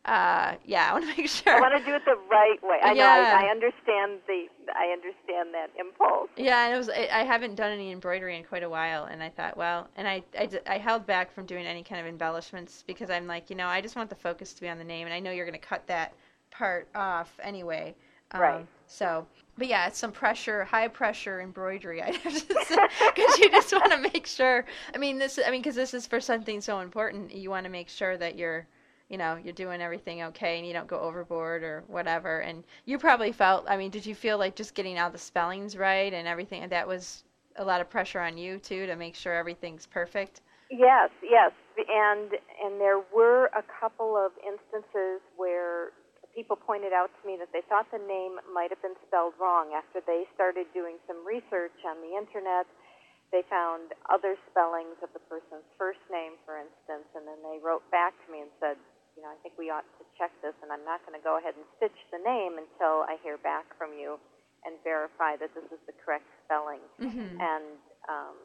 uh, 0.06 0.54
yeah, 0.64 0.88
I 0.88 0.92
want 0.92 1.04
to 1.04 1.16
make 1.16 1.28
sure. 1.28 1.56
I 1.56 1.60
want 1.60 1.76
to 1.76 1.84
do 1.84 1.94
it 1.94 2.02
the 2.04 2.16
right 2.30 2.62
way. 2.62 2.78
I 2.82 2.94
know. 2.94 3.00
Yeah. 3.00 3.40
I, 3.40 3.46
I 3.46 3.50
understand 3.50 4.20
the. 4.26 4.46
I 4.74 4.92
understand 4.92 5.52
that 5.52 5.70
impulse. 5.78 6.30
Yeah, 6.36 6.64
and 6.64 6.74
it 6.74 6.78
was. 6.78 6.88
I, 6.88 7.08
I 7.12 7.24
haven't 7.24 7.56
done 7.56 7.72
any 7.72 7.90
embroidery 7.90 8.36
in 8.36 8.44
quite 8.44 8.62
a 8.62 8.70
while, 8.70 9.04
and 9.04 9.22
I 9.22 9.30
thought, 9.30 9.56
well, 9.56 9.88
and 9.96 10.06
I. 10.06 10.22
I 10.66 10.78
held 10.78 11.06
back 11.06 11.32
from 11.32 11.44
doing 11.44 11.66
any 11.66 11.82
kind 11.82 12.00
of 12.00 12.06
embellishments 12.06 12.84
because 12.86 13.10
I'm 13.10 13.26
like, 13.26 13.50
you 13.50 13.56
know, 13.56 13.66
I 13.66 13.80
just 13.80 13.96
want 13.96 14.08
the 14.08 14.16
focus 14.16 14.54
to 14.54 14.60
be 14.60 14.68
on 14.68 14.78
the 14.78 14.84
name, 14.84 15.06
and 15.06 15.14
I 15.14 15.18
know 15.18 15.32
you're 15.32 15.46
going 15.46 15.60
to 15.60 15.66
cut 15.66 15.86
that 15.88 16.14
part 16.52 16.88
off 16.94 17.32
anyway. 17.42 17.94
Um, 18.30 18.40
Right. 18.40 18.66
So, 18.86 19.26
but 19.58 19.66
yeah, 19.66 19.88
it's 19.88 19.98
some 19.98 20.12
pressure, 20.12 20.64
high 20.64 20.86
pressure 20.86 21.40
embroidery. 21.40 22.00
I 22.02 22.12
have 22.12 22.32
to 22.32 22.64
say, 22.64 22.76
because 23.14 23.38
you 23.38 23.50
just 23.50 23.72
want 23.72 23.90
to 23.90 23.98
make 23.98 24.28
sure. 24.28 24.64
I 24.94 24.98
mean, 24.98 25.18
this. 25.18 25.40
I 25.44 25.50
mean, 25.50 25.62
because 25.62 25.74
this 25.74 25.94
is 25.94 26.06
for 26.06 26.20
something 26.20 26.60
so 26.60 26.78
important. 26.78 27.34
You 27.34 27.50
want 27.50 27.64
to 27.64 27.70
make 27.70 27.88
sure 27.88 28.16
that 28.16 28.36
you're 28.36 28.68
you 29.08 29.18
know 29.18 29.38
you're 29.42 29.52
doing 29.52 29.80
everything 29.80 30.22
okay 30.22 30.58
and 30.58 30.66
you 30.66 30.72
don't 30.72 30.86
go 30.86 31.00
overboard 31.00 31.62
or 31.62 31.84
whatever. 31.86 32.40
And 32.40 32.64
you 32.84 32.98
probably 32.98 33.32
felt 33.32 33.64
i 33.68 33.76
mean 33.76 33.90
did 33.90 34.06
you 34.06 34.14
feel 34.14 34.38
like 34.38 34.54
just 34.56 34.74
getting 34.74 34.98
all 34.98 35.10
the 35.10 35.18
spellings 35.18 35.76
right 35.76 36.12
and 36.12 36.26
everything 36.26 36.68
that 36.68 36.86
was 36.86 37.24
a 37.56 37.64
lot 37.64 37.80
of 37.80 37.88
pressure 37.88 38.20
on 38.20 38.36
you 38.36 38.58
too 38.58 38.86
to 38.86 38.96
make 38.96 39.14
sure 39.14 39.34
everything's 39.34 39.86
perfect? 39.86 40.40
Yes, 40.70 41.10
yes, 41.22 41.52
and 41.78 42.32
and 42.62 42.80
there 42.80 43.00
were 43.14 43.46
a 43.56 43.62
couple 43.80 44.16
of 44.16 44.32
instances 44.42 45.22
where 45.36 45.92
people 46.34 46.56
pointed 46.56 46.92
out 46.92 47.08
to 47.08 47.22
me 47.26 47.38
that 47.38 47.48
they 47.52 47.62
thought 47.68 47.86
the 47.92 48.02
name 48.02 48.36
might 48.52 48.68
have 48.70 48.82
been 48.82 48.98
spelled 49.06 49.32
wrong. 49.40 49.72
After 49.72 50.02
they 50.04 50.24
started 50.34 50.66
doing 50.74 50.96
some 51.06 51.24
research 51.26 51.76
on 51.86 51.96
the 52.02 52.16
internet. 52.18 52.66
They 53.32 53.42
found 53.50 53.90
other 54.06 54.38
spellings 54.50 55.02
of 55.02 55.10
the 55.10 55.18
person's 55.26 55.66
first 55.76 55.98
name, 56.10 56.38
for 56.46 56.62
instance, 56.62 57.10
and 57.10 57.26
then 57.26 57.42
they 57.42 57.58
wrote 57.58 57.82
back 57.90 58.14
to 58.24 58.26
me 58.30 58.46
and 58.46 58.50
said, 58.62 58.78
you 59.16 59.24
know, 59.24 59.32
I 59.32 59.38
think 59.43 59.56
we 59.56 59.72
ought 59.72 59.88
to 59.98 60.05
check 60.20 60.30
this, 60.44 60.52
and 60.62 60.68
I'm 60.70 60.84
not 60.84 61.01
going 61.09 61.16
to 61.18 61.24
go 61.24 61.40
ahead 61.40 61.56
and 61.56 61.64
stitch 61.80 61.97
the 62.12 62.20
name 62.20 62.60
until 62.60 63.02
I 63.09 63.16
hear 63.24 63.40
back 63.40 63.64
from 63.80 63.97
you 63.97 64.20
and 64.68 64.76
verify 64.84 65.36
that 65.40 65.51
this 65.56 65.64
is 65.72 65.80
the 65.88 65.97
correct 66.05 66.28
spelling. 66.44 66.84
mm-hmm. 67.01 67.40
And, 67.40 67.80
um, 68.12 68.36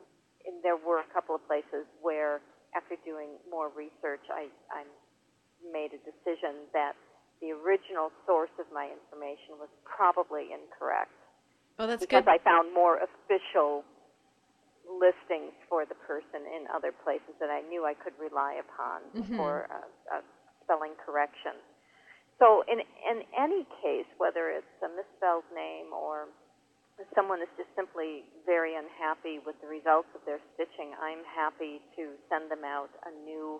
and 0.48 0.64
there 0.64 0.78
were 0.80 1.04
a 1.04 1.10
couple 1.12 1.36
of 1.36 1.44
places 1.46 1.84
where, 2.00 2.40
after 2.72 2.96
doing 3.04 3.36
more 3.52 3.68
research, 3.76 4.24
I, 4.32 4.48
I 4.72 4.88
made 5.62 5.92
a 5.94 6.02
decision 6.02 6.66
that 6.74 6.96
the 7.42 7.52
original 7.52 8.10
source 8.26 8.54
of 8.62 8.66
my 8.74 8.88
information 8.90 9.58
was 9.58 9.70
probably 9.84 10.54
incorrect 10.54 11.10
well 11.78 11.88
that's 11.88 12.02
because 12.02 12.26
good 12.26 12.34
I 12.34 12.38
found 12.42 12.74
more 12.74 13.02
official 13.02 13.82
listings 14.86 15.54
for 15.70 15.86
the 15.86 15.98
person 16.06 16.46
in 16.46 16.66
other 16.74 16.92
places 16.92 17.34
that 17.40 17.50
I 17.50 17.62
knew 17.70 17.86
I 17.86 17.94
could 17.94 18.14
rely 18.22 18.62
upon 18.62 19.02
Mhm. 19.14 19.38
for 19.38 19.70
a, 19.70 19.82
a 20.18 20.24
spelling 20.72 20.96
correction. 21.04 21.60
So 22.40 22.64
in 22.72 22.80
in 22.80 23.28
any 23.36 23.68
case, 23.84 24.08
whether 24.18 24.48
it's 24.50 24.80
a 24.80 24.88
misspelled 24.96 25.44
name 25.52 25.92
or 25.92 26.32
someone 27.16 27.42
is 27.42 27.50
just 27.58 27.70
simply 27.76 28.24
very 28.46 28.76
unhappy 28.76 29.40
with 29.46 29.60
the 29.62 29.68
results 29.68 30.08
of 30.16 30.22
their 30.26 30.40
stitching, 30.54 30.94
I'm 31.02 31.26
happy 31.28 31.82
to 31.98 32.16
send 32.30 32.50
them 32.50 32.64
out 32.64 32.90
a 33.06 33.12
new 33.26 33.60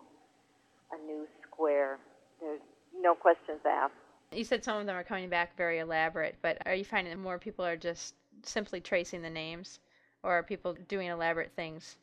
a 0.92 0.98
new 1.04 1.26
square. 1.46 1.98
There's 2.40 2.60
no 2.98 3.14
questions 3.14 3.60
asked. 3.68 3.92
you 4.32 4.44
said 4.44 4.64
some 4.64 4.78
of 4.78 4.86
them 4.86 4.96
are 4.96 5.04
coming 5.04 5.28
back 5.28 5.56
very 5.56 5.78
elaborate 5.78 6.36
but 6.42 6.58
are 6.66 6.74
you 6.74 6.84
finding 6.84 7.12
that 7.12 7.18
more 7.22 7.38
people 7.38 7.64
are 7.64 7.76
just 7.76 8.14
simply 8.42 8.80
tracing 8.80 9.22
the 9.22 9.30
names 9.30 9.78
or 10.22 10.32
are 10.32 10.42
people 10.42 10.74
doing 10.88 11.08
elaborate 11.08 11.52
things 11.56 11.96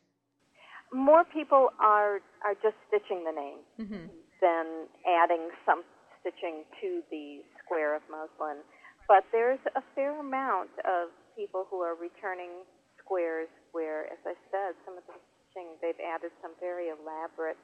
More 0.92 1.24
people 1.24 1.70
are 1.78 2.20
are 2.44 2.54
just 2.62 2.74
stitching 2.88 3.24
the 3.24 3.32
name. 3.32 3.58
mm-hmm. 3.80 4.06
Than 4.40 4.88
adding 5.06 5.48
some 5.64 5.84
stitching 6.20 6.64
to 6.80 7.02
the 7.10 7.40
square 7.62 7.96
of 7.96 8.02
muslin. 8.10 8.60
But 9.08 9.24
there's 9.32 9.60
a 9.74 9.82
fair 9.94 10.18
amount 10.18 10.70
of 10.84 11.10
people 11.36 11.66
who 11.70 11.80
are 11.80 11.94
returning 11.96 12.62
squares 13.02 13.48
where, 13.72 14.06
as 14.06 14.22
I 14.22 14.34
said, 14.54 14.78
some 14.84 14.94
of 14.98 15.04
the 15.08 15.18
stitching, 15.18 15.74
they've 15.82 15.98
added 15.98 16.30
some 16.42 16.52
very 16.60 16.94
elaborate, 16.94 17.58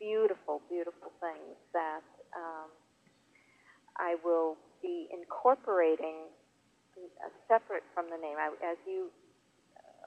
beautiful, 0.00 0.62
beautiful 0.70 1.12
things 1.20 1.56
that 1.76 2.04
um, 2.32 2.72
I 4.00 4.16
will 4.24 4.56
be 4.80 5.08
incorporating 5.12 6.32
uh, 6.96 7.28
separate 7.48 7.84
from 7.92 8.08
the 8.08 8.16
name. 8.16 8.40
I, 8.40 8.48
as 8.64 8.78
you 8.86 9.12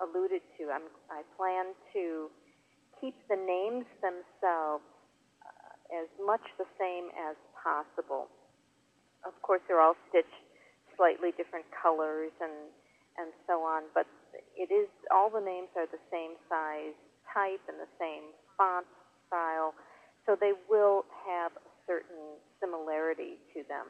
alluded 0.02 0.42
to, 0.58 0.74
I'm, 0.74 0.90
I 1.14 1.22
plan 1.38 1.74
to 1.94 2.30
keep 3.00 3.16
the 3.30 3.38
names 3.38 3.86
themselves 4.02 4.86
as 5.92 6.08
much 6.20 6.44
the 6.58 6.68
same 6.80 7.10
as 7.16 7.36
possible. 7.56 8.28
Of 9.26 9.34
course, 9.42 9.62
they're 9.68 9.82
all 9.82 9.98
stitched 10.10 10.32
slightly 10.96 11.32
different 11.38 11.66
colors 11.72 12.34
and 12.42 12.74
and 13.18 13.34
so 13.50 13.66
on, 13.66 13.90
but 13.98 14.06
it 14.54 14.70
is 14.70 14.86
all 15.10 15.34
the 15.34 15.42
names 15.42 15.74
are 15.74 15.90
the 15.90 16.02
same 16.14 16.38
size 16.46 16.94
type 17.34 17.62
and 17.66 17.82
the 17.82 17.90
same 17.98 18.30
font 18.54 18.86
style, 19.26 19.74
so 20.26 20.38
they 20.38 20.54
will 20.70 21.02
have 21.26 21.50
a 21.58 21.72
certain 21.90 22.38
similarity 22.62 23.42
to 23.58 23.66
them. 23.66 23.90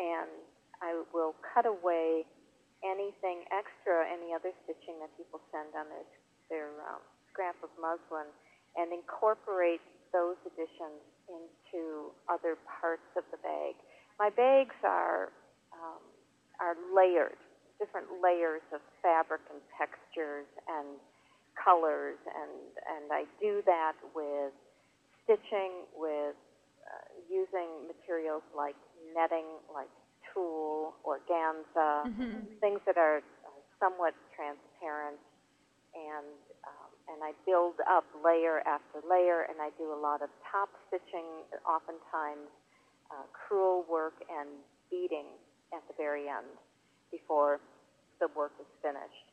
And 0.00 0.32
I 0.80 1.04
will 1.12 1.36
cut 1.44 1.68
away 1.68 2.24
anything 2.80 3.44
extra, 3.52 4.08
any 4.08 4.32
other 4.32 4.52
stitching 4.64 4.96
that 5.04 5.12
people 5.20 5.44
send 5.52 5.76
on 5.76 5.88
their 5.92 6.08
their 6.48 6.72
um, 6.88 7.00
scrap 7.28 7.56
of 7.60 7.72
muslin, 7.76 8.28
and 8.76 8.92
incorporate 8.96 9.84
those 10.12 10.36
additions 10.48 11.00
into 11.28 12.12
other 12.28 12.56
parts 12.80 13.06
of 13.16 13.24
the 13.32 13.38
bag. 13.38 13.76
My 14.18 14.30
bags 14.30 14.76
are 14.84 15.32
um, 15.74 16.02
are 16.60 16.76
layered, 16.94 17.38
different 17.80 18.08
layers 18.22 18.62
of 18.72 18.80
fabric 19.02 19.42
and 19.50 19.60
textures 19.78 20.46
and 20.68 20.98
colors, 21.58 22.18
and 22.26 22.54
and 22.88 23.06
I 23.12 23.24
do 23.40 23.62
that 23.66 23.94
with 24.14 24.52
stitching, 25.24 25.86
with 25.96 26.36
uh, 26.86 27.06
using 27.30 27.88
materials 27.88 28.42
like 28.56 28.76
netting, 29.14 29.46
like 29.74 29.90
tulle, 30.32 30.94
organza, 31.06 32.06
Mm-hmm. 32.06 32.56
things 32.60 32.80
that 32.86 32.98
are 32.98 33.22
somewhat 33.80 34.14
transparent, 34.36 35.18
and 35.94 36.26
and 37.08 37.22
I 37.22 37.32
build 37.44 37.80
up 37.84 38.04
layer 38.24 38.60
after 38.64 39.04
layer, 39.04 39.46
and 39.48 39.60
I 39.60 39.70
do 39.76 39.92
a 39.92 39.98
lot 39.98 40.22
of 40.22 40.30
top 40.50 40.68
stitching, 40.88 41.44
oftentimes 41.68 42.48
uh, 43.10 43.28
crewel 43.32 43.84
work 43.88 44.14
and 44.30 44.48
beading 44.90 45.28
at 45.72 45.82
the 45.88 45.94
very 45.96 46.28
end 46.28 46.48
before 47.10 47.60
the 48.20 48.28
work 48.36 48.52
is 48.60 48.66
finished. 48.82 49.28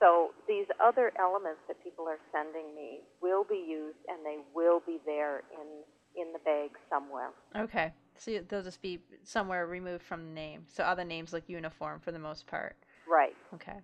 So 0.00 0.32
these 0.48 0.66
other 0.82 1.12
elements 1.20 1.60
that 1.68 1.76
people 1.84 2.08
are 2.08 2.18
sending 2.32 2.74
me 2.74 3.00
will 3.20 3.44
be 3.44 3.62
used, 3.68 4.00
and 4.08 4.24
they 4.24 4.38
will 4.54 4.80
be 4.86 4.98
there 5.04 5.42
in 5.52 5.84
in 6.16 6.32
the 6.32 6.38
bag 6.40 6.70
somewhere. 6.88 7.30
Okay. 7.56 7.92
So 8.16 8.40
they'll 8.48 8.62
just 8.62 8.82
be 8.82 8.98
somewhere 9.22 9.66
removed 9.66 10.02
from 10.02 10.24
the 10.24 10.32
name. 10.32 10.64
So 10.66 10.84
all 10.84 10.96
the 10.96 11.04
names 11.04 11.32
look 11.32 11.44
uniform 11.46 12.00
for 12.00 12.12
the 12.12 12.18
most 12.18 12.46
part. 12.46 12.76
Right. 13.08 13.36
Okay. 13.54 13.78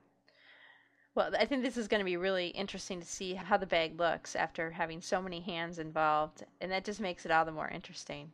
Well, 1.16 1.30
I 1.38 1.46
think 1.46 1.62
this 1.62 1.78
is 1.78 1.88
going 1.88 2.00
to 2.00 2.04
be 2.04 2.18
really 2.18 2.48
interesting 2.48 3.00
to 3.00 3.06
see 3.06 3.32
how 3.32 3.56
the 3.56 3.66
bag 3.66 3.98
looks 3.98 4.36
after 4.36 4.70
having 4.70 5.00
so 5.00 5.20
many 5.20 5.40
hands 5.40 5.78
involved, 5.78 6.44
and 6.60 6.70
that 6.70 6.84
just 6.84 7.00
makes 7.00 7.24
it 7.24 7.32
all 7.32 7.46
the 7.46 7.52
more 7.52 7.68
interesting. 7.68 8.30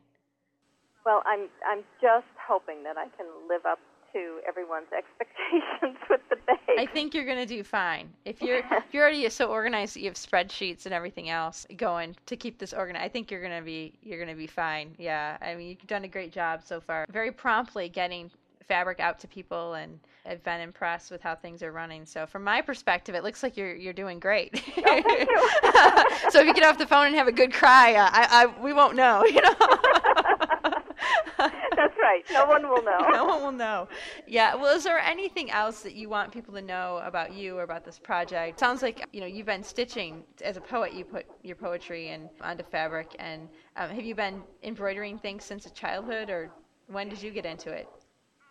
Well, 1.06 1.22
I'm 1.24 1.48
I'm 1.64 1.84
just 2.00 2.26
hoping 2.44 2.82
that 2.82 2.98
I 2.98 3.06
can 3.16 3.26
live 3.48 3.64
up 3.66 3.78
to 4.12 4.40
everyone's 4.48 4.88
expectations 4.96 5.96
with 6.10 6.20
the 6.28 6.36
bag. 6.44 6.58
I 6.76 6.86
think 6.86 7.14
you're 7.14 7.24
going 7.24 7.38
to 7.38 7.46
do 7.46 7.62
fine. 7.62 8.12
If 8.24 8.42
you're 8.42 8.58
if 8.58 8.92
you're 8.92 9.04
already 9.04 9.28
so 9.30 9.46
organized 9.46 9.94
that 9.94 10.00
you 10.00 10.06
have 10.06 10.16
spreadsheets 10.16 10.84
and 10.84 10.92
everything 10.92 11.30
else 11.30 11.64
going 11.76 12.16
to 12.26 12.36
keep 12.36 12.58
this 12.58 12.72
organized, 12.72 13.04
I 13.04 13.08
think 13.08 13.30
you're 13.30 13.42
going 13.42 13.56
to 13.56 13.64
be 13.64 13.96
you're 14.02 14.18
going 14.18 14.28
to 14.28 14.34
be 14.34 14.48
fine. 14.48 14.96
Yeah. 14.98 15.36
I 15.40 15.54
mean, 15.54 15.68
you've 15.68 15.86
done 15.86 16.02
a 16.02 16.08
great 16.08 16.32
job 16.32 16.62
so 16.64 16.80
far. 16.80 17.06
Very 17.10 17.30
promptly 17.30 17.88
getting 17.88 18.28
fabric 18.68 19.00
out 19.00 19.18
to 19.20 19.28
people 19.28 19.74
and 19.74 19.98
I've 20.24 20.42
been 20.44 20.60
impressed 20.60 21.10
with 21.10 21.20
how 21.20 21.34
things 21.34 21.62
are 21.62 21.72
running. 21.72 22.06
So 22.06 22.26
from 22.26 22.44
my 22.44 22.60
perspective, 22.60 23.14
it 23.14 23.24
looks 23.24 23.42
like 23.42 23.56
you're 23.56 23.74
you're 23.74 23.92
doing 23.92 24.20
great. 24.20 24.56
so 24.76 26.40
if 26.40 26.46
you 26.46 26.54
get 26.54 26.64
off 26.64 26.78
the 26.78 26.86
phone 26.86 27.06
and 27.08 27.16
have 27.16 27.28
a 27.28 27.32
good 27.32 27.52
cry, 27.52 27.94
uh, 27.94 28.08
I, 28.12 28.28
I 28.30 28.62
we 28.62 28.72
won't 28.72 28.94
know, 28.94 29.24
you 29.24 29.40
know. 29.42 29.54
That's 31.38 31.96
right. 32.00 32.22
No 32.32 32.46
one 32.46 32.68
will 32.68 32.82
know. 32.82 32.98
no 33.12 33.24
one 33.24 33.42
will 33.42 33.52
know. 33.52 33.88
Yeah. 34.26 34.54
Well, 34.54 34.76
is 34.76 34.84
there 34.84 34.98
anything 34.98 35.50
else 35.50 35.82
that 35.82 35.94
you 35.94 36.08
want 36.08 36.32
people 36.32 36.54
to 36.54 36.62
know 36.62 37.00
about 37.04 37.32
you 37.32 37.58
or 37.58 37.62
about 37.62 37.84
this 37.84 37.98
project? 37.98 38.60
Sounds 38.60 38.82
like 38.82 39.04
you 39.12 39.20
know 39.20 39.26
you've 39.26 39.46
been 39.46 39.62
stitching 39.62 40.22
as 40.44 40.56
a 40.56 40.60
poet. 40.60 40.92
You 40.92 41.04
put 41.04 41.26
your 41.42 41.56
poetry 41.56 42.10
and 42.10 42.28
onto 42.40 42.62
fabric, 42.62 43.16
and 43.18 43.48
um, 43.76 43.90
have 43.90 44.04
you 44.04 44.14
been 44.14 44.42
embroidering 44.62 45.18
things 45.18 45.44
since 45.44 45.68
childhood, 45.72 46.30
or 46.30 46.50
when 46.86 47.08
did 47.08 47.20
you 47.22 47.30
get 47.30 47.46
into 47.46 47.70
it? 47.70 47.88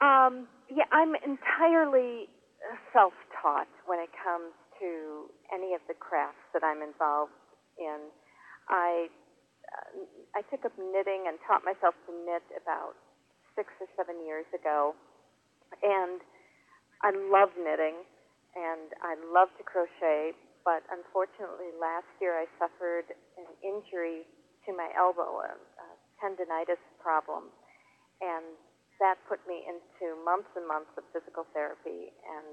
Um, 0.01 0.49
yeah, 0.67 0.89
I'm 0.91 1.13
entirely 1.13 2.25
uh, 2.65 2.75
self-taught 2.91 3.69
when 3.85 3.99
it 4.01 4.09
comes 4.17 4.51
to 4.81 5.29
any 5.53 5.77
of 5.77 5.81
the 5.87 5.93
crafts 5.93 6.41
that 6.53 6.65
I'm 6.65 6.81
involved 6.81 7.37
in. 7.77 8.09
I 8.69 9.07
uh, 9.71 10.03
I 10.35 10.41
took 10.49 10.65
up 10.65 10.73
knitting 10.75 11.29
and 11.29 11.37
taught 11.47 11.63
myself 11.63 11.93
to 12.09 12.11
knit 12.25 12.43
about 12.57 12.97
six 13.55 13.69
or 13.79 13.87
seven 13.95 14.19
years 14.25 14.47
ago, 14.57 14.95
and 15.83 16.19
I 17.03 17.13
love 17.29 17.53
knitting 17.55 18.01
and 18.57 18.91
I 19.01 19.15
love 19.31 19.49
to 19.57 19.63
crochet. 19.63 20.33
But 20.65 20.85
unfortunately, 20.93 21.73
last 21.81 22.09
year 22.21 22.37
I 22.37 22.45
suffered 22.61 23.09
an 23.37 23.49
injury 23.65 24.29
to 24.65 24.73
my 24.77 24.89
elbow, 24.93 25.41
a, 25.41 25.57
a 25.57 25.87
tendonitis 26.21 26.81
problem, 27.01 27.49
and 28.21 28.53
that 29.01 29.17
put 29.27 29.41
me 29.49 29.65
into 29.65 30.13
months 30.23 30.47
and 30.55 30.63
months 30.69 30.93
of 30.95 31.03
physical 31.11 31.43
therapy 31.51 32.13
and 32.23 32.47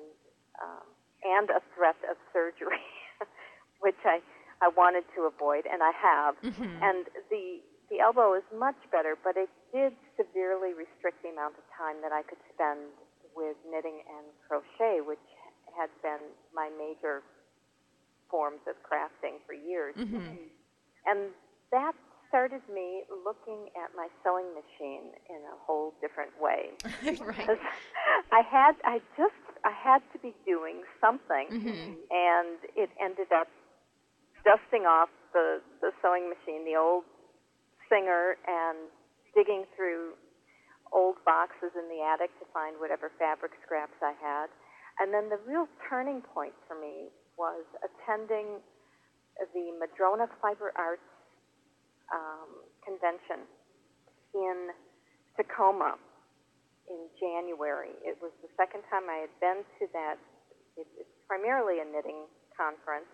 um, 0.59 0.87
and 1.23 1.53
a 1.53 1.61
threat 1.77 2.01
of 2.11 2.17
surgery, 2.33 2.83
which 3.85 4.01
I 4.03 4.25
I 4.65 4.73
wanted 4.73 5.05
to 5.15 5.29
avoid, 5.29 5.69
and 5.71 5.85
I 5.85 5.93
have. 5.95 6.35
Mm-hmm. 6.43 6.83
And 6.83 7.07
the 7.31 7.61
the 7.93 8.01
elbow 8.01 8.35
is 8.35 8.45
much 8.53 8.81
better, 8.91 9.17
but 9.17 9.37
it 9.37 9.49
did 9.73 9.93
severely 10.17 10.73
restrict 10.73 11.23
the 11.23 11.31
amount 11.31 11.57
of 11.57 11.65
time 11.77 12.01
that 12.03 12.13
I 12.13 12.25
could 12.25 12.41
spend 12.53 12.93
with 13.37 13.57
knitting 13.65 14.03
and 14.09 14.27
crochet, 14.45 15.01
which 15.01 15.23
had 15.77 15.89
been 16.03 16.33
my 16.53 16.69
major 16.75 17.23
forms 18.29 18.61
of 18.69 18.77
crafting 18.85 19.41
for 19.47 19.55
years. 19.55 19.95
Mm-hmm. 19.97 20.51
And 21.07 21.33
that 21.73 21.95
started 22.29 22.63
me 22.73 23.05
looking 23.25 23.69
at 23.77 23.91
my 23.97 24.09
sewing 24.23 24.53
machine 24.55 25.13
in 25.29 25.41
a 25.49 25.57
whole 25.65 25.95
different 26.01 26.33
way. 26.41 26.71
right. 27.21 27.59
I 28.33 28.43
had, 28.45 28.77
I 28.85 29.01
just, 29.17 29.35
I 29.65 29.73
had 29.73 30.03
to 30.13 30.19
be 30.21 30.35
doing 30.47 30.83
something, 31.01 31.49
Mhm. 31.51 31.97
and 32.11 32.59
it 32.77 32.91
ended 33.01 33.33
up 33.33 33.49
dusting 34.45 34.85
off 34.87 35.09
the 35.33 35.61
the 35.81 35.91
sewing 36.03 36.29
machine, 36.29 36.65
the 36.65 36.77
old 36.77 37.05
Singer, 37.89 38.37
and 38.47 38.89
digging 39.35 39.65
through 39.75 40.13
old 40.93 41.17
boxes 41.25 41.73
in 41.75 41.89
the 41.89 42.01
attic 42.05 42.29
to 42.39 42.45
find 42.53 42.77
whatever 42.81 43.11
fabric 43.19 43.53
scraps 43.65 43.97
I 44.03 44.13
had. 44.21 44.49
And 45.01 45.13
then 45.13 45.29
the 45.29 45.39
real 45.49 45.69
turning 45.89 46.21
point 46.21 46.53
for 46.67 46.77
me 46.79 47.09
was 47.37 47.65
attending 47.81 48.61
the 49.55 49.73
Madrona 49.79 50.29
Fiber 50.43 50.73
Arts 50.77 51.08
um, 52.13 52.65
convention 52.85 53.45
in 54.35 54.73
Tacoma 55.37 55.97
in 56.89 57.09
January. 57.21 57.93
It 58.01 58.17
was 58.21 58.33
the 58.41 58.49
second 58.57 58.83
time 58.89 59.07
I 59.09 59.29
had 59.29 59.35
been 59.41 59.61
to 59.81 59.85
that. 59.93 60.17
It, 60.77 60.89
it's 60.97 61.17
primarily 61.29 61.81
a 61.81 61.87
knitting 61.87 62.27
conference, 62.57 63.09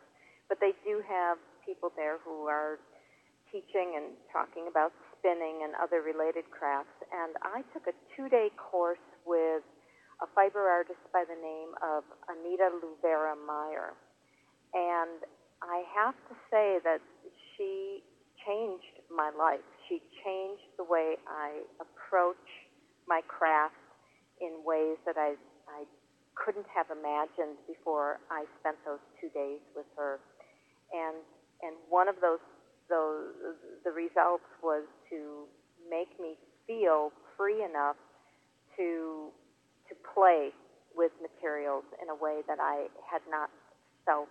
but 0.48 0.62
they 0.62 0.72
do 0.86 1.02
have 1.04 1.38
people 1.66 1.90
there 1.96 2.22
who 2.22 2.46
are 2.46 2.78
teaching 3.50 3.94
and 3.98 4.14
talking 4.30 4.66
about 4.70 4.92
spinning 5.14 5.62
and 5.62 5.74
other 5.78 6.02
related 6.02 6.50
crafts. 6.50 6.94
And 7.10 7.34
I 7.42 7.62
took 7.72 7.86
a 7.86 7.94
two 8.14 8.28
day 8.28 8.50
course 8.58 9.02
with 9.26 9.62
a 10.22 10.28
fiber 10.34 10.68
artist 10.70 11.00
by 11.12 11.24
the 11.26 11.34
name 11.34 11.74
of 11.82 12.04
Anita 12.30 12.70
Luvera 12.78 13.34
Mayer. 13.34 13.94
And 14.74 15.22
I 15.62 15.82
have 15.94 16.14
to 16.30 16.34
say 16.50 16.78
that 16.84 17.00
she 17.54 18.02
changed 18.46 19.00
my 19.10 19.30
life. 19.36 19.64
She 19.88 20.00
changed 20.24 20.64
the 20.76 20.84
way 20.84 21.16
I 21.26 21.64
approach 21.80 22.40
my 23.08 23.20
craft 23.28 23.74
in 24.40 24.64
ways 24.64 24.96
that 25.06 25.16
I, 25.16 25.36
I 25.68 25.84
couldn't 26.34 26.66
have 26.74 26.86
imagined 26.90 27.58
before 27.66 28.20
I 28.30 28.44
spent 28.60 28.76
those 28.84 29.02
two 29.20 29.28
days 29.30 29.60
with 29.76 29.86
her. 29.96 30.20
And, 30.92 31.16
and 31.62 31.76
one 31.88 32.08
of 32.08 32.16
those, 32.20 32.42
those, 32.88 33.32
the 33.84 33.92
results 33.92 34.46
was 34.62 34.84
to 35.10 35.46
make 35.88 36.18
me 36.20 36.36
feel 36.66 37.12
free 37.36 37.64
enough 37.64 37.96
to, 38.76 39.30
to 39.88 39.94
play 40.14 40.50
with 40.96 41.12
materials 41.20 41.84
in 42.02 42.08
a 42.08 42.14
way 42.14 42.40
that 42.46 42.58
I 42.60 42.86
had 43.10 43.22
not 43.30 43.50
felt 44.06 44.28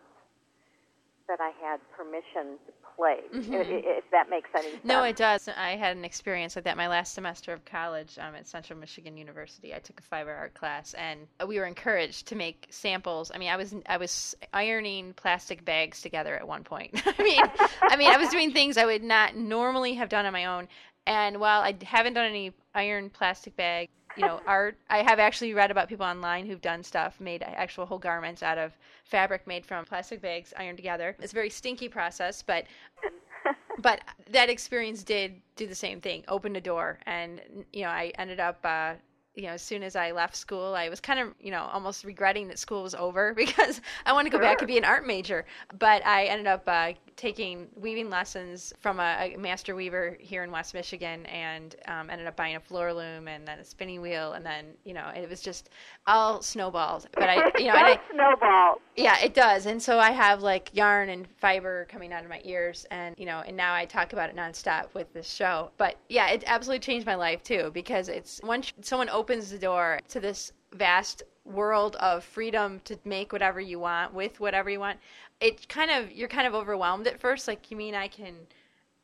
that 1.27 1.39
I 1.39 1.51
had 1.63 1.79
permission 1.95 2.59
to 2.67 2.71
play, 2.95 3.17
i- 3.33 3.37
i- 3.37 3.97
if 3.97 4.09
that 4.11 4.29
makes 4.29 4.49
any 4.55 4.71
sense. 4.71 4.83
No, 4.83 5.03
it 5.03 5.15
does. 5.15 5.47
I 5.47 5.75
had 5.75 5.95
an 5.97 6.05
experience 6.05 6.55
like 6.55 6.65
that 6.65 6.77
my 6.77 6.87
last 6.87 7.13
semester 7.13 7.53
of 7.53 7.63
college 7.65 8.17
um, 8.19 8.35
at 8.35 8.47
Central 8.47 8.77
Michigan 8.79 9.17
University. 9.17 9.73
I 9.73 9.79
took 9.79 9.99
a 9.99 10.03
fiber 10.03 10.31
art 10.33 10.53
class, 10.53 10.93
and 10.95 11.21
we 11.47 11.59
were 11.59 11.65
encouraged 11.65 12.27
to 12.27 12.35
make 12.35 12.67
samples. 12.69 13.31
I 13.33 13.37
mean, 13.37 13.49
I 13.49 13.55
was 13.57 13.75
I 13.87 13.97
was 13.97 14.35
ironing 14.53 15.13
plastic 15.13 15.63
bags 15.65 16.01
together 16.01 16.35
at 16.35 16.47
one 16.47 16.63
point. 16.63 17.01
I 17.19 17.23
mean, 17.23 17.41
I 17.81 17.95
mean, 17.97 18.11
I 18.11 18.17
was 18.17 18.29
doing 18.29 18.51
things 18.51 18.77
I 18.77 18.85
would 18.85 19.03
not 19.03 19.35
normally 19.35 19.93
have 19.95 20.09
done 20.09 20.25
on 20.25 20.33
my 20.33 20.45
own. 20.45 20.67
And 21.05 21.39
while 21.41 21.61
I 21.61 21.75
haven't 21.83 22.13
done 22.13 22.25
any 22.27 22.53
iron 22.73 23.09
plastic 23.09 23.57
bag, 23.57 23.89
you 24.15 24.25
know, 24.25 24.41
art, 24.45 24.77
I 24.89 24.99
have 24.99 25.19
actually 25.19 25.53
read 25.53 25.71
about 25.71 25.89
people 25.89 26.05
online 26.05 26.45
who've 26.45 26.61
done 26.61 26.83
stuff, 26.83 27.19
made 27.19 27.41
actual 27.43 27.85
whole 27.85 27.99
garments 27.99 28.43
out 28.43 28.57
of 28.57 28.73
fabric 29.05 29.47
made 29.47 29.65
from 29.65 29.85
plastic 29.85 30.21
bags 30.21 30.53
ironed 30.57 30.77
together. 30.77 31.15
It's 31.19 31.33
a 31.33 31.35
very 31.35 31.49
stinky 31.49 31.89
process, 31.89 32.41
but 32.41 32.65
but 33.79 34.01
that 34.29 34.49
experience 34.49 35.03
did 35.03 35.41
do 35.55 35.67
the 35.67 35.75
same 35.75 35.99
thing 35.99 36.23
opened 36.27 36.55
a 36.55 36.61
door 36.61 36.99
and 37.05 37.41
you 37.73 37.83
know 37.83 37.89
i 37.89 38.11
ended 38.17 38.39
up 38.39 38.59
uh 38.63 38.93
you 39.35 39.43
know 39.43 39.49
as 39.49 39.61
soon 39.61 39.83
as 39.83 39.95
i 39.95 40.11
left 40.11 40.35
school 40.35 40.75
i 40.75 40.89
was 40.89 40.99
kind 40.99 41.19
of 41.19 41.33
you 41.39 41.51
know 41.51 41.67
almost 41.71 42.03
regretting 42.03 42.47
that 42.47 42.59
school 42.59 42.83
was 42.83 42.95
over 42.95 43.33
because 43.37 43.81
i 44.05 44.13
wanted 44.13 44.31
to 44.31 44.37
go 44.37 44.41
back 44.41 44.59
and 44.59 44.67
be 44.67 44.77
an 44.77 44.85
art 44.85 45.05
major 45.05 45.45
but 45.79 46.05
i 46.05 46.25
ended 46.25 46.47
up 46.47 46.63
uh, 46.67 46.91
taking 47.15 47.67
weaving 47.75 48.09
lessons 48.09 48.73
from 48.79 48.99
a, 48.99 49.33
a 49.33 49.37
master 49.37 49.75
weaver 49.75 50.17
here 50.19 50.43
in 50.43 50.51
west 50.51 50.73
michigan 50.73 51.25
and 51.27 51.75
um, 51.87 52.09
ended 52.09 52.27
up 52.27 52.35
buying 52.35 52.55
a 52.55 52.59
floor 52.59 52.93
loom 52.93 53.27
and 53.27 53.47
then 53.47 53.59
a 53.59 53.63
spinning 53.65 54.01
wheel 54.01 54.33
and 54.33 54.45
then 54.45 54.65
you 54.83 54.93
know 54.93 55.11
it 55.15 55.29
was 55.29 55.41
just 55.41 55.69
all 56.07 56.41
snowballed. 56.41 57.07
but 57.13 57.29
i 57.29 57.51
you 57.57 57.67
know 57.67 57.73
I, 57.83 57.99
snowball. 58.11 58.81
yeah, 58.95 59.19
it 59.19 59.33
does. 59.33 59.65
And 59.65 59.81
so 59.81 59.99
I 59.99 60.11
have 60.11 60.41
like 60.41 60.69
yarn 60.73 61.09
and 61.09 61.27
fiber 61.37 61.85
coming 61.89 62.13
out 62.13 62.23
of 62.23 62.29
my 62.29 62.41
ears 62.43 62.85
and 62.91 63.15
you 63.17 63.25
know, 63.25 63.43
and 63.45 63.55
now 63.57 63.73
I 63.73 63.85
talk 63.85 64.13
about 64.13 64.29
it 64.29 64.35
nonstop 64.35 64.93
with 64.93 65.11
this 65.13 65.29
show. 65.29 65.71
But 65.77 65.97
yeah, 66.09 66.29
it 66.29 66.43
absolutely 66.47 66.79
changed 66.79 67.05
my 67.05 67.15
life 67.15 67.43
too 67.43 67.71
because 67.73 68.09
it's 68.09 68.39
once 68.43 68.73
someone 68.81 69.09
opens 69.09 69.22
the 69.27 69.57
door 69.59 69.99
to 70.09 70.19
this 70.19 70.51
vast 70.73 71.23
world 71.45 71.95
of 71.97 72.23
freedom 72.23 72.79
to 72.85 72.97
make 73.03 73.33
whatever 73.33 73.59
you 73.59 73.79
want 73.79 74.13
with 74.13 74.39
whatever 74.39 74.69
you 74.69 74.79
want, 74.79 74.99
it 75.39 75.67
kind 75.67 75.91
of 75.91 76.11
you're 76.11 76.27
kind 76.27 76.47
of 76.47 76.53
overwhelmed 76.53 77.07
at 77.07 77.19
first 77.19 77.47
like 77.47 77.69
you 77.69 77.77
mean 77.77 77.95
I 77.95 78.07
can 78.07 78.35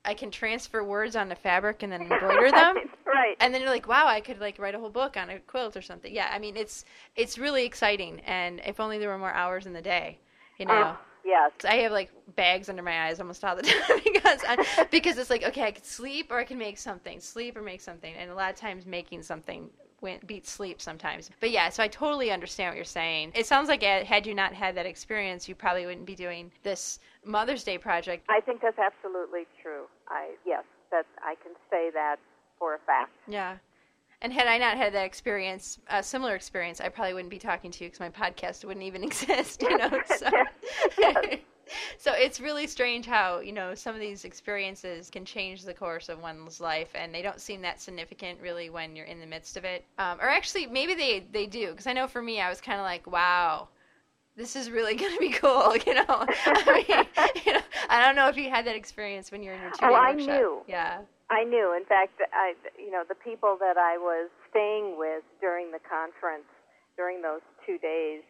I 0.06 0.14
can 0.14 0.32
transfer 0.32 0.84
words 0.84 1.16
onto 1.16 1.36
fabric 1.36 1.84
and 1.84 1.92
then 1.92 2.04
embroider 2.04 2.52
them? 2.52 2.78
Right, 3.06 3.36
and 3.40 3.54
then 3.54 3.62
you're 3.62 3.70
like 3.70 3.88
wow 3.88 4.08
i 4.08 4.22
could 4.22 4.40
like 4.40 4.58
write 4.60 4.76
a 4.76 4.80
whole 4.80 4.90
book 4.90 5.18
on 5.18 5.30
a 5.30 5.40
quilt 5.40 5.76
or 5.76 5.82
something. 5.82 6.14
Yeah 6.14 6.30
i 6.32 6.40
mean 6.40 6.56
it's 6.56 6.86
it's 7.16 7.38
really 7.38 7.66
exciting 7.66 8.22
and 8.22 8.62
if 8.66 8.80
only 8.80 8.98
there 8.98 9.10
were 9.10 9.18
more 9.18 9.34
hours 9.34 9.66
in 9.66 9.74
the 9.74 9.82
day 9.82 10.20
you 10.58 10.66
oh, 10.70 10.74
know? 10.74 10.96
Oh, 10.96 10.98
yes. 11.26 11.52
i 11.66 11.76
have 11.78 11.92
like 11.92 12.12
bags 12.36 12.70
under 12.70 12.84
my 12.84 13.08
eyes 13.08 13.20
almost 13.20 13.44
all 13.44 13.56
the 13.56 13.62
time 13.88 14.00
because 14.06 14.40
I, 14.48 14.88
because 14.92 15.18
it's 15.18 15.30
like 15.30 15.44
okay 15.44 15.64
i 15.64 15.72
could 15.72 15.86
sleep 15.86 16.32
or 16.32 16.38
i 16.38 16.44
can 16.44 16.58
make 16.58 16.78
something 16.78 17.20
sleep 17.20 17.58
or 17.58 17.62
make 17.62 17.82
something 17.82 18.14
and 18.16 18.30
a 18.32 18.36
lot 18.36 18.52
of 18.52 18.56
times 18.56 18.86
making 18.86 19.24
something 19.24 19.70
went 20.02 20.26
beats 20.26 20.50
sleep 20.50 20.82
sometimes 20.82 21.30
but 21.40 21.52
yeah 21.52 21.70
so 21.70 21.84
i 21.84 21.88
totally 21.88 22.32
understand 22.32 22.70
what 22.72 22.76
you're 22.76 22.86
saying 22.86 23.32
it 23.36 23.46
sounds 23.46 23.68
like 23.68 23.84
had 23.84 24.26
you 24.26 24.34
not 24.34 24.54
had 24.54 24.76
that 24.76 24.86
experience 24.86 25.48
you 25.48 25.56
probably 25.56 25.86
wouldn't 25.86 26.06
be 26.06 26.16
doing 26.16 26.52
this 26.64 27.00
mother's 27.26 27.64
day 27.64 27.78
project 27.78 28.26
I 28.30 28.42
think 28.42 28.62
that's 28.62 28.80
absolutely 28.80 29.46
true. 29.62 29.86
I 30.08 30.30
yes, 30.46 30.64
that 30.92 31.06
I 31.24 31.36
can 31.44 31.54
say 31.70 31.90
that 31.94 32.18
for 32.58 32.76
a 32.76 32.80
fact. 32.80 33.12
Yeah. 33.28 33.58
And 34.22 34.34
had 34.34 34.48
I 34.48 34.58
not 34.58 34.76
had 34.76 34.94
that 34.94 35.06
experience, 35.06 35.80
a 35.90 36.04
similar 36.04 36.36
experience, 36.36 36.82
I 36.82 36.90
probably 36.90 37.14
wouldn't 37.14 37.30
be 37.30 37.40
talking 37.40 37.72
to 37.72 37.84
you 37.84 37.90
because 37.90 38.00
my 38.02 38.10
podcast 38.10 38.66
wouldn't 38.66 38.86
even 38.86 39.04
exist, 39.10 39.62
you 39.62 39.78
know. 39.78 39.90
So, 40.18 40.30
Yes. 41.00 41.40
So 41.98 42.14
it's 42.14 42.40
really 42.40 42.68
strange 42.68 43.06
how 43.06 43.40
you 43.40 43.52
know 43.52 43.76
some 43.76 43.94
of 43.96 44.02
these 44.02 44.26
experiences 44.26 45.10
can 45.10 45.26
change 45.26 45.64
the 45.64 45.74
course 45.74 46.10
of 46.10 46.22
one's 46.22 46.60
life, 46.60 46.90
and 46.96 47.14
they 47.14 47.22
don't 47.22 47.40
seem 47.42 47.62
that 47.62 47.82
significant 47.82 48.40
really 48.42 48.70
when 48.70 48.96
you're 48.96 49.06
in 49.06 49.20
the 49.20 49.26
midst 49.26 49.58
of 49.58 49.66
it. 49.66 49.84
Um, 49.98 50.20
or 50.22 50.30
actually, 50.30 50.66
maybe 50.68 50.94
they 50.96 51.26
they 51.32 51.46
do 51.46 51.72
because 51.72 51.88
I 51.88 51.94
know 51.94 52.08
for 52.08 52.22
me, 52.22 52.42
I 52.42 52.50
was 52.50 52.62
kind 52.62 52.80
of 52.80 52.84
like, 52.86 53.06
wow. 53.12 53.68
This 54.38 54.56
is 54.56 54.72
really 54.72 54.96
going 55.02 55.12
to 55.12 55.20
be 55.20 55.32
cool, 55.32 55.76
you 55.86 55.96
know. 55.96 56.06
I 56.08 56.84
mean, 56.88 57.06
you 57.46 57.54
know, 57.54 57.60
I 57.90 58.06
don't 58.06 58.16
know 58.16 58.30
if 58.30 58.38
you 58.38 58.50
had 58.50 58.66
that 58.68 58.76
experience 58.76 59.32
when 59.34 59.44
you 59.44 59.50
were 59.50 59.56
in 59.58 59.62
your 59.64 59.72
two-day 59.72 59.88
Oh, 59.88 59.94
I 59.94 60.12
workshop. 60.12 60.28
knew. 60.30 60.62
Yeah. 60.66 61.00
I 61.30 61.44
knew. 61.44 61.76
In 61.76 61.84
fact, 61.86 62.22
I 62.34 62.54
you 62.78 62.90
know 62.90 63.04
the 63.08 63.16
people 63.16 63.58
that 63.60 63.78
I 63.78 63.98
was 63.98 64.30
staying 64.50 64.98
with 64.98 65.24
during 65.42 65.72
the 65.72 65.80
conference 65.80 66.48
during 66.96 67.22
those 67.22 67.42
two 67.66 67.78
days, 67.80 68.22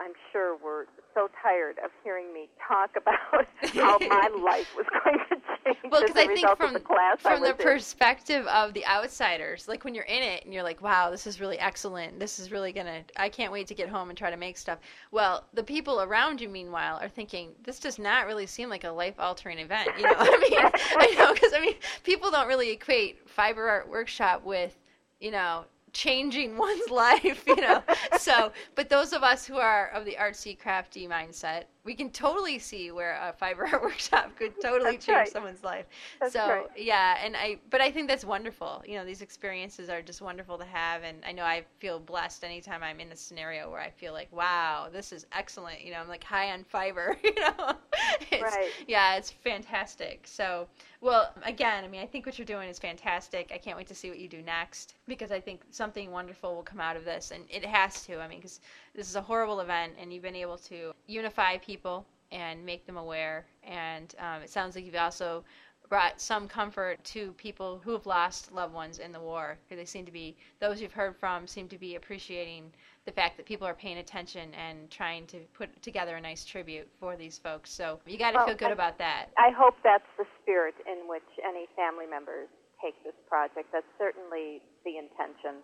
I'm 0.00 0.12
sure, 0.32 0.56
were 0.56 0.86
so 1.12 1.28
tired 1.42 1.78
of 1.84 1.90
hearing 2.02 2.32
me 2.32 2.48
talk 2.66 2.90
about 2.96 3.46
how 3.74 3.98
my 3.98 4.30
life 4.42 4.74
was 4.74 4.86
going 5.04 5.18
to 5.28 5.36
change 5.64 5.76
well, 5.90 6.02
a 6.02 6.06
I 6.06 6.26
think 6.26 6.56
from 6.56 6.72
the 6.72 6.80
class 6.80 7.20
from 7.20 7.34
the 7.34 7.40
was 7.40 7.50
in. 7.50 7.56
perspective 7.56 8.46
of 8.46 8.72
the 8.72 8.86
outsiders, 8.86 9.68
like 9.68 9.84
when 9.84 9.94
you're 9.94 10.04
in 10.04 10.22
it 10.22 10.44
and 10.44 10.54
you're 10.54 10.62
like, 10.62 10.80
"Wow, 10.80 11.10
this 11.10 11.26
is 11.26 11.38
really 11.38 11.58
excellent. 11.58 12.18
This 12.18 12.38
is 12.38 12.50
really 12.50 12.72
gonna. 12.72 13.02
I 13.18 13.28
can't 13.28 13.52
wait 13.52 13.66
to 13.66 13.74
get 13.74 13.90
home 13.90 14.08
and 14.08 14.16
try 14.16 14.30
to 14.30 14.38
make 14.38 14.56
stuff." 14.56 14.78
Well, 15.10 15.44
the 15.52 15.62
people 15.62 16.00
around 16.00 16.40
you, 16.40 16.48
meanwhile, 16.48 16.98
are 17.00 17.08
thinking, 17.08 17.50
"This 17.62 17.78
does 17.78 17.98
not 17.98 18.26
really 18.26 18.46
seem 18.46 18.70
like 18.70 18.84
a 18.84 18.90
life-altering 18.90 19.58
event." 19.58 19.90
You 19.98 20.04
know, 20.04 20.14
I 20.16 20.38
mean, 20.38 20.58
I 20.96 21.14
know 21.18 21.34
because 21.34 21.52
I 21.52 21.60
mean, 21.60 21.74
people 22.04 22.30
don't 22.30 22.48
really 22.48 22.70
equate 22.70 23.28
fiber 23.28 23.68
art 23.68 23.86
workshop 23.86 24.44
with, 24.44 24.78
you 25.20 25.30
know, 25.30 25.66
changing 25.92 26.56
one's 26.58 26.90
life, 26.90 27.44
you 27.46 27.56
know. 27.56 27.82
so, 28.18 28.52
but 28.74 28.88
those 28.88 29.12
of 29.12 29.22
us 29.22 29.46
who 29.46 29.56
are 29.56 29.88
of 29.88 30.04
the 30.04 30.16
artsy, 30.20 30.58
crafty 30.58 31.06
mindset, 31.06 31.64
we 31.84 31.94
can 31.94 32.10
totally 32.10 32.58
see 32.58 32.90
where 32.90 33.12
a 33.22 33.32
fiber 33.32 33.66
art 33.72 33.82
workshop 33.82 34.36
could 34.36 34.60
totally 34.60 34.96
That's 34.96 35.06
change 35.06 35.16
right. 35.16 35.28
someone's 35.28 35.62
life. 35.64 35.86
That's 36.20 36.32
so, 36.32 36.46
right. 36.46 36.66
yeah, 36.76 37.16
and 37.24 37.36
I, 37.36 37.58
but 37.70 37.80
I 37.80 37.90
think 37.90 38.08
that's 38.08 38.24
wonderful. 38.24 38.82
You 38.86 38.96
know, 38.96 39.04
these 39.04 39.22
experiences 39.22 39.88
are 39.88 40.02
just 40.02 40.20
wonderful 40.20 40.58
to 40.58 40.64
have, 40.64 41.02
and 41.02 41.18
I 41.26 41.32
know 41.32 41.44
I 41.44 41.64
feel 41.78 41.98
blessed 41.98 42.44
anytime 42.44 42.82
I'm 42.82 43.00
in 43.00 43.10
a 43.12 43.16
scenario 43.16 43.70
where 43.70 43.80
I 43.80 43.90
feel 43.90 44.12
like, 44.12 44.30
wow, 44.32 44.88
this 44.92 45.12
is 45.12 45.26
excellent. 45.32 45.80
You 45.82 45.92
know, 45.92 45.98
I'm 46.00 46.08
like 46.08 46.24
high 46.24 46.52
on 46.52 46.64
fiber. 46.64 47.16
You 47.24 47.34
know, 47.34 47.74
it's, 48.30 48.42
Right. 48.42 48.70
yeah, 48.86 49.16
it's 49.16 49.30
fantastic. 49.30 50.26
So, 50.26 50.66
well, 51.00 51.32
again, 51.44 51.84
I 51.84 51.88
mean, 51.88 52.00
I 52.02 52.06
think 52.06 52.26
what 52.26 52.38
you're 52.38 52.46
doing 52.46 52.68
is 52.68 52.78
fantastic. 52.78 53.50
I 53.54 53.58
can't 53.58 53.76
wait 53.76 53.86
to 53.88 53.94
see 53.94 54.08
what 54.08 54.18
you 54.18 54.28
do 54.28 54.42
next 54.42 54.94
because 55.06 55.30
I 55.30 55.40
think 55.40 55.62
something 55.70 56.10
wonderful 56.10 56.54
will 56.54 56.62
come 56.62 56.80
out 56.80 56.96
of 56.96 57.04
this, 57.04 57.30
and 57.30 57.44
it 57.48 57.64
has 57.64 58.04
to. 58.06 58.20
I 58.20 58.28
mean, 58.28 58.38
because 58.38 58.60
this 58.94 59.08
is 59.08 59.16
a 59.16 59.22
horrible 59.22 59.60
event, 59.60 59.92
and 60.00 60.12
you've 60.12 60.22
been 60.22 60.36
able 60.36 60.58
to 60.58 60.92
unify 61.06 61.58
people 61.58 62.06
and 62.32 62.64
make 62.64 62.86
them 62.86 62.96
aware. 62.96 63.46
And 63.64 64.14
um, 64.18 64.42
it 64.42 64.50
sounds 64.50 64.74
like 64.76 64.84
you've 64.84 64.94
also 64.94 65.44
brought 65.88 66.20
some 66.20 66.46
comfort 66.46 67.02
to 67.02 67.32
people 67.32 67.80
who 67.82 67.90
have 67.90 68.06
lost 68.06 68.52
loved 68.52 68.72
ones 68.72 69.00
in 69.00 69.10
the 69.10 69.18
war. 69.18 69.58
Because 69.68 69.80
they 69.80 69.84
seem 69.84 70.06
to 70.06 70.12
be 70.12 70.36
those 70.60 70.80
you've 70.80 70.92
heard 70.92 71.16
from 71.16 71.46
seem 71.48 71.66
to 71.68 71.78
be 71.78 71.96
appreciating 71.96 72.70
the 73.06 73.10
fact 73.10 73.36
that 73.36 73.46
people 73.46 73.66
are 73.66 73.74
paying 73.74 73.98
attention 73.98 74.54
and 74.54 74.88
trying 74.90 75.26
to 75.26 75.38
put 75.52 75.82
together 75.82 76.14
a 76.16 76.20
nice 76.20 76.44
tribute 76.44 76.88
for 77.00 77.16
these 77.16 77.38
folks. 77.38 77.70
So 77.72 77.98
you 78.06 78.18
got 78.18 78.32
to 78.32 78.36
Well, 78.38 78.46
feel 78.46 78.56
good 78.56 78.68
I- 78.68 78.72
about 78.72 78.98
that. 78.98 79.30
I 79.36 79.50
hope 79.50 79.74
that's 79.82 80.06
the 80.16 80.26
spirit 80.42 80.74
in 80.86 81.08
which 81.08 81.26
any 81.44 81.66
family 81.74 82.06
members 82.06 82.48
take 82.80 82.94
this 83.02 83.14
project. 83.28 83.72
That's 83.72 83.86
certainly 83.98 84.62
the 84.84 84.96
intention. 84.96 85.56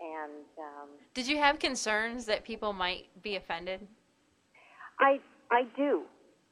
And 0.00 0.48
um, 0.58 0.88
Did 1.12 1.28
you 1.28 1.36
have 1.36 1.58
concerns 1.58 2.24
that 2.24 2.44
people 2.44 2.72
might 2.72 3.08
be 3.22 3.36
offended? 3.36 3.86
I 4.98 5.20
I 5.50 5.64
do. 5.76 6.02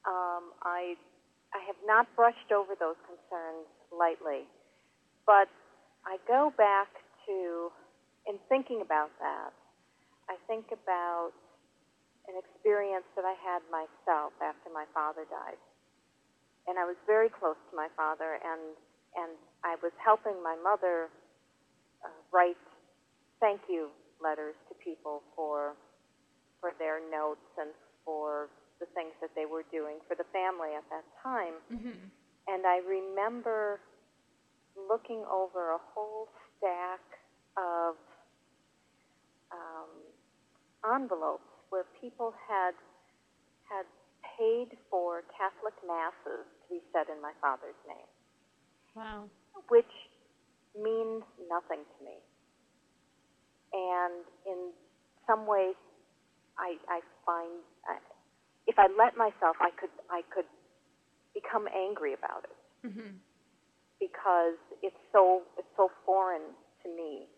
Um, 0.05 0.53
I 0.62 0.97
I 1.55 1.61
have 1.66 1.81
not 1.87 2.07
brushed 2.15 2.53
over 2.53 2.75
those 2.79 2.97
concerns 3.09 3.65
lightly, 3.89 4.45
but 5.25 5.49
I 6.05 6.19
go 6.29 6.53
back 6.57 6.89
to 7.27 7.73
in 8.29 8.37
thinking 8.49 8.81
about 8.83 9.11
that. 9.20 9.53
I 10.29 10.37
think 10.47 10.66
about 10.73 11.33
an 12.29 12.37
experience 12.37 13.09
that 13.16 13.25
I 13.25 13.33
had 13.41 13.65
myself 13.73 14.37
after 14.45 14.69
my 14.69 14.85
father 14.93 15.25
died, 15.33 15.57
and 16.69 16.79
I 16.79 16.85
was 16.85 16.97
very 17.07 17.33
close 17.33 17.57
to 17.70 17.77
my 17.77 17.89
father, 17.97 18.37
and 18.45 18.77
and 19.16 19.33
I 19.65 19.77
was 19.83 19.93
helping 20.05 20.37
my 20.45 20.57
mother 20.61 21.09
uh, 22.05 22.12
write 22.31 22.61
thank 23.40 23.60
you 23.69 23.89
letters 24.23 24.55
to 24.69 24.74
people 24.82 25.23
for 25.36 25.74
for 26.60 26.73
their 26.78 26.98
notes 27.10 27.47
and 27.59 27.70
for 28.05 28.48
the 28.81 28.86
things 28.94 29.15
that 29.20 29.31
they 29.35 29.47
were 29.47 29.62
doing 29.70 29.98
for 30.06 30.15
the 30.15 30.27
family 30.35 30.74
at 30.74 30.82
that 30.90 31.06
time. 31.23 31.55
Mm-hmm. 31.70 31.98
And 32.48 32.66
I 32.66 32.78
remember 32.82 33.81
looking 34.74 35.23
over 35.31 35.70
a 35.74 35.81
whole 35.94 36.28
stack 36.59 37.02
of 37.56 37.94
um, 39.51 39.90
envelopes 40.94 41.47
where 41.70 41.85
people 42.01 42.35
had 42.48 42.74
had 43.70 43.85
paid 44.39 44.78
for 44.90 45.23
Catholic 45.35 45.74
masses 45.86 46.47
to 46.47 46.66
be 46.70 46.81
said 46.93 47.06
in 47.12 47.20
my 47.20 47.32
father's 47.43 47.78
name, 47.86 48.09
Wow. 48.97 49.28
which 49.69 49.90
means 50.78 51.23
nothing 51.51 51.82
to 51.85 51.98
me. 52.05 52.16
And 53.73 54.24
in 54.47 54.73
some 55.27 55.47
ways, 55.47 55.77
I, 56.59 56.77
I 56.89 57.01
find 57.27 57.62
I, 57.89 57.99
if 58.66 58.78
I 58.78 58.89
let 58.99 59.16
myself, 59.16 59.57
I 59.61 59.70
could 59.78 59.93
I 60.11 60.23
could 60.35 60.47
become 61.35 61.69
angry 61.69 62.15
about 62.15 62.45
it 62.45 62.57
Mm-hmm. 62.86 63.19
because 64.01 64.59
it's 64.82 64.99
so 65.12 65.43
it's 65.59 65.70
so 65.77 65.90
foreign 66.07 66.55
to 66.85 66.89
me. 66.90 67.28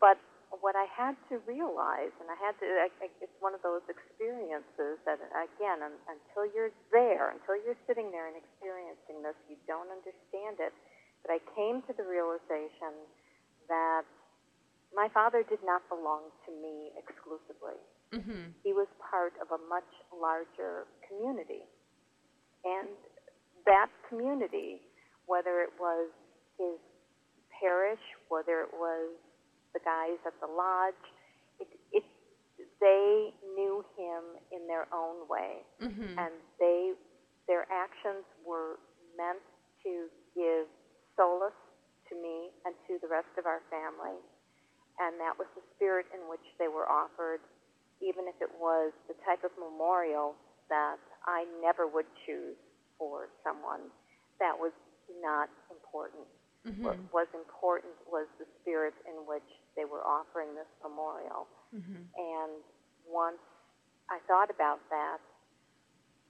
But 0.00 0.18
what 0.62 0.76
I 0.78 0.86
had 0.86 1.18
to 1.30 1.42
realize, 1.50 2.14
and 2.22 2.30
I 2.30 2.38
had 2.38 2.54
to, 2.62 2.66
I, 2.66 2.88
I, 3.02 3.08
it's 3.20 3.34
one 3.42 3.54
of 3.58 3.62
those 3.66 3.82
experiences 3.90 5.02
that, 5.04 5.18
again, 5.34 5.82
un, 5.82 5.98
until 6.06 6.46
you're 6.54 6.70
there, 6.94 7.34
until 7.34 7.58
you're 7.58 7.78
sitting 7.90 8.14
there 8.14 8.30
and 8.30 8.38
experiencing 8.38 9.26
this, 9.26 9.34
you 9.50 9.58
don't 9.66 9.90
understand 9.90 10.62
it. 10.62 10.70
But 11.26 11.34
I 11.34 11.40
came 11.58 11.82
to 11.90 11.92
the 11.96 12.06
realization 12.06 12.94
that 13.66 14.06
my 14.94 15.08
father 15.12 15.42
did 15.42 15.60
not 15.64 15.82
belong 15.88 16.30
to 16.46 16.50
me 16.62 16.90
exclusively 16.98 17.78
Mm-hmm. 18.14 18.54
he 18.62 18.70
was 18.70 18.86
part 19.02 19.34
of 19.42 19.50
a 19.50 19.58
much 19.66 19.90
larger 20.14 20.86
community. 21.02 21.66
And 22.62 22.86
that 23.66 23.90
community, 24.08 24.86
whether 25.26 25.66
it 25.66 25.74
was 25.80 26.10
his 26.54 26.78
parish, 27.50 28.02
whether 28.28 28.62
it 28.62 28.70
was 28.70 29.10
the 29.74 29.80
guys 29.82 30.22
at 30.22 30.38
the 30.38 30.46
lodge, 30.46 31.04
it, 31.58 31.66
it, 31.90 32.04
they 32.78 33.34
knew 33.58 33.84
him 33.98 34.22
in 34.54 34.68
their 34.68 34.86
own 34.94 35.26
way. 35.26 35.66
Mm-hmm. 35.82 36.14
And 36.14 36.34
they, 36.60 36.94
their 37.48 37.66
actions 37.66 38.22
were 38.46 38.78
meant 39.18 39.42
to 39.82 40.06
give 40.38 40.70
solace 41.18 41.58
to 42.10 42.14
me 42.14 42.54
and 42.64 42.74
to 42.86 43.02
the 43.02 43.08
rest 43.10 43.32
of 43.38 43.46
our 43.46 43.60
family. 43.74 44.22
And 45.02 45.18
that 45.18 45.34
was 45.34 45.50
the 45.58 45.64
spirit 45.74 46.06
in 46.14 46.22
which 46.30 46.44
they 46.58 46.70
were 46.70 46.86
offered 46.86 47.42
even 48.02 48.26
if 48.26 48.36
it 48.42 48.50
was 48.58 48.92
the 49.06 49.14
type 49.22 49.44
of 49.46 49.52
memorial 49.56 50.34
that 50.68 50.98
I 51.24 51.46
never 51.62 51.86
would 51.86 52.08
choose 52.26 52.58
for 52.98 53.32
someone, 53.40 53.92
that 54.40 54.56
was 54.56 54.72
not 55.22 55.48
important. 55.70 56.26
Mm-hmm. 56.64 56.84
What 56.84 56.98
was 57.12 57.28
important 57.36 57.92
was 58.08 58.26
the 58.40 58.48
spirit 58.60 58.96
in 59.04 59.28
which 59.28 59.46
they 59.76 59.84
were 59.84 60.00
offering 60.00 60.56
this 60.56 60.68
memorial. 60.80 61.48
Mm-hmm. 61.72 62.08
And 62.16 62.52
once 63.04 63.40
I 64.08 64.20
thought 64.28 64.48
about 64.48 64.80
that, 64.88 65.20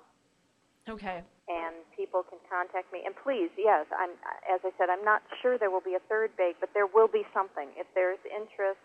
Okay. 0.88 1.22
And 1.46 1.76
people 1.94 2.24
can 2.24 2.38
contact 2.48 2.90
me. 2.92 3.04
And 3.04 3.14
please, 3.22 3.50
yes, 3.58 3.86
I'm 3.94 4.10
as 4.48 4.64
I 4.64 4.72
said, 4.78 4.88
I'm 4.90 5.04
not 5.04 5.22
sure 5.42 5.58
there 5.58 5.70
will 5.70 5.82
be 5.84 5.94
a 5.94 6.00
third 6.08 6.34
bake, 6.36 6.58
but 6.58 6.72
there 6.74 6.86
will 6.86 7.06
be 7.08 7.26
something. 7.34 7.68
If 7.76 7.86
there's 7.94 8.18
interest, 8.26 8.80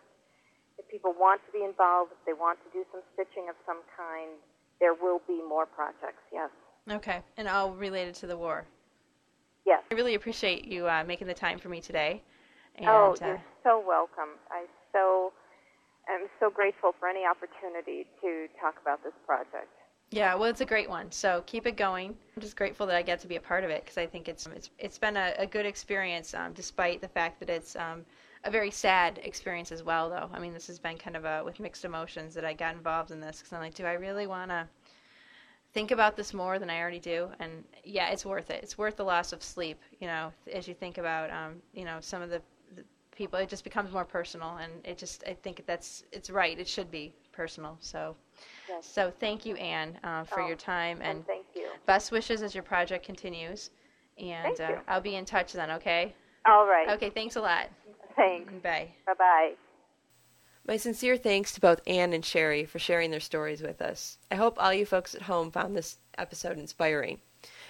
if 0.77 0.88
people 0.89 1.14
want 1.18 1.41
to 1.45 1.52
be 1.52 1.64
involved, 1.64 2.11
if 2.11 2.26
they 2.26 2.34
want 2.34 2.60
to 2.64 2.69
do 2.72 2.85
some 2.91 3.02
stitching 3.14 3.49
of 3.49 3.56
some 3.65 3.81
kind, 3.95 4.38
there 4.80 4.93
will 4.93 5.22
be 5.27 5.41
more 5.47 5.65
projects. 5.65 6.23
Yes. 6.31 6.49
Okay, 6.89 7.22
and 7.38 7.47
all 7.47 7.72
related 7.72 8.14
to 8.15 8.27
the 8.27 8.38
war. 8.38 8.65
Yes. 9.65 9.81
I 9.91 9.95
really 9.95 10.15
appreciate 10.15 10.65
you 10.65 10.88
uh, 10.88 11.03
making 11.07 11.27
the 11.27 11.34
time 11.34 11.57
for 11.57 11.69
me 11.69 11.81
today. 11.81 12.22
And, 12.76 12.88
oh, 12.88 13.15
uh, 13.22 13.26
you're 13.26 13.43
so 13.64 13.84
welcome. 13.85 14.38
I 14.52 14.65
so 14.91 15.31
am 16.10 16.27
so 16.39 16.49
grateful 16.49 16.91
for 16.99 17.07
any 17.07 17.22
opportunity 17.26 18.06
to 18.22 18.47
talk 18.61 18.76
about 18.81 19.03
this 19.03 19.14
project. 19.26 19.72
Yeah, 20.11 20.35
well, 20.35 20.49
it's 20.49 20.61
a 20.61 20.65
great 20.65 20.89
one. 20.89 21.11
So 21.11 21.43
keep 21.47 21.65
it 21.65 21.77
going. 21.77 22.15
I'm 22.35 22.41
just 22.41 22.56
grateful 22.56 22.85
that 22.88 22.95
I 22.95 23.02
get 23.02 23.19
to 23.22 23.27
be 23.27 23.38
a 23.38 23.41
part 23.41 23.64
of 23.64 23.72
it 23.72 23.84
because 23.84 23.97
I 23.97 24.06
think 24.06 24.27
it's 24.27 24.45
it's 24.47 24.69
it's 24.77 24.99
been 24.99 25.18
a, 25.18 25.34
a 25.39 25.47
good 25.47 25.65
experience, 25.65 26.34
um, 26.34 26.53
despite 26.53 27.02
the 27.02 27.07
fact 27.07 27.39
that 27.39 27.49
it's 27.49 27.76
um, 27.76 28.06
a 28.46 28.52
very 28.52 28.72
sad 28.72 29.20
experience 29.24 29.72
as 29.72 29.84
well. 29.84 30.10
Though 30.10 30.30
I 30.34 30.40
mean, 30.40 30.54
this 30.54 30.68
has 30.68 30.80
been 30.80 30.98
kind 30.98 31.18
of 31.18 31.26
a 31.26 31.44
with 31.44 31.60
mixed 31.60 31.84
emotions 31.84 32.34
that 32.36 32.46
I 32.46 32.54
got 32.54 32.76
involved 32.76 33.12
in 33.12 33.20
this 33.20 33.40
because 33.40 33.52
I'm 33.54 33.60
like, 33.60 33.74
do 33.74 33.86
I 33.86 33.94
really 33.94 34.28
want 34.28 34.52
to 34.52 34.68
think 35.74 35.92
about 35.92 36.16
this 36.16 36.34
more 36.34 36.60
than 36.60 36.70
I 36.70 36.80
already 36.80 37.00
do? 37.00 37.28
And 37.40 37.64
yeah, 37.84 38.10
it's 38.10 38.26
worth 38.26 38.50
it. 38.50 38.62
It's 38.64 38.78
worth 38.78 38.96
the 38.96 39.04
loss 39.04 39.34
of 39.34 39.44
sleep. 39.44 39.82
You 40.00 40.08
know, 40.08 40.32
as 40.54 40.68
you 40.68 40.74
think 40.74 40.98
about 40.98 41.30
um, 41.32 41.56
you 41.74 41.84
know 41.86 41.98
some 42.00 42.22
of 42.22 42.30
the, 42.30 42.42
the 42.76 42.84
people, 43.12 43.40
it 43.40 43.50
just 43.50 43.64
becomes 43.64 43.92
more 43.92 44.06
personal, 44.06 44.58
and 44.58 44.72
it 44.84 44.98
just 44.98 45.24
I 45.28 45.34
think 45.34 45.64
that's 45.66 46.04
it's 46.12 46.30
right. 46.30 46.58
It 46.58 46.68
should 46.68 46.92
be 46.92 47.14
personal. 47.32 47.78
So. 47.82 48.16
Yes. 48.70 48.86
So 48.86 49.12
thank 49.20 49.46
you, 49.46 49.56
Anne, 49.56 49.98
uh, 50.04 50.24
for 50.26 50.42
Oh, 50.42 50.48
your 50.48 50.58
time, 50.58 51.00
and, 51.02 51.18
And 51.18 51.28
thank 51.28 51.46
you. 51.56 51.68
best 51.86 52.12
wishes 52.12 52.42
as 52.42 52.54
your 52.54 52.64
project 52.64 53.06
continues. 53.06 53.70
And 54.18 54.60
uh, 54.60 54.78
I'll 54.88 55.02
be 55.02 55.16
in 55.16 55.26
touch 55.26 55.54
then. 55.54 55.72
Okay. 55.72 56.14
All 56.46 56.68
right. 56.68 56.90
Okay. 56.90 57.10
Thanks 57.10 57.36
a 57.36 57.42
lot. 57.42 57.70
Thanks. 58.16 58.54
Bye. 58.64 58.90
Bye 59.06 59.14
bye. 59.18 59.54
My 60.68 60.78
sincere 60.78 61.16
thanks 61.16 61.52
to 61.54 61.62
both 61.62 61.82
Anne 61.86 62.14
and 62.14 62.26
Sherri 62.26 62.66
for 62.66 62.80
sharing 62.80 63.12
their 63.12 63.20
stories 63.20 63.62
with 63.62 63.82
us. 63.82 64.18
I 64.32 64.36
hope 64.36 64.58
all 64.58 64.74
you 64.74 64.86
folks 64.86 65.14
at 65.14 65.24
home 65.24 65.52
found 65.52 65.76
this 65.76 65.98
episode 66.18 66.58
inspiring. 66.58 67.22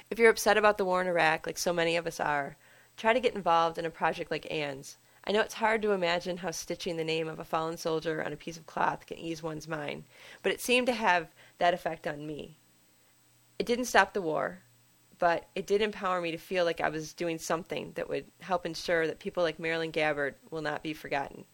If 0.09 0.17
you're 0.17 0.29
upset 0.29 0.57
about 0.57 0.77
the 0.77 0.85
war 0.85 1.01
in 1.01 1.07
Iraq, 1.07 1.45
like 1.45 1.57
so 1.57 1.73
many 1.73 1.97
of 1.97 2.07
us 2.07 2.19
are, 2.19 2.55
try 2.95 3.11
to 3.11 3.19
get 3.19 3.35
involved 3.35 3.77
in 3.77 3.85
a 3.85 3.89
project 3.89 4.31
like 4.31 4.49
Anne's. 4.49 4.97
I 5.25 5.31
know 5.31 5.41
it's 5.41 5.55
hard 5.55 5.81
to 5.81 5.91
imagine 5.91 6.37
how 6.37 6.51
stitching 6.51 6.95
the 6.97 7.03
name 7.03 7.27
of 7.27 7.39
a 7.39 7.43
fallen 7.43 7.77
soldier 7.77 8.23
on 8.23 8.31
a 8.31 8.37
piece 8.37 8.57
of 8.57 8.67
cloth 8.67 9.07
can 9.07 9.17
ease 9.17 9.41
one's 9.41 9.67
mind, 9.67 10.03
but 10.43 10.51
it 10.51 10.61
seemed 10.61 10.87
to 10.87 10.93
have 10.93 11.33
that 11.57 11.73
effect 11.73 12.07
on 12.07 12.27
me. 12.27 12.57
It 13.57 13.65
didn't 13.65 13.85
stop 13.85 14.13
the 14.13 14.21
war, 14.21 14.59
but 15.19 15.45
it 15.55 15.67
did 15.67 15.81
empower 15.81 16.21
me 16.21 16.31
to 16.31 16.37
feel 16.37 16.65
like 16.65 16.81
I 16.81 16.89
was 16.89 17.13
doing 17.13 17.37
something 17.37 17.91
that 17.95 18.09
would 18.09 18.25
help 18.39 18.65
ensure 18.65 19.07
that 19.07 19.19
people 19.19 19.43
like 19.43 19.59
Marilyn 19.59 19.91
Gabbard 19.91 20.35
will 20.51 20.61
not 20.61 20.83
be 20.83 20.93
forgotten. 20.93 21.45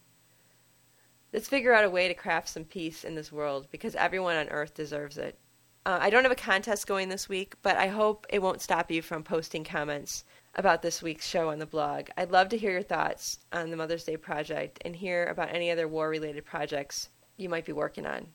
Let's 1.34 1.48
figure 1.48 1.74
out 1.74 1.86
a 1.86 1.90
way 1.90 2.08
to 2.08 2.14
craft 2.14 2.50
some 2.50 2.66
peace 2.66 3.04
in 3.04 3.16
this 3.16 3.32
world 3.32 3.68
because 3.72 3.96
everyone 3.96 4.36
on 4.36 4.50
earth 4.50 4.74
deserves 4.74 5.18
it. 5.18 5.38
Uh, 5.86 5.98
I 6.00 6.10
don't 6.10 6.24
have 6.24 6.32
a 6.32 6.36
contest 6.36 6.86
going 6.86 7.10
this 7.10 7.30
week, 7.30 7.56
but 7.62 7.78
I 7.78 7.88
hope 7.88 8.28
it 8.30 8.42
won't 8.42 8.62
stop 8.62 8.92
you 8.92 9.02
from 9.02 9.24
posting 9.24 9.64
comments 9.64 10.26
about 10.56 10.82
this 10.82 11.02
week's 11.02 11.28
show 11.28 11.50
on 11.50 11.60
the 11.60 11.66
blog. 11.66 12.10
I'd 12.18 12.32
love 12.32 12.50
to 12.50 12.58
hear 12.58 12.72
your 12.72 12.84
thoughts 12.84 13.40
on 13.52 13.72
the 13.72 13.78
Mother's 13.78 14.04
Day 14.04 14.18
project 14.18 14.80
and 14.84 14.96
hear 14.96 15.26
about 15.26 15.54
any 15.54 15.72
other 15.72 15.88
war 15.88 16.10
related 16.10 16.46
projects 16.46 17.10
you 17.38 17.50
might 17.50 17.66
be 17.66 17.72
working 17.72 18.06
on. 18.06 18.28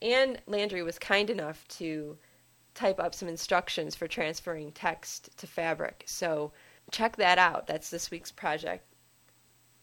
Anne 0.00 0.38
Landre 0.48 0.84
was 0.84 0.98
kind 0.98 1.30
enough 1.30 1.66
to 1.68 2.16
type 2.74 2.98
up 2.98 3.14
some 3.14 3.28
instructions 3.28 3.94
for 3.94 4.06
transferring 4.06 4.72
text 4.72 5.36
to 5.38 5.46
fabric. 5.46 6.04
So 6.06 6.52
check 6.90 7.16
that 7.16 7.38
out. 7.38 7.66
That's 7.66 7.90
this 7.90 8.10
week's 8.10 8.32
project. 8.32 8.84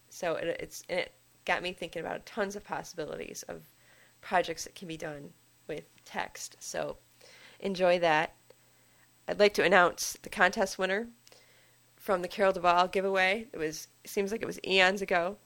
So 0.09 0.35
it, 0.35 0.57
it's 0.59 0.83
and 0.89 0.99
it 0.99 1.13
got 1.45 1.63
me 1.63 1.73
thinking 1.73 2.01
about 2.01 2.25
tons 2.25 2.55
of 2.55 2.63
possibilities 2.63 3.43
of 3.43 3.69
projects 4.21 4.63
that 4.63 4.75
can 4.75 4.87
be 4.87 4.97
done 4.97 5.29
with 5.67 5.83
text. 6.05 6.57
So 6.59 6.97
enjoy 7.59 7.99
that. 7.99 8.33
I'd 9.27 9.39
like 9.39 9.53
to 9.55 9.63
announce 9.63 10.17
the 10.21 10.29
contest 10.29 10.79
winner 10.79 11.07
from 11.95 12.21
the 12.21 12.27
Carol 12.27 12.53
Duvall 12.53 12.87
giveaway. 12.87 13.47
It 13.53 13.57
was 13.57 13.87
it 14.03 14.09
seems 14.09 14.31
like 14.31 14.41
it 14.41 14.47
was 14.47 14.59
eons 14.65 15.01
ago. 15.01 15.37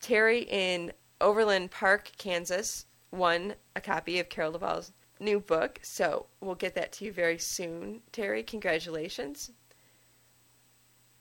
Terry 0.00 0.42
in 0.42 0.92
Overland 1.20 1.70
Park, 1.70 2.12
Kansas, 2.18 2.86
won 3.10 3.54
a 3.76 3.80
copy 3.80 4.18
of 4.18 4.28
Carol 4.28 4.52
Duvall's 4.52 4.92
new 5.24 5.40
book. 5.40 5.80
So 5.82 6.26
we'll 6.40 6.54
get 6.54 6.74
that 6.74 6.92
to 6.92 7.04
you 7.04 7.12
very 7.12 7.38
soon. 7.38 8.02
Terry, 8.12 8.42
congratulations. 8.42 9.50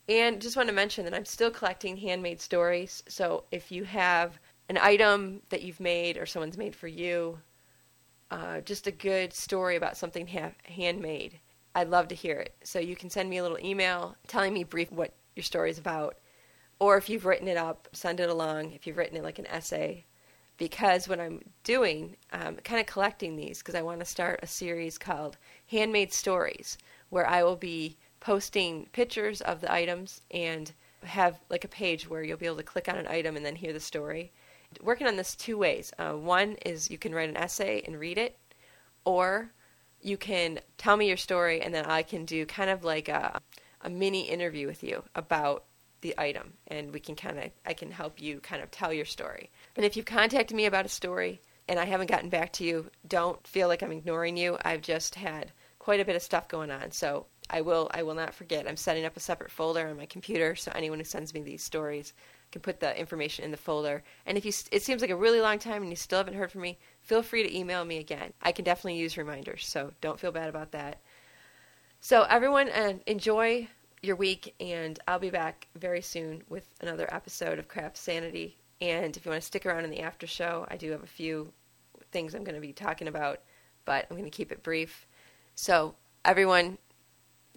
And 0.10 0.42
just 0.42 0.58
want 0.58 0.68
to 0.70 0.76
mention 0.76 1.06
that 1.06 1.14
I'm 1.14 1.26
still 1.26 1.52
collecting 1.52 1.98
handmade 1.98 2.42
stories. 2.42 3.04
So 3.08 3.46
if 3.52 3.72
you 3.72 3.86
have 3.86 4.38
an 4.70 4.78
item 4.78 5.42
that 5.50 5.64
you've 5.64 5.80
made 5.80 6.18
or 6.18 6.26
someone's 6.26 6.58
made 6.58 6.76
for 6.76 6.88
you, 6.88 7.40
uh, 8.30 8.62
just 8.62 8.88
a 8.88 8.92
good 8.92 9.34
story 9.34 9.76
about 9.76 9.96
something 9.96 10.28
ha- 10.28 10.52
handmade, 10.66 11.40
I'd 11.76 11.90
love 11.90 12.10
to 12.10 12.16
hear 12.16 12.40
it. 12.40 12.56
So 12.64 12.80
you 12.80 12.96
can 12.96 13.10
send 13.10 13.30
me 13.30 13.38
a 13.38 13.44
little 13.44 13.60
email 13.60 14.16
telling 14.28 14.54
me 14.54 14.64
brief 14.64 14.92
what 14.92 15.14
your 15.36 15.44
story 15.44 15.70
is 15.70 15.80
about. 15.80 16.18
Or 16.80 16.98
if 16.98 17.10
you've 17.10 17.26
written 17.26 17.48
it 17.48 17.58
up, 17.58 17.88
send 17.94 18.20
it 18.20 18.30
along. 18.30 18.74
If 18.74 18.86
you've 18.86 18.98
written 18.98 19.18
it 19.18 19.24
like 19.24 19.40
an 19.40 19.48
essay, 19.48 20.06
because 20.58 21.08
what 21.08 21.20
I'm 21.20 21.42
doing, 21.64 22.16
um, 22.32 22.56
kind 22.58 22.80
of 22.80 22.86
collecting 22.86 23.36
these, 23.36 23.60
because 23.60 23.76
I 23.76 23.82
want 23.82 24.00
to 24.00 24.06
start 24.06 24.40
a 24.44 24.48
series 24.48 24.98
called 24.98 25.38
Handmade 25.68 26.14
Stories, 26.14 26.78
where 27.10 27.28
I 27.28 27.44
will 27.44 27.56
be 27.56 27.98
posting 28.20 28.88
pictures 28.94 29.42
of 29.42 29.62
the 29.62 29.72
items 29.72 30.22
and 30.32 30.72
have 31.04 31.40
like 31.50 31.66
a 31.66 31.70
page 31.70 32.10
where 32.10 32.24
you'll 32.24 32.38
be 32.38 32.46
able 32.46 32.58
to 32.58 32.64
click 32.64 32.88
on 32.88 32.98
an 32.98 33.08
item 33.08 33.36
and 33.36 33.46
then 33.46 33.56
hear 33.56 33.74
the 33.74 33.80
story. 33.80 34.32
Working 34.82 35.08
on 35.08 35.18
this 35.18 35.36
two 35.36 35.58
ways. 35.58 35.92
Uh, 36.00 36.14
one 36.14 36.54
is 36.66 36.90
you 36.90 36.98
can 36.98 37.14
write 37.14 37.30
an 37.30 37.38
essay 37.38 37.84
and 37.86 38.00
read 38.00 38.18
it, 38.18 38.38
or 39.06 39.52
you 40.02 40.18
can 40.18 40.60
tell 40.78 40.98
me 40.98 41.08
your 41.08 41.18
story 41.18 41.62
and 41.62 41.74
then 41.74 41.86
I 41.86 42.04
can 42.04 42.26
do 42.26 42.46
kind 42.46 42.70
of 42.70 42.84
like 42.84 43.08
a, 43.08 43.40
a 43.82 43.90
mini 43.90 44.30
interview 44.30 44.68
with 44.68 44.84
you 44.84 45.04
about 45.16 45.66
the 46.02 46.14
item 46.18 46.54
and 46.68 46.94
we 46.94 47.00
can 47.00 47.16
kind 47.16 47.40
of 47.40 47.52
I 47.66 47.74
can 47.74 47.90
help 47.90 48.22
you 48.22 48.40
kind 48.42 48.62
of 48.62 48.70
tell 48.70 48.94
your 48.94 49.06
story. 49.06 49.50
And 49.76 49.86
if 49.86 49.98
you've 49.98 50.06
contacted 50.06 50.56
me 50.56 50.66
about 50.66 50.86
a 50.86 50.90
story 50.90 51.42
and 51.68 51.80
I 51.80 51.86
haven't 51.86 52.10
gotten 52.10 52.30
back 52.30 52.54
to 52.54 52.64
you, 52.64 52.90
don't 53.08 53.46
feel 53.48 53.68
like 53.68 53.82
I'm 53.82 53.92
ignoring 53.92 54.38
you. 54.38 54.58
I've 54.64 54.82
just 54.82 55.16
had 55.16 55.52
quite 55.80 56.00
a 56.00 56.06
bit 56.06 56.16
of 56.16 56.22
stuff 56.22 56.48
going 56.48 56.72
on. 56.72 56.92
So 56.92 57.26
I 57.50 57.62
will 57.62 57.90
I 57.94 58.04
will 58.04 58.14
not 58.14 58.34
forget. 58.34 58.68
I'm 58.68 58.78
setting 58.78 59.06
up 59.06 59.18
a 59.18 59.20
separate 59.20 59.52
folder 59.52 59.88
on 59.88 59.98
my 59.98 60.06
computer 60.06 60.56
so 60.56 60.72
anyone 60.74 61.00
who 61.00 61.06
sends 61.06 61.34
me 61.34 61.42
these 61.42 61.64
stories 61.64 62.14
can 62.52 62.62
put 62.62 62.80
the 62.80 62.98
information 62.98 63.44
in 63.44 63.52
the 63.52 63.58
folder. 63.58 64.04
And 64.26 64.38
if 64.38 64.46
you 64.46 64.54
it 64.72 64.84
seems 64.84 65.02
like 65.02 65.10
a 65.10 65.16
really 65.16 65.42
long 65.42 65.60
time 65.60 65.82
and 65.82 65.90
you 65.90 65.96
still 65.96 66.20
haven't 66.20 66.36
heard 66.36 66.52
from 66.52 66.62
me, 66.62 66.78
feel 67.02 67.24
free 67.24 67.44
to 67.44 67.58
email 67.58 67.84
me 67.84 67.98
again. 67.98 68.34
I 68.42 68.52
can 68.52 68.64
definitely 68.64 69.00
use 69.00 69.18
reminders, 69.18 69.66
so 69.66 69.92
don't 70.02 70.20
feel 70.20 70.32
bad 70.32 70.50
about 70.50 70.72
that. 70.72 71.00
So 72.00 72.24
everyone 72.24 72.70
uh, 72.70 72.94
enjoy 73.08 73.68
your 74.02 74.18
week, 74.18 74.54
and 74.60 75.00
I'll 75.08 75.20
be 75.20 75.30
back 75.30 75.68
very 75.76 76.02
soon 76.02 76.44
with 76.50 76.68
another 76.82 77.08
episode 77.14 77.60
of 77.60 77.70
Craft 77.70 77.98
Sanity. 77.98 78.58
And 78.84 79.16
if 79.16 79.24
you 79.24 79.32
want 79.32 79.42
to 79.42 79.48
stick 79.48 79.66
around 79.66 79.86
in 79.86 79.92
the 79.92 80.02
after 80.02 80.28
show, 80.28 80.68
I 80.70 80.76
do 80.76 80.92
have 80.92 81.04
a 81.04 81.08
few 81.08 81.54
things 82.12 82.36
I'm 82.36 82.44
going 82.44 82.56
to 82.56 82.62
be 82.62 82.74
talking 82.74 83.08
about, 83.08 83.40
but 83.86 84.06
I'm 84.10 84.18
going 84.18 84.30
to 84.30 84.36
keep 84.36 84.52
it 84.52 84.62
brief. 84.62 85.08
So 85.56 85.96
everyone, 86.26 86.78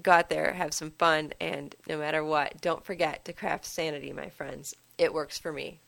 go 0.01 0.13
out 0.13 0.31
there, 0.31 0.53
have 0.53 0.73
some 0.73 0.93
fun, 0.93 1.33
and 1.41 1.75
no 1.89 1.99
matter 1.99 2.23
what, 2.23 2.61
don't 2.61 2.85
forget 2.85 3.25
to 3.25 3.33
craft 3.33 3.65
sanity, 3.65 4.13
my 4.13 4.29
friends. 4.29 4.77
It 4.99 5.13
works 5.13 5.37
for 5.37 5.53
me. 5.53 5.81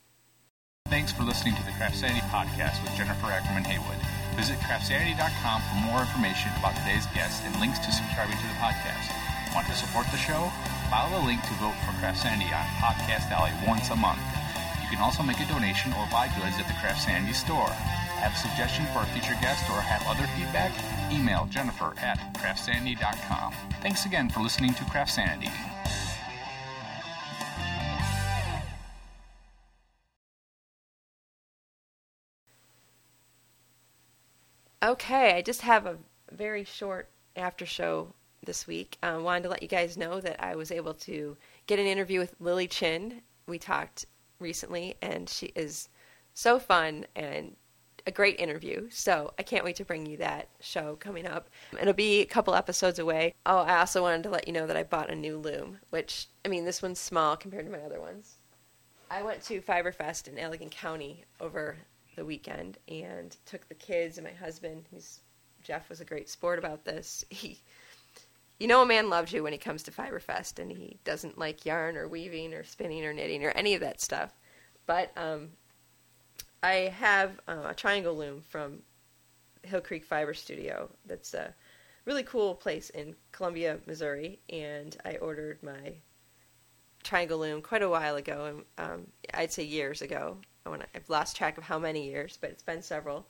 Thanks 0.89 1.13
for 1.13 1.23
listening 1.23 1.55
to 1.55 1.63
the 1.63 1.73
Craft 1.73 1.97
Sanity 1.97 2.21
podcast 2.33 2.83
with 2.83 2.97
Jennifer 2.97 3.27
Ackerman 3.27 3.63
Haywood. 3.63 4.03
Visit 4.35 4.59
craftsanity.com 4.67 5.63
for 5.63 5.79
more 5.87 6.01
information 6.01 6.51
about 6.59 6.75
today's 6.83 7.07
guest 7.15 7.45
and 7.45 7.55
links 7.61 7.79
to 7.79 7.93
subscribing 7.93 8.37
to 8.37 8.49
the 8.49 8.59
podcast. 8.59 9.55
Want 9.55 9.69
to 9.69 9.75
support 9.75 10.07
the 10.11 10.19
show? 10.19 10.51
Follow 10.91 11.21
the 11.21 11.27
link 11.27 11.43
to 11.43 11.55
vote 11.63 11.79
for 11.87 11.95
Craft 12.01 12.19
Sanity 12.27 12.51
on 12.51 12.67
Podcast 12.83 13.31
Alley 13.31 13.53
once 13.69 13.91
a 13.91 13.97
month. 13.97 14.19
You 14.91 14.97
can 14.97 15.05
also 15.05 15.23
make 15.23 15.39
a 15.39 15.47
donation 15.47 15.93
or 15.93 16.09
buy 16.11 16.29
goods 16.29 16.59
at 16.59 16.67
the 16.67 16.73
Craft 16.81 17.03
Sanity 17.03 17.35
store. 17.35 17.69
Have 17.69 18.33
a 18.33 18.37
suggestion 18.37 18.87
for 18.87 19.01
a 19.01 19.07
future 19.07 19.37
guest 19.43 19.69
or 19.69 19.83
have 19.83 20.03
other 20.07 20.27
feedback? 20.29 20.73
Email 21.13 21.47
Jennifer 21.51 21.93
at 21.99 22.17
craftsanity.com. 22.39 23.53
Thanks 23.83 24.07
again 24.07 24.31
for 24.31 24.41
listening 24.41 24.73
to 24.73 24.85
Craft 24.87 25.11
Sanity. 25.11 25.51
Okay, 34.83 35.35
I 35.35 35.43
just 35.43 35.61
have 35.61 35.85
a 35.85 35.99
very 36.33 36.65
short 36.65 37.11
after 37.37 37.67
show 37.67 38.15
this 38.43 38.67
week. 38.67 38.97
I 39.03 39.11
uh, 39.11 39.21
wanted 39.21 39.43
to 39.43 39.49
let 39.51 39.63
you 39.63 39.69
guys 39.69 39.99
know 39.99 40.19
that 40.23 40.43
I 40.43 40.57
was 40.57 40.71
able 40.71 40.95
to 40.95 41.37
get 41.67 41.79
an 41.79 41.85
interview 41.85 42.21
with 42.21 42.35
Lily 42.41 42.69
Chin. 42.69 43.21
We 43.47 43.59
talked 43.59 44.07
recently, 44.39 44.97
and 45.03 45.29
she 45.29 45.47
is 45.55 45.89
so 46.35 46.59
fun 46.59 47.07
and 47.17 47.57
a 48.07 48.11
great 48.11 48.41
interview. 48.41 48.89
So 48.91 49.33
I 49.39 49.43
can't 49.43 49.65
wait 49.65 49.77
to 49.77 49.85
bring 49.85 50.07
you 50.07 50.17
that 50.17 50.49
show 50.61 50.97
coming 50.97 51.27
up. 51.27 51.51
It'll 51.81 51.93
be 51.93 52.21
a 52.21 52.27
couple 52.27 52.55
episodes 52.55 52.99
away. 52.99 53.35
Oh, 53.45 53.59
I 53.59 53.79
also 53.81 54.03
wanted 54.03 54.23
to 54.25 54.31
let 54.31 54.47
you 54.47 54.55
know 54.55 54.67
that 54.67 54.77
I 54.77 54.83
bought 54.83 55.11
a 55.11 55.15
new 55.15 55.37
loom, 55.37 55.79
which, 55.91 56.29
I 56.45 56.49
mean, 56.49 56.65
this 56.65 56.83
one's 56.83 56.99
small 56.99 57.37
compared 57.37 57.67
to 57.67 57.73
my 57.73 57.81
other 57.81 58.01
ones. 58.01 58.37
I 59.11 59.23
went 59.23 59.43
to 59.45 59.61
Fiberfest 59.61 60.29
in 60.29 60.35
Allegan 60.37 60.71
County 60.71 61.25
over 61.41 61.77
the 62.17 62.25
weekend 62.25 62.79
and 62.89 63.37
took 63.47 63.69
the 63.69 63.75
kids 63.75 64.19
and 64.19 64.27
my 64.27 64.33
husband, 64.33 64.85
who's 64.91 65.21
Jeff 65.63 65.89
was 65.89 66.01
a 66.01 66.05
great 66.05 66.29
sport 66.29 66.59
about 66.59 66.85
this. 66.85 67.25
He 67.31 67.61
you 68.59 68.67
know 68.67 68.83
a 68.83 68.87
man 68.87 69.09
loves 69.09 69.33
you 69.33 69.43
when 69.43 69.53
he 69.53 69.59
comes 69.59 69.83
to 69.85 69.91
Fiberfest 69.91 70.59
and 70.59 70.71
he 70.71 70.99
doesn't 71.05 71.39
like 71.39 71.65
yarn 71.65 71.97
or 71.97 72.09
weaving 72.09 72.53
or 72.55 72.65
spinning 72.65 73.05
or 73.05 73.13
knitting 73.13 73.45
or 73.45 73.51
any 73.51 73.75
of 73.75 73.81
that 73.81 74.01
stuff. 74.01 74.33
But 74.87 75.13
um, 75.17 75.51
I 76.63 76.93
have 76.97 77.41
uh, 77.47 77.69
a 77.69 77.75
triangle 77.75 78.17
loom 78.17 78.43
from 78.43 78.83
Hill 79.63 79.81
Creek 79.81 80.05
Fiber 80.05 80.35
Studio. 80.35 80.89
That's 81.07 81.35
a 81.35 81.55
really 82.05 82.25
cool 82.25 82.55
place 82.55 82.91
in 82.91 83.15
Columbia, 83.33 83.79
Missouri, 83.87 84.41
and 84.49 84.97
I 85.05 85.17
ordered 85.17 85.63
my 85.63 85.95
triangle 87.05 87.39
loom 87.39 87.63
quite 87.63 87.83
a 87.83 87.89
while 87.89 88.17
ago. 88.17 88.63
Um, 88.77 89.07
I'd 89.35 89.53
say 89.53 89.65
years 89.65 90.03
ago. 90.03 90.39
I 90.67 90.71
I've 90.95 91.09
lost 91.09 91.37
track 91.37 91.59
of 91.59 91.65
how 91.65 91.79
many 91.79 92.07
years, 92.07 92.39
but 92.41 92.51
it's 92.51 92.63
been 92.63 92.83
several 92.83 93.27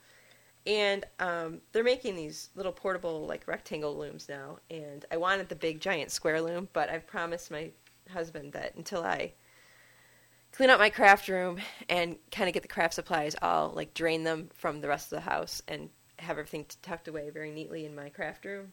and 0.69 1.05
um, 1.19 1.61
they're 1.73 1.83
making 1.83 2.15
these 2.15 2.51
little 2.55 2.71
portable 2.71 3.27
like 3.27 3.49
rectangle 3.49 3.97
looms 3.97 4.29
now. 4.29 4.59
And 4.71 5.05
i 5.11 5.17
wanted 5.17 5.49
the 5.49 5.57
big 5.57 5.81
giant 5.81 6.11
square 6.11 6.41
loom 6.41 6.69
but 6.73 6.89
i've 6.91 7.07
promised 7.07 7.51
my 7.51 7.71
husband 8.11 8.53
that 8.53 8.75
until 8.77 9.03
i 9.03 9.33
clean 10.53 10.71
up 10.71 10.79
my 10.79 10.91
craft 10.91 11.29
room 11.29 11.59
and 11.91 12.17
kind 12.31 12.49
of 12.49 12.55
get 12.55 12.63
the 12.63 12.69
craft 12.69 12.95
supplies 12.95 13.37
i'll 13.43 13.71
like 13.75 13.93
drain 13.93 14.25
them 14.25 14.49
from 14.55 14.81
the 14.81 14.89
rest 14.89 15.13
of 15.13 15.17
the 15.17 15.31
house 15.31 15.61
and 15.69 15.91
have 16.19 16.39
everything 16.39 16.67
tucked 16.83 17.09
away 17.09 17.31
very 17.31 17.51
neatly 17.51 17.85
in 17.85 17.95
my 17.95 18.09
craft 18.09 18.45
room. 18.45 18.73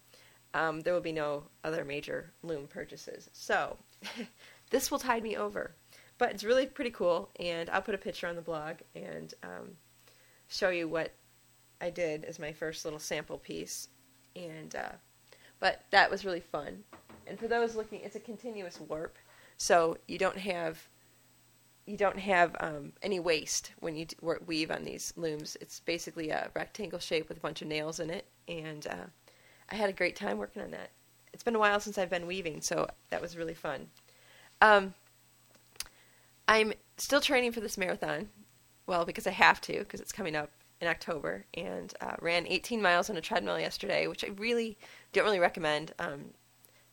Um, 0.53 0.81
there 0.81 0.93
will 0.93 1.01
be 1.01 1.11
no 1.11 1.43
other 1.63 1.83
major 1.83 2.31
loom 2.43 2.67
purchases. 2.67 3.29
So 3.33 3.77
this 4.69 4.89
will 4.89 4.99
tide 4.99 5.23
me 5.23 5.35
over. 5.35 5.75
But 6.17 6.31
it's 6.31 6.43
really 6.43 6.65
pretty 6.65 6.91
cool 6.91 7.29
and 7.39 7.69
i'll 7.69 7.81
put 7.81 7.95
a 7.95 7.99
picture 7.99 8.27
on 8.27 8.35
the 8.35 8.41
blog 8.41 8.77
and 8.95 9.33
um, 9.43 9.71
show 10.47 10.69
you 10.69 10.87
what 10.87 11.11
I 11.81 11.89
did 11.89 12.23
as 12.25 12.39
my 12.39 12.51
first 12.51 12.85
little 12.85 12.99
sample 12.99 13.37
piece, 13.37 13.89
and 14.35 14.75
uh, 14.75 14.93
but 15.59 15.83
that 15.91 16.09
was 16.09 16.25
really 16.25 16.39
fun. 16.39 16.83
And 17.27 17.39
for 17.39 17.47
those 17.47 17.75
looking, 17.75 18.01
it's 18.01 18.15
a 18.15 18.19
continuous 18.19 18.79
warp, 18.79 19.17
so 19.57 19.97
you 20.07 20.17
don't 20.17 20.37
have 20.37 20.87
you 21.85 21.97
don't 21.97 22.19
have 22.19 22.55
um, 22.59 22.93
any 23.03 23.19
waste 23.19 23.71
when 23.79 23.95
you 23.95 24.07
weave 24.45 24.71
on 24.71 24.83
these 24.83 25.13
looms. 25.15 25.55
It's 25.61 25.79
basically 25.81 26.29
a 26.29 26.49
rectangle 26.55 26.99
shape 26.99 27.29
with 27.29 27.37
a 27.37 27.41
bunch 27.41 27.61
of 27.61 27.67
nails 27.67 27.99
in 27.99 28.09
it, 28.09 28.25
and 28.47 28.87
uh, 28.87 29.05
I 29.69 29.75
had 29.75 29.89
a 29.89 29.93
great 29.93 30.15
time 30.15 30.37
working 30.37 30.61
on 30.61 30.71
that. 30.71 30.89
It's 31.33 31.43
been 31.43 31.55
a 31.55 31.59
while 31.59 31.79
since 31.79 31.97
I've 31.97 32.09
been 32.09 32.27
weaving, 32.27 32.61
so 32.61 32.87
that 33.09 33.21
was 33.21 33.37
really 33.37 33.53
fun. 33.53 33.87
Um, 34.61 34.93
I'm 36.47 36.73
still 36.97 37.21
training 37.21 37.51
for 37.51 37.59
this 37.59 37.77
marathon. 37.77 38.29
Well, 38.87 39.05
because 39.05 39.27
I 39.27 39.31
have 39.31 39.59
to, 39.61 39.79
because 39.79 39.99
it's 39.99 40.11
coming 40.11 40.35
up 40.35 40.51
in 40.81 40.87
October 40.87 41.45
and 41.53 41.93
uh, 42.01 42.15
ran 42.21 42.47
18 42.47 42.81
miles 42.81 43.09
on 43.09 43.17
a 43.17 43.21
treadmill 43.21 43.59
yesterday, 43.59 44.07
which 44.07 44.23
I 44.23 44.29
really 44.37 44.77
don't 45.13 45.23
really 45.23 45.39
recommend 45.39 45.93
um, 45.99 46.25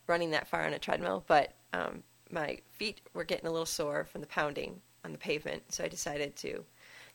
running 0.07 0.31
that 0.31 0.47
far 0.47 0.65
on 0.65 0.73
a 0.73 0.79
treadmill, 0.79 1.23
but 1.27 1.53
um, 1.73 2.03
my 2.31 2.59
feet 2.71 3.01
were 3.13 3.23
getting 3.23 3.47
a 3.47 3.51
little 3.51 3.65
sore 3.65 4.05
from 4.05 4.21
the 4.21 4.27
pounding 4.27 4.81
on 5.03 5.11
the 5.11 5.17
pavement, 5.17 5.63
so 5.69 5.83
I 5.83 5.87
decided 5.87 6.35
to 6.37 6.63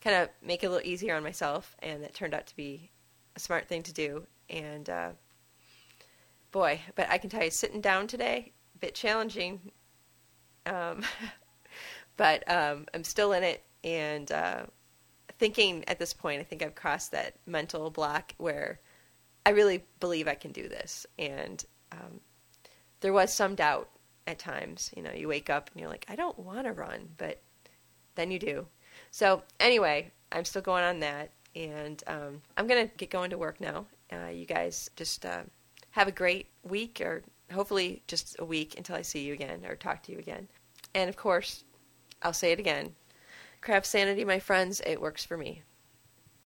kind 0.02 0.16
of 0.16 0.28
make 0.42 0.62
it 0.62 0.66
a 0.66 0.70
little 0.70 0.86
easier 0.86 1.16
on 1.16 1.22
myself, 1.22 1.74
and 1.80 2.02
that 2.02 2.14
turned 2.14 2.34
out 2.34 2.46
to 2.46 2.56
be 2.56 2.90
a 3.36 3.40
smart 3.40 3.66
thing 3.66 3.82
to 3.82 3.92
do. 3.92 4.26
And 4.50 4.88
uh, 4.88 5.10
boy, 6.52 6.80
but 6.94 7.08
I 7.10 7.18
can 7.18 7.30
tell 7.30 7.44
you, 7.44 7.50
sitting 7.50 7.80
down 7.80 8.06
today, 8.06 8.52
a 8.74 8.78
bit 8.78 8.94
challenging, 8.94 9.72
um, 10.66 11.02
but 12.16 12.48
um, 12.50 12.86
I'm 12.94 13.04
still 13.04 13.32
in 13.32 13.42
it, 13.42 13.64
and 13.84 14.30
uh, 14.30 14.62
thinking 15.38 15.84
at 15.88 15.98
this 15.98 16.12
point, 16.12 16.40
I 16.40 16.44
think 16.44 16.62
I've 16.62 16.74
crossed 16.74 17.12
that 17.12 17.34
mental 17.46 17.90
block 17.90 18.34
where 18.38 18.80
I 19.46 19.50
really 19.50 19.84
believe 20.00 20.28
I 20.28 20.34
can 20.34 20.52
do 20.52 20.68
this. 20.68 21.06
And 21.18 21.64
um, 21.92 22.20
there 23.00 23.12
was 23.12 23.32
some 23.32 23.54
doubt 23.54 23.88
at 24.26 24.38
times. 24.38 24.90
You 24.96 25.02
know, 25.02 25.12
you 25.12 25.28
wake 25.28 25.48
up 25.48 25.70
and 25.72 25.80
you're 25.80 25.90
like, 25.90 26.06
I 26.08 26.16
don't 26.16 26.38
want 26.38 26.64
to 26.64 26.72
run, 26.72 27.08
but 27.16 27.40
then 28.14 28.30
you 28.30 28.38
do. 28.38 28.66
So 29.10 29.42
anyway, 29.60 30.10
I'm 30.32 30.44
still 30.44 30.62
going 30.62 30.84
on 30.84 31.00
that, 31.00 31.30
and 31.54 32.02
um, 32.06 32.42
I'm 32.56 32.66
gonna 32.66 32.90
get 32.96 33.10
going 33.10 33.30
to 33.30 33.38
work 33.38 33.60
now. 33.60 33.86
Uh, 34.12 34.28
you 34.28 34.44
guys 34.44 34.90
just 34.96 35.24
uh, 35.24 35.42
have 35.90 36.08
a 36.08 36.12
great 36.12 36.46
week, 36.62 37.00
or 37.00 37.22
hopefully 37.52 38.02
just 38.06 38.36
a 38.38 38.44
week 38.44 38.76
until 38.76 38.96
I 38.96 39.02
see 39.02 39.24
you 39.24 39.32
again 39.32 39.64
or 39.66 39.76
talk 39.76 40.02
to 40.04 40.12
you 40.12 40.18
again. 40.18 40.48
And 40.94 41.08
of 41.08 41.16
course, 41.16 41.64
I'll 42.22 42.32
say 42.32 42.52
it 42.52 42.58
again 42.58 42.92
CraftSanity, 43.62 44.26
my 44.26 44.38
friends, 44.38 44.80
it 44.86 45.00
works 45.00 45.24
for 45.24 45.36
me. 45.36 45.62